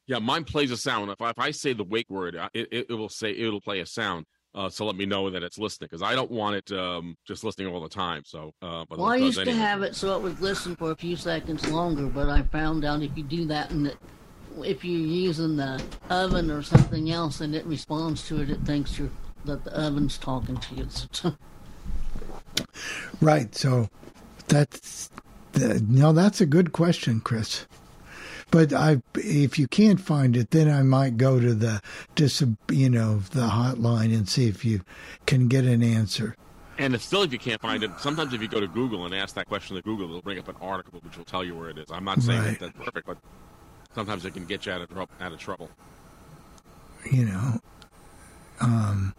Yeah, 0.08 0.20
mine 0.20 0.44
plays 0.44 0.72
a 0.72 0.78
sound. 0.78 1.10
If 1.12 1.22
I, 1.22 1.30
if 1.30 1.40
I 1.40 1.52
say 1.52 1.72
the 1.74 1.84
wake 1.86 2.10
word, 2.10 2.36
it, 2.54 2.68
it, 2.72 2.88
it 2.90 2.94
will 2.94 3.10
say 3.10 3.32
it'll 3.32 3.62
play 3.62 3.80
a 3.80 3.86
sound. 3.86 4.26
Uh, 4.56 4.70
so 4.70 4.86
let 4.86 4.96
me 4.96 5.06
know 5.06 5.30
that 5.30 5.44
it's 5.44 5.60
listening 5.60 5.90
because 5.92 6.02
I 6.02 6.16
don't 6.16 6.32
want 6.32 6.56
it 6.56 6.72
um, 6.72 7.18
just 7.28 7.44
listening 7.44 7.68
all 7.68 7.82
the 7.82 7.90
time. 7.90 8.24
So, 8.26 8.54
uh, 8.62 8.86
but 8.90 8.98
well, 8.98 9.10
I 9.10 9.18
it 9.18 9.20
does 9.20 9.38
used 9.38 9.50
to 9.50 9.54
have 9.54 9.82
it 9.82 9.96
so 9.96 10.16
it 10.16 10.22
would 10.24 10.40
listen 10.40 10.78
for 10.78 10.92
a 10.92 10.96
few 10.96 11.18
seconds 11.18 11.70
longer, 11.70 12.06
but 12.06 12.30
I 12.30 12.42
found 12.44 12.86
out 12.86 13.02
if 13.02 13.12
you 13.18 13.24
do 13.24 13.46
that 13.48 13.72
and 13.72 13.86
that 13.86 13.98
if 14.64 14.86
you're 14.86 15.06
using 15.08 15.58
the 15.58 15.84
oven 16.10 16.50
or 16.50 16.62
something 16.62 17.12
else 17.12 17.42
and 17.42 17.54
it 17.54 17.66
responds 17.66 18.26
to 18.30 18.42
it, 18.42 18.50
it 18.50 18.62
thinks 18.62 18.98
you're 18.98 19.12
that 19.44 19.64
the 19.64 19.78
oven's 19.78 20.18
talking 20.18 20.58
to 20.58 20.76
you. 20.76 20.88
So 21.12 21.36
Right. 23.22 23.54
So 23.56 23.90
that's 24.48 25.10
the, 25.54 25.84
no, 25.88 26.14
that's 26.14 26.42
a 26.42 26.46
good 26.46 26.72
question, 26.72 27.22
Chris. 27.22 27.66
But 28.56 28.72
I, 28.72 29.02
if 29.16 29.60
you 29.60 29.68
can't 29.68 30.00
find 30.00 30.38
it, 30.38 30.52
then 30.52 30.72
I 30.72 30.82
might 30.82 31.18
go 31.18 31.42
to 31.42 31.54
the, 31.54 31.82
dis, 32.16 32.42
you 32.72 32.90
know, 32.90 33.18
the 33.32 33.50
hotline 33.50 34.16
and 34.16 34.30
see 34.30 34.48
if 34.48 34.64
you 34.64 34.80
can 35.26 35.50
get 35.50 35.66
an 35.66 35.84
answer. 35.84 36.38
And 36.78 36.96
if 36.96 37.02
still, 37.02 37.24
if 37.24 37.34
you 37.34 37.38
can't 37.38 37.60
find 37.60 37.84
it, 37.84 37.92
sometimes 38.00 38.34
if 38.34 38.42
you 38.42 38.48
go 38.48 38.62
to 38.62 38.68
Google 38.70 39.04
and 39.04 39.14
ask 39.14 39.36
that 39.36 39.48
question 39.48 39.76
to 39.76 39.82
Google, 39.82 40.08
they'll 40.08 40.22
bring 40.22 40.40
up 40.40 40.48
an 40.48 40.56
article 40.62 41.02
which 41.04 41.18
will 41.18 41.26
tell 41.26 41.44
you 41.44 41.54
where 41.54 41.70
it 41.70 41.78
is. 41.78 41.92
I'm 41.92 42.06
not 42.06 42.22
saying 42.22 42.42
Right. 42.42 42.60
that 42.60 42.74
that's 42.74 42.86
perfect, 42.86 43.08
but 43.08 43.18
sometimes 43.94 44.24
it 44.24 44.34
can 44.34 44.46
get 44.46 44.66
you 44.66 44.72
out 44.72 44.84
of, 44.84 44.90
out 45.20 45.34
of 45.34 45.38
trouble. 45.38 45.70
you 47.12 47.26
know. 47.26 47.60
Um, 48.62 49.14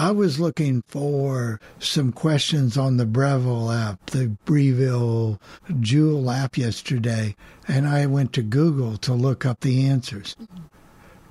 I 0.00 0.12
was 0.12 0.40
looking 0.40 0.82
for 0.88 1.60
some 1.78 2.10
questions 2.10 2.78
on 2.78 2.96
the 2.96 3.04
Breville 3.04 3.70
app, 3.70 4.06
the 4.06 4.34
Breville 4.46 5.38
Joule 5.80 6.30
app 6.30 6.56
yesterday, 6.56 7.36
and 7.68 7.86
I 7.86 8.06
went 8.06 8.32
to 8.32 8.42
Google 8.42 8.96
to 8.96 9.12
look 9.12 9.44
up 9.44 9.60
the 9.60 9.86
answers. 9.86 10.36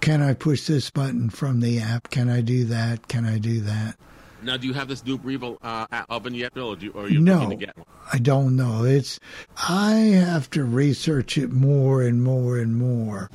Can 0.01 0.21
I 0.21 0.35
push 0.35 0.67
this 0.67 0.91
button 0.91 1.31
from 1.31 1.61
the 1.61 1.79
app? 1.79 2.11
Can 2.11 2.29
I 2.29 2.41
do 2.41 2.63
that? 2.65 3.07
Can 3.07 3.25
I 3.25 3.39
do 3.39 3.59
that? 3.61 3.95
Now, 4.43 4.55
do 4.55 4.67
you 4.67 4.73
have 4.73 4.87
this 4.87 5.03
new 5.03 5.17
Breville 5.17 5.57
uh, 5.63 5.87
oven 6.07 6.35
yet, 6.35 6.53
Bill, 6.53 6.67
or, 6.67 6.75
do 6.75 6.85
you, 6.85 6.91
or 6.91 7.05
are 7.05 7.09
you 7.09 7.21
No. 7.21 7.39
looking 7.39 7.49
to 7.49 7.65
get 7.65 7.75
one? 7.75 7.87
I 8.13 8.19
don't 8.19 8.55
know. 8.55 8.83
It's 8.83 9.19
I 9.67 9.93
have 9.93 10.47
to 10.51 10.63
research 10.63 11.39
it 11.39 11.51
more 11.51 12.03
and 12.03 12.21
more 12.23 12.59
and 12.59 12.75
more 12.77 13.31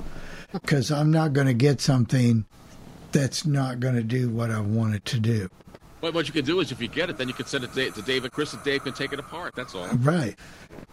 because 0.53 0.93
I'm 0.93 1.11
not 1.11 1.33
going 1.33 1.49
to 1.49 1.55
get 1.55 1.81
something 1.81 2.45
that's 3.15 3.47
not 3.47 3.81
going 3.81 3.95
to 3.95 4.03
do 4.03 4.29
what 4.29 4.51
I 4.51 4.61
want 4.61 4.95
it 4.95 5.05
to 5.07 5.19
do. 5.21 5.49
But 6.03 6.13
what 6.13 6.27
you 6.27 6.35
can 6.35 6.45
do 6.45 6.61
is, 6.61 6.71
if 6.71 6.83
you 6.83 6.89
get 6.89 7.09
it, 7.09 7.17
then 7.17 7.29
you 7.29 7.35
can 7.35 7.47
send 7.47 7.65
it 7.65 7.73
to, 7.73 7.91
to 7.91 8.03
Dave 8.03 8.25
and 8.25 8.33
Chris, 8.33 8.53
and 8.53 8.63
Dave 8.63 8.85
can 8.85 8.93
take 8.93 9.15
it 9.15 9.19
apart. 9.19 9.55
That's 9.57 9.75
all. 9.75 9.89
Right. 9.89 10.39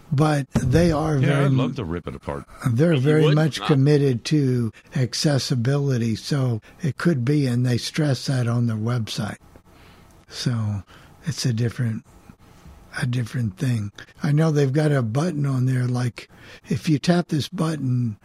But 0.09 0.49
they 0.51 0.93
are 0.93 1.15
Yeah, 1.17 1.25
very 1.27 1.45
I'd 1.47 1.51
love 1.51 1.75
to 1.75 1.83
rip 1.83 2.07
it 2.07 2.15
apart. 2.15 2.45
they're 2.71 2.95
very 2.95 3.25
would? 3.25 3.35
much 3.35 3.59
Ah. 3.59 3.67
committed 3.67 4.23
to 4.25 4.71
accessibility, 4.95 6.15
so 6.15 6.61
it 6.81 6.97
could 6.97 7.25
be 7.25 7.45
and 7.45 7.65
they 7.65 7.77
stress 7.77 8.25
that 8.27 8.47
on 8.47 8.67
their 8.67 8.77
website. 8.77 9.37
So 10.29 10.83
it's 11.25 11.45
a 11.45 11.51
different 11.53 12.05
a 13.01 13.05
different 13.05 13.57
thing. 13.57 13.91
I 14.21 14.31
know 14.33 14.51
they've 14.51 14.71
got 14.71 14.91
a 14.91 15.01
button 15.01 15.45
on 15.45 15.65
there 15.65 15.87
like 15.87 16.29
if 16.69 16.87
you 16.89 16.99
tap 16.99 17.29
this 17.29 17.47
button 17.49 18.17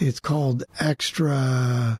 it's 0.00 0.18
called 0.20 0.64
extra 0.80 1.98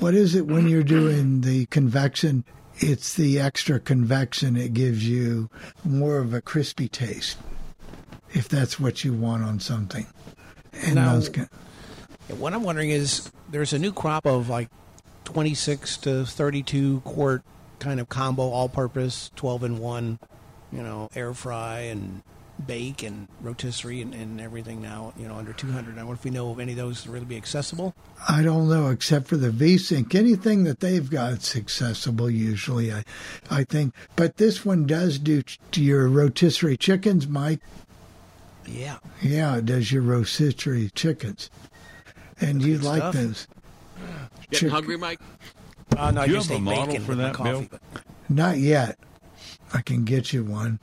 what 0.00 0.14
is 0.14 0.34
it 0.34 0.46
when 0.46 0.68
you're 0.68 0.82
doing 0.82 1.40
the 1.40 1.66
convection? 1.66 2.44
It's 2.76 3.14
the 3.14 3.38
extra 3.38 3.80
convection. 3.80 4.56
It 4.56 4.74
gives 4.74 5.06
you 5.08 5.48
more 5.84 6.18
of 6.18 6.34
a 6.34 6.40
crispy 6.40 6.88
taste, 6.88 7.38
if 8.32 8.48
that's 8.48 8.78
what 8.80 9.04
you 9.04 9.12
want 9.12 9.42
on 9.44 9.60
something. 9.60 10.06
And 10.72 10.96
Now- 10.96 11.20
What 12.38 12.54
I'm 12.54 12.62
wondering 12.62 12.90
is 12.90 13.30
there's 13.50 13.72
a 13.72 13.78
new 13.78 13.92
crop 13.92 14.26
of 14.26 14.48
like 14.48 14.68
26 15.24 15.96
to 15.98 16.24
32 16.24 17.00
quart 17.04 17.42
kind 17.78 18.00
of 18.00 18.08
combo 18.08 18.42
all 18.50 18.68
purpose 18.68 19.30
12 19.36 19.64
in 19.64 19.78
1, 19.78 20.18
you 20.70 20.82
know, 20.82 21.10
air 21.14 21.34
fry 21.34 21.80
and 21.80 22.22
bake 22.66 23.02
and 23.02 23.28
rotisserie 23.40 24.00
and, 24.02 24.14
and 24.14 24.40
everything 24.40 24.80
now, 24.80 25.12
you 25.18 25.26
know, 25.28 25.36
under 25.36 25.52
200. 25.52 25.98
I 25.98 26.02
wonder 26.04 26.18
if 26.18 26.24
we 26.24 26.30
know 26.30 26.50
of 26.50 26.60
any 26.60 26.72
of 26.72 26.78
those 26.78 27.02
to 27.02 27.10
really 27.10 27.24
be 27.24 27.36
accessible. 27.36 27.94
I 28.28 28.42
don't 28.42 28.68
know, 28.68 28.88
except 28.88 29.26
for 29.28 29.36
the 29.36 29.50
V-Sync. 29.50 30.14
Anything 30.14 30.64
that 30.64 30.80
they've 30.80 31.08
got 31.08 31.32
is 31.32 31.56
accessible 31.56 32.30
usually, 32.30 32.92
I, 32.92 33.04
I 33.50 33.64
think. 33.64 33.94
But 34.16 34.36
this 34.36 34.64
one 34.64 34.86
does 34.86 35.18
do 35.18 35.42
t- 35.42 35.82
your 35.82 36.08
rotisserie 36.08 36.76
chickens, 36.76 37.26
Mike. 37.28 37.60
Yeah. 38.66 38.98
Yeah, 39.20 39.56
it 39.56 39.66
does 39.66 39.90
your 39.90 40.02
rotisserie 40.02 40.90
chickens. 40.94 41.50
And 42.40 42.62
you 42.62 42.78
like 42.78 42.98
stuff. 43.00 43.14
those. 43.14 43.48
Getting 44.50 44.58
Chick- 44.58 44.70
hungry, 44.70 44.96
Mike? 44.96 45.20
Uh, 45.96 46.10
no, 46.10 46.24
Do 46.24 46.30
you 46.30 46.36
just 46.38 46.48
have 46.50 46.58
a 46.58 46.60
model 46.62 47.00
for 47.00 47.14
that, 47.16 47.34
coffee, 47.34 47.50
Bill? 47.68 47.80
but- 47.92 48.02
Not 48.28 48.58
yet. 48.58 48.98
I 49.74 49.80
can 49.82 50.04
get 50.04 50.32
you 50.32 50.44
one. 50.44 50.78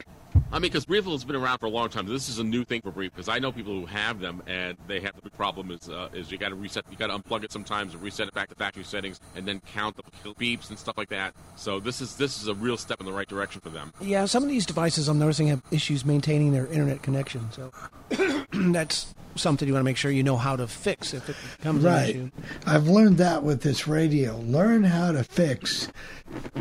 I 0.52 0.54
mean, 0.56 0.64
because 0.64 0.86
Breville 0.86 1.12
has 1.12 1.24
been 1.24 1.36
around 1.36 1.60
for 1.60 1.68
a 1.68 1.70
long 1.70 1.90
time. 1.90 2.08
This 2.08 2.28
is 2.28 2.40
a 2.40 2.44
new 2.44 2.64
thing 2.64 2.82
for 2.82 2.92
Breve 2.92 3.12
because 3.14 3.30
I 3.30 3.38
know 3.40 3.52
people 3.52 3.74
who 3.80 3.86
have 3.86 4.20
them 4.20 4.42
and 4.48 4.76
they 4.88 5.00
have 5.00 5.16
the 5.16 5.22
big 5.22 5.34
problem 5.34 5.70
is 5.70 5.90
uh, 5.90 6.10
is 6.14 6.32
you 6.32 6.38
got 6.40 6.50
to 6.50 6.56
reset, 6.56 6.86
you 6.90 6.98
got 6.98 7.08
to 7.08 7.14
unplug 7.18 7.44
it 7.44 7.52
sometimes 7.52 7.94
and 7.94 8.02
reset 8.02 8.28
it 8.28 8.34
back 8.34 8.50
to 8.50 8.56
factory 8.56 8.84
settings 8.84 9.20
and 9.36 9.48
then 9.48 9.62
count 9.74 9.96
the 9.96 10.04
beeps 10.36 10.70
and 10.70 10.80
stuff 10.80 10.98
like 10.98 11.10
that. 11.10 11.34
So 11.56 11.80
this 11.80 12.02
is 12.02 12.16
this 12.16 12.42
is 12.42 12.48
a 12.48 12.56
real 12.56 12.78
step 12.78 13.00
in 13.00 13.06
the 13.06 13.14
right 13.14 13.28
direction 13.28 13.62
for 13.62 13.70
them. 13.70 13.94
Yeah, 14.02 14.26
some 14.26 14.42
of 14.44 14.50
these 14.50 14.66
devices 14.66 15.08
I'm 15.08 15.20
noticing 15.20 15.48
have 15.48 15.62
issues 15.72 16.04
maintaining 16.04 16.52
their 16.52 16.66
internet 16.68 17.04
connection. 17.04 17.48
So 17.52 17.72
that's 18.52 19.14
something 19.36 19.68
you 19.68 19.74
want 19.76 19.82
to 19.82 19.86
make 19.86 19.98
sure 19.98 20.10
you 20.12 20.24
know 20.24 20.36
how 20.38 20.56
to 20.56 20.68
fix 20.68 21.14
if 21.14 21.30
it 21.30 21.36
becomes 21.58 21.86
an 21.86 21.92
Right. 21.92 22.10
issue. 22.10 22.32
I've 22.66 22.88
learned 22.88 23.20
that 23.20 23.44
with 23.44 23.62
this 23.62 23.88
radio. 23.88 24.38
Learn 24.40 24.84
how 24.84 25.12
to 25.12 25.24
fix 25.24 25.90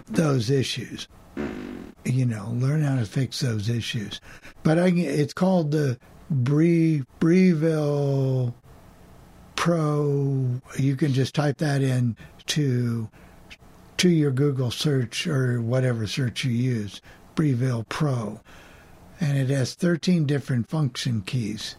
those 0.06 0.50
issues. 0.50 1.08
You 2.04 2.24
know, 2.24 2.50
learn 2.54 2.82
how 2.82 2.96
to 2.96 3.04
fix 3.04 3.40
those 3.40 3.68
issues. 3.68 4.20
But 4.62 4.78
I, 4.78 4.88
it's 4.88 5.34
called 5.34 5.70
the 5.70 5.98
Bree 6.30 7.04
Breville 7.20 8.54
Pro. 9.56 10.60
You 10.78 10.96
can 10.96 11.12
just 11.12 11.34
type 11.34 11.58
that 11.58 11.82
in 11.82 12.16
to 12.46 13.08
to 13.98 14.08
your 14.08 14.30
Google 14.30 14.70
search 14.70 15.26
or 15.26 15.60
whatever 15.60 16.06
search 16.06 16.44
you 16.44 16.52
use. 16.52 17.00
Breville 17.34 17.84
Pro, 17.88 18.40
and 19.20 19.38
it 19.38 19.48
has 19.50 19.74
13 19.74 20.26
different 20.26 20.68
function 20.68 21.22
keys. 21.22 21.76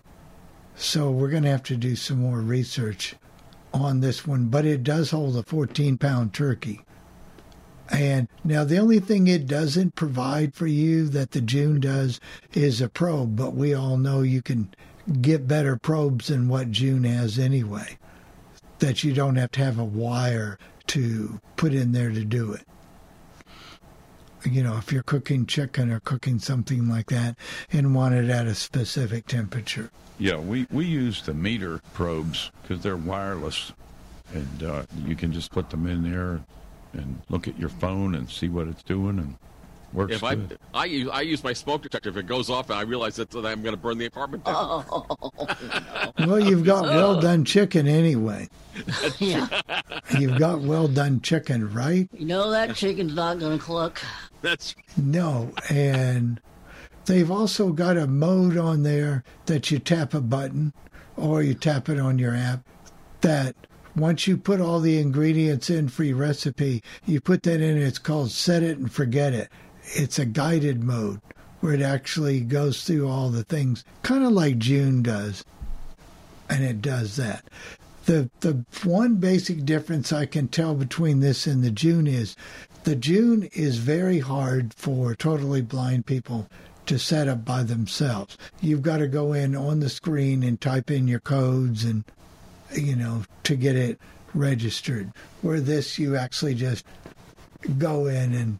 So 0.76 1.12
we're 1.12 1.30
going 1.30 1.44
to 1.44 1.50
have 1.50 1.64
to 1.64 1.76
do 1.76 1.98
some 1.98 2.20
more 2.20 2.40
research 2.40 3.16
on 3.74 4.00
this 4.00 4.26
one, 4.26 4.46
but 4.46 4.66
it 4.66 4.84
does 4.84 5.12
hold 5.12 5.36
a 5.36 5.44
14 5.44 5.98
pound 5.98 6.34
turkey. 6.34 6.82
And 7.92 8.28
now 8.44 8.64
the 8.64 8.78
only 8.78 9.00
thing 9.00 9.28
it 9.28 9.48
doesn't 9.48 9.96
provide 9.96 10.54
for 10.54 10.68
you 10.68 11.10
that 11.10 11.32
the 11.32 11.42
June 11.42 11.80
does 11.80 12.20
is 12.54 12.82
a 12.82 12.90
probe, 12.90 13.36
but 13.36 13.56
we 13.56 13.74
all 13.74 13.98
know 13.98 14.22
you 14.22 14.42
can 14.42 14.70
get 15.22 15.48
better 15.48 15.76
probes 15.76 16.28
than 16.28 16.48
what 16.48 16.72
June 16.72 17.04
has 17.04 17.40
anyway. 17.40 17.98
That 18.80 19.04
you 19.04 19.14
don't 19.14 19.38
have 19.38 19.52
to 19.52 19.64
have 19.64 19.80
a 19.80 19.84
wire 19.84 20.60
to 20.88 21.40
put 21.56 21.74
in 21.74 21.92
there 21.92 22.12
to 22.12 22.24
do 22.24 22.54
it. 22.54 22.66
You 24.46 24.64
know, 24.64 24.78
if 24.78 24.92
you're 24.92 25.04
cooking 25.04 25.46
chicken 25.46 25.92
or 25.92 26.00
cooking 26.00 26.40
something 26.40 26.88
like 26.88 27.08
that 27.08 27.38
and 27.72 27.94
want 27.94 28.16
it 28.16 28.30
at 28.30 28.48
a 28.48 28.56
specific 28.56 29.28
temperature. 29.28 29.92
Yeah, 30.18 30.38
we, 30.38 30.66
we 30.72 30.86
use 30.86 31.22
the 31.24 31.34
Meater 31.34 31.82
probes 31.94 32.52
because 32.62 32.82
they're 32.82 32.96
wireless, 32.96 33.74
and 34.34 34.64
uh, 34.64 34.84
you 35.06 35.16
can 35.16 35.34
just 35.34 35.52
put 35.52 35.70
them 35.70 35.88
in 35.88 36.04
there 36.04 36.42
and 36.94 37.22
look 37.30 37.48
at 37.48 37.58
your 37.60 37.70
phone 37.70 38.16
and 38.16 38.30
see 38.30 38.50
what 38.50 38.68
it's 38.68 38.84
doing, 38.84 39.20
and 39.20 39.36
works 39.94 40.14
if 40.16 40.24
I 40.24 40.36
good. 40.36 40.60
I 40.74 40.86
use 40.86 41.10
I 41.12 41.22
use 41.22 41.44
my 41.44 41.54
smoke 41.54 41.84
detector, 41.84 42.10
if 42.10 42.18
it 42.18 42.28
goes 42.28 42.50
off, 42.50 42.70
and 42.70 42.80
I 42.80 42.84
realize 42.84 43.16
that 43.18 43.30
that 43.32 43.46
I'm 43.46 43.62
going 43.62 43.76
to 43.76 43.82
burn 43.82 43.98
the 43.98 44.06
apartment 44.06 44.46
down. 44.46 44.56
Oh. 44.92 45.06
Well, 46.28 46.40
you've 46.40 46.66
got 46.66 46.84
well 46.84 47.22
done 47.22 47.46
chicken 47.46 47.88
anyway. 47.88 48.50
yeah. 49.20 49.48
You've 50.20 50.38
got 50.38 50.60
well 50.60 50.88
done 50.90 51.22
chicken, 51.22 51.74
right? 51.74 52.10
You 52.14 52.26
know 52.26 52.52
that 52.52 52.76
chicken's 52.76 53.16
not 53.16 53.40
going 53.40 53.58
to 53.58 53.64
cluck. 53.64 54.02
That's 54.42 54.76
No, 54.98 55.52
and 55.70 56.42
they've 57.06 57.32
also 57.32 57.72
got 57.72 57.96
a 57.96 58.06
mode 58.06 58.58
on 58.58 58.84
there 58.84 59.24
that 59.46 59.72
you 59.72 59.80
tap 59.80 60.14
a 60.14 60.20
button 60.20 60.74
or 61.16 61.42
you 61.42 61.54
tap 61.54 61.88
it 61.88 62.00
on 62.00 62.20
your 62.20 62.36
app 62.36 62.66
that 63.22 63.56
once 63.96 64.28
you 64.28 64.38
put 64.38 64.62
all 64.62 64.80
the 64.80 65.00
ingredients 65.00 65.70
in 65.70 65.90
for 65.90 66.04
your 66.04 66.18
recipe, 66.18 66.82
you 67.06 67.20
put 67.20 67.44
that 67.44 67.62
in, 67.62 67.78
it's 67.78 68.00
called 68.00 68.32
set 68.32 68.64
it 68.64 68.78
and 68.78 68.92
forget 68.92 69.34
it. 69.34 69.50
It's 69.96 70.20
a 70.20 70.26
guided 70.26 70.84
mode 70.84 71.22
where 71.60 71.74
it 71.74 71.82
actually 71.82 72.42
goes 72.42 72.84
through 72.84 73.08
all 73.08 73.30
the 73.30 73.44
things, 73.44 73.84
kind 74.04 74.24
of 74.24 74.32
like 74.32 74.58
June 74.58 75.02
does. 75.02 75.44
And 76.50 76.64
it 76.64 76.82
does 76.82 77.16
that. 77.18 77.46
The 78.06 78.30
the 78.40 78.66
one 78.84 79.16
basic 79.16 79.66
difference 79.66 80.12
I 80.12 80.26
can 80.26 80.48
tell 80.48 80.74
between 80.74 81.20
this 81.20 81.46
and 81.46 81.64
the 81.64 81.70
June 81.70 82.08
is 82.08 82.36
the 82.84 82.96
June 82.96 83.50
is 83.54 83.78
very 83.78 84.20
hard 84.20 84.74
for 84.74 85.14
totally 85.14 85.62
blind 85.62 86.08
people 86.08 86.48
to 86.88 86.98
set 86.98 87.28
up 87.28 87.46
by 87.46 87.62
themselves. 87.62 88.36
You've 88.62 88.82
got 88.82 88.98
to 88.98 89.08
go 89.08 89.34
in 89.34 89.56
on 89.56 89.80
the 89.80 89.90
screen 89.90 90.42
and 90.42 90.60
type 90.60 90.90
in 90.90 91.08
your 91.08 91.20
codes 91.20 91.84
and 91.84 92.04
you 92.74 92.96
know 92.96 93.24
to 93.44 93.56
get 93.56 93.76
it 93.76 94.00
registered. 94.34 95.12
Where 95.42 95.60
this 95.60 95.98
you 96.00 96.16
actually 96.16 96.56
just 96.56 96.86
go 97.78 98.08
in 98.08 98.34
and 98.34 98.60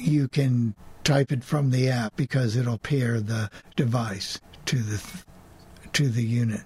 you 0.00 0.28
can 0.28 0.74
type 1.04 1.30
it 1.30 1.44
from 1.44 1.70
the 1.70 1.88
app 1.88 2.16
because 2.16 2.56
it'll 2.56 2.78
pair 2.78 3.20
the 3.20 3.50
device 3.76 4.40
to 4.66 4.78
the 4.78 5.02
to 5.92 6.08
the 6.08 6.24
unit. 6.24 6.62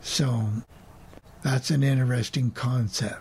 So 0.00 0.48
that's 1.42 1.70
an 1.70 1.82
interesting 1.82 2.50
concept. 2.50 3.20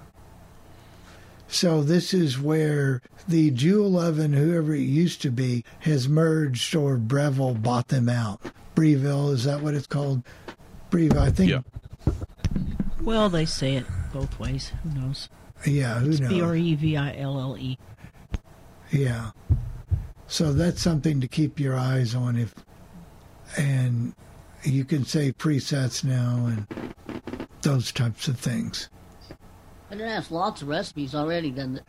So 1.47 1.81
this 1.81 2.13
is 2.13 2.39
where 2.39 3.01
the 3.27 3.51
Joule 3.51 3.97
Oven, 3.97 4.33
whoever 4.33 4.73
it 4.73 4.81
used 4.81 5.21
to 5.21 5.31
be, 5.31 5.63
has 5.79 6.07
merged 6.09 6.75
or 6.75 6.97
Breville 6.97 7.55
bought 7.55 7.87
them 7.87 8.09
out. 8.09 8.41
Breville, 8.75 9.31
is 9.31 9.45
that 9.45 9.61
what 9.61 9.73
it's 9.73 9.87
called? 9.87 10.23
Breville, 10.89 11.19
I 11.19 11.31
think. 11.31 11.51
Yeah, 11.51 11.61
Well, 13.07 13.29
they 13.29 13.45
say 13.45 13.77
it 13.77 13.85
both 14.11 14.37
ways. 14.37 14.73
Who 14.83 14.99
knows? 14.99 15.29
Yeah, 15.65 15.99
who 15.99 16.09
It's 16.09 16.19
knows? 16.19 16.29
B 16.29 16.41
R 16.41 16.57
E 16.57 16.75
V 16.75 16.97
I 16.97 17.15
L 17.15 17.39
L 17.39 17.57
E. 17.57 17.77
Yeah. 18.91 19.31
So 20.27 20.51
that's 20.51 20.81
something 20.81 21.21
to 21.21 21.27
keep 21.29 21.57
your 21.57 21.77
eyes 21.77 22.13
on 22.13 22.37
if 22.37 22.53
and 23.57 24.13
you 24.65 24.83
can 24.83 25.05
save 25.05 25.37
presets 25.37 26.03
now 26.03 26.47
and 26.47 26.93
those 27.61 27.93
types 27.93 28.27
of 28.27 28.37
things. 28.37 28.89
And 29.89 30.01
it 30.01 30.09
has 30.09 30.29
lots 30.29 30.61
of 30.61 30.67
recipes 30.67 31.15
already, 31.15 31.51
doesn't 31.51 31.77
it? 31.77 31.83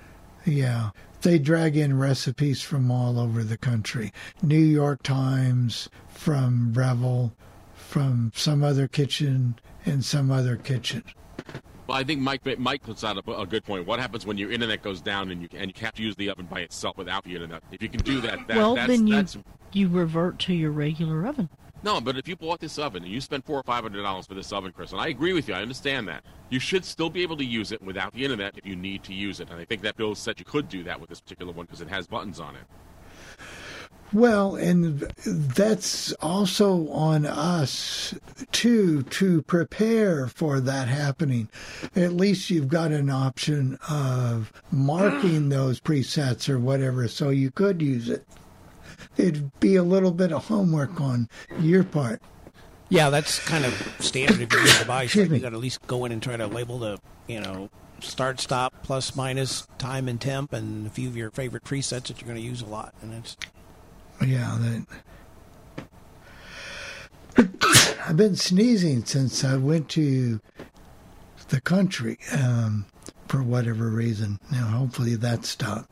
Yeah. 0.45 0.91
They 1.23 1.41
drag 1.41 1.77
in 1.77 1.99
recipes 1.99 2.63
from 2.63 2.93
all 2.93 3.19
over 3.19 3.43
the 3.43 3.59
country. 3.59 4.13
New 4.41 4.57
York 4.57 5.03
Times, 5.03 5.89
from 6.07 6.71
Breville, 6.71 7.33
from 7.75 8.31
some 8.37 8.63
other 8.63 8.87
kitchen, 8.87 9.59
and 9.85 10.05
some 10.05 10.31
other 10.31 10.57
kitchen. 10.57 11.05
Well, 11.87 11.97
I 11.97 12.05
think 12.05 12.21
Mike 12.21 12.59
Mike 12.59 12.83
puts 12.83 13.03
out 13.03 13.17
a, 13.17 13.31
a 13.33 13.47
good 13.47 13.65
point. 13.65 13.87
What 13.87 13.99
happens 13.99 14.27
when 14.27 14.37
your 14.37 14.53
internet 14.53 14.83
goes 14.83 15.01
down 15.01 15.31
and 15.31 15.41
you 15.43 15.49
and 15.55 15.73
you 15.75 15.85
have 15.85 15.95
to 15.95 16.03
use 16.03 16.15
the 16.17 16.29
oven 16.29 16.47
by 16.47 16.61
itself 16.61 16.99
without 16.99 17.25
the 17.25 17.35
internet? 17.35 17.63
If 17.73 17.83
you 17.83 17.89
can 17.89 18.01
do 18.01 18.21
that, 18.21 18.47
that 18.47 18.57
well, 18.57 18.75
that's, 18.75 18.89
then 18.89 19.07
you 19.07 19.15
that's 19.15 19.39
you 19.73 19.89
revert 19.89 20.39
to 20.41 20.53
your 20.53 20.71
regular 20.71 21.27
oven. 21.27 21.49
no. 21.83 21.99
But 22.01 22.19
if 22.19 22.29
you 22.29 22.37
bought 22.37 22.61
this 22.61 22.79
oven 22.79 23.05
and 23.05 23.13
you 23.13 23.23
spent 23.23 23.47
four 23.47 23.59
or 23.59 23.63
five 23.63 23.85
hundred 23.85 24.03
dollars 24.03 24.27
for 24.27 24.35
this 24.35 24.53
oven, 24.53 24.71
Chris, 24.73 24.93
and 24.93 25.01
I 25.01 25.09
agree 25.09 25.33
with 25.33 25.49
you, 25.49 25.55
I 25.55 25.63
understand 25.63 26.09
that 26.09 26.25
you 26.51 26.59
should 26.59 26.85
still 26.85 27.09
be 27.09 27.23
able 27.23 27.39
to 27.39 27.45
use 27.45 27.73
it 27.73 27.81
without 27.81 28.13
the 28.13 28.23
internet 28.23 28.59
if 28.59 28.67
you 28.67 28.77
need 28.77 29.03
to 29.05 29.15
use 29.15 29.41
it. 29.41 29.49
And 29.51 29.59
I 29.59 29.65
think 29.65 29.81
that 29.81 29.97
Bill 29.97 30.15
said 30.15 30.39
you 30.39 30.45
could 30.45 30.69
do 30.69 30.85
that 30.85 31.01
with 31.01 31.09
this 31.09 31.23
particular 31.23 31.53
one 31.53 31.65
because 31.65 31.81
it 31.81 31.89
has 31.89 32.07
buttons 32.07 32.39
on 32.39 32.55
it. 32.55 32.65
Well, 34.13 34.57
and 34.57 35.01
that's 35.25 36.13
also 36.15 36.89
on 36.89 37.27
us 37.27 38.15
too 38.53 39.03
to 39.03 39.43
prepare 39.43 40.29
for 40.29 40.61
that 40.61 40.89
happening. 40.89 41.49
At 41.95 42.15
least 42.15 42.49
you've 42.49 42.69
got 42.69 42.91
an 42.91 43.11
option 43.11 43.79
of 43.89 44.53
marking 44.73 45.49
those 45.51 45.81
presets 45.81 46.49
or 46.49 46.59
whatever 46.59 47.07
so 47.07 47.29
you 47.29 47.51
could 47.51 47.83
use 47.83 48.09
it. 48.09 48.27
It'd 49.19 49.59
be 49.61 49.77
a 49.77 49.83
little 49.83 50.13
bit 50.13 50.33
of 50.33 50.47
homework 50.47 51.01
on 51.01 51.29
your 51.61 51.85
part. 51.85 52.23
Yeah, 52.89 53.11
that's 53.11 53.45
kind 53.47 53.67
of 53.67 53.75
standard 54.01 54.41
if 54.41 54.51
you're 54.51 54.65
going 54.65 54.79
to 54.79 54.87
buy. 54.87 55.03
Excuse 55.03 55.29
You 55.29 55.39
got 55.41 55.51
to 55.51 55.57
at 55.57 55.63
least 55.63 55.87
go 55.87 56.07
in 56.07 56.13
and 56.13 56.23
try 56.23 56.37
to 56.37 56.47
label 56.47 56.79
the, 56.79 56.99
you 57.27 57.41
know, 57.41 57.69
start, 58.01 58.41
stop, 58.41 58.73
plus, 58.83 59.15
minus, 59.15 59.67
time 59.77 60.09
and 60.09 60.19
temp, 60.19 60.55
and 60.55 60.87
a 60.87 60.91
few 60.91 61.09
of 61.09 61.17
your 61.17 61.31
favorite 61.31 61.65
presets 61.65 62.05
that 62.05 62.21
you're 62.21 62.29
going 62.29 62.41
to 62.41 62.47
use 62.47 62.63
a 62.63 62.67
lot. 62.67 62.95
And 63.03 63.13
it's 63.13 63.37
Yeah, 64.25 64.59
that. 67.37 67.49
I've 68.09 68.17
been 68.17 68.37
sneezing 68.37 69.05
since 69.05 69.45
I 69.45 69.57
went 69.57 69.89
to 69.91 70.41
the 71.49 71.61
country 71.61 72.19
um, 72.33 72.87
for 73.29 73.43
whatever 73.43 73.89
reason. 73.89 74.39
Now, 74.51 74.67
hopefully, 74.67 75.15
that 75.17 75.45
stopped. 75.45 75.91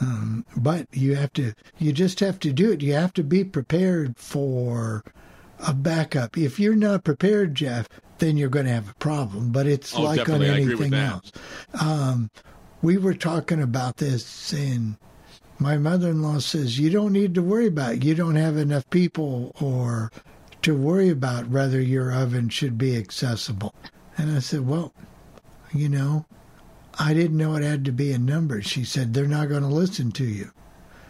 Um, 0.00 0.44
but 0.56 0.86
you 0.92 1.14
have 1.14 1.32
to, 1.34 1.54
you 1.78 1.92
just 1.92 2.20
have 2.20 2.38
to 2.40 2.52
do 2.52 2.72
it. 2.72 2.82
You 2.82 2.94
have 2.94 3.12
to 3.14 3.22
be 3.22 3.44
prepared 3.44 4.16
for 4.18 5.04
a 5.60 5.72
backup. 5.72 6.36
If 6.36 6.58
you're 6.58 6.74
not 6.76 7.04
prepared, 7.04 7.54
Jeff, 7.54 7.88
then 8.18 8.36
you're 8.36 8.48
going 8.48 8.66
to 8.66 8.72
have 8.72 8.90
a 8.90 8.94
problem. 8.94 9.50
But 9.52 9.66
it's 9.66 9.94
Oh, 9.94 10.02
like 10.02 10.20
on 10.28 10.40
definitely. 10.40 10.62
Anything 10.72 10.94
else. 10.94 11.30
Um, 11.80 12.30
we 12.80 12.96
were 12.96 13.14
talking 13.14 13.62
about 13.62 13.98
this, 13.98 14.52
and 14.52 14.96
my 15.62 15.78
mother-in-law 15.78 16.40
says 16.40 16.78
you 16.78 16.90
don't 16.90 17.12
need 17.12 17.34
to 17.34 17.42
worry 17.42 17.68
about. 17.68 17.94
It. 17.94 18.04
You 18.04 18.14
don't 18.14 18.36
have 18.36 18.56
enough 18.56 18.88
people 18.90 19.54
or 19.60 20.10
to 20.62 20.76
worry 20.76 21.08
about 21.08 21.48
whether 21.48 21.80
your 21.80 22.12
oven 22.12 22.48
should 22.48 22.76
be 22.76 22.96
accessible. 22.96 23.74
And 24.16 24.30
I 24.34 24.40
said, 24.40 24.66
well, 24.66 24.92
you 25.72 25.88
know, 25.88 26.26
I 26.98 27.14
didn't 27.14 27.36
know 27.36 27.54
it 27.54 27.62
had 27.62 27.84
to 27.86 27.92
be 27.92 28.12
a 28.12 28.18
number. 28.18 28.60
She 28.62 28.84
said 28.84 29.14
they're 29.14 29.26
not 29.26 29.48
going 29.48 29.62
to 29.62 29.68
listen 29.68 30.12
to 30.12 30.24
you. 30.24 30.50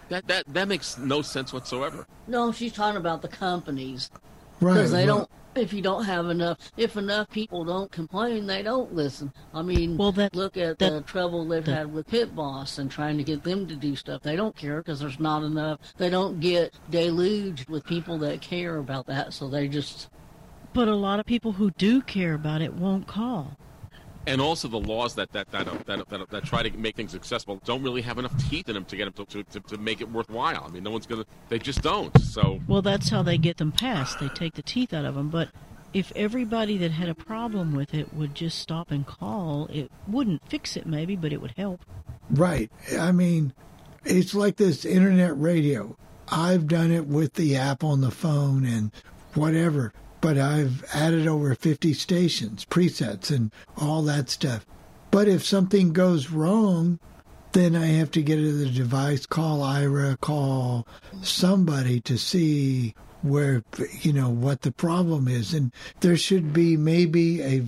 That 0.09 0.27
that 0.29 0.45
that 0.49 0.69
makes 0.69 0.99
no 0.99 1.23
sense 1.23 1.53
whatsoever. 1.53 2.07
No, 2.27 2.53
she's 2.53 2.73
talking 2.73 2.99
about 2.99 3.23
the 3.23 3.29
companies. 3.29 4.11
Right. 4.61 4.75
Because 4.75 4.93
they 4.93 5.07
well, 5.07 5.19
don't. 5.19 5.31
If 5.55 5.73
you 5.75 5.83
don't 5.83 6.05
have 6.05 6.31
enough, 6.31 6.59
if 6.79 6.97
enough 6.97 7.29
people 7.31 7.65
don't 7.65 7.93
complain, 7.93 8.47
they 8.47 8.63
don't 8.63 8.95
listen. 8.95 9.33
I 9.53 9.61
mean, 9.61 9.99
Well, 9.99 10.13
that- 10.13 10.35
look 10.35 10.57
at 10.57 10.79
that- 10.79 10.91
the 10.91 11.01
trouble 11.03 11.45
they've 11.45 11.65
that- 11.65 11.77
had 11.77 11.93
with 11.93 12.07
Pit 12.07 12.35
Boss 12.35 12.79
and 12.79 12.91
trying 12.91 13.19
to 13.19 13.25
get 13.25 13.43
them 13.43 13.67
to 13.67 13.77
do 13.77 13.95
stuff. 13.95 14.23
They 14.23 14.35
don't 14.35 14.57
care 14.57 14.79
because 14.79 15.01
there's 15.01 15.21
not 15.21 15.43
enough. 15.43 15.79
They 15.99 16.09
don't 16.09 16.41
get 16.41 16.73
deluged 16.91 17.69
with 17.69 17.85
people 17.85 18.17
that 18.19 18.41
care 18.41 18.79
about 18.79 19.07
that, 19.07 19.35
so 19.35 19.49
they 19.49 19.69
just 19.69 20.09
But 20.75 20.89
a 20.89 20.95
lot 20.95 21.21
of 21.21 21.27
people 21.27 21.53
who 21.53 21.71
do 21.73 22.01
care 22.01 22.33
about 22.33 22.63
it 22.63 22.73
won't 22.73 23.07
call. 23.07 23.59
And 24.27 24.41
also 24.41 24.69
the 24.69 24.79
laws 24.79 25.15
that 25.17 25.33
that 25.33 25.51
that, 25.51 25.67
that 25.87 26.09
that 26.09 26.31
that 26.31 26.45
try 26.45 26.63
to 26.63 26.71
make 26.77 26.95
things 26.95 27.15
accessible 27.15 27.61
don't 27.65 27.83
really 27.83 28.03
have 28.03 28.19
enough 28.19 28.33
teeth 28.49 28.69
in 28.69 28.75
them 28.75 28.85
to 28.85 28.97
get 28.97 29.15
them 29.15 29.27
to, 29.27 29.43
to, 29.43 29.61
to 29.61 29.79
make 29.79 30.01
it 30.01 30.11
worthwhile. 30.11 30.65
I 30.67 30.71
mean, 30.71 30.85
no 30.85 30.91
one's 30.91 31.07
gonna. 31.07 31.25
They 31.49 31.59
just 31.59 31.83
don't. 31.83 32.17
So 32.21 32.61
Well, 32.69 32.83
that's 32.83 33.09
how 33.09 33.23
they 33.23 33.39
get 33.39 33.57
them 33.57 33.73
passed. 33.73 34.21
They 34.21 34.29
take 34.29 34.55
the 34.55 34.63
teeth 34.63 34.93
out 34.95 35.05
of 35.05 35.15
them. 35.17 35.29
But 35.29 35.49
if 35.93 36.13
everybody 36.15 36.79
that 36.79 36.93
had 36.93 37.09
a 37.09 37.15
problem 37.15 37.75
with 37.75 37.95
it 37.95 38.15
would 38.15 38.35
just 38.35 38.59
stop 38.59 38.91
and 38.91 39.07
call, 39.07 39.67
it 39.73 39.91
wouldn't 40.07 40.49
fix 40.49 40.77
it 40.77 40.87
maybe, 40.87 41.17
but 41.17 41.33
it 41.33 41.41
would 41.41 41.55
help. 41.57 41.85
Right. 42.31 42.71
I 42.99 43.13
mean, 43.13 43.53
it's 44.05 44.35
like 44.35 44.57
this 44.57 44.85
internet 44.85 45.39
radio. 45.39 45.97
I've 46.29 46.67
done 46.67 46.91
it 46.91 47.07
with 47.07 47.35
the 47.35 47.57
app 47.57 47.85
on 47.85 48.01
the 48.01 48.11
phone 48.11 48.65
and 48.65 48.91
whatever, 49.35 49.93
but 50.23 50.39
I've 50.39 50.85
added 50.95 51.27
over 51.27 51.55
50 51.55 51.93
stations, 51.93 52.65
presets, 52.65 53.31
and 53.31 53.53
all 53.77 54.03
that 54.03 54.31
stuff. 54.31 54.65
But 55.11 55.29
if 55.29 55.45
something 55.45 55.93
goes 55.93 56.31
wrong, 56.31 56.99
then 57.53 57.77
I 57.77 57.87
have 57.87 58.11
to 58.13 58.23
get 58.23 58.37
to 58.37 58.53
the 58.53 58.71
device, 58.71 59.27
call 59.27 59.61
Aira, 59.61 60.19
call 60.21 60.87
somebody 61.23 62.01
to 62.03 62.17
see 62.17 62.95
where, 63.21 63.63
you 64.01 64.13
know, 64.13 64.31
what 64.31 64.63
the 64.63 64.73
problem 64.73 65.29
is. 65.29 65.53
And 65.53 65.73
there 66.01 66.17
should 66.17 66.53
be 66.53 66.77
maybe 66.77 67.43
a 67.43 67.67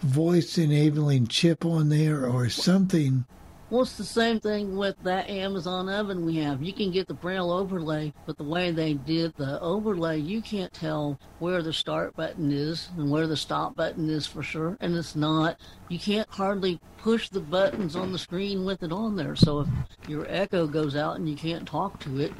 voice 0.00 0.56
enabling 0.56 1.26
chip 1.26 1.64
on 1.64 1.88
there 1.88 2.24
or 2.24 2.48
something 2.48 3.26
Well, 3.68 3.82
it's 3.82 3.96
the 3.96 4.04
same 4.04 4.38
thing 4.38 4.76
with 4.76 4.94
that 5.02 5.28
Amazon 5.28 5.88
oven 5.88 6.24
we 6.24 6.36
have. 6.36 6.62
You 6.62 6.72
can 6.72 6.92
get 6.92 7.08
the 7.08 7.14
Braille 7.14 7.50
overlay, 7.50 8.12
but 8.24 8.36
the 8.36 8.44
way 8.44 8.70
they 8.70 8.94
did 8.94 9.34
the 9.36 9.60
overlay, 9.60 10.20
you 10.20 10.40
can't 10.40 10.72
tell 10.72 11.18
where 11.40 11.62
the 11.62 11.72
start 11.72 12.14
button 12.14 12.52
is 12.52 12.90
and 12.96 13.10
where 13.10 13.26
the 13.26 13.36
stop 13.36 13.74
button 13.74 14.08
is 14.08 14.24
for 14.24 14.42
sure. 14.42 14.76
And 14.80 14.94
it's 14.94 15.16
not, 15.16 15.58
you 15.88 15.98
can't 15.98 16.28
hardly 16.30 16.80
push 16.98 17.28
the 17.28 17.40
buttons 17.40 17.96
on 17.96 18.12
the 18.12 18.18
screen 18.18 18.64
with 18.64 18.84
it 18.84 18.92
on 18.92 19.16
there. 19.16 19.34
So 19.34 19.60
if 19.60 19.68
your 20.08 20.26
echo 20.28 20.68
goes 20.68 20.94
out 20.94 21.16
and 21.16 21.28
you 21.28 21.34
can't 21.34 21.66
talk 21.66 21.98
to 22.00 22.20
it, 22.20 22.32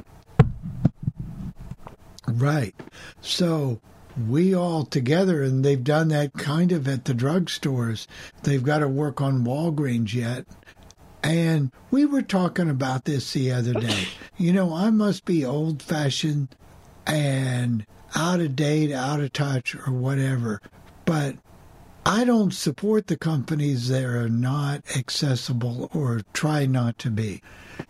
Right. 2.27 2.75
So 3.21 3.79
we 4.27 4.53
all 4.53 4.83
together, 4.83 5.41
and 5.41 5.63
they've 5.63 5.83
done 5.83 6.09
that 6.09 6.33
kind 6.33 6.71
of 6.71 6.87
at 6.87 7.05
the 7.05 7.13
drugstores. 7.13 8.07
They've 8.43 8.63
got 8.63 8.79
to 8.79 8.87
work 8.87 9.21
on 9.21 9.45
Walgreens 9.45 10.13
yet. 10.13 10.45
And 11.23 11.71
we 11.91 12.05
were 12.05 12.21
talking 12.21 12.69
about 12.69 13.05
this 13.05 13.33
the 13.33 13.51
other 13.51 13.73
day. 13.73 14.07
You 14.39 14.53
know, 14.53 14.71
I 14.71 14.91
must 14.91 15.25
be 15.25 15.43
old 15.43 15.81
fashioned 15.81 16.49
and 17.07 17.87
out 18.13 18.39
of 18.39 18.55
date, 18.55 18.91
out 18.91 19.19
of 19.19 19.33
touch, 19.33 19.73
or 19.73 19.91
whatever. 19.91 20.61
But 21.05 21.37
I 22.09 22.23
don't 22.23 22.53
support 22.53 23.07
the 23.07 23.17
companies 23.17 23.89
that 23.89 24.05
are 24.05 24.29
not 24.29 24.81
accessible 24.95 25.89
or 25.93 26.21
try 26.31 26.65
not 26.65 26.97
to 26.99 27.11
be. 27.11 27.41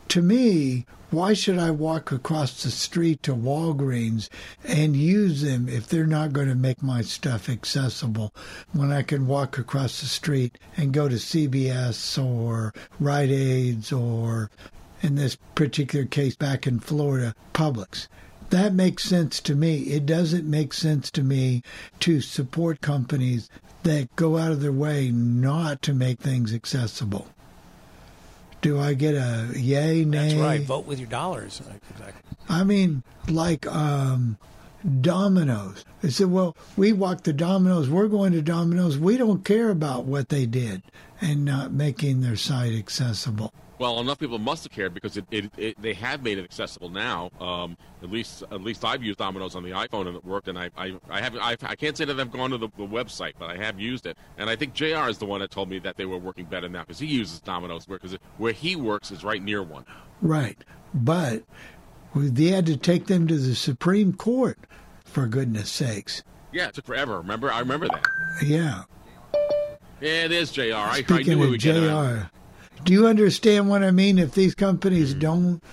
To 0.07 0.23
me, 0.23 0.87
why 1.11 1.33
should 1.33 1.59
I 1.59 1.69
walk 1.69 2.11
across 2.11 2.63
the 2.63 2.71
street 2.71 3.21
to 3.21 3.35
Walgreens 3.35 4.27
and 4.63 4.95
use 4.95 5.43
them 5.43 5.69
if 5.69 5.87
they're 5.87 6.07
not 6.07 6.33
going 6.33 6.47
to 6.47 6.55
make 6.55 6.81
my 6.81 7.03
stuff 7.03 7.47
accessible 7.47 8.33
when 8.73 8.91
I 8.91 9.03
can 9.03 9.27
walk 9.27 9.59
across 9.59 10.01
the 10.01 10.07
street 10.07 10.57
and 10.75 10.91
go 10.91 11.07
to 11.07 11.17
CVS 11.17 12.17
or 12.17 12.73
Rite 12.99 13.29
Aids 13.29 13.91
or, 13.91 14.49
in 15.03 15.13
this 15.13 15.37
particular 15.53 16.07
case 16.07 16.35
back 16.35 16.65
in 16.65 16.79
Florida, 16.79 17.35
Publix? 17.53 18.07
That 18.49 18.73
makes 18.73 19.03
sense 19.03 19.41
to 19.41 19.53
me. 19.53 19.81
It 19.81 20.07
doesn't 20.07 20.49
make 20.49 20.73
sense 20.73 21.11
to 21.11 21.21
me 21.21 21.61
to 21.99 22.19
support 22.21 22.81
companies 22.81 23.49
that 23.87 24.15
go 24.15 24.37
out 24.37 24.51
of 24.51 24.61
their 24.61 24.71
way 24.71 25.11
not 25.11 25.81
to 25.83 25.93
make 25.93 26.19
things 26.19 26.53
accessible. 26.53 27.27
Do 28.61 28.79
I 28.79 28.93
get 28.93 29.15
a 29.15 29.51
yay, 29.55 30.03
nay? 30.03 30.29
That's 30.29 30.41
right. 30.41 30.61
Vote 30.61 30.85
with 30.85 30.99
your 30.99 31.07
dollars. 31.07 31.61
Exactly. 31.91 32.21
I 32.49 32.63
mean, 32.63 33.03
like 33.27 33.65
um, 33.67 34.37
Domino's. 35.01 35.85
They 36.01 36.09
said, 36.09 36.31
well, 36.31 36.55
we 36.75 36.91
walked 36.91 37.23
the 37.23 37.33
Domino's. 37.33 37.89
We're 37.89 38.07
going 38.07 38.33
to 38.33 38.41
Domino's. 38.41 38.97
We 38.97 39.17
don't 39.17 39.45
care 39.45 39.69
about 39.69 40.05
what 40.05 40.29
they 40.29 40.45
did 40.45 40.83
and 41.21 41.45
not 41.45 41.71
making 41.71 42.21
their 42.21 42.35
site 42.35 42.73
accessible. 42.73 43.53
Well, 43.79 43.99
enough 43.99 44.19
people 44.19 44.39
must 44.39 44.63
have 44.63 44.71
cared 44.71 44.93
because 44.93 45.17
it, 45.17 45.25
it, 45.29 45.51
it 45.57 45.81
they 45.81 45.93
have 45.93 46.23
made 46.23 46.37
it 46.37 46.43
accessible 46.43 46.89
now. 46.89 47.29
Um, 47.39 47.77
at 48.01 48.09
least 48.09 48.43
at 48.51 48.61
least 48.61 48.83
I've 48.83 49.03
used 49.03 49.19
Domino's 49.19 49.55
on 49.55 49.63
the 49.63 49.71
iPhone 49.71 50.07
and 50.07 50.15
it 50.15 50.25
worked. 50.25 50.47
And 50.47 50.57
I 50.57 50.69
I, 50.77 50.95
I 51.09 51.21
haven't 51.21 51.41
I, 51.41 51.57
I 51.61 51.75
can't 51.75 51.95
say 51.95 52.05
that 52.05 52.19
I've 52.19 52.31
gone 52.31 52.49
to 52.51 52.57
the, 52.57 52.69
the 52.77 52.87
website, 52.87 53.33
but 53.37 53.49
I 53.49 53.57
have 53.57 53.79
used 53.79 54.05
it. 54.05 54.17
And 54.37 54.49
I 54.49 54.55
think 54.55 54.73
Jr. 54.73 55.07
is 55.09 55.19
the 55.19 55.25
one 55.25 55.41
that 55.41 55.51
told 55.51 55.69
me 55.69 55.79
that 55.79 55.97
they 55.97 56.05
were 56.05 56.17
working 56.17 56.45
better 56.45 56.69
now 56.69 56.81
because 56.81 56.99
he 56.99 57.07
uses 57.07 57.39
Domino's 57.39 57.87
where 57.87 57.99
because 57.99 58.17
where 58.37 58.53
he 58.53 58.75
works 58.75 59.11
is 59.11 59.23
right 59.23 59.41
near 59.43 59.61
one. 59.61 59.85
Right. 60.21 60.57
But 60.93 61.43
they 62.15 62.47
had 62.47 62.65
to 62.67 62.77
take 62.77 63.05
them 63.07 63.27
to 63.27 63.37
the 63.37 63.53
Supreme 63.53 64.13
Court, 64.13 64.57
for 65.05 65.27
goodness 65.27 65.69
sakes. 65.69 66.23
Yeah, 66.51 66.67
it 66.67 66.73
took 66.73 66.85
forever. 66.85 67.17
Remember? 67.17 67.51
I 67.51 67.59
remember 67.59 67.87
that. 67.87 68.07
Yeah. 68.43 68.83
Yeah, 70.01 70.25
it 70.25 70.31
is 70.31 70.51
Jr. 70.51 70.61
I, 70.61 70.89
I 70.89 71.01
Speaking 71.01 71.33
knew 71.33 71.39
we 71.39 71.43
of 71.45 71.49
would 71.51 71.61
get. 71.61 71.75
JR, 71.75 72.29
do 72.83 72.93
you 72.93 73.07
understand 73.07 73.69
what 73.69 73.83
I 73.83 73.91
mean? 73.91 74.17
If 74.19 74.33
these 74.33 74.55
companies 74.55 75.13
mm. 75.13 75.19
don't 75.19 75.63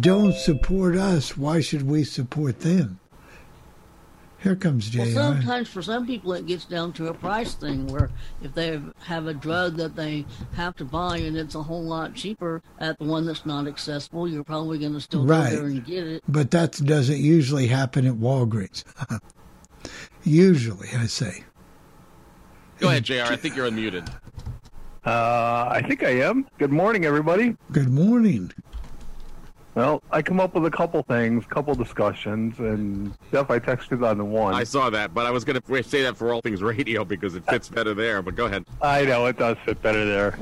don't 0.00 0.34
support 0.34 0.96
us, 0.96 1.36
why 1.36 1.60
should 1.60 1.82
we 1.82 2.04
support 2.04 2.60
them? 2.60 2.98
Here 4.40 4.54
comes 4.54 4.88
JR. 4.88 5.00
Well, 5.00 5.10
sometimes 5.14 5.68
for 5.68 5.82
some 5.82 6.06
people 6.06 6.32
it 6.32 6.46
gets 6.46 6.64
down 6.64 6.92
to 6.94 7.08
a 7.08 7.14
price 7.14 7.54
thing 7.54 7.88
where 7.88 8.10
if 8.40 8.54
they 8.54 8.80
have 9.00 9.26
a 9.26 9.34
drug 9.34 9.76
that 9.76 9.96
they 9.96 10.26
have 10.54 10.76
to 10.76 10.84
buy 10.84 11.18
and 11.18 11.36
it's 11.36 11.56
a 11.56 11.62
whole 11.62 11.82
lot 11.82 12.14
cheaper 12.14 12.62
at 12.78 12.98
the 12.98 13.04
one 13.04 13.26
that's 13.26 13.44
not 13.44 13.66
accessible, 13.66 14.28
you're 14.28 14.44
probably 14.44 14.78
going 14.78 14.92
to 14.92 15.00
still 15.00 15.26
Right. 15.26 15.50
go 15.50 15.56
there 15.56 15.66
and 15.66 15.84
get 15.84 16.06
it. 16.06 16.22
But 16.28 16.52
that 16.52 16.72
doesn't 16.72 17.18
usually 17.18 17.66
happen 17.66 18.06
at 18.06 18.14
Walgreens. 18.14 18.84
usually, 20.22 20.88
I 20.96 21.06
say. 21.06 21.42
Go 22.78 22.90
ahead, 22.90 23.04
Jr. 23.04 23.22
I 23.24 23.34
think 23.36 23.56
you're 23.56 23.68
unmuted. 23.68 24.08
Uh, 25.08 25.66
I 25.70 25.80
think 25.80 26.02
I 26.02 26.20
am. 26.20 26.46
Good 26.58 26.70
morning, 26.70 27.06
everybody. 27.06 27.56
Good 27.72 27.88
morning. 27.88 28.52
Well, 29.74 30.02
I 30.10 30.20
come 30.20 30.38
up 30.38 30.52
with 30.54 30.66
a 30.66 30.70
couple 30.70 31.02
things, 31.02 31.46
couple 31.46 31.74
discussions, 31.74 32.58
and 32.58 33.16
Jeff, 33.32 33.50
I 33.50 33.58
texted 33.58 34.06
on 34.06 34.18
the 34.18 34.24
one. 34.26 34.52
I 34.52 34.64
saw 34.64 34.90
that, 34.90 35.14
but 35.14 35.24
I 35.24 35.30
was 35.30 35.46
going 35.46 35.58
to 35.58 35.82
say 35.82 36.02
that 36.02 36.18
for 36.18 36.30
all 36.30 36.42
things 36.42 36.62
radio 36.62 37.06
because 37.06 37.36
it 37.36 37.46
fits 37.46 37.70
better 37.70 37.94
there. 37.94 38.20
But 38.20 38.36
go 38.36 38.46
ahead. 38.46 38.66
I 38.82 39.06
know 39.06 39.24
it 39.24 39.38
does 39.38 39.56
fit 39.64 39.80
better 39.80 40.04
there, 40.04 40.38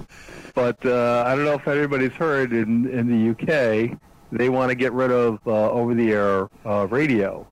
but 0.57 0.85
uh, 0.85 1.23
I 1.25 1.37
don't 1.37 1.45
know 1.45 1.55
if 1.55 1.69
anybody's 1.69 2.13
heard 2.13 2.53
in 2.53 2.89
in 2.89 3.07
the 3.07 3.31
UK 3.31 3.97
they 4.33 4.49
want 4.49 4.71
to 4.71 4.75
get 4.75 4.93
rid 4.93 5.13
of 5.13 5.39
uh, 5.47 5.71
over-the-air 5.71 6.49
uh, 6.65 6.89
radio, 6.89 7.47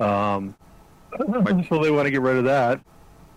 um, 0.00 0.54
so 1.18 1.82
they 1.82 1.90
want 1.90 2.06
to 2.06 2.10
get 2.10 2.22
rid 2.22 2.38
of 2.38 2.44
that, 2.44 2.80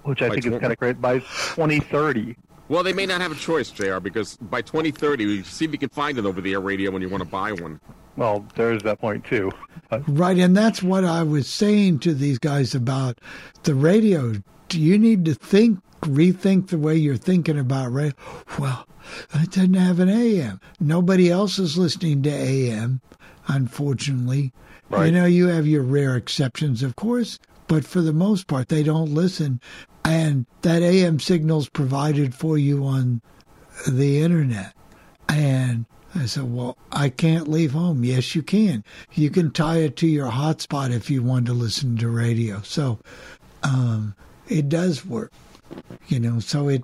which 0.03 0.21
I 0.21 0.29
By 0.29 0.35
think 0.35 0.45
is 0.45 0.57
kind 0.61 0.71
of 0.71 0.77
great 0.77 1.01
by 1.01 1.19
2030. 1.19 2.37
Well, 2.69 2.83
they 2.83 2.93
may 2.93 3.05
not 3.07 3.19
have 3.19 3.31
a 3.31 3.35
choice, 3.35 3.71
Jr. 3.71 3.99
Because 3.99 4.37
by 4.37 4.61
2030, 4.61 5.25
we 5.25 5.43
see 5.43 5.65
if 5.65 5.71
you 5.71 5.77
can 5.77 5.89
find 5.89 6.17
an 6.17 6.25
over-the-air 6.25 6.59
radio 6.59 6.91
when 6.91 7.01
you 7.01 7.09
want 7.09 7.23
to 7.23 7.29
buy 7.29 7.51
one. 7.51 7.81
Well, 8.15 8.45
there's 8.55 8.83
that 8.83 8.99
point 8.99 9.25
too. 9.25 9.51
But 9.89 10.03
Right, 10.07 10.37
and 10.37 10.55
that's 10.55 10.83
what 10.83 11.03
I 11.03 11.23
was 11.23 11.47
saying 11.47 11.99
to 11.99 12.13
these 12.13 12.37
guys 12.37 12.75
about 12.75 13.19
the 13.63 13.75
radio. 13.75 14.35
Do 14.67 14.79
you 14.79 14.99
need 14.99 15.25
to 15.25 15.33
think, 15.33 15.79
rethink 16.01 16.67
the 16.67 16.77
way 16.77 16.95
you're 16.95 17.17
thinking 17.17 17.57
about 17.57 17.91
radio? 17.91 18.13
Well, 18.59 18.85
it 19.33 19.51
doesn't 19.51 19.73
have 19.73 19.99
an 19.99 20.09
AM. 20.09 20.61
Nobody 20.79 21.31
else 21.31 21.57
is 21.57 21.77
listening 21.77 22.21
to 22.23 22.29
AM, 22.29 23.01
unfortunately. 23.47 24.53
Right. 24.89 25.07
You 25.07 25.11
know, 25.11 25.25
you 25.25 25.47
have 25.47 25.65
your 25.65 25.83
rare 25.83 26.15
exceptions, 26.15 26.83
of 26.83 26.95
course, 26.95 27.39
but 27.67 27.85
for 27.85 28.01
the 28.01 28.13
most 28.13 28.47
part, 28.47 28.69
they 28.69 28.83
don't 28.83 29.13
listen. 29.13 29.61
And 30.09 30.47
that 30.63 30.81
AM 30.81 31.19
signal's 31.19 31.69
provided 31.69 32.33
for 32.33 32.57
you 32.57 32.83
on 32.83 33.21
the 33.87 34.21
internet. 34.21 34.73
And 35.27 35.85
I 36.15 36.25
said, 36.25 36.51
Well, 36.51 36.79
I 36.91 37.09
can't 37.09 37.47
leave 37.47 37.73
home. 37.73 38.03
Yes, 38.03 38.33
you 38.33 38.41
can. 38.41 38.83
You 39.13 39.29
can 39.29 39.51
tie 39.51 39.77
it 39.77 39.95
to 39.97 40.07
your 40.07 40.31
hotspot 40.31 40.91
if 40.91 41.11
you 41.11 41.21
want 41.21 41.45
to 41.45 41.53
listen 41.53 41.95
to 41.97 42.09
radio. 42.09 42.59
So 42.63 42.97
um, 43.61 44.15
it 44.47 44.67
does 44.67 45.05
work. 45.05 45.31
You 46.07 46.19
know, 46.19 46.39
so 46.39 46.69
it 46.69 46.83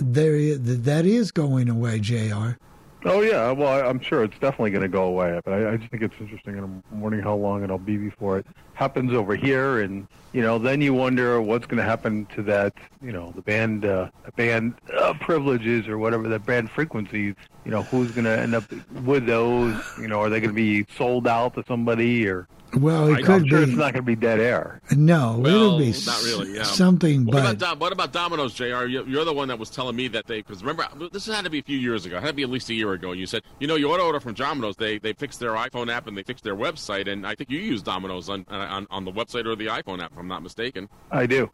there 0.00 0.56
that 0.56 1.06
is 1.06 1.30
going 1.30 1.68
away, 1.68 2.00
JR. 2.00 2.58
Oh 3.04 3.20
yeah, 3.20 3.52
well 3.52 3.68
I, 3.68 3.88
I'm 3.88 4.00
sure 4.00 4.24
it's 4.24 4.38
definitely 4.40 4.70
going 4.72 4.82
to 4.82 4.88
go 4.88 5.04
away, 5.04 5.40
but 5.44 5.54
I, 5.54 5.72
I 5.72 5.76
just 5.76 5.90
think 5.90 6.02
it's 6.02 6.16
interesting, 6.18 6.54
and 6.56 6.64
I'm 6.90 7.00
wondering 7.00 7.22
how 7.22 7.36
long 7.36 7.62
it'll 7.62 7.78
be 7.78 7.96
before 7.96 8.38
it 8.38 8.46
happens 8.74 9.12
over 9.12 9.36
here, 9.36 9.80
and 9.82 10.08
you 10.32 10.42
know, 10.42 10.58
then 10.58 10.80
you 10.80 10.92
wonder 10.94 11.40
what's 11.40 11.66
going 11.66 11.78
to 11.78 11.84
happen 11.84 12.26
to 12.34 12.42
that, 12.42 12.74
you 13.00 13.12
know, 13.12 13.32
the 13.34 13.42
band, 13.42 13.84
uh, 13.86 14.10
band 14.36 14.74
uh, 14.98 15.14
privileges 15.20 15.88
or 15.88 15.96
whatever 15.96 16.28
the 16.28 16.38
band 16.38 16.70
frequencies. 16.70 17.34
You 17.64 17.70
know, 17.70 17.84
who's 17.84 18.10
going 18.12 18.24
to 18.24 18.38
end 18.38 18.54
up 18.54 18.64
with 18.90 19.26
those? 19.26 19.80
You 19.96 20.08
know, 20.08 20.20
are 20.20 20.28
they 20.28 20.40
going 20.40 20.50
to 20.50 20.54
be 20.54 20.84
sold 20.96 21.26
out 21.26 21.54
to 21.54 21.64
somebody 21.66 22.26
or? 22.28 22.46
Well, 22.76 23.08
it 23.08 23.24
could 23.24 23.26
be. 23.26 23.32
I'm 23.32 23.40
could 23.40 23.48
sure 23.48 23.58
be. 23.60 23.64
it's 23.64 23.78
not 23.78 23.92
going 23.94 23.94
to 23.94 24.02
be 24.02 24.14
dead 24.16 24.40
air. 24.40 24.80
No, 24.94 25.38
Well, 25.40 25.54
it'll 25.54 25.78
be 25.78 25.92
not 26.06 26.22
really. 26.22 26.54
Yeah. 26.54 26.64
something, 26.64 27.24
What 27.24 27.32
but 27.32 27.38
about 27.40 27.58
Dom- 27.58 27.78
what 27.78 27.92
about 27.92 28.12
Domino's, 28.12 28.52
Jr.? 28.54 28.84
You- 28.84 29.04
You're 29.06 29.24
the 29.24 29.32
one 29.32 29.48
that 29.48 29.58
was 29.58 29.70
telling 29.70 29.96
me 29.96 30.08
that 30.08 30.26
they 30.26 30.42
because 30.42 30.62
remember 30.62 30.86
this 31.10 31.24
had 31.26 31.44
to 31.44 31.50
be 31.50 31.60
a 31.60 31.62
few 31.62 31.78
years 31.78 32.04
ago. 32.04 32.16
It 32.18 32.20
had 32.20 32.28
to 32.28 32.32
be 32.34 32.42
at 32.42 32.50
least 32.50 32.68
a 32.68 32.74
year 32.74 32.92
ago. 32.92 33.10
And 33.12 33.18
you 33.20 33.26
said 33.26 33.42
you 33.58 33.66
know 33.66 33.76
you 33.76 33.90
ought 33.90 33.96
to 33.96 34.02
order 34.02 34.20
from 34.20 34.34
Domino's. 34.34 34.76
They 34.76 34.98
they 34.98 35.14
fixed 35.14 35.40
their 35.40 35.52
iPhone 35.52 35.90
app 35.90 36.06
and 36.08 36.16
they 36.18 36.22
fixed 36.22 36.44
their 36.44 36.56
website. 36.56 37.08
And 37.10 37.26
I 37.26 37.34
think 37.34 37.50
you 37.50 37.58
use 37.58 37.82
Domino's 37.82 38.28
on 38.28 38.44
on, 38.50 38.86
on 38.90 39.04
the 39.06 39.12
website 39.12 39.46
or 39.46 39.56
the 39.56 39.66
iPhone 39.68 40.02
app, 40.02 40.12
if 40.12 40.18
I'm 40.18 40.28
not 40.28 40.42
mistaken. 40.42 40.88
I 41.10 41.24
do, 41.26 41.50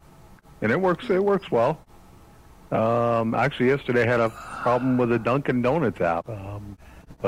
and 0.61 0.71
it 0.71 0.79
works. 0.81 1.09
It 1.09 1.23
works 1.23 1.49
well. 1.49 1.79
Um, 2.71 3.33
actually, 3.35 3.67
yesterday 3.67 4.03
I 4.03 4.07
had 4.07 4.19
a 4.19 4.29
problem 4.29 4.97
with 4.97 5.09
the 5.09 5.19
Dunkin' 5.19 5.61
Donuts 5.61 6.01
app, 6.01 6.27
um, 6.27 6.77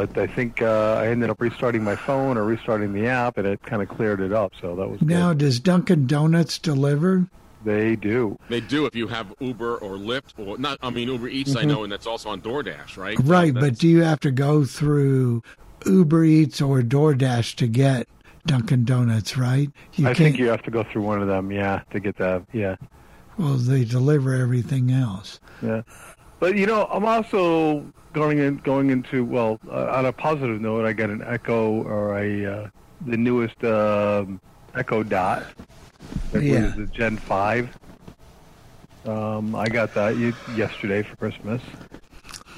but 0.06 0.18
I 0.18 0.28
think 0.28 0.62
uh, 0.62 0.98
I 1.00 1.08
ended 1.08 1.30
up 1.30 1.42
restarting 1.42 1.84
my 1.84 1.96
phone 1.96 2.38
or 2.38 2.44
restarting 2.44 2.94
the 2.94 3.08
app, 3.08 3.38
and 3.38 3.48
it 3.48 3.62
kind 3.64 3.82
of 3.82 3.90
cleared 3.90 4.22
it 4.22 4.32
up. 4.32 4.54
So 4.62 4.76
that 4.76 4.88
was 4.90 5.02
now 5.02 5.34
does 5.34 5.60
Dunkin' 5.60 6.06
Donuts 6.08 6.60
deliver? 6.60 7.28
They 7.66 7.96
do. 7.96 8.38
They 8.50 8.62
do 8.62 8.86
if 8.86 8.96
you 8.96 9.08
have 9.08 9.34
Uber 9.40 9.78
or 9.78 9.98
Lyft 9.98 10.34
or 10.38 10.58
not. 10.58 10.78
I 10.82 10.90
mean 10.92 11.08
Uber 11.10 11.28
Eats, 11.28 11.56
I 11.56 11.64
Mhm. 11.64 11.68
know, 11.68 11.84
and 11.84 11.92
that's 11.92 12.06
also 12.08 12.30
on 12.30 12.40
DoorDash, 12.42 12.96
right? 12.98 13.18
Right, 13.24 13.54
So 13.54 13.60
but 13.60 13.78
do 13.80 13.88
you 13.88 14.04
have 14.04 14.20
to 14.22 14.32
go 14.32 14.64
through 14.64 15.42
Uber 15.86 16.24
Eats 16.24 16.62
or 16.62 16.82
DoorDash 16.82 17.56
to 17.56 17.68
get 17.68 18.08
Dunkin' 18.46 18.86
Donuts? 18.86 19.38
Right? 19.38 19.70
You 19.96 20.06
I 20.06 20.10
can't. 20.10 20.18
think 20.18 20.38
you 20.38 20.48
have 20.50 20.62
to 20.64 20.72
go 20.72 20.84
through 20.84 21.02
one 21.02 21.22
of 21.22 21.28
them, 21.28 21.52
yeah, 21.52 21.82
to 21.92 22.00
get 22.00 22.18
that. 22.18 22.44
Yeah, 22.54 22.76
well, 23.38 23.56
they 23.56 23.84
deliver 23.84 24.34
everything 24.36 24.92
else. 24.92 25.40
yeah. 25.62 25.82
But 26.40 26.56
you 26.56 26.68
know, 26.68 26.86
I'm 26.92 27.04
also 27.04 27.86
going 28.14 28.40
in, 28.40 28.58
going 28.58 28.90
into 28.90 29.26
well, 29.26 29.60
uh, 29.72 29.88
on 29.92 30.06
a 30.06 30.14
positive 30.14 30.62
note, 30.62 30.86
I 30.86 30.94
got 30.94 31.10
an 31.10 31.24
Echo 31.26 31.84
or 31.84 32.18
a 32.18 32.46
uh, 32.46 32.70
the 33.06 33.18
newest 33.18 33.64
um, 33.64 34.40
Echo 34.76 35.04
Dot. 35.04 35.52
That 36.32 36.44
Yeah. 36.44 36.66
was 36.66 36.76
the 36.76 36.88
Gen 36.88 37.18
Five. 37.18 37.70
Um, 39.06 39.56
I 39.56 39.70
got 39.70 39.94
that 39.96 40.18
yesterday 40.54 41.02
for 41.04 41.16
Christmas, 41.16 41.62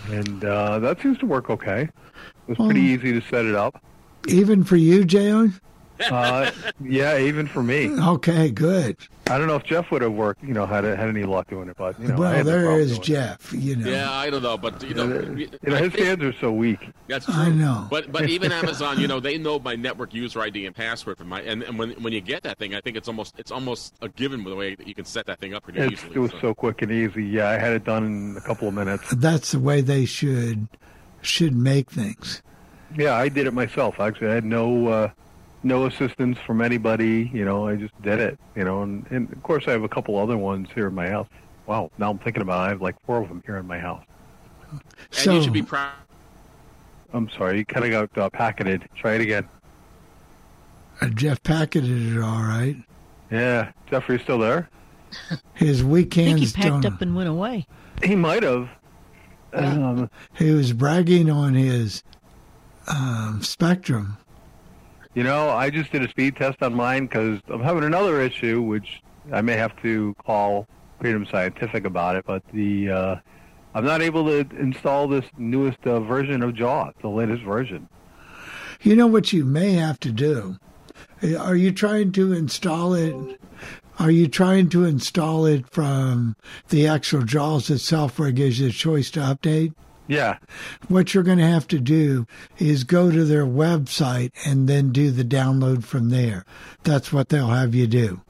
and 0.10 0.44
uh, 0.44 0.80
that 0.80 1.02
seems 1.02 1.18
to 1.20 1.26
work 1.28 1.50
okay. 1.50 1.84
It 1.84 1.92
was 2.48 2.58
pretty 2.58 2.82
easy 2.82 3.14
to 3.14 3.22
set 3.22 3.46
it 3.46 3.56
up. 3.56 3.80
Even 4.26 4.64
for 4.64 4.76
you, 4.76 5.06
Jay? 5.06 5.32
Uh, 6.10 6.52
yeah, 6.82 7.20
even 7.20 7.48
for 7.48 7.62
me. 7.62 7.90
Okay, 8.00 8.50
good. 8.50 8.98
I 9.30 9.38
don't 9.38 9.48
know 9.48 9.56
if 9.56 9.64
Jeff 9.64 9.92
would 9.92 10.02
have 10.02 10.14
worked, 10.14 10.44
you 10.44 10.54
know, 10.54 10.66
had 10.66 10.84
had 10.84 11.08
any 11.08 11.24
luck 11.24 11.50
doing 11.50 11.70
it, 11.70 11.78
but 11.78 12.00
you 12.00 12.08
know, 12.08 12.16
well, 12.16 12.34
had 12.34 12.46
no 12.46 12.76
is. 12.76 12.98
Jeff. 13.00 13.54
You 13.54 13.76
know. 13.76 13.90
Yeah, 13.90 14.12
I 14.12 14.30
don't 14.30 14.42
know, 14.42 14.58
but 14.58 14.82
you 14.84 14.94
know, 14.96 15.06
You 15.38 15.50
know, 15.64 15.76
his 15.76 15.94
hands 15.94 16.24
are 16.24 16.34
so 16.34 16.52
weak. 16.52 16.80
That's 17.08 17.26
true. 17.26 17.36
I 17.36 17.50
know. 17.50 17.88
But 17.90 18.12
but 18.12 18.30
even 18.30 18.52
Amazon, 18.52 19.00
you 19.00 19.08
know, 19.08 19.20
they 19.20 19.38
know 19.38 19.60
my 19.60 19.76
network 19.76 20.14
user 20.14 20.42
ID 20.42 20.66
and 20.66 20.76
password 20.76 21.18
for 21.18 21.26
my 21.26 21.42
and, 21.42 21.64
and 21.64 21.78
when 21.78 21.92
when 22.02 22.12
you 22.14 22.22
get 22.22 22.44
that 22.44 22.58
thing, 22.58 22.74
I 22.74 22.82
think 22.82 22.98
it's 22.98 23.08
almost 23.08 23.38
it's 23.38 23.52
almost 23.52 23.94
a 24.02 24.10
given 24.10 24.44
with 24.44 24.52
the 24.52 24.58
way 24.58 24.76
that 24.76 24.88
you 24.88 24.96
can 24.96 25.06
set 25.06 25.26
that 25.28 25.40
thing 25.40 25.54
up 25.54 25.64
pretty 25.64 25.80
It's, 25.80 25.94
easily. 25.94 26.16
it 26.16 26.20
was 26.20 26.32
so 26.42 26.54
quick 26.54 26.82
and 26.82 26.92
easy. 26.92 27.24
Yeah, 27.26 27.50
I 27.50 27.58
had 27.58 27.74
it 27.74 27.84
done 27.84 28.06
in 28.06 28.38
a 28.38 28.42
couple 28.42 28.68
of 28.68 28.74
minutes. 28.74 29.14
That's 29.16 29.52
the 29.52 29.60
way 29.60 29.82
they 29.82 30.06
should 30.06 30.68
should 31.22 31.56
make 31.56 31.92
things. 31.92 32.42
Yeah, 32.98 33.14
I 33.16 33.30
did 33.30 33.46
it 33.46 33.54
myself. 33.54 34.00
Actually, 34.00 34.30
I 34.32 34.34
had 34.36 34.46
no 34.46 34.88
uh, 34.88 35.10
no 35.64 35.86
assistance 35.86 36.38
from 36.46 36.62
anybody. 36.62 37.30
You 37.34 37.46
know, 37.46 37.68
I 37.68 37.76
just 37.76 38.00
did 38.02 38.20
it. 38.20 38.40
You 38.56 38.64
know, 38.64 38.82
and, 38.84 39.06
and 39.10 39.32
of 39.32 39.42
course, 39.44 39.66
I 39.68 39.72
have 39.72 39.84
a 39.84 39.90
couple 39.90 40.18
other 40.18 40.38
ones 40.38 40.68
here 40.74 40.88
in 40.88 40.96
my 40.96 41.10
house. 41.10 41.28
Wow, 41.66 41.92
now 41.98 42.10
I'm 42.12 42.18
thinking 42.20 42.42
about 42.42 42.62
it. 42.64 42.66
I 42.66 42.70
have 42.70 42.82
like 42.82 42.96
four 43.06 43.22
of 43.22 43.28
them 43.30 43.44
here 43.46 43.58
in 43.58 43.68
my 43.68 43.80
house. 43.80 44.04
and 44.72 44.82
So 45.12 45.34
you 45.34 45.44
should 45.44 45.54
be 45.54 45.62
proud. 45.64 45.92
I'm 47.14 47.30
sorry, 47.30 47.58
you 47.60 47.66
kind 47.66 47.86
of 47.92 48.10
got 48.12 48.24
uh, 48.24 48.30
packeted. 48.30 48.88
Try 48.96 49.14
it 49.16 49.22
again. 49.22 49.48
uh, 51.02 51.08
Jeff 51.10 51.42
packeted 51.44 52.16
it 52.18 52.22
all 52.22 52.42
right. 52.44 52.76
Yeah, 53.32 53.72
Jeffrey's 53.90 54.22
still 54.22 54.40
there. 54.40 54.70
His 55.54 55.80
I 55.80 55.82
think 55.84 55.92
weekends 55.92 56.56
he 56.56 56.62
packed 56.62 56.84
don't. 56.84 56.94
up 56.94 57.02
and 57.02 57.16
went 57.16 57.30
away. 57.30 57.66
He 58.04 58.16
might 58.16 58.44
have. 58.44 58.70
Um, 59.54 60.10
He 60.36 60.52
was 60.52 60.74
bragging 60.74 61.30
on 61.32 61.56
his 61.56 62.04
um, 62.88 63.42
Spectrum. 63.42 64.18
You 65.16 65.24
know, 65.24 65.50
I 65.50 65.72
just 65.72 65.92
did 65.92 66.04
a 66.04 66.10
speed 66.10 66.36
test 66.36 66.62
on 66.62 66.74
mine 66.74 67.08
because 67.08 67.40
I'm 67.48 67.62
having 67.62 67.84
another 67.84 68.22
issue, 68.22 68.62
which 68.62 69.02
I 69.32 69.42
may 69.42 69.56
have 69.56 69.76
to 69.82 70.16
call 70.24 70.68
Freedom 71.02 71.26
Scientific 71.26 71.86
about 71.86 72.16
it. 72.16 72.26
But 72.28 72.44
the 72.54 72.90
uh, 72.90 73.16
I'm 73.74 73.86
not 73.86 74.02
able 74.02 74.26
to 74.26 74.48
install 74.58 75.08
this 75.08 75.26
newest 75.38 75.80
uh, 75.86 76.00
version 76.00 76.44
of 76.44 76.54
JAWS, 76.54 76.94
the 77.02 77.10
latest 77.10 77.44
version. 77.44 77.88
You 78.82 78.96
know 78.96 79.08
what 79.08 79.34
you 79.34 79.46
may 79.46 79.74
have 79.74 80.00
to 80.02 80.12
do? 80.12 80.58
Are 81.38 81.56
you 81.56 81.72
trying 81.72 82.12
to 82.14 82.34
install 82.34 82.94
it? 82.94 83.16
Are 84.00 84.12
you 84.12 84.28
trying 84.28 84.70
to 84.70 84.86
install 84.86 85.46
it 85.46 85.70
from 85.70 86.36
the 86.70 86.88
actual 86.88 87.24
JAWS 87.24 87.70
itself 87.70 88.18
where 88.18 88.30
it 88.30 88.36
gives 88.36 88.60
you 88.60 88.70
a 88.70 88.72
choice 88.72 89.12
to 89.12 89.20
update? 89.20 89.74
Yeah, 90.10 90.38
What 90.88 91.14
you're 91.14 91.24
going 91.24 91.38
to 91.38 91.46
have 91.48 91.68
to 91.70 91.80
do 91.80 92.26
is 92.58 92.84
go 92.84 93.12
to 93.12 93.24
their 93.24 93.46
website 93.46 94.32
and 94.46 94.68
then 94.68 94.92
do 94.92 95.12
the 95.12 95.24
download 95.24 95.84
from 95.86 96.10
there. 96.10 96.44
That's 96.84 97.14
what 97.14 97.30
they'll 97.30 97.48
have 97.48 97.74
you 97.76 97.86
do. 97.88 98.22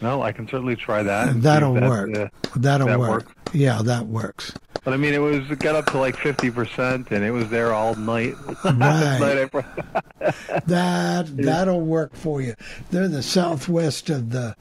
no, 0.00 0.22
I 0.22 0.30
can 0.32 0.46
certainly 0.48 0.76
try 0.76 1.02
that. 1.02 1.42
That'll 1.42 1.74
that, 1.74 1.82
work. 1.88 2.16
uh, 2.16 2.28
That'll 2.56 2.86
that 2.86 2.98
work. 2.98 3.10
works. 3.10 3.32
Yeah, 3.54 3.82
that 3.82 4.06
works. 4.06 4.52
But 4.84 4.94
I 4.94 4.96
mean, 4.96 5.14
it 5.14 5.18
was 5.18 5.50
it 5.50 5.58
got 5.58 5.74
up 5.76 5.86
to 5.92 5.98
like 5.98 6.16
fifty 6.16 6.50
percent, 6.50 7.10
and 7.10 7.24
it 7.24 7.30
was 7.30 7.48
there 7.50 7.72
all 7.72 7.94
night. 7.96 8.34
Right. 8.64 9.48
That 10.66 11.28
that'll 11.36 11.80
work 11.80 12.14
for 12.14 12.40
you. 12.42 12.54
They're 12.90 13.08
the 13.08 13.22
southwest 13.22 14.10
of 14.10 14.30
the 14.30 14.54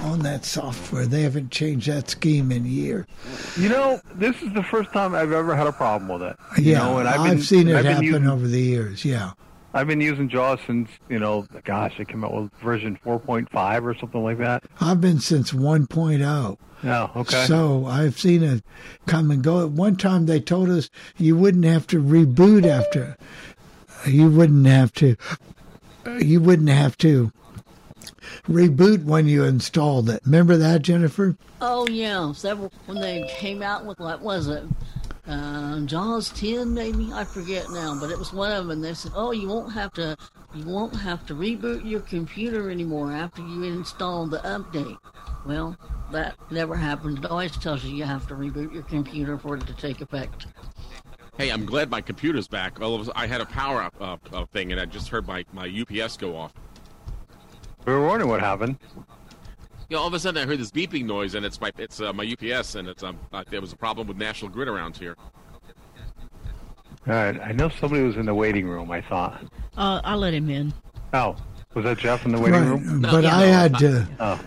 on 0.00 0.20
that 0.20 0.44
software. 0.44 1.06
They 1.06 1.22
haven't 1.22 1.50
changed 1.50 1.88
that 1.88 2.08
scheme 2.08 2.50
in 2.50 2.64
years. 2.64 3.06
you 3.58 3.68
know, 3.68 4.00
this 4.14 4.40
is 4.42 4.52
the 4.54 4.62
first 4.62 4.92
time 4.92 5.14
I've 5.14 5.32
ever 5.32 5.54
had 5.54 5.66
a 5.66 5.72
problem 5.72 6.08
with 6.08 6.22
it. 6.22 6.36
You 6.58 6.72
Yeah, 6.72 6.78
know, 6.78 6.98
and 6.98 7.08
I've, 7.08 7.20
I've, 7.20 7.44
seen 7.44 7.68
it 7.68 7.76
I've 7.76 7.84
happen 7.84 8.04
using- 8.04 8.26
over 8.26 8.46
the 8.48 8.60
years. 8.60 9.04
Yeah. 9.04 9.32
I've 9.74 9.86
been 9.86 10.00
using 10.00 10.28
JAWS 10.28 10.60
since, 10.66 10.90
you 11.08 11.18
know, 11.18 11.46
gosh, 11.64 11.98
it 11.98 12.08
came 12.08 12.24
out 12.24 12.34
with 12.34 12.52
version 12.54 12.98
4.5 13.04 13.82
or 13.82 13.94
something 13.98 14.22
like 14.22 14.38
that. 14.38 14.64
I've 14.80 15.00
been 15.00 15.18
since 15.18 15.52
1.0. 15.52 16.58
Yeah, 16.82 17.08
okay. 17.16 17.46
So 17.46 17.86
I've 17.86 18.18
seen 18.18 18.42
it 18.42 18.64
come 19.06 19.30
and 19.30 19.42
go. 19.42 19.64
At 19.64 19.70
one 19.70 19.96
time, 19.96 20.26
they 20.26 20.40
told 20.40 20.68
us 20.68 20.90
you 21.16 21.36
wouldn't 21.36 21.64
have 21.64 21.86
to 21.88 22.02
reboot 22.02 22.66
after. 22.66 23.16
You 24.06 24.30
wouldn't 24.30 24.66
have 24.66 24.92
to. 24.94 25.16
You 26.18 26.40
wouldn't 26.40 26.68
have 26.68 26.98
to 26.98 27.30
reboot 28.48 29.04
when 29.04 29.28
you 29.28 29.44
installed 29.44 30.10
it. 30.10 30.20
Remember 30.24 30.56
that, 30.56 30.82
Jennifer? 30.82 31.36
Oh 31.60 31.86
yeah, 31.88 32.32
several 32.32 32.72
when 32.86 33.00
they 33.00 33.24
came 33.28 33.62
out 33.62 33.84
with 33.84 34.00
what 34.00 34.20
was 34.20 34.48
it? 34.48 34.64
Uh, 35.26 35.80
Jaws 35.86 36.30
ten 36.30 36.74
maybe 36.74 37.12
I 37.12 37.24
forget 37.24 37.70
now, 37.70 37.96
but 37.98 38.10
it 38.10 38.18
was 38.18 38.32
one 38.32 38.50
of 38.50 38.58
them. 38.58 38.70
And 38.72 38.84
they 38.84 38.94
said, 38.94 39.12
"Oh, 39.14 39.30
you 39.30 39.46
won't 39.46 39.72
have 39.72 39.92
to, 39.94 40.16
you 40.54 40.64
won't 40.64 40.96
have 40.96 41.24
to 41.26 41.34
reboot 41.34 41.88
your 41.88 42.00
computer 42.00 42.70
anymore 42.70 43.12
after 43.12 43.40
you 43.42 43.62
install 43.62 44.26
the 44.26 44.38
update." 44.38 44.98
Well, 45.46 45.76
that 46.10 46.34
never 46.50 46.74
happened. 46.74 47.18
It 47.18 47.26
always 47.26 47.56
tells 47.56 47.84
you 47.84 47.94
you 47.94 48.04
have 48.04 48.26
to 48.28 48.34
reboot 48.34 48.74
your 48.74 48.82
computer 48.82 49.38
for 49.38 49.56
it 49.56 49.66
to 49.66 49.74
take 49.74 50.00
effect. 50.00 50.46
Hey, 51.38 51.50
I'm 51.50 51.64
glad 51.64 51.88
my 51.88 52.00
computer's 52.00 52.48
back. 52.48 52.80
All 52.80 52.94
of 53.00 53.08
a- 53.08 53.18
I 53.18 53.26
had 53.26 53.40
a 53.40 53.46
power 53.46 53.82
up 53.82 53.94
uh, 54.00 54.16
uh, 54.32 54.44
thing, 54.46 54.72
and 54.72 54.80
I 54.80 54.84
just 54.86 55.08
heard 55.08 55.26
my, 55.26 55.44
my 55.52 55.66
UPS 55.66 56.16
go 56.16 56.36
off. 56.36 56.52
We 57.86 57.92
were 57.92 58.06
wondering 58.06 58.28
what 58.28 58.40
happened. 58.40 58.76
You 59.92 59.98
know, 59.98 60.02
all 60.04 60.08
of 60.08 60.14
a 60.14 60.18
sudden 60.20 60.42
I 60.42 60.46
heard 60.46 60.58
this 60.58 60.70
beeping 60.70 61.04
noise, 61.04 61.34
and 61.34 61.44
it's 61.44 61.60
my 61.60 61.70
it's 61.76 62.00
uh, 62.00 62.14
my 62.14 62.24
UPS, 62.24 62.76
and 62.76 62.88
it's 62.88 63.02
um 63.02 63.18
uh, 63.30 63.44
there 63.50 63.60
was 63.60 63.74
a 63.74 63.76
problem 63.76 64.06
with 64.08 64.16
National 64.16 64.50
Grid 64.50 64.66
around 64.66 64.96
here. 64.96 65.14
All 67.06 67.12
right. 67.12 67.38
I 67.38 67.52
know 67.52 67.68
somebody 67.68 68.02
was 68.02 68.16
in 68.16 68.24
the 68.24 68.34
waiting 68.34 68.66
room, 68.66 68.90
I 68.90 69.02
thought. 69.02 69.44
Uh, 69.76 70.00
I 70.02 70.14
let 70.14 70.32
him 70.32 70.48
in. 70.48 70.72
Oh, 71.12 71.36
was 71.74 71.84
that 71.84 71.98
Jeff 71.98 72.24
in 72.24 72.32
the 72.32 72.38
waiting 72.38 72.58
Right, 72.58 72.68
room? 72.70 73.02
but 73.02 73.26
I 73.26 73.42
had 73.44 73.78
to. 73.80 74.08
Oh, 74.18 74.40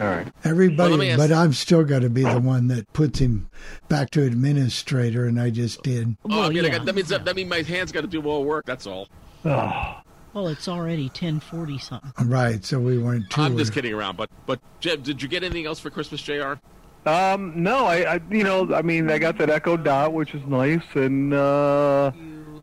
all 0.00 0.06
right. 0.06 0.28
Everybody, 0.44 0.92
Well, 0.96 1.02
ask- 1.02 1.18
but 1.18 1.30
I'm 1.30 1.52
still 1.52 1.84
got 1.84 2.00
to 2.00 2.08
be 2.08 2.22
the 2.22 2.40
one 2.40 2.68
that 2.68 2.90
puts 2.94 3.18
him 3.18 3.50
back 3.90 4.08
to 4.12 4.22
administrator, 4.22 5.26
and 5.26 5.38
I 5.38 5.50
just 5.50 5.82
did. 5.82 6.16
oh, 6.30 6.44
I 6.44 6.48
mean, 6.48 6.64
I 6.64 6.70
got, 6.70 6.86
that 6.86 6.94
means 6.94 7.08
that, 7.10 7.26
that 7.26 7.36
means 7.36 7.50
my 7.50 7.60
hands 7.60 7.92
got 7.92 8.00
to 8.00 8.06
do 8.06 8.22
more 8.22 8.42
work. 8.42 8.64
That's 8.64 8.86
all. 8.86 9.08
Oh, 9.44 10.00
Well, 10.36 10.48
it's 10.48 10.68
already 10.68 11.08
ten 11.08 11.40
forty 11.40 11.78
something. 11.78 12.12
Right, 12.28 12.62
so 12.62 12.78
we 12.78 12.98
weren't 12.98 13.30
too. 13.30 13.40
I'm 13.40 13.56
just 13.56 13.72
kidding 13.72 13.94
around. 13.94 14.18
But 14.18 14.28
but 14.44 14.60
Jeb, 14.80 15.02
did 15.02 15.22
you 15.22 15.28
get 15.28 15.42
anything 15.42 15.64
else 15.64 15.80
for 15.80 15.88
Christmas, 15.88 16.20
Jr? 16.20 16.56
Um, 17.06 17.62
no, 17.62 17.86
I, 17.86 18.16
I, 18.16 18.20
you 18.30 18.44
know, 18.44 18.74
I 18.74 18.82
mean, 18.82 19.10
I 19.10 19.16
got 19.16 19.38
that 19.38 19.48
Echo 19.48 19.78
Dot, 19.78 20.12
which 20.12 20.34
is 20.34 20.44
nice, 20.44 20.82
and 20.94 21.32
uh, 21.32 22.10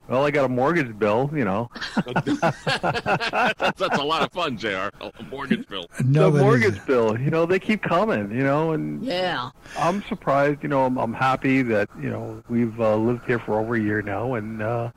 Well, 0.07 0.23
I 0.23 0.29
got 0.29 0.45
a 0.45 0.49
mortgage 0.49 0.99
bill, 0.99 1.31
you 1.33 1.45
know. 1.45 1.71
that's, 2.41 3.79
that's 3.79 3.97
a 3.97 4.03
lot 4.03 4.21
of 4.21 4.31
fun, 4.33 4.55
Jr. 4.57 4.89
A 5.01 5.11
mortgage 5.31 5.67
bill. 5.67 5.87
the 5.99 6.29
mortgage 6.29 6.85
bill, 6.85 7.17
you 7.19 7.31
know, 7.31 7.47
they 7.47 7.57
keep 7.57 7.81
coming, 7.81 8.29
you 8.31 8.43
know, 8.43 8.73
and 8.73 9.03
Yeah. 9.03 9.49
I'm 9.79 10.03
surprised, 10.03 10.61
you 10.61 10.69
know, 10.69 10.85
I'm, 10.85 10.97
I'm 10.97 11.13
happy 11.13 11.63
that, 11.63 11.89
you 11.99 12.09
know, 12.11 12.43
we've 12.49 12.79
uh, 12.79 12.97
lived 12.97 13.25
here 13.25 13.39
for 13.39 13.59
over 13.59 13.75
a 13.75 13.79
year 13.81 14.01
now, 14.03 14.35
and, 14.35 14.61
uh, 14.61 14.91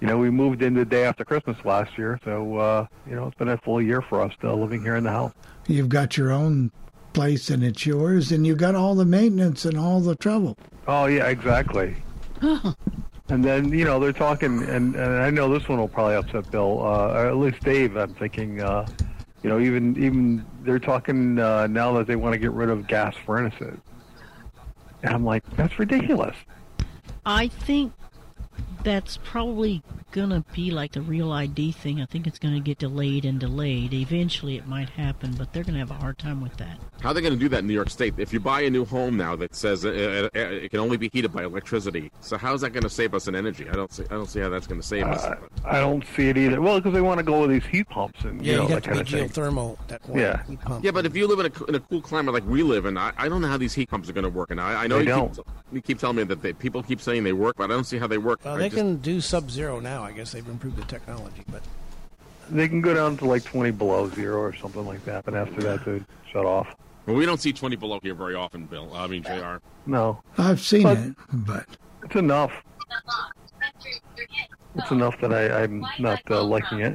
you 0.00 0.06
know, 0.06 0.18
we 0.18 0.30
moved 0.30 0.62
in 0.62 0.74
the 0.74 0.84
day 0.84 1.04
after 1.04 1.24
Christmas 1.24 1.56
last 1.64 1.96
year, 1.96 2.20
so, 2.24 2.56
uh, 2.56 2.86
you 3.08 3.14
know, 3.14 3.26
it's 3.26 3.36
been 3.36 3.48
a 3.48 3.58
full 3.58 3.80
year 3.80 4.02
for 4.02 4.20
us 4.20 4.32
uh, 4.44 4.52
living 4.52 4.82
here 4.82 4.96
in 4.96 5.04
the 5.04 5.10
house. 5.10 5.32
You've 5.66 5.88
got 5.88 6.16
your 6.16 6.32
own 6.32 6.70
place 7.12 7.48
and 7.50 7.64
it's 7.64 7.86
yours, 7.86 8.30
and 8.32 8.46
you've 8.46 8.58
got 8.58 8.74
all 8.74 8.94
the 8.94 9.06
maintenance 9.06 9.64
and 9.64 9.78
all 9.78 10.00
the 10.00 10.14
trouble. 10.14 10.56
Oh, 10.86 11.06
yeah, 11.06 11.26
exactly. 11.26 11.96
And 13.28 13.44
then, 13.44 13.72
you 13.72 13.84
know, 13.84 13.98
they're 13.98 14.12
talking, 14.12 14.62
and, 14.62 14.94
and 14.94 15.14
I 15.16 15.30
know 15.30 15.52
this 15.52 15.68
one 15.68 15.78
will 15.78 15.88
probably 15.88 16.14
upset 16.14 16.48
Bill, 16.52 16.80
uh, 16.80 17.12
or 17.12 17.26
at 17.26 17.36
least 17.36 17.60
Dave. 17.60 17.96
I'm 17.96 18.14
thinking, 18.14 18.60
uh, 18.60 18.86
you 19.42 19.50
know, 19.50 19.58
even 19.58 20.00
even 20.00 20.46
they're 20.62 20.78
talking 20.78 21.38
uh, 21.38 21.66
now 21.66 21.92
that 21.94 22.06
they 22.06 22.14
want 22.14 22.34
to 22.34 22.38
get 22.38 22.52
rid 22.52 22.70
of 22.70 22.86
gas 22.86 23.16
furnaces. 23.26 23.78
And 25.02 25.12
I'm 25.12 25.24
like, 25.24 25.44
that's 25.56 25.78
ridiculous. 25.78 26.36
I 27.24 27.48
think 27.48 27.92
that's 28.86 29.18
probably 29.24 29.82
gonna 30.16 30.44
be 30.54 30.70
like 30.70 30.92
the 30.92 31.02
real 31.02 31.30
ID 31.32 31.72
thing. 31.72 32.00
I 32.00 32.06
think 32.06 32.26
it's 32.26 32.38
gonna 32.38 32.60
get 32.60 32.78
delayed 32.78 33.24
and 33.24 33.38
delayed. 33.38 33.92
Eventually, 33.92 34.56
it 34.56 34.66
might 34.66 34.88
happen, 34.88 35.34
but 35.36 35.52
they're 35.52 35.62
gonna 35.64 35.78
have 35.78 35.90
a 35.90 35.94
hard 35.94 36.18
time 36.18 36.40
with 36.40 36.56
that. 36.56 36.78
How 37.02 37.10
are 37.10 37.14
they 37.14 37.20
going 37.20 37.34
to 37.34 37.38
do 37.38 37.48
that 37.50 37.58
in 37.58 37.66
New 37.66 37.74
York 37.74 37.90
State? 37.90 38.14
If 38.16 38.32
you 38.32 38.40
buy 38.40 38.62
a 38.62 38.70
new 38.70 38.84
home 38.86 39.18
now 39.18 39.36
that 39.36 39.54
says 39.54 39.84
it, 39.84 39.94
it, 39.94 40.34
it 40.34 40.70
can 40.70 40.80
only 40.80 40.96
be 40.96 41.10
heated 41.12 41.30
by 41.30 41.44
electricity, 41.44 42.10
so 42.22 42.38
how's 42.38 42.62
that 42.62 42.70
going 42.70 42.82
to 42.84 42.90
save 42.90 43.14
us 43.14 43.28
in 43.28 43.36
energy? 43.36 43.68
I 43.68 43.74
don't 43.74 43.92
see. 43.92 44.04
I 44.04 44.14
don't 44.14 44.28
see 44.28 44.40
how 44.40 44.48
that's 44.48 44.66
going 44.66 44.80
to 44.80 44.86
save 44.86 45.06
us. 45.06 45.22
Uh, 45.24 45.36
I 45.66 45.78
don't 45.78 46.02
see 46.16 46.30
it 46.30 46.38
either. 46.38 46.60
Well, 46.60 46.78
because 46.80 46.94
they 46.94 47.02
want 47.02 47.18
to 47.18 47.22
go 47.22 47.42
with 47.42 47.50
these 47.50 47.66
heat 47.66 47.88
pumps 47.90 48.24
and 48.24 48.44
Yeah, 48.44 48.52
you 48.52 48.56
know 48.56 48.62
you 48.64 48.68
got 48.70 48.74
that 48.76 48.82
to 48.84 48.90
kind 48.94 49.08
be 49.10 49.20
of 49.20 49.30
thing. 49.30 49.44
geothermal. 49.44 49.76
That 49.88 50.08
one 50.08 50.18
Yeah. 50.18 50.42
heat 50.48 50.60
pump. 50.62 50.84
Yeah, 50.84 50.90
but 50.90 51.04
if 51.04 51.14
you 51.14 51.26
live 51.28 51.38
in 51.40 51.52
a, 51.52 51.64
in 51.66 51.74
a 51.74 51.80
cool 51.80 52.00
climate 52.00 52.32
like 52.32 52.46
we 52.48 52.62
live 52.62 52.86
in, 52.86 52.96
I, 52.96 53.12
I 53.18 53.28
don't 53.28 53.42
know 53.42 53.48
how 53.48 53.58
these 53.58 53.74
heat 53.74 53.90
pumps 53.90 54.08
are 54.08 54.14
going 54.14 54.24
to 54.24 54.30
work. 54.30 54.50
And 54.50 54.58
I, 54.60 54.84
I 54.84 54.86
know 54.86 54.96
They 54.96 55.02
you 55.02 55.08
don't. 55.10 55.36
keep, 55.36 55.46
you 55.72 55.80
keep 55.82 55.98
telling 55.98 56.16
me 56.16 56.24
that 56.24 56.40
they, 56.40 56.54
people 56.54 56.82
keep 56.82 57.00
saying 57.02 57.24
they 57.24 57.34
work, 57.34 57.56
but 57.58 57.64
I 57.64 57.74
don't 57.74 57.84
see 57.84 57.98
how 57.98 58.06
they 58.06 58.18
work. 58.18 58.40
Well, 58.42 58.56
they 58.56 58.70
just- 58.70 58.76
can 58.76 58.96
do 58.96 59.20
sub-zero 59.20 59.80
now. 59.80 60.05
I 60.06 60.12
guess 60.12 60.32
they've 60.32 60.46
improved 60.48 60.76
the 60.76 60.84
technology, 60.84 61.42
but 61.50 61.62
They 62.48 62.68
can 62.68 62.80
go 62.80 62.94
down 62.94 63.16
to 63.18 63.24
like 63.24 63.42
20 63.44 63.72
below 63.72 64.08
zero 64.10 64.40
or 64.40 64.54
something 64.54 64.86
like 64.86 65.04
that, 65.04 65.24
but 65.24 65.34
after 65.34 65.60
that, 65.62 65.84
they 65.84 66.00
shut 66.32 66.46
off. 66.46 66.68
Well, 67.06 67.16
we 67.16 67.26
don't 67.26 67.40
see 67.40 67.52
20 67.52 67.74
below 67.76 67.98
here 68.02 68.14
very 68.14 68.34
often, 68.36 68.66
Bill. 68.66 68.92
I 68.94 69.06
mean, 69.08 69.22
Jr. 69.24 69.56
No, 69.86 70.22
I've 70.38 70.60
seen 70.60 70.84
But- 70.84 70.98
it, 70.98 71.14
but 71.32 71.66
it's 72.04 72.14
enough. 72.16 72.52
It's 74.76 74.90
enough 74.90 75.18
that 75.22 75.32
I, 75.32 75.62
I'm 75.62 75.84
not 75.98 76.20
uh, 76.30 76.42
liking 76.44 76.80
it. 76.80 76.94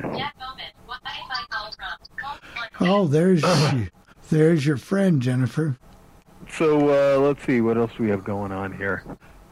oh, 2.80 3.08
there's 3.08 3.44
there's 4.30 4.66
your 4.66 4.78
friend 4.78 5.22
Jennifer. 5.22 5.78
So 6.50 6.90
uh, 6.90 7.20
let's 7.20 7.44
see 7.46 7.60
what 7.62 7.78
else 7.78 7.98
we 7.98 8.10
have 8.10 8.24
going 8.24 8.52
on 8.52 8.76
here. 8.78 9.04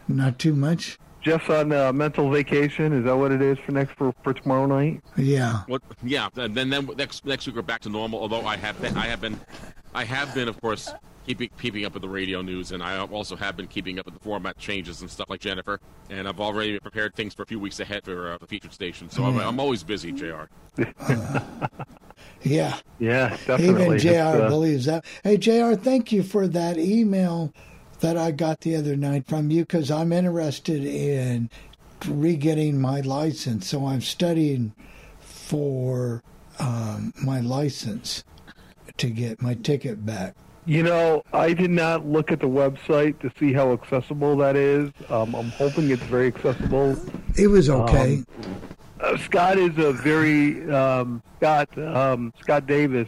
Not 0.08 0.38
too 0.40 0.54
much. 0.54 0.98
Jeff's 1.22 1.50
on 1.50 1.72
uh, 1.72 1.92
mental 1.92 2.30
vacation. 2.32 2.94
Is 2.94 3.04
that 3.06 3.16
what 3.16 3.32
it 3.32 3.42
is 3.42 3.58
for 3.60 3.72
next 3.72 3.94
for, 3.94 4.14
for 4.24 4.34
tomorrow 4.34 4.66
night? 4.66 5.02
Yeah. 5.18 5.64
What? 5.68 5.82
Yeah. 6.04 6.30
Then 6.34 6.54
then 6.70 6.90
next 6.98 7.26
next 7.26 7.46
week 7.48 7.56
we're 7.56 7.62
back 7.62 7.82
to 7.82 7.90
normal. 7.90 8.20
Although 8.20 8.46
I 8.46 8.56
have 8.58 8.82
been, 8.82 8.96
I 8.98 9.08
have 9.08 9.22
been, 9.22 9.40
I 9.94 10.06
have 10.06 10.34
been, 10.34 10.48
of 10.48 10.60
course, 10.62 10.90
keeping 11.26 11.50
keeping 11.62 11.86
up 11.86 11.94
with 11.94 12.04
the 12.04 12.10
radio 12.10 12.42
news, 12.42 12.72
and 12.72 12.82
I 12.82 13.00
also 13.00 13.36
have 13.36 13.58
been 13.58 13.68
keeping 13.68 14.00
up 14.00 14.06
with 14.06 14.14
the 14.14 14.20
format 14.22 14.58
changes 14.58 15.02
and 15.02 15.10
stuff 15.10 15.30
like 15.30 15.42
Jennifer. 15.42 15.80
And 16.10 16.28
I've 16.28 16.40
already 16.40 16.80
prepared 16.80 17.16
things 17.16 17.34
for 17.34 17.44
a 17.44 17.46
few 17.46 17.60
weeks 17.60 17.80
ahead 17.82 18.06
for 18.06 18.32
uh, 18.34 18.38
the 18.38 18.48
featured 18.48 18.74
station. 18.74 19.10
So 19.10 19.24
I'm, 19.26 19.34
Hmm. 19.34 19.40
I'm 19.40 19.60
always 19.60 19.84
busy, 19.84 20.12
Jr. 20.12 20.44
Yeah. 22.42 22.78
Yeah, 23.00 23.38
definitely. 23.46 23.98
Even 23.98 24.00
JR 24.00 24.44
uh, 24.44 24.50
believes 24.50 24.86
that. 24.86 25.06
Hey, 25.24 25.38
JR, 25.38 25.74
thank 25.74 26.12
you 26.12 26.24
for 26.24 26.48
that 26.48 26.78
email 26.78 27.54
that 28.00 28.18
I 28.18 28.32
got 28.32 28.62
the 28.62 28.76
other 28.76 28.96
night 28.96 29.28
from 29.28 29.52
you 29.52 29.62
because 29.62 29.92
I'm 29.92 30.14
interested 30.14 30.84
in 30.84 31.50
re-getting 32.08 32.80
my 32.80 33.02
license. 33.02 33.68
So 33.68 33.88
I'm 33.88 34.02
studying 34.02 34.74
for 35.20 36.24
um, 36.60 37.14
my 37.22 37.40
license 37.40 38.24
to 38.98 39.10
get 39.10 39.42
my 39.42 39.54
ticket 39.56 40.06
back. 40.06 40.36
You 40.66 40.84
know, 40.84 41.24
I 41.34 41.54
did 41.54 41.72
not 41.72 42.06
look 42.06 42.32
at 42.32 42.40
the 42.40 42.48
website 42.48 43.20
to 43.22 43.32
see 43.40 43.54
how 43.54 43.74
accessible 43.74 44.38
that 44.38 44.56
is. 44.56 44.92
Um, 45.10 45.34
I'm 45.34 45.50
hoping 45.50 45.90
it's 45.90 46.04
very 46.04 46.28
accessible. 46.28 46.96
It 47.38 47.48
was 47.48 47.70
okay. 47.70 48.16
Um, 48.16 48.26
uh, 49.00 49.18
Scott 49.18 49.58
is 49.58 49.78
a 49.78 49.94
very 49.94 50.70
um, 50.72 51.24
Scott 51.38 51.76
um, 51.78 52.34
Scott 52.42 52.68
Davis 52.68 53.08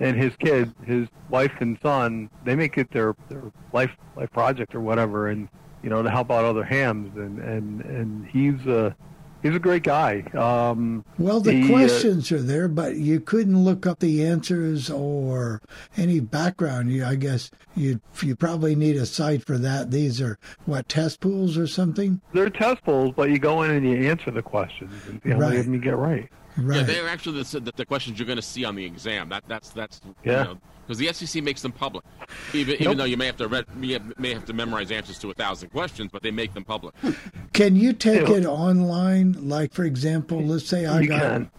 and 0.00 0.16
his 0.16 0.34
kid, 0.36 0.72
his 0.84 1.08
wife 1.28 1.52
and 1.60 1.78
son. 1.82 2.30
They 2.44 2.56
make 2.56 2.76
it 2.78 2.90
their 2.90 3.14
their 3.28 3.52
life 3.72 3.92
life 4.16 4.32
project 4.32 4.74
or 4.74 4.80
whatever, 4.80 5.28
and 5.28 5.48
you 5.82 5.90
know 5.90 6.02
to 6.02 6.10
help 6.10 6.30
out 6.30 6.44
other 6.44 6.64
hams. 6.64 7.16
And 7.16 7.38
and 7.38 7.82
and 7.82 8.26
he's 8.26 8.66
a 8.66 8.96
he's 9.42 9.54
a 9.54 9.58
great 9.58 9.82
guy. 9.82 10.22
Um, 10.34 11.04
Well, 11.18 11.40
the 11.40 11.52
he, 11.52 11.64
uh, 11.64 11.68
questions 11.68 12.32
are 12.32 12.42
there, 12.42 12.68
but 12.68 12.96
you 12.96 13.20
couldn't 13.20 13.62
look 13.62 13.86
up 13.86 14.00
the 14.00 14.24
answers 14.26 14.90
or 14.90 15.62
any 15.96 16.20
background. 16.20 16.90
You, 16.92 17.04
I 17.04 17.14
guess 17.14 17.50
you 17.76 18.00
you 18.22 18.36
probably 18.36 18.74
need 18.74 18.96
a 18.96 19.06
site 19.06 19.44
for 19.44 19.58
that. 19.58 19.90
These 19.90 20.20
are 20.20 20.38
what 20.64 20.88
test 20.88 21.20
pools 21.20 21.56
or 21.58 21.66
something. 21.66 22.20
they're 22.32 22.50
test 22.50 22.82
pools, 22.84 23.12
but 23.14 23.30
you 23.30 23.38
go 23.38 23.62
in 23.62 23.70
and 23.70 23.86
you 23.86 24.08
answer 24.08 24.30
the 24.30 24.42
questions 24.42 24.92
and 25.08 25.20
see 25.22 25.30
how 25.30 25.38
many 25.38 25.58
of 25.58 25.64
them 25.66 25.74
you 25.74 25.80
get 25.80 25.96
right. 25.96 26.28
Right. 26.56 26.78
Yeah, 26.78 26.82
they're 26.82 27.08
actually 27.08 27.42
the, 27.42 27.60
the, 27.60 27.72
the 27.76 27.86
questions 27.86 28.18
you're 28.18 28.26
going 28.26 28.36
to 28.36 28.42
see 28.42 28.64
on 28.64 28.74
the 28.74 28.84
exam. 28.84 29.28
That 29.28 29.44
that's 29.46 29.70
that's 29.70 30.00
Yeah. 30.24 30.54
because 30.86 30.98
the 30.98 31.06
FCC 31.06 31.42
makes 31.42 31.62
them 31.62 31.72
public, 31.72 32.04
even 32.52 32.74
even 32.82 32.96
though 32.98 33.04
you 33.04 33.16
may 33.16 33.26
have 33.26 33.36
to 33.36 33.48
read, 33.48 33.64
you 33.80 34.00
may 34.18 34.34
have 34.34 34.44
to 34.46 34.52
memorize 34.52 34.90
answers 34.90 35.18
to 35.20 35.30
a 35.30 35.34
thousand 35.34 35.70
questions, 35.70 36.10
but 36.12 36.22
they 36.22 36.30
make 36.32 36.52
them 36.52 36.64
public. 36.64 36.94
Can 37.52 37.76
you 37.76 37.92
take 37.92 38.28
Yeah. 38.28 38.34
it 38.36 38.46
online? 38.46 39.48
Like, 39.48 39.72
for 39.72 39.84
example, 39.84 40.42
let's 40.42 40.66
say 40.66 40.86
I 40.86 41.00
you 41.00 41.08
got, 41.08 41.20
can. 41.22 41.50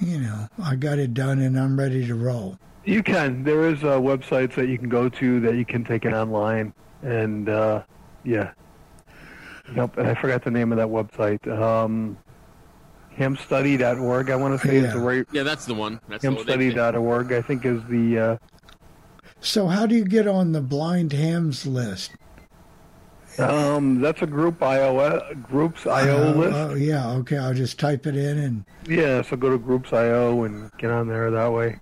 you 0.00 0.18
know, 0.18 0.48
I 0.62 0.74
got 0.74 0.98
it 0.98 1.14
done 1.14 1.38
and 1.40 1.58
I'm 1.58 1.78
ready 1.78 2.06
to 2.06 2.14
roll. 2.14 2.58
You 2.84 3.02
can. 3.02 3.42
There 3.44 3.68
is 3.68 3.82
uh, 3.84 3.98
websites 3.98 4.54
that 4.54 4.68
you 4.68 4.78
can 4.78 4.88
go 4.88 5.08
to 5.08 5.40
that 5.40 5.54
you 5.56 5.64
can 5.64 5.84
take 5.84 6.04
it 6.04 6.12
online, 6.12 6.72
and 7.02 7.48
uh, 7.48 7.82
yeah. 8.24 8.52
Yep. 9.74 9.98
And 9.98 10.06
I 10.08 10.14
forgot 10.14 10.44
the 10.44 10.50
name 10.52 10.70
of 10.70 10.78
that 10.78 10.86
website. 10.86 11.44
Um, 11.48 12.16
hamstudy.org. 13.18 14.30
I 14.30 14.36
want 14.36 14.60
to 14.60 14.66
say 14.66 14.76
is 14.76 14.92
the 14.92 14.98
right. 15.00 15.26
Yeah, 15.32 15.42
that's 15.42 15.64
the 15.66 15.74
one. 15.74 16.00
That's 16.08 16.22
the 16.22 16.30
one. 16.32 16.46
They- 16.46 16.56
they- 16.56 16.70
Hamstudy.org. 16.74 17.32
I 17.32 17.42
think 17.42 17.64
is 17.64 17.82
the. 17.88 18.18
Uh, 18.18 18.36
So, 19.40 19.66
how 19.66 19.86
do 19.86 19.94
you 19.94 20.04
get 20.04 20.26
on 20.26 20.52
the 20.52 20.60
blind 20.62 21.12
hams 21.12 21.66
list? 21.66 22.12
um, 23.38 24.00
that's 24.00 24.22
a 24.22 24.26
group 24.26 24.62
IO 24.62 25.20
groups 25.42 25.86
IO 25.86 26.32
Oh, 26.34 26.38
list. 26.38 26.56
oh, 26.56 26.74
yeah, 26.74 27.10
okay. 27.16 27.36
I'll 27.36 27.52
just 27.52 27.78
type 27.78 28.06
it 28.06 28.16
in 28.16 28.38
and 28.38 28.64
Yeah, 28.88 29.20
so 29.20 29.36
go 29.36 29.50
to 29.50 29.58
Groups 29.58 29.92
IO 29.92 30.44
and 30.44 30.70
get 30.78 30.90
on 30.90 31.06
there 31.06 31.30
that 31.30 31.52
way. 31.52 31.78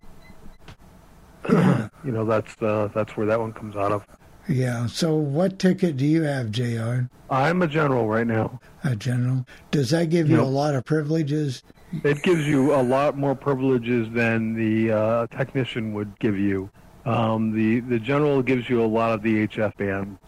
you 1.48 2.11
know, 2.11 2.24
that's 2.24 2.61
uh, 2.61 2.89
that's 2.94 3.16
where 3.16 3.27
that 3.27 3.39
one 3.39 3.52
comes 3.52 3.77
out 3.77 3.93
of. 3.93 4.05
Yeah. 4.48 4.86
So, 4.86 5.14
what 5.16 5.58
ticket 5.58 5.96
do 5.96 6.04
you 6.06 6.22
have, 6.22 6.50
Jr. 6.50 7.02
I'm 7.30 7.62
a 7.62 7.66
general 7.66 8.06
right 8.06 8.26
now. 8.26 8.60
A 8.84 8.94
general? 8.94 9.46
Does 9.70 9.90
that 9.90 10.10
give 10.10 10.28
you 10.28 10.36
Yep. 10.36 10.44
a 10.44 10.48
lot 10.48 10.74
of 10.74 10.84
privileges? 10.84 11.62
It 12.02 12.22
gives 12.22 12.46
you 12.46 12.74
a 12.74 12.82
lot 12.82 13.16
more 13.16 13.34
privileges 13.34 14.08
than 14.12 14.54
the 14.54 14.92
uh, 14.92 15.26
technician 15.28 15.94
would 15.94 16.18
give 16.18 16.38
you. 16.38 16.68
Um, 17.04 17.52
the 17.52 17.80
the 17.80 17.98
general 17.98 18.42
gives 18.42 18.68
you 18.68 18.82
a 18.82 18.86
lot 18.86 19.12
of 19.12 19.22
the 19.22 19.46
HF 19.46 19.76
band 19.76 20.18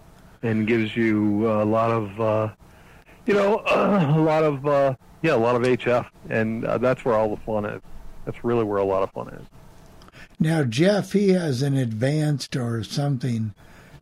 and 0.43 0.66
gives 0.66 0.97
you 0.97 1.51
a 1.51 1.64
lot 1.64 1.90
of 1.90 2.20
uh, 2.20 2.48
you 3.26 3.34
know 3.34 3.62
a 3.70 4.20
lot 4.20 4.44
of 4.44 4.66
uh, 4.66 4.94
yeah 5.22 5.34
a 5.34 5.36
lot 5.36 5.56
of 5.56 5.62
HF 5.62 6.06
and 6.28 6.64
uh, 6.64 6.78
that's 6.78 7.05
where 7.05 7.14
all 7.14 7.34
the 7.34 7.43
fun 7.43 7.64
is. 7.64 7.80
That's 8.24 8.44
really 8.44 8.64
where 8.64 8.78
a 8.78 8.84
lot 8.84 9.02
of 9.02 9.10
fun 9.12 9.28
is. 9.28 9.47
Now, 10.38 10.64
Jeff, 10.64 11.12
he 11.12 11.30
has 11.30 11.62
an 11.62 11.76
advanced 11.76 12.56
or 12.56 12.82
something. 12.84 13.55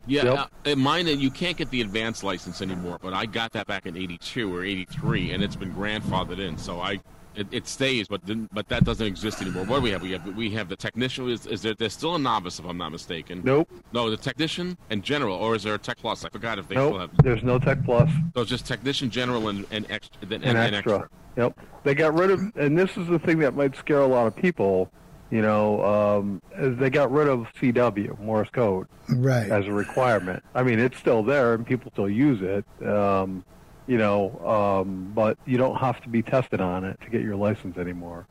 Yeah, 0.07 0.25
Yep. 0.25 0.51
uh, 0.65 0.75
mine. 0.75 1.07
You 1.07 1.31
can't 1.31 1.57
get 1.57 1.69
the 1.71 1.81
advanced 1.81 2.23
license 2.23 2.61
anymore, 2.61 2.99
but 3.01 3.13
I 3.13 3.25
got 3.25 3.51
that 3.53 3.67
back 3.67 3.85
in 3.85 3.97
'82 3.97 4.53
or 4.55 4.63
'83, 4.63 5.31
and 5.31 5.43
it's 5.43 5.55
been 5.55 5.73
grandfathered 5.73 6.39
in. 6.39 6.57
So 6.57 6.79
I, 6.79 6.99
it, 7.35 7.47
it 7.51 7.67
stays, 7.67 8.07
but 8.07 8.25
then, 8.25 8.47
but 8.53 8.67
that 8.69 8.83
doesn't 8.85 9.05
exist 9.05 9.41
anymore. 9.41 9.65
What 9.65 9.77
do 9.77 9.81
we 9.81 9.89
have? 9.91 10.01
We 10.03 10.11
have 10.11 10.35
we 10.35 10.51
have 10.51 10.69
the 10.69 10.75
technician. 10.75 11.27
Is, 11.29 11.47
is 11.47 11.61
there? 11.63 11.73
There's 11.73 11.93
still 11.93 12.15
a 12.15 12.19
novice, 12.19 12.59
if 12.59 12.65
I'm 12.65 12.77
not 12.77 12.91
mistaken. 12.91 13.41
Nope. 13.43 13.69
No, 13.93 14.09
the 14.11 14.17
technician 14.17 14.77
and 14.91 15.03
general, 15.03 15.35
or 15.35 15.55
is 15.55 15.63
there 15.63 15.73
a 15.73 15.79
tech 15.79 15.97
plus? 15.97 16.23
I 16.23 16.29
forgot 16.29 16.59
if 16.59 16.67
they 16.67 16.75
Nope. 16.75 16.91
still 16.91 16.99
have. 16.99 17.09
There's 17.23 17.43
no 17.43 17.57
Tech 17.57 17.83
Plus. 17.83 18.09
So 18.35 18.41
it's 18.41 18.49
just 18.49 18.65
technician, 18.67 19.09
general, 19.09 19.49
and 19.49 19.65
and 19.71 19.89
extra. 19.89 20.25
Then, 20.27 20.43
and, 20.43 20.57
and, 20.57 20.75
extra. 20.75 21.09
Yep. 21.35 21.59
They 21.83 21.95
got 21.95 22.13
rid 22.13 22.31
of, 22.31 22.39
and 22.55 22.77
this 22.77 22.95
is 22.95 23.07
the 23.07 23.19
thing 23.19 23.39
that 23.39 23.55
might 23.55 23.75
scare 23.75 23.99
a 24.01 24.07
lot 24.07 24.27
of 24.27 24.35
people. 24.35 24.89
You 25.31 25.41
know, 25.41 25.83
um, 25.83 26.41
they 26.57 26.89
got 26.89 27.11
rid 27.11 27.27
of 27.27 27.47
CW 27.59 28.19
Morse 28.19 28.49
code 28.49 28.87
Right. 29.09 29.49
as 29.49 29.65
a 29.65 29.71
requirement. 29.71 30.43
I 30.53 30.63
mean, 30.63 30.79
it's 30.79 30.97
still 30.97 31.23
there 31.23 31.53
and 31.55 31.65
people 31.65 31.91
still 31.91 32.09
use 32.09 32.41
it. 32.41 32.87
Um, 32.87 33.43
you 33.87 33.97
know, 33.97 34.39
um, 34.83 35.11
but 35.15 35.37
you 35.45 35.57
don't 35.57 35.75
have 35.77 36.01
to 36.03 36.09
be 36.09 36.21
tested 36.21 36.61
on 36.61 36.83
it 36.83 36.99
to 37.01 37.09
get 37.09 37.21
your 37.21 37.35
license 37.35 37.77
anymore. 37.77 38.27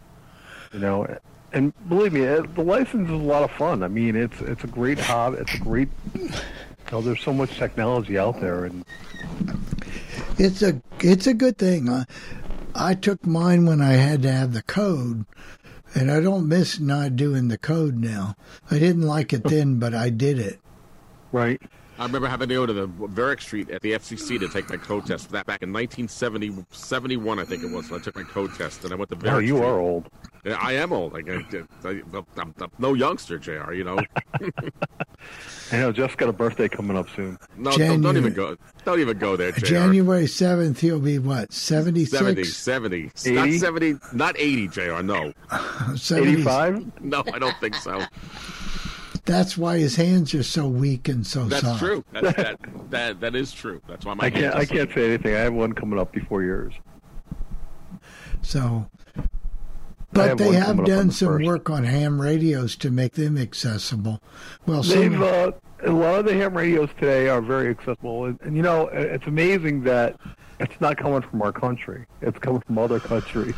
You 0.73 0.81
know, 0.81 1.07
and 1.53 1.73
believe 1.89 2.13
me, 2.13 2.23
it, 2.23 2.55
the 2.57 2.63
license 2.63 3.09
is 3.09 3.15
a 3.15 3.17
lot 3.17 3.43
of 3.45 3.51
fun. 3.53 3.83
I 3.85 3.89
mean, 3.89 4.17
it's 4.17 4.41
it's 4.41 4.65
a 4.65 4.67
great 4.69 4.99
hobby. 4.99 5.39
It's 5.39 5.55
a 5.55 5.59
great. 5.59 5.89
You 6.15 6.31
know, 6.91 7.01
there's 7.01 7.21
so 7.21 7.33
much 7.33 7.57
technology 7.57 8.19
out 8.19 8.41
there, 8.41 8.65
and 8.65 8.85
It's 10.39 10.63
a 10.63 10.81
it's 11.01 11.27
a 11.29 11.35
good 11.35 11.57
thing. 11.59 11.89
I, 11.89 12.05
I 12.75 12.95
took 12.95 13.25
mine 13.25 13.67
when 13.67 13.81
I 13.81 13.93
had 13.93 14.23
to 14.23 14.33
have 14.33 14.53
the 14.53 14.63
code, 14.63 15.25
and 15.95 16.11
I 16.11 16.21
don't 16.21 16.49
miss 16.49 16.81
not 16.81 17.17
doing 17.17 17.49
the 17.49 17.59
code 17.59 17.97
now. 17.97 18.35
I 18.71 18.79
didn't 18.79 19.03
like 19.03 19.33
it 19.33 19.45
then, 19.45 19.79
but 19.79 19.95
I 19.95 20.11
did 20.11 20.39
it. 20.39 20.61
Right. 21.33 21.61
I 21.99 22.07
remember 22.07 22.27
having 22.27 22.49
to 22.49 22.55
go 22.55 22.67
to 22.67 22.73
the 22.73 22.87
Varick 22.87 23.41
Street 23.41 23.71
at 23.71 23.81
the 23.83 23.93
FCC 23.93 24.39
to 24.41 24.49
take 24.49 24.69
my 24.69 24.77
code 24.77 25.07
test 25.07 25.31
that 25.31 25.47
back 25.47 25.63
in 25.63 25.73
1970, 25.73 26.65
71, 26.71 27.39
I 27.39 27.45
think 27.45 27.63
it 27.63 27.71
was. 27.71 27.89
When 27.89 28.01
I 28.01 28.03
took 28.03 28.17
my 28.17 28.25
code 28.25 28.53
test, 28.55 28.83
and 28.85 28.93
I 28.93 28.97
went 28.97 29.11
to 29.11 29.17
Varick 29.17 29.35
oh, 29.35 29.39
you 29.39 29.57
Street. 29.57 29.69
are 29.69 29.79
old. 29.79 30.11
Yeah, 30.45 30.59
I 30.61 30.73
am 30.73 30.93
old. 30.93 31.13
Like, 31.13 31.29
I, 31.31 31.45
I, 31.85 32.03
I'm, 32.13 32.55
I'm 32.59 32.71
no 32.79 32.95
youngster, 32.95 33.39
Jr. 33.39 33.73
You 33.73 33.85
know. 33.85 33.99
I 35.73 35.79
know. 35.79 35.93
Jeff's 35.93 36.17
got 36.17 36.29
a 36.29 36.33
birthday 36.33 36.69
coming 36.69 36.97
up 36.97 37.09
soon. 37.15 37.39
No, 37.57 37.71
don't, 37.77 38.03
don't 38.03 38.17
even 38.17 38.35
go. 38.35 38.57
Don't 38.85 39.01
even 39.01 39.17
go 39.17 39.37
there, 39.37 39.53
Jr. 39.53 39.67
January 39.67 40.27
seventh, 40.27 40.81
he'll 40.81 40.99
be 40.99 41.19
what 41.19 41.53
seventy 41.53 42.05
70, 42.05 42.45
six. 42.45 42.57
70. 42.57 43.11
Not 43.33 43.53
70, 43.53 43.95
not 44.13 44.37
80, 44.39 44.69
JR, 44.69 45.03
no. 45.03 45.33
85? 45.95 47.01
No, 47.03 47.23
I 47.33 47.39
don't 47.39 47.57
think 47.61 47.77
so. 47.77 48.03
That's 49.25 49.57
why 49.57 49.79
his 49.79 49.97
hands 49.97 50.35
are 50.35 50.43
so 50.43 50.69
weak 50.69 51.09
and 51.09 51.27
so 51.27 51.45
That's 51.47 51.63
soft. 51.63 51.81
true. 51.81 52.05
That, 52.13 52.37
that, 52.37 52.61
that, 52.91 53.21
that 53.21 53.35
is 53.35 53.53
true. 53.53 53.81
That's 53.89 54.05
why 54.05 54.15
my 54.15 54.27
I 54.27 54.31
can't. 54.31 54.43
hands 54.45 54.55
are 54.55 54.59
I 54.59 54.65
can't 54.67 54.93
say 54.93 55.07
anything. 55.07 55.35
I 55.35 55.39
have 55.41 55.55
one 55.55 55.73
coming 55.73 55.99
up 55.99 56.13
before 56.13 56.43
yours. 56.43 56.75
So, 58.43 58.87
but 60.13 60.29
have 60.31 60.39
they 60.39 60.53
have 60.53 60.67
coming 60.67 60.71
up 60.71 60.79
on 60.81 60.85
done 60.85 61.07
the 61.09 61.13
some 61.15 61.29
first. 61.29 61.47
work 61.47 61.71
on 61.71 61.85
ham 61.85 62.21
radios 62.21 62.77
to 62.77 62.91
make 62.91 63.15
them 63.15 63.39
accessible. 63.39 64.21
Well, 64.67 64.83
some, 64.83 65.23
uh, 65.23 65.53
a 65.83 65.91
lot 65.91 66.21
of 66.21 66.27
the 66.27 66.35
ham 66.35 66.55
radios 66.55 66.91
today 66.99 67.29
are 67.29 67.41
very 67.41 67.69
accessible, 67.71 68.27
and, 68.27 68.39
and 68.43 68.57
you 68.57 68.63
know 68.63 68.89
it's 68.89 69.27
amazing 69.27 69.85
that 69.85 70.17
it's 70.61 70.79
not 70.81 70.99
coming 70.99 71.23
from 71.23 71.41
our 71.41 71.53
country. 71.53 72.05
It's 72.21 72.39
coming 72.39 72.61
from 72.61 72.77
other 72.79 73.01
countries. 73.01 73.55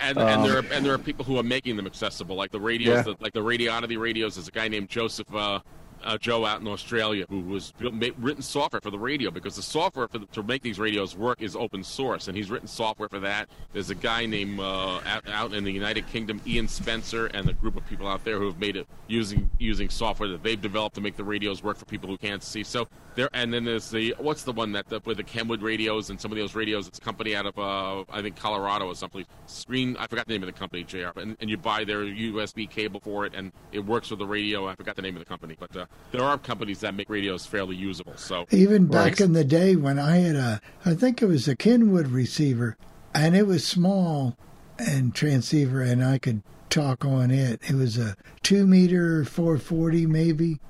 And, 0.00 0.18
Um, 0.18 0.28
and 0.28 0.44
there 0.44 0.56
are 0.58 0.64
and 0.72 0.84
there 0.84 0.92
are 0.92 0.98
people 0.98 1.24
who 1.24 1.38
are 1.38 1.42
making 1.42 1.76
them 1.76 1.86
accessible, 1.86 2.36
like 2.36 2.50
the 2.50 2.60
radios, 2.60 2.96
Yeah. 2.96 3.02
that, 3.02 3.22
like 3.22 3.32
the 3.32 3.40
Radioddity 3.40 3.98
radios. 3.98 4.34
There's 4.34 4.48
a 4.48 4.52
guy 4.52 4.68
named 4.68 4.88
Joseph 4.90 5.32
uh, 5.34 5.60
uh, 6.04 6.18
Joe 6.18 6.44
out 6.44 6.60
in 6.60 6.68
Australia 6.68 7.24
who 7.28 7.40
was 7.40 7.72
written 7.80 8.42
software 8.42 8.80
for 8.80 8.90
the 8.90 8.98
radio 8.98 9.30
because 9.30 9.56
the 9.56 9.62
software 9.62 10.08
for 10.08 10.18
the, 10.18 10.26
to 10.26 10.42
make 10.42 10.62
these 10.62 10.78
radios 10.78 11.16
work 11.16 11.42
is 11.42 11.56
open 11.56 11.82
source, 11.82 12.28
and 12.28 12.36
he's 12.36 12.50
written 12.50 12.68
software 12.68 13.08
for 13.08 13.20
that. 13.20 13.48
There's 13.72 13.90
a 13.90 13.94
guy 13.94 14.26
named 14.26 14.60
uh, 14.60 15.00
out, 15.06 15.28
out 15.28 15.54
in 15.54 15.64
the 15.64 15.72
United 15.72 16.06
Kingdom, 16.08 16.40
Ian 16.46 16.68
Spencer, 16.68 17.26
and 17.26 17.48
a 17.48 17.52
group 17.52 17.76
of 17.76 17.86
people 17.86 18.06
out 18.06 18.24
there 18.24 18.38
who 18.38 18.46
have 18.46 18.58
made 18.58 18.76
it 18.76 18.86
using 19.08 19.50
using 19.58 19.88
software 19.88 20.28
that 20.28 20.42
they've 20.42 20.60
developed 20.60 20.94
to 20.96 21.00
make 21.00 21.16
the 21.16 21.24
radios 21.24 21.62
work 21.62 21.76
for 21.76 21.84
people 21.84 22.08
who 22.08 22.16
can't 22.16 22.42
see. 22.42 22.62
So 22.62 22.88
there, 23.14 23.30
and 23.32 23.52
then 23.52 23.64
there's 23.64 23.90
the 23.90 24.14
what's 24.18 24.44
the 24.44 24.52
one 24.52 24.72
that 24.72 24.88
the, 24.88 25.00
with 25.04 25.16
the 25.16 25.24
Kenwood 25.24 25.62
radios 25.62 26.10
and 26.10 26.20
some 26.20 26.30
of 26.30 26.38
those 26.38 26.54
radios. 26.54 26.86
It's 26.86 26.98
a 26.98 27.00
company 27.00 27.34
out 27.34 27.46
of 27.46 27.58
uh, 27.58 28.04
I 28.10 28.22
think 28.22 28.36
Colorado 28.36 28.86
or 28.86 28.94
someplace. 28.94 29.26
Screen, 29.46 29.96
I 29.98 30.06
forgot 30.06 30.26
the 30.26 30.34
name 30.34 30.42
of 30.42 30.46
the 30.46 30.58
company, 30.58 30.84
Jr. 30.84 31.08
And, 31.16 31.36
and 31.40 31.48
you 31.48 31.56
buy 31.56 31.84
their 31.84 32.04
USB 32.04 32.68
cable 32.68 33.00
for 33.00 33.26
it, 33.26 33.34
and 33.34 33.52
it 33.72 33.80
works 33.80 34.10
with 34.10 34.18
the 34.18 34.26
radio. 34.26 34.66
I 34.68 34.74
forgot 34.74 34.96
the 34.96 35.02
name 35.02 35.16
of 35.16 35.20
the 35.20 35.26
company, 35.26 35.56
but 35.58 35.74
uh, 35.76 35.85
there 36.12 36.22
are 36.22 36.38
companies 36.38 36.80
that 36.80 36.94
make 36.94 37.08
radios 37.10 37.44
fairly 37.46 37.76
usable. 37.76 38.16
So 38.16 38.46
even 38.50 38.86
back 38.86 39.04
Right. 39.12 39.20
in 39.20 39.32
the 39.32 39.44
day 39.44 39.76
when 39.76 39.98
I 39.98 40.16
had 40.16 40.36
a, 40.36 40.60
I 40.84 40.94
think 40.94 41.20
it 41.22 41.26
was 41.26 41.46
a 41.48 41.56
Kenwood 41.56 42.08
receiver, 42.08 42.76
and 43.14 43.36
it 43.36 43.46
was 43.46 43.64
small 43.66 44.36
and 44.78 45.14
transceiver, 45.14 45.82
and 45.82 46.04
I 46.04 46.18
could 46.18 46.42
talk 46.70 47.04
on 47.04 47.30
it. 47.30 47.60
It 47.68 47.74
was 47.74 47.96
a 47.98 48.16
two 48.42 48.66
meter, 48.66 49.24
four 49.24 49.58
forty 49.58 50.06
maybe, 50.06 50.60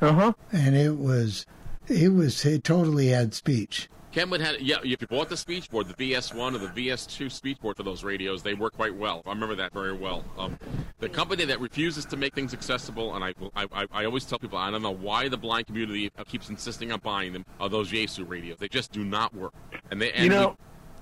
Uh 0.00 0.12
huh. 0.12 0.32
and 0.52 0.74
it 0.76 0.96
was, 0.98 1.46
it 1.88 2.12
was, 2.12 2.44
it 2.44 2.64
totally 2.64 3.08
had 3.08 3.34
speech. 3.34 3.88
Kenwood 4.14 4.40
had, 4.40 4.60
yeah, 4.60 4.76
if 4.84 5.00
you 5.00 5.08
bought 5.08 5.28
the 5.28 5.36
speech 5.36 5.68
board, 5.68 5.88
the 5.88 6.12
VS1 6.12 6.54
or 6.54 6.58
the 6.58 6.68
VS2 6.68 7.32
speech 7.32 7.58
board 7.60 7.76
for 7.76 7.82
those 7.82 8.04
radios, 8.04 8.44
they 8.44 8.54
work 8.54 8.72
quite 8.72 8.94
well. 8.94 9.22
I 9.26 9.30
remember 9.30 9.56
that 9.56 9.72
very 9.72 9.92
well. 9.92 10.24
Um, 10.38 10.56
the 11.00 11.08
company 11.08 11.44
that 11.46 11.60
refuses 11.60 12.04
to 12.06 12.16
make 12.16 12.32
things 12.32 12.54
accessible, 12.54 13.16
and 13.16 13.24
I, 13.24 13.34
I, 13.56 13.86
I, 13.90 14.04
always 14.04 14.24
tell 14.24 14.38
people, 14.38 14.56
I 14.56 14.70
don't 14.70 14.82
know 14.82 14.92
why 14.92 15.28
the 15.28 15.36
blind 15.36 15.66
community 15.66 16.12
keeps 16.28 16.48
insisting 16.48 16.92
on 16.92 17.00
buying 17.00 17.32
them, 17.32 17.44
are 17.58 17.68
those 17.68 17.90
Yaesu 17.90 18.28
radios. 18.28 18.58
They 18.58 18.68
just 18.68 18.92
do 18.92 19.02
not 19.04 19.34
work. 19.34 19.52
And 19.90 20.00
they, 20.00 20.12
and 20.12 20.22
You 20.22 20.30
know, 20.30 20.56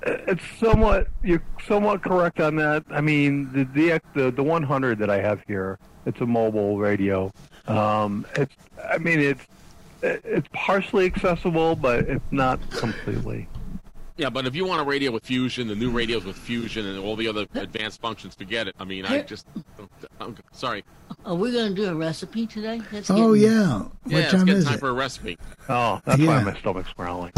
it's 0.07 0.43
somewhat 0.59 1.09
you're 1.23 1.43
somewhat 1.69 2.03
correct 2.03 2.41
on 2.41 2.57
that. 2.57 2.83
I 2.91 3.03
mean, 3.03 3.53
the 3.53 3.65
the 3.65 4.01
the, 4.15 4.31
the 4.31 4.43
100 4.43 4.99
that 4.99 5.11
I 5.11 5.21
have 5.21 5.43
here, 5.47 5.79
it's 6.07 6.21
a 6.23 6.27
mobile 6.27 6.79
radio. 6.79 7.31
Um, 7.67 8.27
it's 8.37 8.55
I 8.91 8.97
mean 8.97 9.21
it's 9.21 9.47
Uh, 10.03 10.17
it's 10.25 10.49
partially 10.53 11.07
accessible, 11.07 11.77
but 11.77 12.01
it's 12.09 12.25
not 12.33 12.59
completely. 12.71 13.49
yeah, 14.17 14.29
but 14.31 14.47
if 14.47 14.55
you 14.55 14.65
want 14.65 14.81
a 14.81 14.85
radio 14.85 15.11
with 15.11 15.25
Fusion, 15.25 15.69
the 15.69 15.75
new 15.77 15.91
radios 15.91 16.25
with 16.25 16.37
Fusion 16.37 16.87
and 16.87 16.99
all 16.99 17.15
the 17.17 17.29
other 17.29 17.47
advanced 17.55 18.01
functions, 18.01 18.35
forget 18.35 18.67
it. 18.69 18.75
I 18.81 18.85
mean, 18.85 19.07
I 19.07 19.23
just, 19.23 19.47
I'm 20.21 20.37
sorry. 20.53 20.85
Are 21.25 21.35
we 21.35 21.53
going 21.53 21.75
to 21.75 21.83
do 21.83 21.89
a 21.89 21.95
recipe 21.95 22.47
today? 22.47 22.81
That's 22.91 23.11
Oh 23.11 23.35
getting- 23.35 23.51
yeah, 23.51 23.79
what 23.79 23.91
yeah, 24.07 24.19
it's 24.19 24.31
time 24.33 24.45
getting 24.47 24.59
is 24.59 24.65
time 24.65 24.75
it? 24.75 24.81
for 24.81 24.89
a 24.89 24.93
recipe. 24.93 25.39
Oh, 25.69 26.01
that's 26.05 26.19
Yeah. 26.21 26.27
why 26.27 26.43
my 26.43 26.59
stomach's 26.59 26.93
growling. 26.95 27.33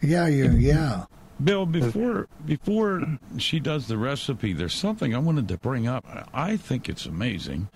Yeah, 0.00 0.26
you, 0.28 0.50
yeah. 0.52 1.04
Bill, 1.42 1.66
before 1.66 2.26
before 2.46 3.02
she 3.38 3.60
does 3.60 3.86
the 3.88 3.96
recipe, 3.98 4.52
there's 4.52 4.74
something 4.74 5.14
I 5.14 5.18
wanted 5.18 5.46
to 5.48 5.56
bring 5.58 5.86
up. 5.86 6.04
I 6.34 6.56
think 6.56 6.88
it's 6.88 7.06
amazing, 7.06 7.68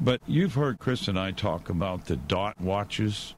but 0.00 0.20
you've 0.26 0.54
heard 0.54 0.78
Chris 0.78 1.08
and 1.08 1.18
I 1.18 1.30
talk 1.32 1.68
about 1.68 2.06
the 2.06 2.14
dot 2.16 2.60
watches 2.60 3.34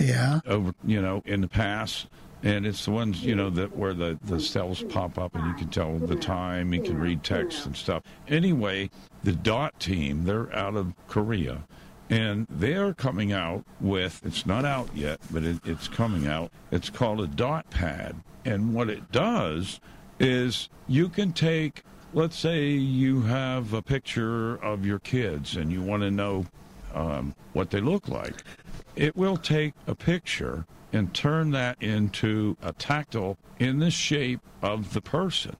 Yeah. 0.00 0.40
over, 0.46 0.74
you 0.84 1.00
know, 1.00 1.22
in 1.26 1.40
the 1.42 1.48
past, 1.48 2.08
and 2.42 2.66
it's 2.66 2.86
the 2.86 2.90
ones, 2.90 3.22
you 3.22 3.34
know, 3.34 3.50
that 3.50 3.76
where 3.76 3.92
the 3.92 4.18
the 4.24 4.40
cells 4.40 4.82
pop 4.88 5.18
up 5.18 5.34
and 5.34 5.46
you 5.46 5.54
can 5.54 5.68
tell 5.68 5.98
the 5.98 6.16
time, 6.16 6.72
you 6.72 6.82
can 6.82 6.98
read 6.98 7.22
text 7.22 7.66
and 7.66 7.76
stuff. 7.76 8.02
Anyway, 8.28 8.90
the 9.22 9.32
dot 9.32 9.78
team, 9.78 10.24
they're 10.24 10.52
out 10.54 10.74
of 10.74 10.94
Korea. 11.06 11.64
And 12.08 12.48
they're 12.50 12.92
coming 12.92 13.32
out 13.32 13.64
with, 13.80 14.20
it's 14.24 14.44
not 14.44 14.64
out 14.64 14.90
yet, 14.96 15.20
but 15.30 15.44
it, 15.44 15.60
it's 15.64 15.86
coming 15.86 16.26
out. 16.26 16.50
It's 16.72 16.90
called 16.90 17.20
a 17.20 17.28
dot 17.28 17.70
pad. 17.70 18.16
And 18.44 18.74
what 18.74 18.90
it 18.90 19.12
does 19.12 19.78
is 20.18 20.68
you 20.88 21.08
can 21.08 21.32
take, 21.32 21.84
let's 22.12 22.36
say 22.36 22.70
you 22.70 23.22
have 23.22 23.74
a 23.74 23.82
picture 23.82 24.56
of 24.56 24.84
your 24.84 24.98
kids 24.98 25.54
and 25.54 25.70
you 25.70 25.82
want 25.82 26.02
to 26.02 26.10
know 26.10 26.46
um, 26.94 27.32
what 27.52 27.70
they 27.70 27.80
look 27.80 28.08
like. 28.08 28.42
It 28.96 29.16
will 29.16 29.36
take 29.36 29.74
a 29.86 29.94
picture 29.94 30.66
and 30.92 31.14
turn 31.14 31.52
that 31.52 31.80
into 31.82 32.56
a 32.62 32.72
tactile 32.72 33.38
in 33.58 33.78
the 33.78 33.90
shape 33.90 34.40
of 34.62 34.92
the 34.92 35.00
person. 35.00 35.56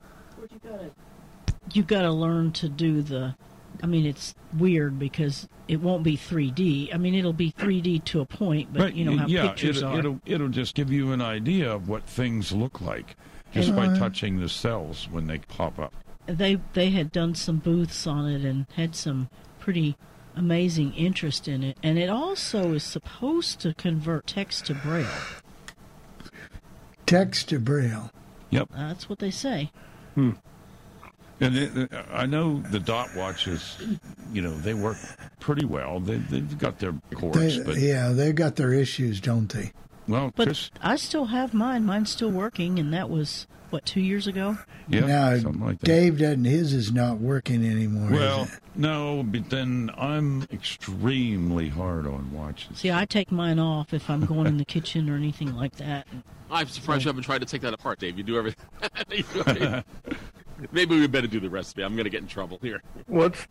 you 1.72 1.82
got 1.82 2.02
to 2.02 2.10
learn 2.10 2.52
to 2.52 2.68
do 2.68 3.02
the 3.02 3.34
I 3.82 3.86
mean 3.86 4.04
it's 4.04 4.34
weird 4.58 4.98
because 4.98 5.48
it 5.68 5.80
won't 5.80 6.02
be 6.02 6.16
3D. 6.16 6.92
I 6.92 6.98
mean 6.98 7.14
it'll 7.14 7.32
be 7.32 7.52
3D 7.52 8.04
to 8.06 8.20
a 8.20 8.26
point, 8.26 8.72
but 8.72 8.94
you 8.94 9.04
know 9.04 9.16
how 9.16 9.26
yeah, 9.26 9.48
pictures 9.48 9.78
it'll, 9.78 9.88
are. 9.90 9.98
it'll 9.98 10.20
it'll 10.26 10.48
just 10.48 10.74
give 10.74 10.90
you 10.92 11.12
an 11.12 11.22
idea 11.22 11.72
of 11.72 11.88
what 11.88 12.02
things 12.04 12.52
look 12.52 12.80
like 12.80 13.16
just 13.52 13.74
by 13.74 13.86
Uh, 13.86 13.96
touching 13.98 14.40
the 14.40 14.48
cells 14.48 15.08
when 15.10 15.26
they 15.28 15.38
pop 15.38 15.78
up. 15.78 15.94
they 16.26 16.58
they 16.74 16.90
had 16.90 17.12
done 17.12 17.34
some 17.34 17.58
booths 17.58 18.06
on 18.06 18.28
it 18.28 18.44
and 18.44 18.66
had 18.74 18.94
some 18.96 19.28
pretty 19.60 19.96
amazing 20.36 20.92
interest 20.94 21.48
in 21.48 21.62
it 21.62 21.76
and 21.82 21.98
it 21.98 22.08
also 22.08 22.72
is 22.72 22.82
supposed 22.84 23.60
to 23.60 23.74
convert 23.74 24.26
text 24.26 24.66
to 24.66 24.74
braille. 24.74 25.06
Text 27.06 27.48
to 27.48 27.58
braille. 27.58 28.10
Yep. 28.50 28.68
That's 28.74 29.08
what 29.08 29.18
they 29.18 29.30
say. 29.30 29.70
Hmm. 30.14 30.32
And 31.40 31.56
it, 31.56 31.90
I 32.12 32.26
know 32.26 32.60
the 32.70 32.78
dot 32.78 33.14
watches, 33.16 33.78
you 34.32 34.42
know, 34.42 34.54
they 34.58 34.74
work 34.74 34.98
pretty 35.40 35.64
well. 35.64 35.98
They, 35.98 36.16
they've 36.18 36.58
got 36.58 36.78
their 36.78 36.92
quirks, 37.14 37.38
They, 37.38 37.62
but 37.62 37.76
yeah, 37.78 38.10
they've 38.10 38.34
got 38.34 38.56
their 38.56 38.72
issues, 38.74 39.20
don't 39.20 39.50
they? 39.50 39.72
well, 40.06 40.32
But 40.36 40.48
Chris, 40.48 40.70
I 40.82 40.96
still 40.96 41.26
have 41.26 41.54
mine. 41.54 41.84
Mine's 41.84 42.10
still 42.10 42.30
working 42.30 42.78
and 42.78 42.92
that 42.92 43.08
was 43.08 43.46
what 43.70 43.84
2 43.86 44.00
years 44.00 44.26
ago. 44.26 44.58
yeah, 44.88 45.00
now, 45.00 45.36
something 45.38 45.64
like 45.64 45.78
that. 45.80 45.86
Dave 45.86 46.18
doesn't. 46.18 46.44
His 46.44 46.72
is 46.72 46.92
not 46.92 47.18
working 47.18 47.64
anymore. 47.64 48.10
Well, 48.10 48.48
no, 48.74 49.22
but 49.22 49.48
then 49.50 49.90
I'm 49.96 50.42
extremely 50.52 51.68
hard 51.68 52.06
on 52.06 52.32
watches. 52.32 52.78
See, 52.78 52.90
I 52.90 53.04
take 53.04 53.30
mine 53.32 53.58
off 53.58 53.92
if 53.94 54.08
I'm 54.10 54.24
going 54.26 54.46
in 54.46 54.56
the 54.58 54.64
kitchen 54.64 55.08
or 55.08 55.16
anything 55.16 55.54
like 55.54 55.76
that. 55.76 56.06
I'm 56.50 56.66
surprised 56.66 57.04
you 57.04 57.08
haven't 57.08 57.22
tried 57.24 57.40
to 57.40 57.46
take 57.46 57.60
that 57.62 57.72
apart, 57.74 57.98
Dave. 58.00 58.18
You 58.18 58.24
do 58.24 58.36
everything. 58.36 58.66
You 59.10 59.22
do 59.22 59.40
everything. 59.46 59.84
Maybe 60.72 60.98
we 60.98 61.06
better 61.06 61.26
do 61.26 61.40
the 61.40 61.48
recipe. 61.48 61.82
I'm 61.82 61.94
going 61.94 62.04
to 62.04 62.10
get 62.10 62.20
in 62.22 62.28
trouble 62.28 62.58
here. 62.60 62.82
What's 63.06 63.46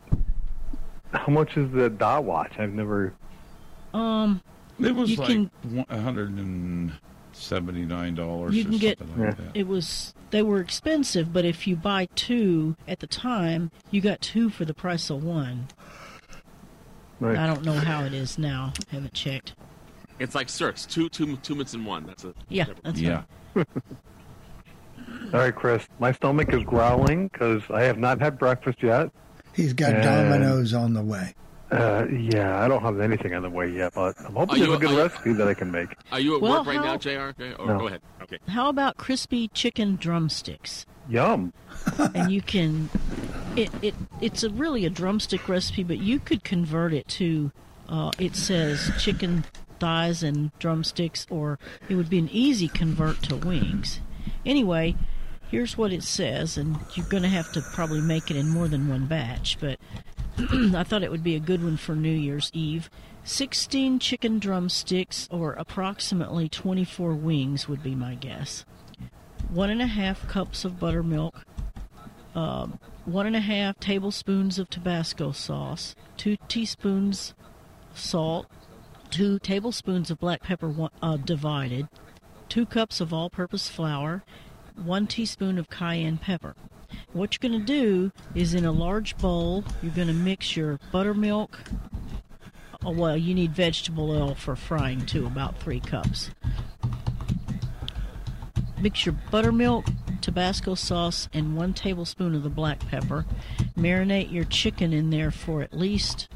how 1.12 1.26
much 1.32 1.56
is 1.56 1.70
the 1.72 1.90
dot 1.90 2.22
watch? 2.24 2.52
I've 2.58 2.72
never. 2.72 3.14
Um 3.92 4.40
It 4.78 4.94
was 4.94 5.10
You 5.10 5.16
like 5.16 5.28
can- 5.28 5.50
100 5.88 6.30
and 6.30 6.92
seventy 7.40 7.84
nine 7.84 8.14
dollars. 8.14 8.54
You 8.54 8.62
or 8.62 8.68
can 8.70 8.78
get 8.78 8.98
something 8.98 9.24
like 9.26 9.36
that. 9.36 9.50
it 9.54 9.66
was 9.66 10.14
they 10.30 10.42
were 10.42 10.60
expensive, 10.60 11.32
but 11.32 11.44
if 11.44 11.66
you 11.66 11.74
buy 11.76 12.06
two 12.14 12.76
at 12.86 13.00
the 13.00 13.06
time, 13.06 13.70
you 13.90 14.00
got 14.00 14.20
two 14.20 14.48
for 14.50 14.64
the 14.64 14.74
price 14.74 15.10
of 15.10 15.24
one. 15.24 15.68
Right. 17.18 17.36
I 17.36 17.46
don't 17.46 17.64
know 17.64 17.72
how 17.74 18.04
it 18.04 18.14
is 18.14 18.38
now. 18.38 18.72
I 18.90 18.94
Haven't 18.94 19.12
checked. 19.12 19.54
It's 20.18 20.34
like 20.34 20.46
Certs, 20.48 20.88
two 20.88 21.08
two 21.08 21.36
two 21.38 21.54
minutes 21.54 21.74
in 21.74 21.84
one. 21.84 22.06
That's 22.06 22.24
it. 22.24 22.36
Yeah, 22.48 22.66
that's 22.82 23.00
yeah. 23.00 23.22
All 23.56 23.64
right, 25.32 25.54
Chris. 25.54 25.86
My 25.98 26.12
stomach 26.12 26.52
is 26.52 26.62
growling 26.64 27.28
because 27.28 27.62
I 27.70 27.82
have 27.82 27.98
not 27.98 28.20
had 28.20 28.38
breakfast 28.38 28.82
yet. 28.82 29.10
He's 29.54 29.72
got 29.72 29.94
And- 29.94 30.02
Domino's 30.02 30.74
on 30.74 30.94
the 30.94 31.02
way. 31.02 31.34
Uh, 31.70 32.06
yeah, 32.10 32.62
I 32.62 32.68
don't 32.68 32.82
have 32.82 32.98
anything 33.00 33.34
on 33.34 33.42
the 33.42 33.50
way 33.50 33.68
yet, 33.68 33.92
but 33.94 34.14
I'm 34.24 34.34
hoping 34.34 34.56
you- 34.56 34.66
there's 34.66 34.76
a 34.76 34.80
good 34.80 34.90
are 34.90 34.94
you- 34.94 35.02
recipe 35.02 35.32
that 35.34 35.46
I 35.48 35.54
can 35.54 35.70
make. 35.70 35.90
Are 36.10 36.18
you 36.20 36.36
at 36.36 36.42
Well, 36.42 36.58
work 36.58 36.66
right 36.66 36.76
how- 36.78 36.84
now, 36.84 36.96
Jr.? 36.96 37.32
Or 37.58 37.66
No. 37.66 37.78
go 37.78 37.86
ahead. 37.86 38.00
Okay. 38.22 38.38
How 38.48 38.68
about 38.68 38.96
crispy 38.96 39.48
chicken 39.48 39.96
drumsticks? 39.96 40.84
Yum. 41.08 41.52
and 42.14 42.30
you 42.30 42.42
can 42.42 42.88
it, 43.56 43.70
it 43.82 43.94
it's 44.20 44.42
a 44.44 44.50
really 44.50 44.84
a 44.84 44.90
drumstick 44.90 45.48
recipe 45.48 45.82
but 45.82 45.98
you 45.98 46.18
could 46.20 46.44
convert 46.44 46.92
it 46.92 47.08
to 47.08 47.50
uh, 47.88 48.10
it 48.18 48.36
says 48.36 48.90
chicken 48.98 49.44
thighs 49.80 50.22
and 50.22 50.52
drumsticks 50.58 51.26
or 51.30 51.58
it 51.88 51.94
would 51.96 52.10
be 52.10 52.18
an 52.18 52.28
easy 52.30 52.68
convert 52.68 53.20
to 53.22 53.34
wings 53.34 54.00
anyway 54.44 54.94
here's 55.50 55.76
what 55.78 55.90
it 55.92 56.02
says 56.02 56.56
and 56.58 56.78
you're 56.94 57.06
going 57.08 57.22
to 57.22 57.28
have 57.28 57.50
to 57.52 57.60
probably 57.60 58.00
make 58.00 58.30
it 58.30 58.36
in 58.36 58.48
more 58.48 58.68
than 58.68 58.86
one 58.86 59.06
batch 59.06 59.56
but 59.58 59.80
i 60.74 60.84
thought 60.84 61.02
it 61.02 61.10
would 61.10 61.22
be 61.22 61.34
a 61.34 61.40
good 61.40 61.62
one 61.62 61.76
for 61.76 61.94
new 61.94 62.08
year's 62.08 62.50
eve. 62.54 62.88
16 63.24 63.98
chicken 63.98 64.38
drumsticks 64.38 65.28
or 65.30 65.52
approximately 65.52 66.48
24 66.48 67.14
wings 67.14 67.68
would 67.68 67.82
be 67.82 67.94
my 67.94 68.14
guess. 68.14 68.64
One 69.50 69.70
and 69.70 69.82
a 69.82 69.86
half 69.86 70.26
cups 70.28 70.64
of 70.64 70.80
buttermilk, 70.80 71.44
um, 72.34 72.78
one 73.04 73.26
and 73.26 73.36
a 73.36 73.40
half 73.40 73.78
tablespoons 73.78 74.58
of 74.58 74.70
Tabasco 74.70 75.32
sauce, 75.32 75.94
two 76.16 76.36
teaspoons 76.48 77.34
salt, 77.94 78.46
two 79.10 79.38
tablespoons 79.38 80.10
of 80.10 80.18
black 80.18 80.42
pepper 80.42 80.72
uh, 81.02 81.16
divided, 81.16 81.88
two 82.48 82.64
cups 82.64 83.00
of 83.00 83.12
all-purpose 83.12 83.68
flour, 83.68 84.24
one 84.76 85.06
teaspoon 85.06 85.58
of 85.58 85.68
cayenne 85.68 86.18
pepper. 86.18 86.54
What 87.12 87.34
you're 87.34 87.50
going 87.50 87.60
to 87.60 87.66
do 87.66 88.12
is 88.34 88.54
in 88.54 88.64
a 88.64 88.72
large 88.72 89.16
bowl, 89.18 89.64
you're 89.82 89.92
going 89.92 90.08
to 90.08 90.14
mix 90.14 90.56
your 90.56 90.78
buttermilk. 90.92 91.58
Oh, 92.84 92.92
well, 92.92 93.16
you 93.16 93.34
need 93.34 93.52
vegetable 93.52 94.10
oil 94.10 94.34
for 94.34 94.56
frying 94.56 95.04
too, 95.04 95.26
about 95.26 95.58
three 95.58 95.80
cups. 95.80 96.30
Mix 98.80 99.04
your 99.04 99.14
buttermilk, 99.30 99.86
Tabasco 100.22 100.74
sauce, 100.74 101.28
and 101.34 101.56
one 101.56 101.74
tablespoon 101.74 102.34
of 102.34 102.42
the 102.42 102.48
black 102.48 102.80
pepper. 102.88 103.26
Marinate 103.76 104.32
your 104.32 104.44
chicken 104.44 104.92
in 104.92 105.10
there 105.10 105.30
for 105.30 105.62
at 105.62 105.76
least 105.76 106.28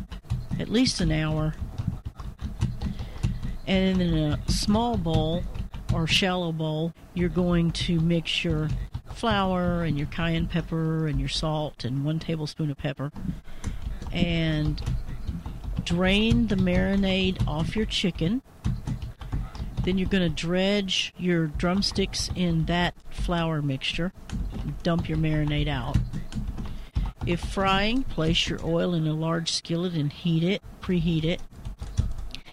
at 0.59 0.69
least 0.69 1.01
an 1.01 1.11
hour. 1.11 1.55
And 3.67 4.01
in 4.01 4.15
a 4.15 4.39
small 4.51 4.97
bowl 4.97 5.43
or 5.93 6.07
shallow 6.07 6.53
bowl, 6.53 6.93
you're 7.15 7.29
going 7.29 7.71
to 7.73 7.99
mix 8.01 8.45
your 8.45 8.69
flour 9.15 9.83
and 9.83 9.97
your 9.97 10.07
cayenne 10.09 10.47
pepper 10.47 11.07
and 11.07 11.19
your 11.19 11.29
salt 11.29 11.85
and 11.85 12.05
one 12.05 12.19
tablespoon 12.19 12.71
of 12.71 12.77
pepper. 12.77 13.11
And 14.13 14.81
drain 15.85 16.49
the 16.49 16.57
marinade 16.57 17.47
off 17.47 17.77
your 17.77 17.87
chicken. 17.87 18.43
Then 19.83 19.99
you're 19.99 20.09
going 20.09 20.23
to 20.23 20.35
dredge 20.35 21.13
your 21.19 21.49
drumsticks 21.49 22.31
in 22.35 22.65
that 22.67 22.95
flour 23.11 23.61
mixture. 23.61 24.13
Dump 24.83 25.09
your 25.09 25.19
marinade 25.19 25.69
out. 25.69 25.97
If 27.27 27.41
frying, 27.41 28.03
place 28.03 28.49
your 28.49 28.65
oil 28.65 28.95
in 28.95 29.07
a 29.07 29.15
large 29.15 29.53
skillet 29.53 29.95
and 29.95 30.13
heat 30.13 30.43
it, 30.43 30.63
preheat 30.81 31.25
it. 31.25 31.41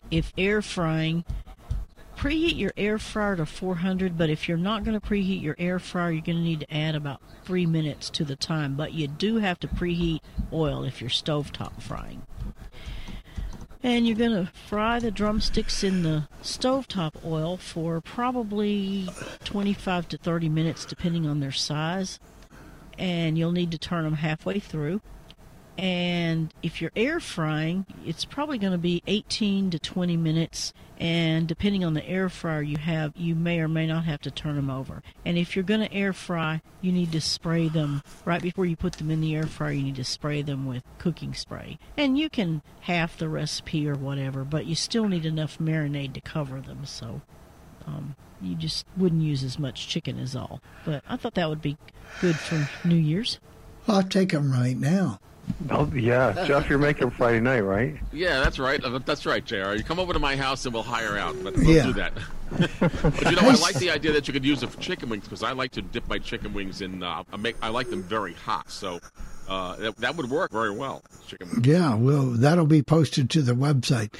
If 0.09 0.33
air 0.37 0.61
frying, 0.61 1.23
preheat 2.21 2.55
your 2.55 2.71
air 2.77 2.99
fryer 2.99 3.35
to 3.35 3.47
400, 3.47 4.15
but 4.15 4.29
if 4.29 4.47
you're 4.47 4.55
not 4.55 4.83
going 4.83 4.99
to 4.99 5.05
preheat 5.05 5.41
your 5.41 5.55
air 5.57 5.79
fryer, 5.79 6.11
you're 6.11 6.21
going 6.21 6.37
to 6.37 6.43
need 6.43 6.59
to 6.59 6.71
add 6.71 6.93
about 6.93 7.19
three 7.43 7.65
minutes 7.65 8.11
to 8.11 8.23
the 8.23 8.35
time. 8.35 8.75
But 8.75 8.93
you 8.93 9.07
do 9.07 9.37
have 9.37 9.59
to 9.61 9.67
preheat 9.67 10.19
oil 10.53 10.83
if 10.83 11.01
you're 11.01 11.09
stovetop 11.09 11.81
frying. 11.81 12.21
And 13.81 14.05
you're 14.05 14.15
going 14.17 14.45
to 14.45 14.51
fry 14.67 14.99
the 14.99 15.09
drumsticks 15.09 15.83
in 15.83 16.03
the 16.03 16.27
stovetop 16.43 17.25
oil 17.25 17.57
for 17.57 17.99
probably 18.01 19.09
25 19.43 20.09
to 20.09 20.17
30 20.17 20.47
minutes, 20.47 20.85
depending 20.85 21.25
on 21.25 21.39
their 21.39 21.51
size. 21.51 22.19
And 22.99 23.35
you'll 23.35 23.51
need 23.51 23.71
to 23.71 23.79
turn 23.79 24.03
them 24.03 24.13
halfway 24.13 24.59
through. 24.59 25.01
And 25.81 26.53
if 26.61 26.79
you're 26.79 26.91
air 26.95 27.19
frying, 27.19 27.87
it's 28.05 28.23
probably 28.23 28.59
going 28.59 28.71
to 28.71 28.77
be 28.77 29.01
18 29.07 29.71
to 29.71 29.79
20 29.79 30.15
minutes. 30.15 30.73
And 30.99 31.47
depending 31.47 31.83
on 31.83 31.95
the 31.95 32.07
air 32.07 32.29
fryer 32.29 32.61
you 32.61 32.77
have, 32.77 33.17
you 33.17 33.33
may 33.33 33.59
or 33.59 33.67
may 33.67 33.87
not 33.87 34.05
have 34.05 34.21
to 34.21 34.31
turn 34.31 34.57
them 34.57 34.69
over. 34.69 35.01
And 35.25 35.39
if 35.39 35.55
you're 35.55 35.63
going 35.63 35.79
to 35.79 35.91
air 35.91 36.13
fry, 36.13 36.61
you 36.81 36.91
need 36.91 37.11
to 37.13 37.19
spray 37.19 37.67
them 37.67 38.03
right 38.25 38.43
before 38.43 38.67
you 38.67 38.75
put 38.75 38.93
them 38.93 39.09
in 39.09 39.21
the 39.21 39.35
air 39.35 39.47
fryer. 39.47 39.71
You 39.71 39.81
need 39.81 39.95
to 39.95 40.03
spray 40.03 40.43
them 40.43 40.67
with 40.67 40.83
cooking 40.99 41.33
spray. 41.33 41.79
And 41.97 42.15
you 42.15 42.29
can 42.29 42.61
half 42.81 43.17
the 43.17 43.27
recipe 43.27 43.89
or 43.89 43.95
whatever, 43.95 44.43
but 44.43 44.67
you 44.67 44.75
still 44.75 45.07
need 45.07 45.25
enough 45.25 45.57
marinade 45.57 46.13
to 46.13 46.21
cover 46.21 46.61
them. 46.61 46.85
So 46.85 47.21
um, 47.87 48.15
you 48.39 48.53
just 48.53 48.85
wouldn't 48.95 49.23
use 49.23 49.43
as 49.43 49.57
much 49.57 49.87
chicken 49.87 50.19
as 50.19 50.35
all. 50.35 50.61
But 50.85 51.03
I 51.09 51.17
thought 51.17 51.33
that 51.33 51.49
would 51.49 51.63
be 51.63 51.77
good 52.19 52.35
for 52.35 52.69
New 52.87 52.93
Year's. 52.93 53.39
I'll 53.87 54.03
take 54.03 54.29
them 54.29 54.51
right 54.51 54.77
now. 54.77 55.19
Oh, 55.69 55.91
yeah, 55.93 56.45
Jeff, 56.45 56.69
you're 56.69 56.79
making 56.79 57.09
Friday 57.11 57.39
night, 57.39 57.61
right? 57.61 57.95
Yeah, 58.11 58.41
that's 58.43 58.59
right. 58.59 58.83
Uh, 58.83 58.99
That's 58.99 59.25
right, 59.25 59.43
Jr. 59.43 59.73
You 59.73 59.83
come 59.83 59.99
over 59.99 60.13
to 60.13 60.19
my 60.19 60.35
house 60.35 60.65
and 60.65 60.73
we'll 60.73 60.83
hire 60.83 61.17
out. 61.17 61.35
But 61.43 61.55
we'll 61.55 61.69
Yeah. 61.69 61.83
do 61.87 61.93
that. 61.93 62.13
but 62.59 63.25
you 63.29 63.35
know, 63.37 63.47
I 63.47 63.53
like 63.55 63.75
the 63.75 63.89
idea 63.91 64.11
that 64.11 64.27
you 64.27 64.33
could 64.33 64.43
use 64.45 64.61
it 64.63 64.69
for 64.69 64.79
chicken 64.79 65.07
wings 65.09 65.23
because 65.23 65.41
I 65.43 65.53
like 65.53 65.71
to 65.71 65.81
dip 65.81 66.07
my 66.09 66.19
chicken 66.19 66.53
wings 66.53 66.81
in. 66.81 67.01
Uh, 67.01 67.23
I 67.31 67.37
make 67.37 67.55
I 67.61 67.69
like 67.69 67.89
them 67.89 68.03
very 68.03 68.33
hot, 68.33 68.69
so 68.69 68.99
uh, 69.47 69.77
that, 69.77 69.97
that 69.97 70.15
would 70.17 70.29
work 70.29 70.51
very 70.51 70.71
well. 70.71 71.01
Chicken 71.27 71.49
wings. 71.49 71.65
Yeah, 71.65 71.95
well, 71.95 72.25
that'll 72.25 72.65
be 72.65 72.81
posted 72.83 73.29
to 73.31 73.41
the 73.41 73.53
website. 73.53 74.13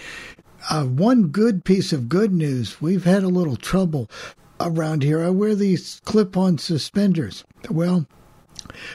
Uh, 0.69 0.85
one 0.85 1.27
good 1.27 1.65
piece 1.65 1.91
of 1.91 2.07
good 2.07 2.31
news 2.31 2.79
we've 2.81 3.03
had 3.03 3.23
a 3.23 3.27
little 3.27 3.57
trouble 3.57 4.09
around 4.61 5.03
here. 5.03 5.21
I 5.23 5.29
wear 5.29 5.53
these 5.55 5.99
clip 6.05 6.37
on 6.37 6.57
suspenders. 6.57 7.43
Well, 7.69 8.05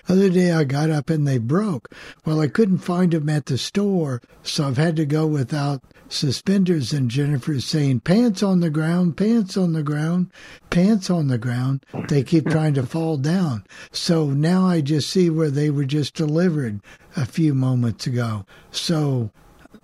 other 0.08 0.30
day 0.30 0.52
I 0.52 0.64
got 0.64 0.90
up 0.90 1.10
and 1.10 1.26
they 1.26 1.38
broke. 1.38 1.90
Well, 2.24 2.40
I 2.40 2.48
couldn't 2.48 2.78
find 2.78 3.12
them 3.12 3.28
at 3.28 3.46
the 3.46 3.58
store, 3.58 4.20
so 4.42 4.66
I've 4.68 4.76
had 4.76 4.96
to 4.96 5.06
go 5.06 5.26
without 5.26 5.82
suspenders. 6.08 6.92
And 6.92 7.10
Jennifer's 7.10 7.64
saying, 7.64 8.00
pants 8.00 8.42
on 8.42 8.60
the 8.60 8.70
ground, 8.70 9.16
pants 9.16 9.56
on 9.56 9.72
the 9.72 9.82
ground, 9.82 10.30
pants 10.70 11.10
on 11.10 11.28
the 11.28 11.38
ground. 11.38 11.84
They 12.08 12.22
keep 12.22 12.46
trying 12.50 12.74
to 12.74 12.86
fall 12.86 13.16
down. 13.16 13.64
So 13.92 14.30
now 14.30 14.66
I 14.66 14.80
just 14.80 15.10
see 15.10 15.30
where 15.30 15.50
they 15.50 15.70
were 15.70 15.84
just 15.84 16.14
delivered 16.14 16.80
a 17.16 17.26
few 17.26 17.54
moments 17.54 18.06
ago. 18.06 18.44
So 18.70 19.30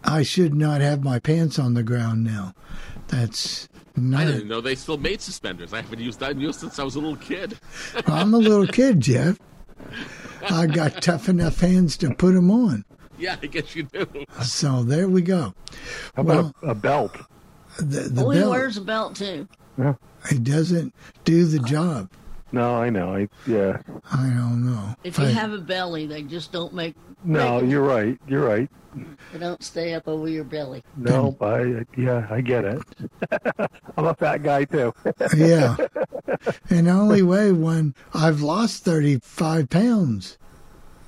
I 0.05 0.23
should 0.23 0.55
not 0.55 0.81
have 0.81 1.03
my 1.05 1.19
pants 1.19 1.59
on 1.59 1.75
the 1.75 1.83
ground 1.83 2.25
now. 2.25 2.55
That's 3.09 3.69
I 3.97 4.01
not. 4.01 4.27
didn't 4.27 4.49
know 4.49 4.61
they 4.61 4.75
still 4.75 4.97
made 4.97 5.21
suspenders. 5.21 5.73
I 5.73 5.83
haven't 5.83 6.01
used 6.01 6.21
that 6.21 6.39
used 6.39 6.61
since 6.61 6.79
I 6.79 6.85
was 6.85 6.95
a 6.95 7.01
little 7.01 7.17
kid. 7.17 7.59
I'm 8.07 8.33
a 8.33 8.39
little 8.39 8.67
kid, 8.67 9.01
Jeff. 9.01 9.39
I 10.51 10.67
got 10.67 11.03
tough 11.03 11.29
enough 11.29 11.61
hands 11.61 11.97
to 11.99 12.15
put 12.15 12.35
them 12.35 12.51
on. 12.51 12.85
yeah, 13.19 13.37
I 13.43 13.47
guess 13.47 13.77
you 13.77 13.85
do. 13.85 14.07
So 14.43 14.83
there 14.83 15.09
we 15.09 15.23
go. 15.23 15.55
How 16.15 16.23
well, 16.23 16.39
about 16.41 16.55
a, 16.63 16.71
a 16.71 16.75
belt? 16.75 17.17
the, 17.79 18.01
the 18.01 18.25
oh, 18.25 18.31
he 18.31 18.43
wears 18.43 18.77
a 18.77 18.81
belt 18.81 19.17
too. 19.17 19.49
Yeah. 19.79 19.95
it 20.31 20.45
doesn't 20.45 20.95
do 21.25 21.45
the 21.47 21.59
job. 21.61 22.11
No, 22.53 22.77
I 22.77 22.91
know. 22.91 23.17
I, 23.17 23.29
yeah. 23.47 23.81
I 24.13 24.29
don't 24.29 24.67
know. 24.67 24.95
If 25.03 25.19
you 25.19 25.27
have 25.27 25.53
a 25.53 25.59
belly, 25.59 26.07
they 26.07 26.23
just 26.23 26.53
don't 26.53 26.75
make. 26.75 26.95
No, 27.25 27.61
make 27.61 27.71
you're 27.71 27.83
right. 27.83 28.19
You're 28.29 28.47
right. 28.47 28.69
They 29.33 29.39
don't 29.39 29.63
stay 29.63 29.95
up 29.95 30.07
over 30.07 30.29
your 30.29 30.45
belly. 30.45 30.83
No, 30.97 31.37
I 31.41 31.87
yeah, 31.97 32.27
I 32.31 32.43
get 32.43 32.65
it. 32.65 32.83
I'm 33.97 34.07
a 34.07 34.15
fat 34.15 34.43
guy 34.43 34.65
too. 34.65 34.93
yeah. 35.37 35.77
And 36.69 36.91
I 36.91 36.93
only 36.93 37.23
weigh 37.23 37.53
when 37.53 37.95
I've 38.13 38.43
lost 38.43 38.85
35 38.85 39.71
pounds. 39.71 40.37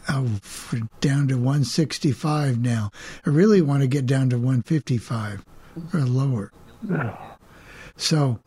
Oh, 0.09 0.41
I'm 0.73 0.89
down 1.01 1.29
to 1.29 1.35
165 1.35 2.59
now. 2.59 2.91
I 3.27 3.31
really 3.31 3.61
want 3.61 3.83
to 3.83 3.87
get 3.87 4.07
down 4.07 4.31
to 4.31 4.37
155 4.37 5.45
or 5.93 6.01
lower. 6.01 6.53
So 7.97 8.41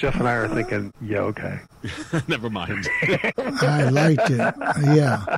Jeff 0.00 0.14
and 0.14 0.26
I 0.26 0.32
are 0.32 0.48
thinking, 0.48 0.94
yeah, 1.02 1.18
okay. 1.18 1.60
Never 2.26 2.48
mind. 2.48 2.88
I 3.60 3.90
liked 3.90 4.30
it. 4.30 4.54
Yeah. 4.94 5.36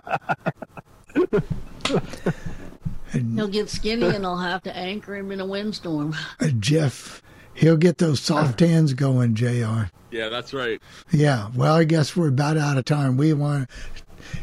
He'll 3.11 3.49
get 3.49 3.69
skinny 3.69 4.07
and 4.07 4.25
I'll 4.25 4.39
have 4.39 4.63
to 4.63 4.77
anchor 4.77 5.17
him 5.17 5.33
in 5.33 5.41
a 5.41 5.47
windstorm. 5.47 6.15
Uh, 6.39 6.51
Jeff 6.61 7.23
He'll 7.55 7.77
get 7.77 7.99
those 7.99 8.21
soft 8.21 8.61
hands 8.61 8.95
going, 8.95 9.35
Jr. 9.35 9.85
Yeah, 10.11 10.29
that's 10.29 10.55
right. 10.55 10.81
Yeah. 11.11 11.51
Well, 11.55 11.75
I 11.75 11.85
guess 11.85 12.17
we're 12.17 12.29
about 12.29 12.57
out 12.57 12.79
of 12.79 12.85
time. 12.85 13.17
We 13.17 13.33
want 13.33 13.69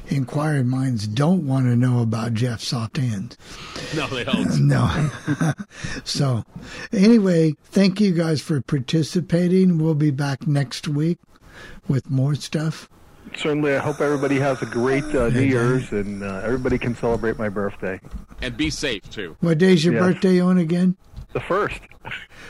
inquiring 0.08 0.68
minds 0.68 1.08
don't 1.08 1.46
want 1.48 1.66
to 1.66 1.76
know 1.76 2.02
about 2.02 2.34
Jeff's 2.34 2.68
soft 2.68 2.98
hands. 2.98 3.38
No, 3.96 4.08
they 4.08 4.24
don't. 4.24 4.60
No. 4.70 5.10
so, 6.04 6.44
anyway, 6.92 7.56
thank 7.66 8.00
you 8.00 8.12
guys 8.14 8.42
for 8.42 8.62
participating. 8.62 9.78
We'll 9.78 9.96
be 9.96 10.12
back 10.12 10.48
next 10.48 10.88
week 10.88 11.18
with 11.88 12.10
more 12.10 12.36
stuff. 12.36 12.90
Certainly, 13.36 13.76
I 13.76 13.80
hope 13.80 14.00
everybody 14.02 14.40
has 14.40 14.62
a 14.62 14.66
great 14.66 15.04
uh, 15.16 15.30
New 15.30 15.42
Year's 15.42 15.92
and 15.92 16.24
uh, 16.24 16.42
everybody 16.44 16.78
can 16.80 16.96
celebrate 16.96 17.38
my 17.38 17.48
birthday. 17.50 18.00
And 18.42 18.58
be 18.58 18.70
safe 18.70 19.08
too. 19.12 19.38
What 19.42 19.58
day's 19.60 19.86
your 19.86 19.94
Yes. 19.96 20.02
birthday 20.04 20.40
on 20.40 20.58
again? 20.58 20.98
The 21.34 21.40
first. 21.40 21.80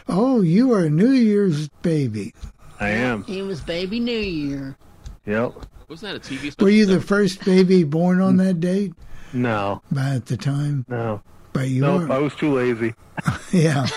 Oh, 0.08 0.40
you 0.42 0.72
are 0.72 0.86
a 0.86 0.90
New 0.90 1.12
Year's 1.12 1.68
baby. 1.82 2.34
I 2.80 2.90
am. 2.92 3.24
He 3.26 3.42
was 3.42 3.60
baby 3.60 4.00
New 4.00 4.12
Year. 4.18 4.78
Yep. 5.26 5.52
Wasn't 5.90 6.22
that 6.22 6.32
a 6.32 6.34
TV 6.34 6.52
special? 6.52 6.66
Were 6.66 6.70
you 6.70 6.86
the 6.86 7.02
first 7.02 7.44
baby 7.44 7.84
born 7.84 8.22
on 8.22 8.38
that 8.38 8.60
date? 8.60 8.94
No. 9.34 9.82
By 9.92 10.16
at 10.16 10.28
the 10.28 10.38
time? 10.38 10.86
No. 10.88 11.22
But 11.52 11.70
you 11.70 11.82
nope, 11.82 12.08
were. 12.08 12.14
I 12.14 12.20
was 12.20 12.34
too 12.36 12.54
lazy. 12.54 12.94
Yeah. 13.52 13.88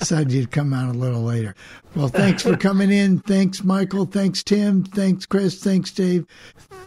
Said 0.00 0.32
you'd 0.32 0.50
come 0.50 0.74
out 0.74 0.94
a 0.94 0.98
little 0.98 1.22
later. 1.22 1.54
Well, 1.94 2.08
thanks 2.08 2.42
for 2.42 2.56
coming 2.56 2.90
in. 2.90 3.20
Thanks, 3.20 3.62
Michael. 3.62 4.04
Thanks, 4.04 4.42
Tim. 4.42 4.82
Thanks, 4.84 5.24
Chris. 5.24 5.62
Thanks, 5.62 5.92
Dave. 5.92 6.26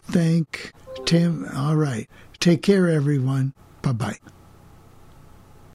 Thank 0.03 0.73
Tim. 1.05 1.47
All 1.55 1.77
right. 1.77 2.07
Take 2.39 2.61
care, 2.61 2.89
everyone. 2.89 3.53
Bye 3.81 3.93
bye. 3.93 4.17